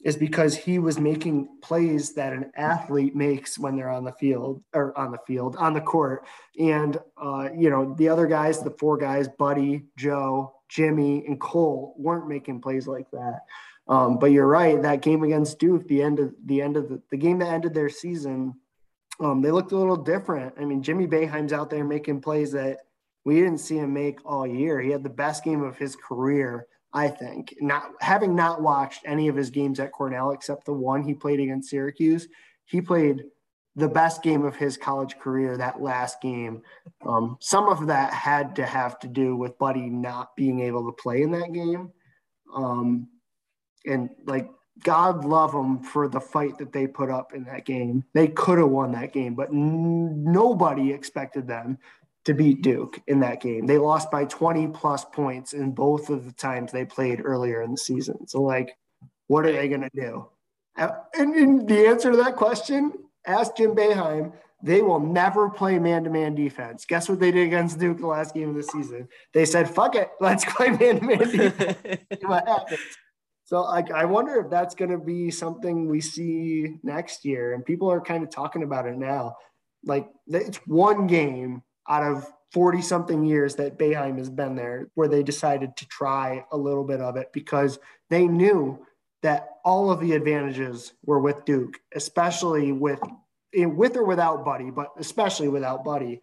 is 0.00 0.16
because 0.16 0.56
he 0.56 0.78
was 0.78 0.98
making 1.00 1.48
plays 1.60 2.14
that 2.14 2.32
an 2.32 2.50
athlete 2.56 3.16
makes 3.16 3.58
when 3.58 3.76
they're 3.76 3.90
on 3.90 4.04
the 4.04 4.12
field 4.12 4.62
or 4.72 4.96
on 4.96 5.10
the 5.10 5.18
field 5.26 5.56
on 5.56 5.74
the 5.74 5.80
court 5.80 6.24
and 6.58 6.98
uh, 7.20 7.48
you 7.56 7.68
know 7.68 7.94
the 7.98 8.08
other 8.08 8.26
guys 8.26 8.60
the 8.62 8.70
four 8.70 8.96
guys 8.96 9.28
buddy 9.38 9.84
joe 9.96 10.52
jimmy 10.68 11.24
and 11.26 11.40
cole 11.40 11.94
weren't 11.98 12.28
making 12.28 12.60
plays 12.60 12.86
like 12.86 13.10
that 13.10 13.40
um, 13.88 14.18
but 14.18 14.32
you're 14.32 14.46
right 14.46 14.82
that 14.82 15.02
game 15.02 15.22
against 15.22 15.58
duke 15.58 15.86
the 15.88 16.02
end 16.02 16.18
of 16.18 16.34
the 16.46 16.60
end 16.60 16.76
of 16.76 16.88
the, 16.88 17.00
the 17.10 17.16
game 17.16 17.38
that 17.38 17.52
ended 17.52 17.74
their 17.74 17.88
season 17.88 18.54
um, 19.20 19.42
they 19.42 19.50
looked 19.50 19.72
a 19.72 19.76
little 19.76 19.96
different 19.96 20.54
i 20.58 20.64
mean 20.64 20.82
jimmy 20.82 21.06
Boeheim's 21.06 21.52
out 21.52 21.70
there 21.70 21.84
making 21.84 22.20
plays 22.20 22.52
that 22.52 22.78
we 23.24 23.36
didn't 23.36 23.58
see 23.58 23.78
him 23.78 23.92
make 23.92 24.18
all 24.24 24.46
year 24.46 24.80
he 24.80 24.90
had 24.90 25.02
the 25.02 25.08
best 25.08 25.44
game 25.44 25.62
of 25.62 25.76
his 25.76 25.96
career 25.96 26.66
I 26.92 27.08
think. 27.08 27.54
Not 27.60 27.92
having 28.00 28.34
not 28.34 28.62
watched 28.62 29.02
any 29.04 29.28
of 29.28 29.36
his 29.36 29.50
games 29.50 29.78
at 29.78 29.92
Cornell 29.92 30.30
except 30.30 30.64
the 30.64 30.72
one 30.72 31.02
he 31.02 31.12
played 31.14 31.40
against 31.40 31.68
Syracuse, 31.68 32.28
he 32.64 32.80
played 32.80 33.24
the 33.76 33.88
best 33.88 34.22
game 34.22 34.44
of 34.44 34.56
his 34.56 34.76
college 34.76 35.18
career 35.18 35.56
that 35.56 35.80
last 35.80 36.20
game. 36.20 36.62
Um, 37.06 37.36
some 37.40 37.68
of 37.68 37.86
that 37.86 38.12
had 38.12 38.56
to 38.56 38.66
have 38.66 38.98
to 39.00 39.08
do 39.08 39.36
with 39.36 39.58
Buddy 39.58 39.88
not 39.88 40.34
being 40.34 40.60
able 40.60 40.86
to 40.86 41.00
play 41.00 41.22
in 41.22 41.30
that 41.32 41.52
game. 41.52 41.92
Um, 42.52 43.08
and 43.88 44.10
like, 44.24 44.48
God 44.84 45.24
love 45.24 45.52
them 45.52 45.82
for 45.82 46.08
the 46.08 46.20
fight 46.20 46.58
that 46.58 46.72
they 46.72 46.86
put 46.86 47.10
up 47.10 47.32
in 47.34 47.44
that 47.44 47.64
game. 47.64 48.04
They 48.14 48.28
could 48.28 48.58
have 48.58 48.68
won 48.68 48.92
that 48.92 49.12
game, 49.12 49.34
but 49.34 49.48
n- 49.48 50.22
nobody 50.24 50.92
expected 50.92 51.48
them 51.48 51.78
to 52.24 52.34
beat 52.34 52.62
Duke 52.62 53.00
in 53.06 53.20
that 53.20 53.40
game. 53.40 53.66
They 53.66 53.78
lost 53.78 54.10
by 54.10 54.24
20 54.24 54.68
plus 54.68 55.04
points 55.04 55.52
in 55.52 55.72
both 55.72 56.10
of 56.10 56.26
the 56.26 56.32
times 56.32 56.70
they 56.70 56.84
played 56.84 57.22
earlier 57.24 57.62
in 57.62 57.72
the 57.72 57.78
season. 57.78 58.28
So, 58.28 58.42
like, 58.42 58.76
what 59.28 59.46
are 59.46 59.52
they 59.52 59.68
going 59.68 59.82
to 59.82 59.90
do? 59.94 60.28
Uh, 60.76 60.90
and, 61.14 61.34
and, 61.34 61.68
the 61.68 61.86
answer 61.86 62.10
to 62.10 62.16
that 62.18 62.36
question, 62.36 62.92
ask 63.26 63.56
Jim 63.56 63.74
Boeheim. 63.74 64.32
They 64.62 64.82
will 64.82 65.00
never 65.00 65.48
play 65.48 65.78
man 65.78 66.04
to 66.04 66.10
man 66.10 66.34
defense. 66.34 66.84
Guess 66.84 67.08
what 67.08 67.20
they 67.20 67.30
did 67.30 67.46
against 67.46 67.78
Duke 67.78 67.98
the 67.98 68.06
last 68.06 68.34
game 68.34 68.48
of 68.48 68.56
the 68.56 68.62
season? 68.62 69.08
They 69.32 69.44
said, 69.44 69.70
fuck 69.70 69.94
it, 69.94 70.10
let's 70.20 70.44
play 70.54 70.70
man 70.70 71.00
to 71.00 71.06
man 71.06 71.18
defense. 71.18 72.22
what 72.22 72.46
happens? 72.46 72.80
So 73.48 73.62
like, 73.62 73.90
I 73.90 74.04
wonder 74.04 74.38
if 74.40 74.50
that's 74.50 74.74
going 74.74 74.90
to 74.90 74.98
be 74.98 75.30
something 75.30 75.88
we 75.88 76.02
see 76.02 76.74
next 76.82 77.24
year. 77.24 77.54
And 77.54 77.64
people 77.64 77.90
are 77.90 77.98
kind 77.98 78.22
of 78.22 78.28
talking 78.28 78.62
about 78.62 78.86
it 78.86 78.98
now. 78.98 79.36
Like 79.82 80.06
it's 80.26 80.58
one 80.66 81.06
game 81.06 81.62
out 81.88 82.02
of 82.02 82.30
40 82.52 82.82
something 82.82 83.24
years 83.24 83.54
that 83.54 83.78
Boeheim 83.78 84.18
has 84.18 84.28
been 84.28 84.54
there, 84.54 84.90
where 84.96 85.08
they 85.08 85.22
decided 85.22 85.78
to 85.78 85.88
try 85.88 86.44
a 86.52 86.58
little 86.58 86.84
bit 86.84 87.00
of 87.00 87.16
it 87.16 87.32
because 87.32 87.78
they 88.10 88.26
knew 88.26 88.84
that 89.22 89.48
all 89.64 89.90
of 89.90 90.00
the 90.00 90.12
advantages 90.12 90.92
were 91.06 91.18
with 91.18 91.46
Duke, 91.46 91.80
especially 91.94 92.72
with 92.72 93.00
with 93.54 93.96
or 93.96 94.04
without 94.04 94.44
Buddy, 94.44 94.68
but 94.70 94.88
especially 94.98 95.48
without 95.48 95.84
Buddy. 95.84 96.20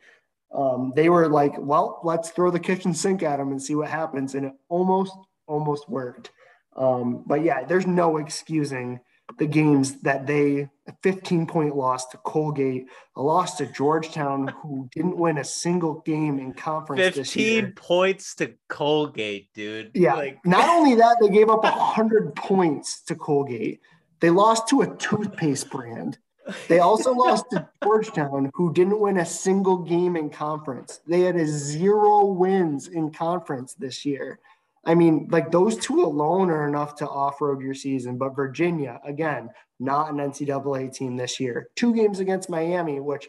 Um, 0.55 0.93
they 0.95 1.09
were 1.09 1.27
like, 1.27 1.53
well, 1.57 2.01
let's 2.03 2.29
throw 2.29 2.51
the 2.51 2.59
kitchen 2.59 2.93
sink 2.93 3.23
at 3.23 3.37
them 3.37 3.49
and 3.49 3.59
see 3.59 3.73
what 3.73 3.89
happens. 3.89 4.35
And 4.35 4.45
it 4.45 4.53
almost, 4.69 5.17
almost 5.47 5.89
worked. 5.89 6.29
Um, 6.75 7.23
but 7.25 7.43
yeah, 7.43 7.63
there's 7.63 7.87
no 7.87 8.17
excusing 8.17 8.99
the 9.37 9.47
games 9.47 10.01
that 10.01 10.27
they 10.27 10.69
a 10.87 10.93
15 11.01 11.47
point 11.47 11.75
loss 11.75 12.05
to 12.07 12.17
Colgate, 12.17 12.87
a 13.15 13.21
loss 13.21 13.57
to 13.57 13.65
Georgetown, 13.65 14.47
who 14.47 14.87
didn't 14.93 15.17
win 15.17 15.39
a 15.39 15.43
single 15.43 16.01
game 16.01 16.37
in 16.37 16.53
conference. 16.53 17.15
15 17.15 17.71
points 17.71 18.35
to 18.35 18.53
Colgate, 18.67 19.51
dude. 19.53 19.91
Yeah. 19.93 20.15
Like... 20.15 20.45
Not 20.45 20.69
only 20.69 20.95
that, 21.01 21.17
they 21.21 21.29
gave 21.29 21.49
up 21.49 21.63
100 21.63 22.35
points 22.35 23.01
to 23.03 23.15
Colgate. 23.15 23.81
They 24.19 24.29
lost 24.29 24.67
to 24.69 24.81
a 24.81 24.95
toothpaste 24.95 25.69
brand. 25.69 26.19
They 26.67 26.79
also 26.79 27.11
lost 27.15 27.45
to 27.51 27.67
Georgetown, 27.83 28.51
who 28.53 28.71
didn't 28.71 28.99
win 28.99 29.17
a 29.17 29.25
single 29.25 29.77
game 29.79 30.15
in 30.15 30.29
conference. 30.29 31.01
They 31.07 31.21
had 31.21 31.35
a 31.35 31.47
zero 31.47 32.25
wins 32.25 32.87
in 32.87 33.11
conference 33.11 33.73
this 33.73 34.05
year. 34.05 34.39
I 34.85 34.93
mean, 34.93 35.27
like 35.31 35.51
those 35.51 35.77
two 35.77 36.03
alone 36.03 36.49
are 36.49 36.67
enough 36.67 36.95
to 36.97 37.07
off 37.07 37.41
road 37.41 37.61
your 37.61 37.73
season. 37.73 38.17
But 38.17 38.35
Virginia, 38.35 38.99
again, 39.03 39.49
not 39.79 40.11
an 40.11 40.17
NCAA 40.17 40.93
team 40.93 41.17
this 41.17 41.39
year. 41.39 41.69
Two 41.75 41.93
games 41.93 42.19
against 42.19 42.49
Miami, 42.49 42.99
which 42.99 43.27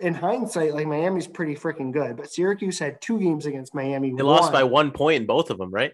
in 0.00 0.14
hindsight, 0.14 0.74
like 0.74 0.86
Miami's 0.86 1.26
pretty 1.26 1.54
freaking 1.54 1.92
good. 1.92 2.16
But 2.16 2.30
Syracuse 2.30 2.78
had 2.78 3.00
two 3.00 3.20
games 3.20 3.46
against 3.46 3.74
Miami. 3.74 4.12
They 4.12 4.22
lost 4.22 4.52
by 4.52 4.64
one 4.64 4.90
point 4.90 5.20
in 5.20 5.26
both 5.26 5.50
of 5.50 5.58
them, 5.58 5.70
right? 5.70 5.92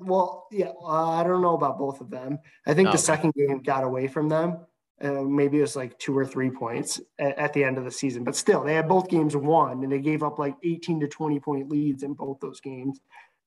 Well, 0.00 0.46
yeah, 0.50 0.72
uh, 0.82 1.10
I 1.10 1.22
don't 1.22 1.42
know 1.42 1.54
about 1.54 1.78
both 1.78 2.00
of 2.00 2.10
them. 2.10 2.38
I 2.66 2.74
think 2.74 2.88
oh, 2.88 2.92
the 2.92 2.98
okay. 2.98 3.04
second 3.04 3.34
game 3.34 3.62
got 3.62 3.84
away 3.84 4.08
from 4.08 4.28
them. 4.28 4.66
Uh, 5.00 5.22
maybe 5.22 5.58
it 5.58 5.62
was 5.62 5.76
like 5.76 5.98
two 5.98 6.16
or 6.16 6.26
three 6.26 6.50
points 6.50 7.00
at, 7.18 7.38
at, 7.38 7.52
the 7.54 7.64
end 7.64 7.78
of 7.78 7.84
the 7.84 7.90
season, 7.90 8.22
but 8.22 8.36
still, 8.36 8.62
they 8.62 8.74
had 8.74 8.86
both 8.86 9.08
games 9.08 9.34
won, 9.34 9.82
and 9.82 9.90
they 9.90 9.98
gave 9.98 10.22
up 10.22 10.38
like 10.38 10.54
18 10.62 11.00
to 11.00 11.08
20 11.08 11.40
point 11.40 11.70
leads 11.70 12.02
in 12.02 12.12
both 12.12 12.38
those 12.40 12.60
games. 12.60 13.00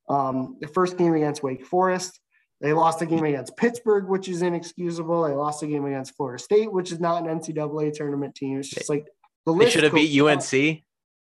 Um, 0.09 0.57
the 0.59 0.67
first 0.67 0.97
game 0.97 1.13
against 1.13 1.43
Wake 1.43 1.65
Forest, 1.65 2.19
they 2.61 2.73
lost 2.73 3.01
a 3.01 3.05
game 3.05 3.25
against 3.25 3.57
Pittsburgh, 3.57 4.07
which 4.07 4.29
is 4.29 4.41
inexcusable. 4.41 5.23
They 5.23 5.33
lost 5.33 5.63
a 5.63 5.67
game 5.67 5.85
against 5.85 6.15
Florida 6.15 6.41
State, 6.41 6.71
which 6.71 6.91
is 6.91 6.99
not 6.99 7.27
an 7.27 7.39
NCAA 7.39 7.93
tournament 7.93 8.35
team. 8.35 8.59
It's 8.59 8.69
just 8.69 8.89
like 8.89 9.05
the 9.45 9.53
they 9.53 9.69
should 9.69 9.83
have 9.83 9.93
beat 9.93 10.19
UNC. 10.19 10.83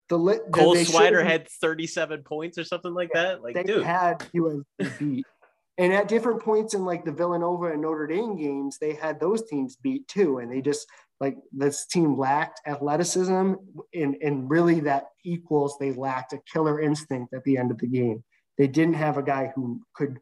The 0.09 0.17
li- 0.19 0.39
Cole 0.51 0.75
Swider 0.75 1.25
had 1.25 1.47
37 1.49 2.23
points 2.23 2.57
or 2.57 2.63
something 2.63 2.93
like 2.93 3.09
yeah, 3.15 3.23
that. 3.23 3.43
Like, 3.43 3.55
they 3.55 3.63
dude, 3.63 3.83
had 3.83 4.23
UNC 4.35 4.65
beat. 4.99 5.25
and 5.77 5.93
at 5.93 6.07
different 6.07 6.41
points 6.41 6.73
in 6.73 6.85
like 6.85 7.05
the 7.05 7.11
Villanova 7.11 7.71
and 7.71 7.81
Notre 7.81 8.05
Dame 8.05 8.35
games, 8.37 8.77
they 8.79 8.93
had 8.93 9.19
those 9.19 9.43
teams 9.49 9.77
beat 9.77 10.07
too. 10.07 10.39
And 10.39 10.51
they 10.51 10.61
just 10.61 10.85
like 11.19 11.37
this 11.51 11.87
team 11.87 12.17
lacked 12.17 12.61
athleticism 12.67 13.53
and, 13.93 14.15
and 14.21 14.51
really 14.51 14.81
that 14.81 15.05
equals 15.23 15.77
they 15.79 15.93
lacked 15.93 16.33
a 16.33 16.41
killer 16.51 16.81
instinct 16.81 17.33
at 17.33 17.43
the 17.45 17.57
end 17.57 17.71
of 17.71 17.77
the 17.79 17.87
game. 17.87 18.23
They 18.57 18.67
didn't 18.67 18.95
have 18.95 19.17
a 19.17 19.23
guy 19.23 19.51
who 19.55 19.81
could, 19.95 20.19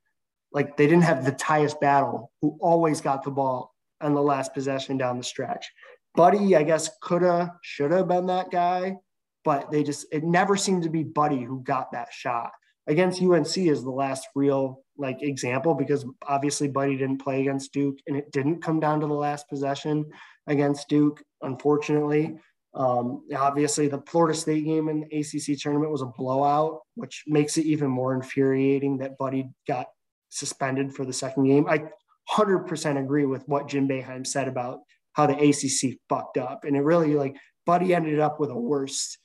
like, 0.52 0.78
they 0.78 0.88
didn't 0.88 1.04
have 1.04 1.26
the 1.26 1.32
Tyus 1.32 1.80
Battle 1.80 2.32
who 2.42 2.58
always 2.62 3.02
got 3.02 3.24
the 3.24 3.32
ball 3.32 3.74
on 4.02 4.14
the 4.14 4.22
last 4.22 4.54
possession 4.54 4.98
down 4.98 5.18
the 5.18 5.24
stretch. 5.24 5.70
Buddy, 6.16 6.56
I 6.56 6.64
guess, 6.64 6.90
could 7.02 7.22
have, 7.22 7.52
should 7.62 7.92
have 7.92 8.08
been 8.08 8.26
that 8.28 8.52
guy, 8.52 8.98
but 9.44 9.72
they 9.72 9.84
just, 9.84 10.06
it 10.12 10.24
never 10.24 10.56
seemed 10.56 10.84
to 10.84 10.90
be 10.90 11.04
Buddy 11.04 11.44
who 11.44 11.62
got 11.64 11.92
that 11.92 12.10
shot. 12.12 12.52
Against 12.88 13.22
UNC 13.22 13.58
is 13.58 13.84
the 13.84 13.92
last 13.92 14.28
real 14.36 14.84
like 14.98 15.22
example 15.22 15.74
because 15.74 16.06
obviously 16.28 16.68
Buddy 16.68 16.98
didn't 16.98 17.22
play 17.22 17.42
against 17.42 17.74
Duke 17.74 17.98
and 18.08 18.18
it 18.18 18.32
didn't 18.32 18.62
come 18.62 18.80
down 18.80 19.00
to 19.00 19.08
the 19.08 19.14
last 19.14 19.48
possession 19.50 20.06
against 20.48 20.90
Duke, 20.90 21.24
unfortunately. 21.42 22.38
Um, 22.74 23.24
obviously, 23.36 23.88
the 23.88 24.02
Florida 24.08 24.38
State 24.38 24.64
game 24.64 24.88
in 24.88 25.02
the 25.02 25.20
ACC 25.20 25.60
tournament 25.60 25.92
was 25.92 26.02
a 26.02 26.06
blowout, 26.18 26.82
which 26.96 27.24
makes 27.28 27.58
it 27.58 27.66
even 27.66 27.90
more 27.90 28.14
infuriating 28.14 28.98
that 29.00 29.18
Buddy 29.18 29.50
got 29.68 29.88
suspended 30.30 30.94
for 30.94 31.06
the 31.06 31.14
second 31.14 31.46
game. 31.46 31.68
I 31.68 31.84
100% 32.30 33.00
agree 33.00 33.26
with 33.26 33.48
what 33.48 33.68
Jim 33.68 33.88
Boeheim 33.88 34.26
said 34.26 34.48
about 34.48 34.80
how 35.14 35.28
the 35.28 35.34
ACC 35.34 36.00
fucked 36.08 36.38
up, 36.38 36.64
and 36.64 36.78
it 36.78 36.82
really 36.82 37.16
like 37.16 37.36
Buddy 37.66 37.94
ended 37.94 38.20
up 38.20 38.40
with 38.40 38.50
a 38.50 38.58
worse 38.58 39.18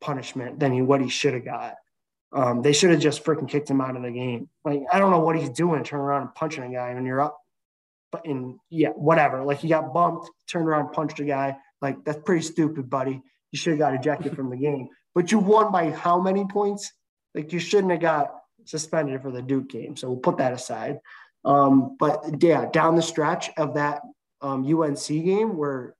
punishment 0.00 0.58
than 0.58 0.72
he, 0.72 0.82
what 0.82 1.00
he 1.00 1.08
should 1.08 1.34
have 1.34 1.44
got. 1.44 1.74
Um, 2.32 2.62
they 2.62 2.72
should 2.72 2.90
have 2.90 3.00
just 3.00 3.24
freaking 3.24 3.48
kicked 3.48 3.70
him 3.70 3.80
out 3.80 3.94
of 3.94 4.02
the 4.02 4.10
game. 4.10 4.48
Like 4.64 4.80
I 4.92 4.98
don't 4.98 5.10
know 5.10 5.20
what 5.20 5.38
he's 5.38 5.50
doing, 5.50 5.84
turning 5.84 6.04
around 6.04 6.22
and 6.22 6.34
punching 6.34 6.64
a 6.64 6.72
guy 6.72 6.92
when 6.94 7.06
you're 7.06 7.20
up. 7.20 7.38
But 8.10 8.26
in 8.26 8.58
yeah, 8.70 8.88
whatever. 8.88 9.44
Like 9.44 9.58
he 9.58 9.68
got 9.68 9.94
bumped, 9.94 10.28
turned 10.48 10.66
around, 10.66 10.92
punched 10.92 11.20
a 11.20 11.24
guy 11.24 11.56
like 11.82 12.04
that's 12.04 12.20
pretty 12.24 12.42
stupid, 12.42 12.88
buddy. 12.88 13.20
You 13.50 13.58
should 13.58 13.72
have 13.72 13.80
got 13.80 13.94
ejected 13.94 14.34
from 14.34 14.48
the 14.48 14.56
game. 14.56 14.88
But 15.14 15.30
you 15.30 15.38
won 15.38 15.70
by 15.70 15.90
how 15.90 16.20
many 16.20 16.46
points? 16.46 16.90
Like 17.34 17.52
you 17.52 17.58
shouldn't 17.58 17.90
have 17.92 18.00
got 18.00 18.34
suspended 18.64 19.20
for 19.20 19.30
the 19.30 19.42
Duke 19.42 19.68
game. 19.68 19.96
So 19.96 20.08
we'll 20.08 20.20
put 20.20 20.38
that 20.38 20.52
aside. 20.52 21.00
Um, 21.44 21.96
but 21.98 22.42
yeah, 22.42 22.66
down 22.72 22.96
the 22.96 23.02
stretch 23.02 23.50
of 23.56 23.74
that 23.74 24.00
um, 24.40 24.64
UNC 24.64 25.06
game 25.08 25.56
where 25.56 25.94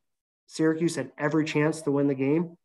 Syracuse 0.46 0.96
had 0.96 1.10
every 1.18 1.44
chance 1.44 1.82
to 1.82 1.90
win 1.90 2.06
the 2.06 2.14
game, 2.14 2.56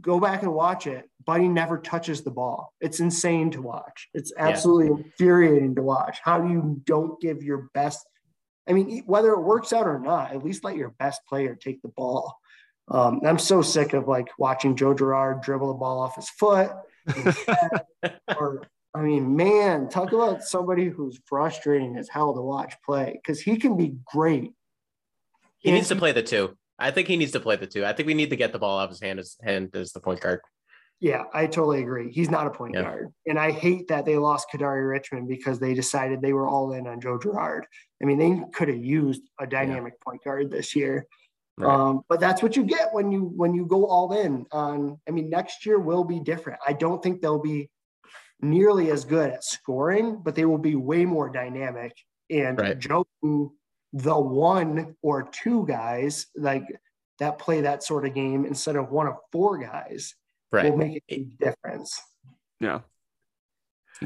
go 0.00 0.20
back 0.20 0.42
and 0.42 0.52
watch 0.52 0.86
it. 0.86 1.08
Buddy 1.24 1.48
never 1.48 1.78
touches 1.78 2.22
the 2.22 2.30
ball. 2.30 2.74
It's 2.80 3.00
insane 3.00 3.50
to 3.52 3.62
watch. 3.62 4.08
It's 4.14 4.32
absolutely 4.36 4.88
yeah. 4.88 5.04
infuriating 5.04 5.74
to 5.76 5.82
watch. 5.82 6.18
How 6.22 6.40
do 6.40 6.48
you 6.48 6.80
don't 6.84 7.20
give 7.20 7.42
your 7.42 7.70
best 7.74 8.06
I 8.68 8.72
mean, 8.72 9.02
whether 9.06 9.32
it 9.32 9.40
works 9.40 9.72
out 9.72 9.86
or 9.86 9.98
not, 9.98 10.32
at 10.32 10.44
least 10.44 10.64
let 10.64 10.76
your 10.76 10.90
best 10.98 11.22
player 11.26 11.54
take 11.54 11.80
the 11.82 11.88
ball. 11.88 12.38
Um, 12.90 13.20
I'm 13.24 13.38
so 13.38 13.62
sick 13.62 13.92
of 13.92 14.08
like 14.08 14.28
watching 14.38 14.76
Joe 14.76 14.94
Girard 14.94 15.42
dribble 15.42 15.68
the 15.68 15.74
ball 15.74 16.00
off 16.00 16.16
his 16.16 16.30
foot. 16.30 16.70
or, 18.36 18.62
I 18.94 19.00
mean, 19.00 19.36
man, 19.36 19.88
talk 19.88 20.12
about 20.12 20.42
somebody 20.42 20.88
who's 20.88 21.20
frustrating 21.26 21.96
as 21.96 22.08
hell 22.08 22.34
to 22.34 22.40
watch 22.40 22.74
play 22.84 23.12
because 23.22 23.40
he 23.40 23.56
can 23.56 23.76
be 23.76 23.96
great. 24.06 24.52
He 25.58 25.70
and 25.70 25.76
needs 25.76 25.88
to 25.88 25.96
play 25.96 26.12
the 26.12 26.22
two. 26.22 26.56
I 26.78 26.90
think 26.90 27.08
he 27.08 27.16
needs 27.16 27.32
to 27.32 27.40
play 27.40 27.56
the 27.56 27.66
two. 27.66 27.84
I 27.84 27.92
think 27.92 28.06
we 28.06 28.14
need 28.14 28.30
to 28.30 28.36
get 28.36 28.52
the 28.52 28.58
ball 28.58 28.78
off 28.78 28.90
his 28.90 29.00
hand 29.00 29.18
as 29.18 29.36
hand 29.42 29.74
as 29.74 29.92
the 29.92 30.00
point 30.00 30.20
guard. 30.20 30.40
Yeah, 31.00 31.24
I 31.32 31.46
totally 31.46 31.80
agree. 31.80 32.10
He's 32.10 32.30
not 32.30 32.46
a 32.46 32.50
point 32.50 32.74
yeah. 32.74 32.82
guard. 32.82 33.12
And 33.26 33.38
I 33.38 33.52
hate 33.52 33.88
that 33.88 34.04
they 34.04 34.16
lost 34.16 34.48
Kadari 34.52 34.88
Richmond 34.88 35.28
because 35.28 35.60
they 35.60 35.74
decided 35.74 36.20
they 36.20 36.32
were 36.32 36.48
all 36.48 36.72
in 36.72 36.86
on 36.86 37.00
Joe 37.00 37.18
Girard. 37.18 37.66
I 38.02 38.06
mean, 38.06 38.18
they 38.18 38.42
could 38.52 38.68
have 38.68 38.84
used 38.84 39.22
a 39.40 39.46
dynamic 39.46 39.94
yeah. 39.94 40.04
point 40.04 40.24
guard 40.24 40.50
this 40.50 40.76
year. 40.76 41.06
Right. 41.56 41.74
Um, 41.74 42.02
but 42.08 42.20
that's 42.20 42.42
what 42.42 42.54
you 42.54 42.62
get 42.62 42.92
when 42.92 43.10
you 43.10 43.32
when 43.34 43.52
you 43.54 43.66
go 43.66 43.86
all 43.86 44.12
in 44.12 44.46
on 44.52 45.00
I 45.08 45.10
mean, 45.10 45.28
next 45.28 45.66
year 45.66 45.80
will 45.80 46.04
be 46.04 46.20
different. 46.20 46.60
I 46.66 46.72
don't 46.72 47.02
think 47.02 47.20
they'll 47.20 47.42
be 47.42 47.68
nearly 48.40 48.90
as 48.92 49.04
good 49.04 49.30
at 49.30 49.44
scoring, 49.44 50.20
but 50.22 50.36
they 50.36 50.44
will 50.44 50.58
be 50.58 50.76
way 50.76 51.04
more 51.04 51.28
dynamic. 51.28 51.92
And 52.30 52.58
right. 52.58 52.78
Joe 52.78 53.06
the 53.92 54.18
one 54.18 54.94
or 55.02 55.22
two 55.22 55.66
guys 55.66 56.26
like 56.36 56.64
that 57.18 57.38
play 57.38 57.62
that 57.62 57.82
sort 57.82 58.06
of 58.06 58.14
game 58.14 58.44
instead 58.44 58.76
of 58.76 58.90
one 58.90 59.06
of 59.06 59.14
four 59.32 59.58
guys 59.58 60.14
right. 60.52 60.70
will 60.70 60.76
make 60.76 61.02
a 61.08 61.24
difference. 61.40 62.00
Yeah. 62.60 62.80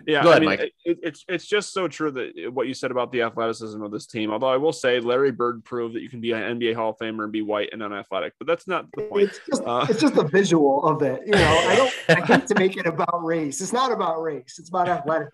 Yeah, 0.07 0.21
ahead, 0.21 0.43
I 0.43 0.47
mean, 0.47 0.59
it, 0.85 0.99
it's 1.03 1.25
it's 1.29 1.47
just 1.47 1.73
so 1.73 1.87
true 1.89 2.11
that 2.13 2.53
what 2.53 2.67
you 2.67 2.75
said 2.75 2.91
about 2.91 3.13
the 3.13 3.23
athleticism 3.23 3.83
of 3.83 3.91
this 3.91 4.07
team. 4.07 4.31
Although 4.31 4.49
I 4.49 4.57
will 4.57 4.73
say, 4.73 5.01
Larry 5.01 5.33
Bird 5.33 5.65
proved 5.65 5.95
that 5.95 6.03
you 6.03 6.09
can 6.09 6.21
be 6.21 6.33
an 6.33 6.59
NBA 6.59 6.75
Hall 6.75 6.91
of 6.91 6.99
Famer 6.99 7.25
and 7.25 7.33
be 7.33 7.43
white 7.43 7.71
and 7.73 7.83
unathletic, 7.83 8.33
but 8.39 8.47
that's 8.47 8.67
not 8.67 8.87
the 8.93 9.03
point. 9.03 9.29
It's 9.29 9.41
just, 9.49 9.63
uh, 9.65 9.87
it's 9.89 10.01
just 10.01 10.15
the 10.15 10.25
visual 10.25 10.85
of 10.85 11.03
it. 11.03 11.21
You 11.27 11.33
know, 11.33 11.65
I 11.69 11.77
don't. 11.77 11.95
I 12.09 12.27
hate 12.27 12.47
to 12.47 12.55
make 12.55 12.77
it 12.77 12.87
about 12.87 13.23
race. 13.23 13.61
It's 13.61 13.73
not 13.73 13.93
about 13.93 14.23
race. 14.23 14.57
It's 14.59 14.69
about 14.69 14.89
athletic. 14.89 15.29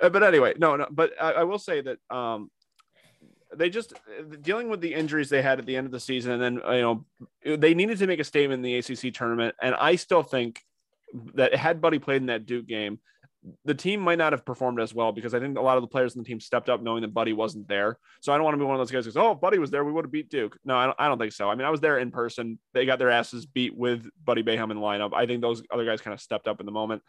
Uh, 0.00 0.08
but 0.08 0.22
anyway, 0.22 0.54
no, 0.58 0.76
no. 0.76 0.86
But 0.90 1.12
I, 1.20 1.32
I 1.32 1.44
will 1.44 1.58
say 1.58 1.80
that 1.80 1.98
um, 2.10 2.50
they 3.54 3.70
just 3.70 3.94
dealing 4.40 4.68
with 4.68 4.80
the 4.80 4.94
injuries 4.94 5.28
they 5.28 5.42
had 5.42 5.58
at 5.58 5.66
the 5.66 5.76
end 5.76 5.86
of 5.86 5.92
the 5.92 6.00
season, 6.00 6.32
and 6.32 6.42
then 6.42 6.54
you 6.74 6.82
know 6.82 7.56
they 7.56 7.74
needed 7.74 7.98
to 7.98 8.06
make 8.06 8.20
a 8.20 8.24
statement 8.24 8.58
in 8.58 8.62
the 8.62 8.76
ACC 8.78 9.14
tournament. 9.14 9.54
And 9.60 9.74
I 9.74 9.96
still 9.96 10.22
think 10.22 10.62
that 11.34 11.54
had 11.54 11.80
Buddy 11.80 11.98
played 11.98 12.22
in 12.22 12.26
that 12.26 12.46
Duke 12.46 12.66
game, 12.66 12.98
the 13.64 13.74
team 13.74 14.00
might 14.00 14.18
not 14.18 14.32
have 14.32 14.44
performed 14.44 14.80
as 14.80 14.94
well 14.94 15.12
because 15.12 15.34
I 15.34 15.40
think 15.40 15.58
a 15.58 15.62
lot 15.62 15.76
of 15.76 15.82
the 15.82 15.88
players 15.88 16.14
in 16.14 16.22
the 16.22 16.26
team 16.26 16.40
stepped 16.40 16.68
up 16.68 16.82
knowing 16.82 17.02
that 17.02 17.14
Buddy 17.14 17.32
wasn't 17.32 17.68
there. 17.68 17.98
So 18.20 18.32
I 18.32 18.36
don't 18.36 18.44
want 18.44 18.54
to 18.54 18.58
be 18.58 18.64
one 18.64 18.74
of 18.74 18.80
those 18.80 18.90
guys 18.90 19.04
who 19.04 19.12
goes, 19.12 19.16
"Oh, 19.16 19.34
Buddy 19.34 19.58
was 19.58 19.70
there, 19.70 19.84
we 19.84 19.92
would 19.92 20.04
have 20.04 20.12
beat 20.12 20.28
Duke." 20.28 20.58
No, 20.64 20.76
I 20.76 20.86
don't, 20.86 20.96
I 20.98 21.08
don't 21.08 21.18
think 21.18 21.32
so. 21.32 21.48
I 21.48 21.54
mean, 21.54 21.66
I 21.66 21.70
was 21.70 21.80
there 21.80 21.98
in 21.98 22.10
person. 22.10 22.58
They 22.74 22.86
got 22.86 22.98
their 22.98 23.10
asses 23.10 23.46
beat 23.46 23.76
with 23.76 24.08
Buddy 24.24 24.42
Boeheim 24.42 24.70
in 24.70 24.76
the 24.76 24.82
lineup. 24.82 25.14
I 25.14 25.26
think 25.26 25.42
those 25.42 25.62
other 25.70 25.84
guys 25.84 26.00
kind 26.00 26.14
of 26.14 26.20
stepped 26.20 26.48
up 26.48 26.60
in 26.60 26.66
the 26.66 26.72
moment. 26.72 27.02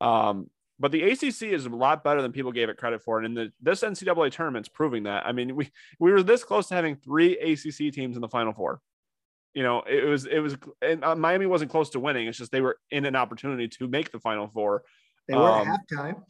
Um, 0.00 0.48
but 0.80 0.92
the 0.92 1.02
ACC 1.02 1.42
is 1.42 1.66
a 1.66 1.68
lot 1.68 2.02
better 2.02 2.22
than 2.22 2.32
people 2.32 2.52
gave 2.52 2.70
it 2.70 2.78
credit 2.78 3.02
for, 3.02 3.18
and 3.18 3.26
in 3.26 3.34
the 3.34 3.52
this 3.60 3.82
NCAA 3.82 4.32
tournament's 4.32 4.68
proving 4.68 5.02
that. 5.04 5.26
I 5.26 5.32
mean, 5.32 5.54
we 5.54 5.70
we 5.98 6.10
were 6.10 6.22
this 6.22 6.42
close 6.42 6.68
to 6.68 6.74
having 6.74 6.96
three 6.96 7.38
ACC 7.38 7.92
teams 7.92 8.16
in 8.16 8.22
the 8.22 8.28
Final 8.28 8.54
Four. 8.54 8.80
You 9.52 9.62
know, 9.62 9.82
it 9.82 10.04
was 10.04 10.24
it 10.26 10.38
was 10.38 10.56
and 10.80 11.04
uh, 11.04 11.16
Miami 11.16 11.46
wasn't 11.46 11.70
close 11.70 11.90
to 11.90 12.00
winning. 12.00 12.28
It's 12.28 12.38
just 12.38 12.50
they 12.50 12.62
were 12.62 12.78
in 12.90 13.04
an 13.04 13.14
opportunity 13.14 13.68
to 13.68 13.88
make 13.88 14.10
the 14.10 14.20
Final 14.20 14.48
Four. 14.48 14.84
They 15.28 15.36
were 15.36 15.50
um, 15.50 15.68
at 15.68 15.80
halftime, 15.90 16.22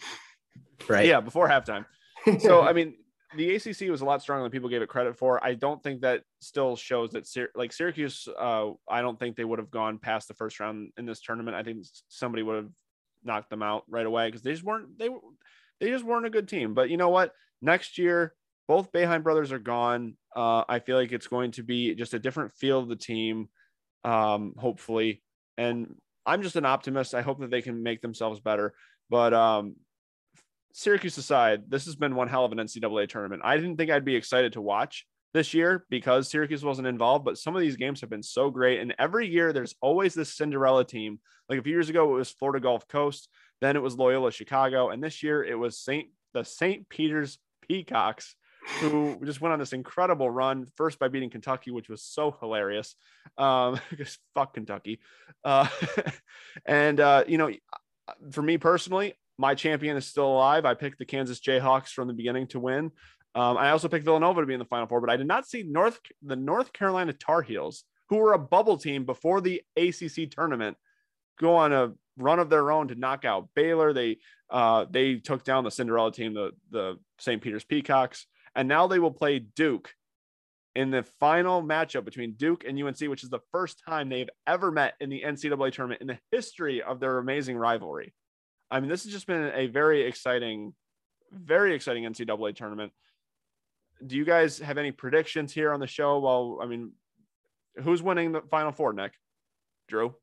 right? 0.89 1.07
Yeah, 1.07 1.21
before 1.21 1.49
halftime. 1.49 1.87
so 2.41 2.63
I 2.63 2.73
mean, 2.73 2.95
the 3.37 3.55
ACC 3.55 3.89
was 3.89 4.01
a 4.01 4.05
lot 4.05 4.23
stronger 4.23 4.43
than 4.43 4.51
people 4.51 4.69
gave 4.69 4.83
it 4.83 4.89
credit 4.89 5.17
for. 5.17 5.43
I 5.43 5.55
don't 5.55 5.83
think 5.83 6.03
that 6.03 6.23
still 6.41 6.77
shows 6.77 7.11
that 7.11 7.27
like 7.55 7.73
Syracuse. 7.73 8.29
Uh, 8.39 8.71
I 8.89 9.03
don't 9.03 9.19
think 9.19 9.37
they 9.37 9.45
would 9.45 9.59
have 9.59 9.71
gone 9.71 9.99
past 9.99 10.29
the 10.29 10.35
first 10.35 10.59
round 10.61 10.91
in 10.99 11.07
this 11.07 11.21
tournament. 11.21 11.57
I 11.57 11.63
think 11.63 11.85
somebody 12.09 12.43
would 12.43 12.57
have 12.57 12.71
knocked 13.23 13.51
them 13.51 13.63
out 13.63 13.85
right 13.89 14.07
away 14.07 14.29
because 14.29 14.43
they 14.43 14.53
just 14.53 14.65
weren't 14.65 14.99
they 14.99 15.09
they 15.81 15.91
just 15.91 16.05
weren't 16.05 16.27
a 16.27 16.31
good 16.31 16.49
team. 16.49 16.75
But 16.75 16.91
you 16.91 16.97
know 16.97 17.09
what? 17.09 17.33
Next 17.63 17.99
year, 17.99 18.35
both 18.67 18.93
Boeheim 18.93 19.23
brothers 19.23 19.53
are 19.53 19.59
gone. 19.59 20.17
Uh, 20.35 20.65
I 20.69 20.81
feel 20.81 20.97
like 20.97 21.13
it's 21.13 21.27
going 21.27 21.53
to 21.53 21.63
be 21.63 21.95
just 21.95 22.15
a 22.15 22.19
different 22.19 22.53
feel 22.53 22.79
of 22.79 22.89
the 22.89 22.97
team, 22.97 23.49
um, 24.05 24.55
hopefully. 24.59 25.23
And 25.57 25.97
I'm 26.27 26.43
just 26.43 26.57
an 26.57 26.67
optimist. 26.67 27.15
I 27.15 27.23
hope 27.23 27.41
that 27.41 27.51
they 27.51 27.63
can 27.63 27.83
make 27.83 28.01
themselves 28.01 28.41
better. 28.41 28.75
But 29.09 29.35
um, 29.35 29.77
Syracuse 30.73 31.19
aside, 31.19 31.65
this 31.69 31.87
has 31.87 31.97
been 31.97 32.15
one 32.15 32.29
hell 32.29 32.45
of 32.45 32.53
an 32.53 32.59
NCAA 32.59 33.09
tournament. 33.09 33.43
I 33.45 33.57
didn't 33.57 33.77
think 33.77 33.91
I'd 33.91 34.05
be 34.05 34.17
excited 34.17 34.53
to 34.55 34.61
watch 34.61 35.07
this 35.33 35.55
year 35.55 35.85
because 35.91 36.29
Syracuse 36.29 36.65
wasn't 36.65 36.89
involved, 36.89 37.25
but 37.25 37.39
some 37.39 37.55
of 37.55 37.61
these 37.61 37.77
games 37.77 38.01
have 38.01 38.11
been 38.11 38.23
so 38.23 38.51
great. 38.51 38.81
And 38.81 38.95
every 38.99 39.29
year 39.29 39.53
there's 39.53 39.75
always 39.81 40.15
this 40.15 40.35
Cinderella 40.35 40.85
team. 40.85 41.21
Like 41.49 41.59
a 41.59 41.63
few 41.63 41.73
years 41.73 41.89
ago, 41.89 42.15
it 42.15 42.19
was 42.19 42.31
Florida 42.31 42.61
Gulf 42.61 42.87
Coast, 42.87 43.29
then 43.61 43.77
it 43.77 43.83
was 43.83 43.97
Loyola 43.97 44.31
Chicago, 44.31 44.91
and 44.91 45.03
this 45.03 45.23
year 45.23 45.43
it 45.43 45.57
was 45.57 45.79
St. 45.79 46.09
the 46.33 46.45
St. 46.45 46.89
Peter's 46.89 47.39
Peacocks, 47.67 48.37
who 48.81 49.19
just 49.25 49.41
went 49.41 49.53
on 49.53 49.59
this 49.59 49.73
incredible 49.73 50.31
run. 50.31 50.67
First 50.77 50.99
by 50.99 51.09
beating 51.09 51.31
Kentucky, 51.31 51.71
which 51.71 51.89
was 51.89 52.03
so 52.03 52.37
hilarious. 52.41 52.95
Um, 53.39 53.81
because 53.91 54.19
fuck 54.35 54.55
Kentucky. 54.55 55.01
Uh, 55.45 55.69
and 56.67 57.01
uh, 57.01 57.25
you 57.27 57.39
know, 57.39 57.51
for 58.33 58.43
me 58.43 58.59
personally, 58.59 59.15
my 59.39 59.55
champion 59.55 59.97
is 59.97 60.07
still 60.07 60.27
alive. 60.27 60.65
I 60.65 60.75
picked 60.75 60.99
the 60.99 61.07
Kansas 61.07 61.41
Jayhawks 61.41 61.89
from 61.89 62.09
the 62.09 62.15
beginning 62.15 62.47
to 62.49 62.61
win. 62.61 62.93
Um, 63.35 63.57
I 63.57 63.71
also 63.71 63.89
picked 63.89 64.05
Villanova 64.05 64.41
to 64.41 64.47
be 64.47 64.55
in 64.55 64.59
the 64.59 64.67
Final 64.67 64.87
Four, 64.87 65.01
but 65.01 65.11
I 65.11 65.17
did 65.17 65.27
not 65.27 65.47
see 65.47 65.63
North 65.63 65.99
the 66.23 66.37
North 66.37 66.73
Carolina 66.73 67.13
Tar 67.13 67.43
Heels, 67.43 67.85
who 68.09 68.17
were 68.17 68.33
a 68.33 68.39
bubble 68.39 68.77
team 68.77 69.05
before 69.05 69.41
the 69.41 69.63
ACC 69.77 70.31
tournament, 70.31 70.77
go 71.39 71.57
on 71.57 71.73
a 71.73 71.93
run 72.19 72.39
of 72.39 72.51
their 72.51 72.71
own 72.71 72.89
to 72.89 72.95
knock 72.95 73.25
out 73.25 73.49
Baylor. 73.55 73.93
They 73.93 74.19
uh, 74.51 74.87
they 74.91 75.17
took 75.17 75.45
down 75.45 75.65
the 75.65 75.71
Cinderella 75.71 76.13
team, 76.13 76.35
the 76.35 76.51
the 76.71 76.99
St. 77.19 77.41
Peter's 77.41 77.65
Peacocks, 77.65 78.27
and 78.55 78.69
now 78.69 78.87
they 78.87 78.99
will 78.99 79.11
play 79.11 79.39
Duke 79.39 79.95
in 80.75 80.91
the 80.91 81.03
final 81.19 81.63
matchup 81.63 82.05
between 82.05 82.33
Duke 82.35 82.65
and 82.65 82.81
UNC, 82.81 83.01
which 83.01 83.25
is 83.25 83.31
the 83.31 83.41
first 83.53 83.83
time 83.87 84.09
they've 84.09 84.31
ever 84.47 84.71
met 84.71 84.95
in 85.01 85.11
the 85.11 85.23
NCAA 85.27 85.73
tournament 85.73 86.01
in 86.01 86.07
the 86.07 86.19
history 86.31 86.83
of 86.83 87.01
their 87.01 87.19
amazing 87.19 87.57
rivalry. 87.57 88.15
I 88.71 88.81
mean, 88.81 88.89
this 88.89 89.05
has 89.05 89.13
just 89.13 89.27
been 89.27 89.51
a 89.55 89.67
very 89.67 90.03
exciting, 90.03 90.75
very 91.33 91.75
exciting 91.75 92.05
NCAA 92.05 92.55
tournament 92.55 92.93
do 94.07 94.17
you 94.17 94.25
guys 94.25 94.59
have 94.59 94.79
any 94.79 94.93
predictions 94.93 95.53
here 95.53 95.73
on 95.73 95.81
the 95.81 95.87
show? 95.87 96.19
Well, 96.19 96.59
I 96.63 96.67
mean, 96.67 96.93
who's 97.83 98.03
winning 98.03 98.33
the 98.33 98.41
final 98.43 98.73
four, 98.73 98.93
Nick? 98.93 99.13
Drew? 99.89 100.15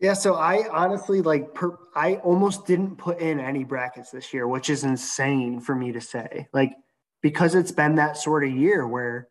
Yeah, 0.00 0.14
so 0.14 0.34
I 0.34 0.68
honestly 0.70 1.22
like 1.22 1.54
per, 1.54 1.78
I 1.94 2.16
almost 2.16 2.66
didn't 2.66 2.96
put 2.96 3.20
in 3.20 3.40
any 3.40 3.64
brackets 3.64 4.10
this 4.10 4.34
year, 4.34 4.46
which 4.46 4.68
is 4.68 4.84
insane 4.84 5.60
for 5.60 5.74
me 5.74 5.92
to 5.92 6.00
say. 6.00 6.48
Like 6.52 6.72
because 7.22 7.54
it's 7.54 7.72
been 7.72 7.94
that 7.94 8.16
sort 8.16 8.44
of 8.44 8.50
year 8.50 8.86
where 8.86 9.28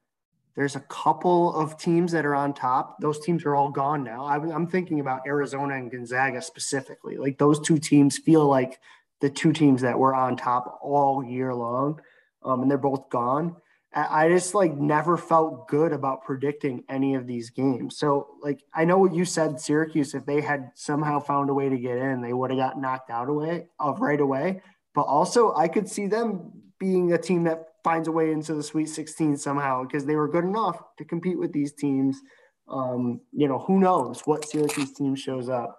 there's 0.56 0.76
a 0.76 0.82
couple 0.82 1.56
of 1.56 1.78
teams 1.78 2.12
that 2.12 2.26
are 2.26 2.36
on 2.36 2.54
top. 2.54 3.00
Those 3.00 3.20
teams 3.20 3.44
are 3.46 3.56
all 3.56 3.70
gone 3.70 4.04
now. 4.04 4.26
I'm, 4.26 4.50
I'm 4.52 4.68
thinking 4.68 5.00
about 5.00 5.22
Arizona 5.26 5.76
and 5.76 5.92
Gonzaga 5.92 6.42
specifically. 6.42 7.18
Like 7.18 7.38
those 7.38 7.60
two 7.60 7.78
teams 7.80 8.18
feel 8.18 8.46
like 8.46 8.80
the 9.20 9.30
two 9.30 9.52
teams 9.52 9.82
that 9.82 9.98
were 9.98 10.14
on 10.14 10.38
top 10.38 10.80
all 10.82 11.24
year 11.24 11.54
long 11.54 12.00
um, 12.44 12.62
and 12.62 12.70
they're 12.70 12.78
both 12.78 13.10
gone. 13.10 13.56
I 13.96 14.28
just 14.30 14.56
like 14.56 14.76
never 14.76 15.18
felt 15.18 15.68
good 15.68 15.92
about 15.92 16.24
predicting 16.24 16.84
any 16.90 17.14
of 17.14 17.28
these 17.28 17.52
games. 17.52 17.98
So 17.98 18.28
like 18.42 18.64
I 18.74 18.86
know 18.86 18.98
what 18.98 19.14
you 19.14 19.24
said, 19.24 19.60
Syracuse, 19.60 20.16
if 20.16 20.26
they 20.26 20.42
had 20.42 20.72
somehow 20.74 21.20
found 21.20 21.50
a 21.50 21.54
way 21.54 21.70
to 21.70 21.78
get 21.78 21.98
in, 21.98 22.22
they 22.22 22.34
would 22.34 22.50
have 22.50 22.60
got 22.60 22.82
knocked 22.82 23.12
out 23.12 23.30
away 23.30 23.68
of 23.80 24.00
right 24.02 24.20
away. 24.20 24.62
But 24.96 25.04
also 25.04 25.54
I 25.56 25.68
could 25.68 25.88
see 25.88 26.08
them 26.08 26.52
being 26.80 27.14
a 27.14 27.18
team 27.18 27.44
that 27.44 27.68
finds 27.84 28.08
a 28.08 28.12
way 28.12 28.32
into 28.32 28.56
the 28.56 28.64
Sweet 28.64 28.90
16 28.90 29.38
somehow 29.38 29.84
because 29.84 30.06
they 30.06 30.16
were 30.16 30.28
good 30.28 30.46
enough 30.46 30.82
to 30.98 31.06
compete 31.06 31.38
with 31.38 31.54
these 31.54 31.74
teams. 31.74 32.20
Um, 32.68 33.22
you 33.32 33.48
know, 33.48 33.60
who 33.60 33.80
knows 33.80 34.22
what 34.26 34.48
Syracuse 34.48 34.94
team 34.94 35.16
shows 35.16 35.50
up 35.50 35.78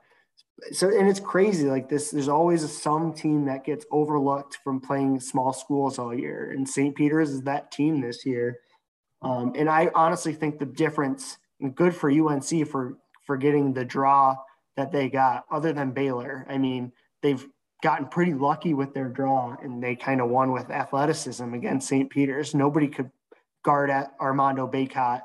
so 0.72 0.88
and 0.88 1.08
it's 1.08 1.20
crazy 1.20 1.66
like 1.68 1.88
this 1.88 2.10
there's 2.10 2.28
always 2.28 2.70
some 2.70 3.12
team 3.12 3.44
that 3.44 3.64
gets 3.64 3.84
overlooked 3.90 4.58
from 4.62 4.80
playing 4.80 5.18
small 5.18 5.52
schools 5.52 5.98
all 5.98 6.14
year 6.14 6.52
and 6.52 6.68
st 6.68 6.94
peter's 6.94 7.30
is 7.30 7.42
that 7.42 7.70
team 7.70 8.00
this 8.00 8.24
year. 8.24 8.58
Um, 9.22 9.52
and 9.56 9.68
i 9.68 9.90
honestly 9.94 10.32
think 10.32 10.58
the 10.58 10.66
difference 10.66 11.38
good 11.74 11.94
for 11.94 12.10
unc 12.10 12.68
for 12.68 12.98
for 13.24 13.36
getting 13.36 13.72
the 13.72 13.84
draw 13.84 14.36
that 14.76 14.92
they 14.92 15.08
got 15.08 15.44
other 15.50 15.72
than 15.72 15.92
baylor. 15.92 16.46
I 16.48 16.58
mean 16.58 16.92
they've 17.22 17.44
gotten 17.82 18.06
pretty 18.06 18.34
lucky 18.34 18.74
with 18.74 18.94
their 18.94 19.08
draw 19.08 19.56
and 19.62 19.82
they 19.82 19.96
kind 19.96 20.20
of 20.20 20.28
won 20.28 20.52
with 20.52 20.70
athleticism 20.70 21.52
against 21.54 21.88
st 21.88 22.10
peter's. 22.10 22.54
Nobody 22.54 22.88
could 22.88 23.10
guard 23.64 23.90
at 23.90 24.12
armando 24.20 24.70
bacot. 24.70 25.22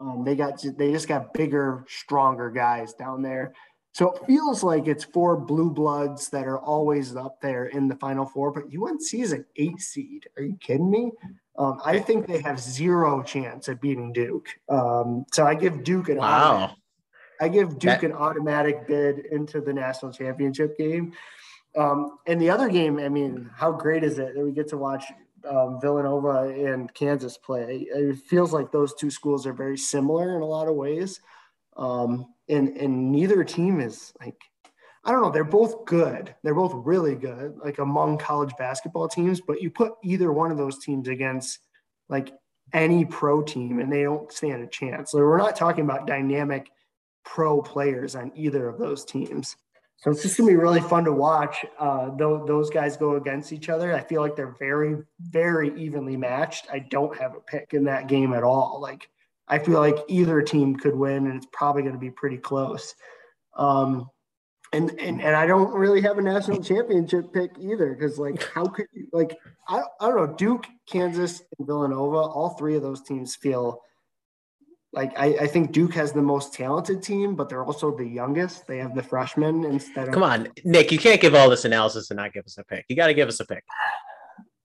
Um, 0.00 0.24
they 0.24 0.34
got 0.34 0.62
they 0.76 0.90
just 0.90 1.08
got 1.08 1.34
bigger 1.34 1.84
stronger 1.88 2.50
guys 2.50 2.94
down 2.94 3.22
there 3.22 3.52
so 3.92 4.10
it 4.12 4.26
feels 4.26 4.62
like 4.62 4.88
it's 4.88 5.04
four 5.04 5.36
blue 5.36 5.70
bloods 5.70 6.30
that 6.30 6.46
are 6.46 6.58
always 6.58 7.14
up 7.14 7.40
there 7.42 7.66
in 7.66 7.88
the 7.88 7.96
final 7.96 8.24
four, 8.24 8.50
but 8.50 8.64
UNC 8.64 9.14
is 9.14 9.32
an 9.32 9.44
eight 9.56 9.80
seed. 9.80 10.28
Are 10.36 10.42
you 10.42 10.56
kidding 10.60 10.90
me? 10.90 11.12
Um, 11.58 11.78
I 11.84 11.98
think 11.98 12.26
they 12.26 12.40
have 12.40 12.58
zero 12.58 13.22
chance 13.22 13.68
at 13.68 13.82
beating 13.82 14.12
Duke. 14.12 14.48
Um, 14.70 15.26
so 15.32 15.46
I 15.46 15.54
give 15.54 15.84
Duke 15.84 16.08
an 16.08 16.16
wow. 16.16 16.52
Automatic, 16.52 16.76
I 17.42 17.48
give 17.48 17.68
Duke 17.78 18.00
that- 18.00 18.04
an 18.04 18.12
automatic 18.12 18.86
bid 18.86 19.26
into 19.26 19.60
the 19.60 19.72
national 19.72 20.12
championship 20.12 20.78
game. 20.78 21.12
Um, 21.76 22.18
and 22.26 22.40
the 22.40 22.50
other 22.50 22.68
game, 22.68 22.98
I 22.98 23.08
mean, 23.08 23.50
how 23.54 23.72
great 23.72 24.04
is 24.04 24.18
it 24.18 24.34
that 24.34 24.42
we 24.44 24.52
get 24.52 24.68
to 24.68 24.76
watch 24.78 25.04
um, 25.48 25.80
Villanova 25.80 26.48
and 26.48 26.92
Kansas 26.94 27.36
play? 27.36 27.86
It 27.90 28.18
feels 28.18 28.52
like 28.52 28.70
those 28.72 28.94
two 28.94 29.10
schools 29.10 29.46
are 29.46 29.54
very 29.54 29.78
similar 29.78 30.36
in 30.36 30.42
a 30.42 30.46
lot 30.46 30.68
of 30.68 30.74
ways. 30.74 31.20
Um, 31.76 32.26
and 32.48 32.76
and 32.76 33.10
neither 33.10 33.44
team 33.44 33.80
is 33.80 34.12
like 34.20 34.36
I 35.04 35.10
don't 35.10 35.22
know, 35.22 35.30
they're 35.30 35.42
both 35.44 35.84
good. 35.84 36.34
They're 36.42 36.54
both 36.54 36.72
really 36.74 37.16
good, 37.16 37.56
like 37.64 37.78
among 37.78 38.18
college 38.18 38.52
basketball 38.56 39.08
teams, 39.08 39.40
but 39.40 39.60
you 39.60 39.68
put 39.68 39.94
either 40.04 40.32
one 40.32 40.52
of 40.52 40.58
those 40.58 40.78
teams 40.78 41.08
against 41.08 41.58
like 42.08 42.32
any 42.72 43.04
pro 43.04 43.42
team 43.42 43.80
and 43.80 43.92
they 43.92 44.04
don't 44.04 44.30
stand 44.32 44.62
a 44.62 44.66
chance. 44.68 45.10
So 45.10 45.18
we're 45.18 45.38
not 45.38 45.56
talking 45.56 45.84
about 45.84 46.06
dynamic 46.06 46.70
pro 47.24 47.60
players 47.60 48.14
on 48.14 48.30
either 48.36 48.68
of 48.68 48.78
those 48.78 49.04
teams. 49.04 49.56
So 49.96 50.10
it's 50.10 50.22
just 50.22 50.36
gonna 50.36 50.50
be 50.50 50.56
really 50.56 50.80
fun 50.80 51.04
to 51.04 51.12
watch 51.12 51.64
uh, 51.78 52.10
those 52.16 52.70
guys 52.70 52.96
go 52.96 53.16
against 53.16 53.52
each 53.52 53.68
other. 53.68 53.94
I 53.94 54.00
feel 54.00 54.20
like 54.20 54.36
they're 54.36 54.56
very, 54.58 54.96
very 55.20 55.72
evenly 55.80 56.16
matched. 56.16 56.66
I 56.72 56.80
don't 56.80 57.16
have 57.18 57.34
a 57.34 57.40
pick 57.40 57.72
in 57.72 57.84
that 57.84 58.08
game 58.08 58.32
at 58.32 58.42
all. 58.42 58.80
Like 58.80 59.08
I 59.48 59.58
feel 59.58 59.78
like 59.78 59.96
either 60.08 60.40
team 60.42 60.76
could 60.76 60.96
win, 60.96 61.26
and 61.26 61.36
it's 61.36 61.48
probably 61.52 61.82
going 61.82 61.94
to 61.94 62.00
be 62.00 62.10
pretty 62.10 62.38
close. 62.38 62.94
Um, 63.56 64.08
and, 64.72 64.90
and 64.98 65.20
and 65.20 65.36
I 65.36 65.46
don't 65.46 65.72
really 65.74 66.00
have 66.00 66.18
a 66.18 66.22
national 66.22 66.62
championship 66.62 67.32
pick 67.32 67.50
either 67.60 67.94
because 67.94 68.18
like 68.18 68.42
how 68.54 68.64
could 68.64 68.86
you 68.94 69.06
like 69.12 69.36
I, 69.68 69.82
I 70.00 70.08
don't 70.08 70.16
know 70.16 70.34
Duke, 70.34 70.66
Kansas, 70.86 71.42
and 71.58 71.66
Villanova, 71.66 72.16
all 72.16 72.50
three 72.50 72.74
of 72.76 72.82
those 72.82 73.02
teams 73.02 73.36
feel 73.36 73.82
like 74.94 75.18
I, 75.18 75.26
I 75.40 75.46
think 75.46 75.72
Duke 75.72 75.94
has 75.94 76.12
the 76.12 76.22
most 76.22 76.52
talented 76.52 77.02
team, 77.02 77.34
but 77.34 77.48
they're 77.48 77.64
also 77.64 77.96
the 77.96 78.04
youngest. 78.04 78.66
They 78.66 78.78
have 78.78 78.94
the 78.94 79.02
freshmen 79.02 79.64
instead 79.64 80.08
of 80.08 80.14
Come 80.14 80.22
on, 80.22 80.48
Nick, 80.64 80.92
you 80.92 80.98
can't 80.98 81.20
give 81.20 81.34
all 81.34 81.48
this 81.48 81.64
analysis 81.64 82.10
and 82.10 82.18
not 82.18 82.32
give 82.32 82.44
us 82.44 82.58
a 82.58 82.64
pick. 82.64 82.84
You 82.88 82.96
got 82.96 83.06
to 83.06 83.14
give 83.14 83.28
us 83.28 83.40
a 83.40 83.46
pick. 83.46 83.64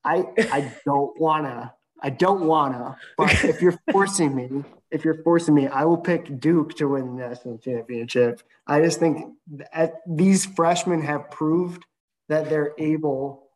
I 0.04 0.26
I 0.38 0.74
don't 0.86 1.20
wanna. 1.20 1.74
I 2.02 2.10
don't 2.10 2.42
wanna, 2.46 2.98
but 3.18 3.32
if 3.44 3.62
you're 3.62 3.80
forcing 3.92 4.36
me, 4.36 4.64
if 4.92 5.04
you're 5.04 5.22
forcing 5.24 5.54
me, 5.54 5.68
I 5.68 5.84
will 5.86 5.98
pick 5.98 6.40
Duke 6.40 6.76
to 6.76 6.88
win 6.88 7.18
the 7.18 7.28
national 7.28 7.58
championship. 7.58 8.42
I 8.66 8.82
just 8.82 9.00
think 9.00 9.34
that 9.72 10.02
these 10.08 10.46
freshmen 10.46 11.02
have 11.02 11.30
proved 11.30 11.86
that 12.30 12.50
they're 12.50 12.74
able 12.78 13.50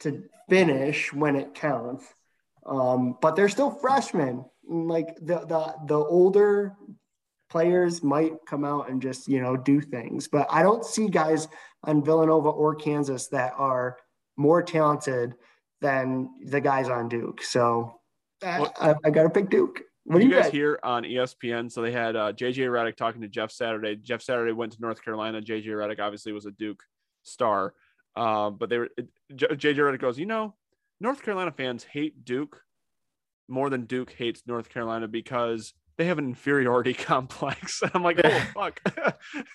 to 0.00 0.24
finish 0.48 1.12
when 1.12 1.36
it 1.36 1.54
counts. 1.54 2.04
Um, 2.64 3.16
but 3.20 3.36
they're 3.36 3.48
still 3.48 3.70
freshmen. 3.70 4.44
Like 4.68 5.16
the 5.16 5.40
the 5.40 5.74
the 5.86 5.96
older 5.96 6.76
players 7.50 8.02
might 8.02 8.32
come 8.46 8.64
out 8.64 8.88
and 8.88 9.02
just 9.02 9.28
you 9.28 9.42
know 9.42 9.56
do 9.56 9.80
things, 9.80 10.28
but 10.28 10.46
I 10.50 10.62
don't 10.62 10.84
see 10.84 11.08
guys 11.08 11.48
on 11.84 12.04
Villanova 12.04 12.48
or 12.48 12.74
Kansas 12.74 13.26
that 13.28 13.54
are 13.58 13.98
more 14.36 14.62
talented 14.62 15.34
than 15.82 16.30
the 16.44 16.60
guys 16.60 16.88
on 16.88 17.08
Duke. 17.08 17.42
So 17.42 17.98
I, 18.42 18.66
I, 18.80 18.94
I 19.04 19.10
got 19.10 19.24
to 19.24 19.30
pick 19.30 19.50
Duke. 19.50 19.82
What 20.04 20.20
do 20.20 20.26
you, 20.26 20.32
guys, 20.32 20.44
guys 20.44 20.52
hear 20.52 20.80
on 20.82 21.04
ESPN? 21.04 21.70
So 21.70 21.82
they 21.82 21.92
had 21.92 22.16
uh, 22.16 22.32
JJ 22.32 22.56
Redick 22.68 22.96
talking 22.96 23.20
to 23.20 23.28
Jeff 23.28 23.52
Saturday. 23.52 23.96
Jeff 23.96 24.22
Saturday 24.22 24.52
went 24.52 24.72
to 24.72 24.80
North 24.80 25.04
Carolina. 25.04 25.40
JJ 25.40 25.66
Redick 25.66 26.00
obviously 26.00 26.32
was 26.32 26.46
a 26.46 26.50
Duke 26.50 26.82
star, 27.22 27.74
uh, 28.16 28.50
but 28.50 28.68
they 28.68 28.78
were 28.78 28.88
JJ 29.32 29.76
Redick 29.76 30.00
goes, 30.00 30.18
you 30.18 30.26
know, 30.26 30.54
North 31.00 31.22
Carolina 31.22 31.52
fans 31.52 31.84
hate 31.84 32.24
Duke 32.24 32.62
more 33.48 33.70
than 33.70 33.84
Duke 33.84 34.12
hates 34.12 34.42
North 34.46 34.68
Carolina 34.70 35.06
because 35.06 35.74
they 35.96 36.06
have 36.06 36.18
an 36.18 36.26
inferiority 36.26 36.94
complex. 37.10 37.82
I'm 37.94 38.02
like, 38.02 38.20
oh 38.24 38.40
fuck. 38.54 38.80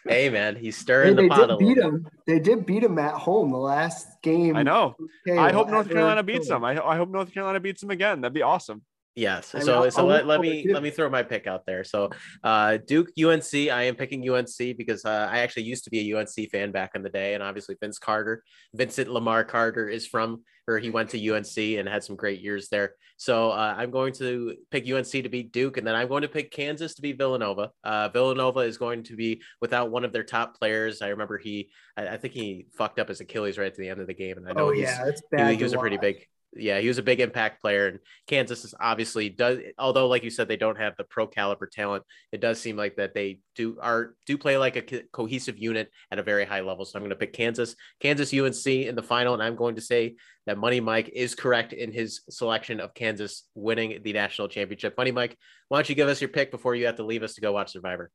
hey 0.07 0.29
man, 0.29 0.55
he's 0.55 0.77
stirring 0.77 1.17
hey, 1.17 1.23
the 1.23 1.29
pot. 1.29 1.47
Did 1.47 1.59
beat 1.59 1.77
him. 1.77 2.07
They 2.25 2.39
did 2.39 2.65
beat 2.65 2.83
him 2.83 2.99
at 2.99 3.13
home 3.13 3.51
the 3.51 3.57
last 3.57 4.07
game. 4.21 4.55
I 4.55 4.63
know. 4.63 4.95
I 5.29 5.51
hope 5.51 5.69
North 5.69 5.89
Carolina 5.89 6.23
beats 6.23 6.47
them. 6.47 6.63
I, 6.63 6.81
I 6.83 6.97
hope 6.97 7.09
North 7.09 7.33
Carolina 7.33 7.59
beats 7.59 7.81
them 7.81 7.91
again. 7.91 8.21
That'd 8.21 8.33
be 8.33 8.41
awesome. 8.41 8.83
Yes. 9.17 9.55
I 9.55 9.57
mean, 9.57 9.65
so 9.65 9.83
I'll, 9.83 9.91
so 9.91 10.01
I'll 10.01 10.07
let, 10.07 10.27
let 10.27 10.41
me 10.41 10.67
let 10.71 10.83
me 10.83 10.91
throw 10.91 11.09
my 11.09 11.23
pick 11.23 11.47
out 11.47 11.65
there. 11.65 11.83
So 11.83 12.11
uh, 12.43 12.77
Duke 12.85 13.09
UNC, 13.19 13.51
I 13.53 13.83
am 13.83 13.95
picking 13.95 14.29
UNC 14.29 14.77
because 14.77 15.05
uh, 15.05 15.27
I 15.31 15.39
actually 15.39 15.63
used 15.63 15.85
to 15.85 15.89
be 15.89 16.11
a 16.11 16.17
UNC 16.17 16.51
fan 16.51 16.71
back 16.71 16.91
in 16.93 17.01
the 17.01 17.09
day, 17.09 17.33
and 17.33 17.41
obviously 17.41 17.75
Vince 17.81 17.97
Carter, 17.97 18.43
Vincent 18.75 19.09
Lamar 19.09 19.43
Carter 19.43 19.89
is 19.89 20.05
from 20.05 20.43
or 20.67 20.79
he 20.79 20.89
went 20.89 21.09
to 21.11 21.33
UNC 21.33 21.57
and 21.57 21.87
had 21.87 22.03
some 22.03 22.15
great 22.15 22.41
years 22.41 22.67
there. 22.69 22.95
So 23.17 23.51
uh, 23.51 23.73
I'm 23.77 23.89
going 23.89 24.13
to 24.13 24.55
pick 24.69 24.87
UNC 24.87 25.09
to 25.09 25.29
beat 25.29 25.51
Duke, 25.51 25.77
and 25.77 25.87
then 25.87 25.95
I'm 25.95 26.07
going 26.07 26.21
to 26.21 26.27
pick 26.27 26.51
Kansas 26.51 26.93
to 26.95 27.01
beat 27.01 27.17
Villanova. 27.17 27.71
Uh, 27.83 28.09
Villanova 28.09 28.59
is 28.59 28.77
going 28.77 29.03
to 29.03 29.15
be 29.15 29.41
without 29.61 29.89
one 29.89 30.03
of 30.03 30.11
their 30.11 30.23
top 30.23 30.59
players. 30.59 31.01
I 31.01 31.07
remember 31.09 31.37
he, 31.37 31.69
I, 31.95 32.09
I 32.09 32.17
think 32.17 32.33
he 32.33 32.67
fucked 32.77 32.99
up 32.99 33.07
his 33.07 33.21
Achilles 33.21 33.57
right 33.57 33.67
at 33.67 33.75
the 33.75 33.89
end 33.89 34.01
of 34.01 34.07
the 34.07 34.13
game, 34.13 34.37
and 34.37 34.47
I 34.47 34.51
know 34.51 34.67
oh, 34.67 34.71
yeah, 34.71 35.03
that's 35.03 35.21
bad 35.31 35.51
he, 35.51 35.57
he 35.57 35.63
was 35.63 35.73
a 35.73 35.79
pretty 35.79 35.97
big 35.97 36.27
yeah, 36.55 36.79
he 36.79 36.87
was 36.87 36.97
a 36.97 37.03
big 37.03 37.19
impact 37.19 37.61
player, 37.61 37.87
and 37.87 37.99
Kansas 38.27 38.63
is 38.63 38.73
obviously 38.79 39.29
does. 39.29 39.59
Although, 39.77 40.07
like 40.07 40.23
you 40.23 40.29
said, 40.29 40.47
they 40.47 40.57
don't 40.57 40.79
have 40.79 40.95
the 40.97 41.03
pro 41.03 41.27
caliber 41.27 41.67
talent. 41.67 42.03
It 42.31 42.41
does 42.41 42.59
seem 42.59 42.77
like 42.77 42.95
that 42.95 43.13
they 43.13 43.39
do 43.55 43.77
are 43.81 44.15
do 44.25 44.37
play 44.37 44.57
like 44.57 44.75
a 44.75 44.81
co- 44.81 45.01
cohesive 45.11 45.57
unit 45.57 45.89
at 46.11 46.19
a 46.19 46.23
very 46.23 46.45
high 46.45 46.61
level. 46.61 46.85
So 46.85 46.97
I'm 46.97 47.03
going 47.03 47.09
to 47.09 47.15
pick 47.15 47.33
Kansas, 47.33 47.75
Kansas 47.99 48.33
UNC 48.33 48.65
in 48.65 48.95
the 48.95 49.03
final, 49.03 49.33
and 49.33 49.43
I'm 49.43 49.55
going 49.55 49.75
to 49.75 49.81
say 49.81 50.15
that 50.45 50.57
Money 50.57 50.79
Mike 50.79 51.09
is 51.13 51.35
correct 51.35 51.73
in 51.73 51.91
his 51.91 52.21
selection 52.29 52.79
of 52.79 52.93
Kansas 52.93 53.43
winning 53.53 54.01
the 54.03 54.13
national 54.13 54.47
championship. 54.47 54.97
Money 54.97 55.11
Mike, 55.11 55.37
why 55.67 55.77
don't 55.77 55.89
you 55.89 55.95
give 55.95 56.07
us 56.07 56.21
your 56.21 56.29
pick 56.29 56.51
before 56.51 56.75
you 56.75 56.85
have 56.85 56.95
to 56.95 57.05
leave 57.05 57.23
us 57.23 57.35
to 57.35 57.41
go 57.41 57.51
watch 57.51 57.71
Survivor? 57.73 58.11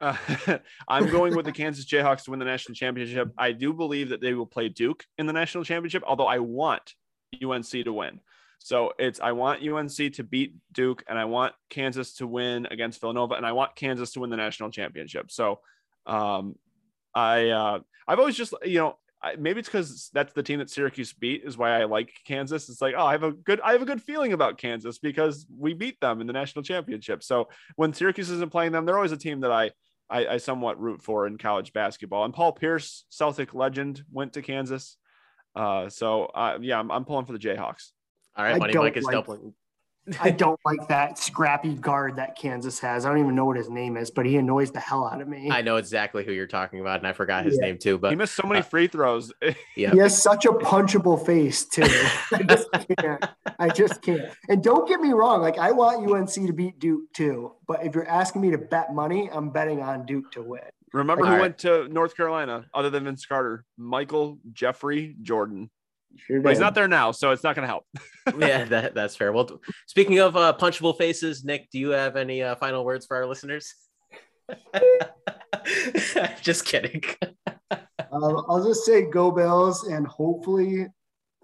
Uh, 0.00 0.16
I'm 0.88 1.10
going 1.10 1.34
with 1.34 1.46
the 1.46 1.52
Kansas 1.52 1.86
Jayhawks 1.86 2.24
to 2.24 2.30
win 2.30 2.38
the 2.38 2.46
national 2.46 2.74
championship. 2.74 3.32
I 3.36 3.52
do 3.52 3.72
believe 3.72 4.10
that 4.10 4.20
they 4.20 4.34
will 4.34 4.46
play 4.46 4.68
Duke 4.68 5.04
in 5.18 5.26
the 5.26 5.32
national 5.32 5.64
championship, 5.64 6.02
although 6.06 6.26
I 6.26 6.38
want 6.38 6.94
UNC 7.42 7.70
to 7.70 7.92
win. 7.92 8.20
So 8.58 8.92
it's 8.98 9.20
I 9.20 9.32
want 9.32 9.66
UNC 9.66 10.12
to 10.14 10.22
beat 10.22 10.54
Duke 10.72 11.02
and 11.08 11.18
I 11.18 11.24
want 11.24 11.54
Kansas 11.70 12.14
to 12.14 12.26
win 12.26 12.66
against 12.70 13.00
Villanova 13.00 13.34
and 13.34 13.46
I 13.46 13.52
want 13.52 13.74
Kansas 13.74 14.12
to 14.12 14.20
win 14.20 14.30
the 14.30 14.36
national 14.36 14.70
championship. 14.70 15.30
So 15.30 15.60
um, 16.06 16.56
I 17.14 17.48
uh, 17.48 17.80
I've 18.06 18.18
always 18.18 18.36
just 18.36 18.52
you 18.64 18.78
know 18.78 18.98
I, 19.22 19.36
maybe 19.36 19.60
it's 19.60 19.68
because 19.68 20.10
that's 20.12 20.34
the 20.34 20.42
team 20.42 20.58
that 20.58 20.70
Syracuse 20.70 21.12
beat 21.12 21.42
is 21.44 21.56
why 21.56 21.80
I 21.80 21.84
like 21.84 22.12
Kansas. 22.26 22.68
It's 22.68 22.82
like 22.82 22.94
oh 22.96 23.04
I 23.04 23.12
have 23.12 23.22
a 23.22 23.32
good 23.32 23.60
I 23.62 23.72
have 23.72 23.82
a 23.82 23.86
good 23.86 24.02
feeling 24.02 24.34
about 24.34 24.58
Kansas 24.58 24.98
because 24.98 25.46
we 25.56 25.72
beat 25.72 25.98
them 26.00 26.20
in 26.20 26.26
the 26.26 26.32
national 26.34 26.62
championship. 26.62 27.22
So 27.22 27.48
when 27.76 27.94
Syracuse 27.94 28.28
isn't 28.28 28.52
playing 28.52 28.72
them, 28.72 28.84
they're 28.84 28.96
always 28.96 29.12
a 29.12 29.16
team 29.16 29.40
that 29.40 29.52
I 29.52 29.70
I, 30.10 30.26
I 30.26 30.36
somewhat 30.36 30.80
root 30.80 31.00
for 31.02 31.26
in 31.26 31.38
college 31.38 31.72
basketball. 31.72 32.24
And 32.24 32.34
Paul 32.34 32.52
Pierce, 32.52 33.04
Celtic 33.08 33.54
legend, 33.54 34.02
went 34.12 34.34
to 34.34 34.42
Kansas. 34.42 34.96
Uh, 35.54 35.88
so 35.88 36.24
uh, 36.26 36.58
yeah, 36.60 36.78
I'm, 36.78 36.90
I'm 36.90 37.04
pulling 37.04 37.26
for 37.26 37.32
the 37.32 37.38
Jayhawks. 37.38 37.92
All 38.36 38.44
right, 38.44 38.58
Money 38.58 38.74
Mike 38.74 38.96
is 38.96 39.04
like, 39.04 39.12
doubling. 39.12 39.54
I 40.18 40.30
don't 40.30 40.58
like 40.64 40.88
that 40.88 41.18
scrappy 41.18 41.74
guard 41.74 42.16
that 42.16 42.36
Kansas 42.36 42.78
has. 42.80 43.04
I 43.04 43.10
don't 43.10 43.18
even 43.18 43.34
know 43.34 43.44
what 43.44 43.56
his 43.56 43.68
name 43.68 43.96
is, 43.96 44.10
but 44.10 44.26
he 44.26 44.36
annoys 44.36 44.70
the 44.70 44.80
hell 44.80 45.06
out 45.06 45.20
of 45.20 45.28
me. 45.28 45.50
I 45.50 45.62
know 45.62 45.76
exactly 45.76 46.24
who 46.24 46.32
you're 46.32 46.46
talking 46.46 46.80
about, 46.80 46.98
and 46.98 47.06
I 47.06 47.12
forgot 47.12 47.44
his 47.44 47.58
yeah. 47.60 47.68
name 47.68 47.78
too. 47.78 47.98
But 47.98 48.10
he 48.10 48.16
missed 48.16 48.34
so 48.34 48.46
many 48.46 48.60
uh, 48.60 48.64
free 48.64 48.86
throws. 48.86 49.32
yeah, 49.76 49.92
he 49.92 49.98
has 49.98 50.20
such 50.20 50.44
a 50.46 50.50
punchable 50.52 51.24
face 51.24 51.64
too. 51.64 51.82
I 52.32 52.42
just 52.42 52.68
can't. 52.98 53.24
I 53.58 53.68
just 53.68 54.02
can't. 54.02 54.22
And 54.48 54.62
don't 54.62 54.88
get 54.88 55.00
me 55.00 55.12
wrong, 55.12 55.42
like 55.42 55.58
I 55.58 55.72
want 55.72 56.10
UNC 56.10 56.32
to 56.46 56.52
beat 56.52 56.78
Duke 56.78 57.12
too. 57.12 57.52
But 57.66 57.84
if 57.84 57.94
you're 57.94 58.08
asking 58.08 58.42
me 58.42 58.50
to 58.50 58.58
bet 58.58 58.94
money, 58.94 59.28
I'm 59.32 59.50
betting 59.50 59.80
on 59.80 60.06
Duke 60.06 60.32
to 60.32 60.42
win. 60.42 60.62
Remember 60.92 61.24
who 61.24 61.32
right. 61.32 61.40
went 61.40 61.58
to 61.58 61.88
North 61.88 62.16
Carolina 62.16 62.66
other 62.74 62.90
than 62.90 63.04
Vince 63.04 63.24
Carter? 63.26 63.64
Michael 63.76 64.38
Jeffrey 64.52 65.16
Jordan. 65.22 65.70
Sure 66.16 66.40
but 66.40 66.48
he's 66.50 66.58
not 66.58 66.74
there 66.74 66.88
now, 66.88 67.12
so 67.12 67.30
it's 67.30 67.44
not 67.44 67.54
going 67.54 67.62
to 67.62 67.68
help. 67.68 67.84
yeah, 68.38 68.64
that, 68.64 68.94
that's 68.94 69.14
fair. 69.14 69.32
Well, 69.32 69.60
speaking 69.86 70.18
of 70.18 70.36
uh, 70.36 70.52
punchable 70.58 70.98
faces, 70.98 71.44
Nick, 71.44 71.70
do 71.70 71.78
you 71.78 71.90
have 71.90 72.16
any 72.16 72.42
uh, 72.42 72.56
final 72.56 72.84
words 72.84 73.06
for 73.06 73.16
our 73.16 73.26
listeners? 73.26 73.72
just 76.42 76.64
kidding. 76.64 77.02
um, 77.70 78.44
I'll 78.48 78.64
just 78.64 78.84
say 78.84 79.08
go 79.08 79.30
Bills, 79.30 79.84
and 79.86 80.06
hopefully 80.06 80.86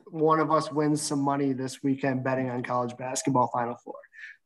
one 0.06 0.40
of 0.40 0.50
us 0.50 0.72
wins 0.72 1.02
some 1.02 1.20
money 1.20 1.52
this 1.52 1.82
weekend 1.82 2.24
betting 2.24 2.50
on 2.50 2.62
college 2.62 2.96
basketball 2.96 3.48
Final 3.52 3.76
Four. 3.84 3.94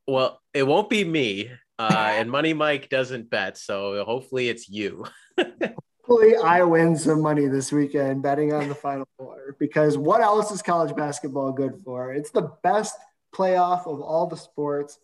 Well, 0.06 0.40
it 0.52 0.64
won't 0.64 0.90
be 0.90 1.04
me. 1.04 1.50
Uh, 1.80 2.12
and 2.16 2.30
Money 2.30 2.52
Mike 2.64 2.90
doesn't 2.90 3.30
bet, 3.30 3.56
so 3.56 4.04
hopefully 4.04 4.50
it's 4.50 4.68
you. 4.68 5.06
hopefully, 5.38 6.36
I 6.36 6.62
win 6.62 6.94
some 6.94 7.22
money 7.22 7.46
this 7.46 7.72
weekend 7.72 8.22
betting 8.22 8.52
on 8.52 8.68
the 8.68 8.74
Final 8.74 9.08
Four 9.16 9.56
because 9.58 9.96
what 9.96 10.20
else 10.20 10.50
is 10.50 10.60
college 10.60 10.94
basketball 10.94 11.52
good 11.52 11.80
for? 11.82 12.12
It's 12.12 12.30
the 12.30 12.52
best 12.62 12.96
playoff 13.34 13.86
of 13.86 14.02
all 14.02 14.26
the 14.26 14.36
sports. 14.36 14.98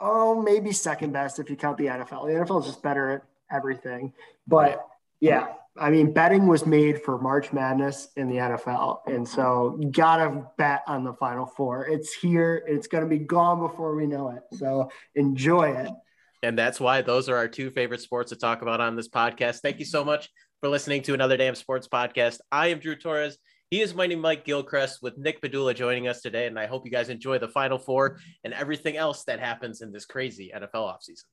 Oh, 0.00 0.40
maybe 0.40 0.72
second 0.72 1.12
best 1.12 1.38
if 1.38 1.50
you 1.50 1.56
count 1.56 1.76
the 1.76 1.86
NFL. 1.86 2.26
The 2.26 2.44
NFL 2.44 2.60
is 2.60 2.68
just 2.68 2.82
better 2.82 3.10
at 3.10 3.22
everything. 3.54 4.14
But 4.46 4.82
yeah, 5.20 5.48
I 5.76 5.90
mean, 5.90 6.12
betting 6.14 6.46
was 6.46 6.64
made 6.64 7.02
for 7.02 7.18
March 7.18 7.52
Madness 7.52 8.08
in 8.16 8.28
the 8.28 8.36
NFL. 8.36 9.00
And 9.06 9.28
so 9.28 9.76
you 9.78 9.90
got 9.90 10.16
to 10.16 10.46
bet 10.56 10.84
on 10.86 11.04
the 11.04 11.12
Final 11.12 11.44
Four. 11.44 11.86
It's 11.86 12.14
here, 12.14 12.64
it's 12.66 12.86
going 12.86 13.04
to 13.04 13.10
be 13.10 13.18
gone 13.18 13.60
before 13.60 13.94
we 13.94 14.06
know 14.06 14.30
it. 14.30 14.42
So 14.56 14.90
enjoy 15.16 15.70
it. 15.70 15.90
And 16.44 16.58
that's 16.58 16.78
why 16.78 17.00
those 17.00 17.30
are 17.30 17.36
our 17.36 17.48
two 17.48 17.70
favorite 17.70 18.02
sports 18.02 18.28
to 18.30 18.36
talk 18.36 18.60
about 18.60 18.80
on 18.80 18.96
this 18.96 19.08
podcast. 19.08 19.60
Thank 19.60 19.78
you 19.78 19.86
so 19.86 20.04
much 20.04 20.28
for 20.60 20.68
listening 20.68 21.00
to 21.02 21.14
another 21.14 21.38
damn 21.38 21.54
sports 21.54 21.88
podcast. 21.88 22.38
I 22.52 22.66
am 22.66 22.80
Drew 22.80 22.96
Torres. 22.96 23.38
He 23.70 23.80
is 23.80 23.94
my 23.94 24.06
name, 24.06 24.20
Mike 24.20 24.44
Gilchrist, 24.44 24.98
with 25.00 25.16
Nick 25.16 25.40
Padula 25.40 25.74
joining 25.74 26.06
us 26.06 26.20
today. 26.20 26.46
And 26.46 26.58
I 26.58 26.66
hope 26.66 26.84
you 26.84 26.90
guys 26.90 27.08
enjoy 27.08 27.38
the 27.38 27.48
Final 27.48 27.78
Four 27.78 28.18
and 28.44 28.52
everything 28.52 28.98
else 28.98 29.24
that 29.24 29.40
happens 29.40 29.80
in 29.80 29.90
this 29.90 30.04
crazy 30.04 30.52
NFL 30.54 30.94
offseason. 30.94 31.24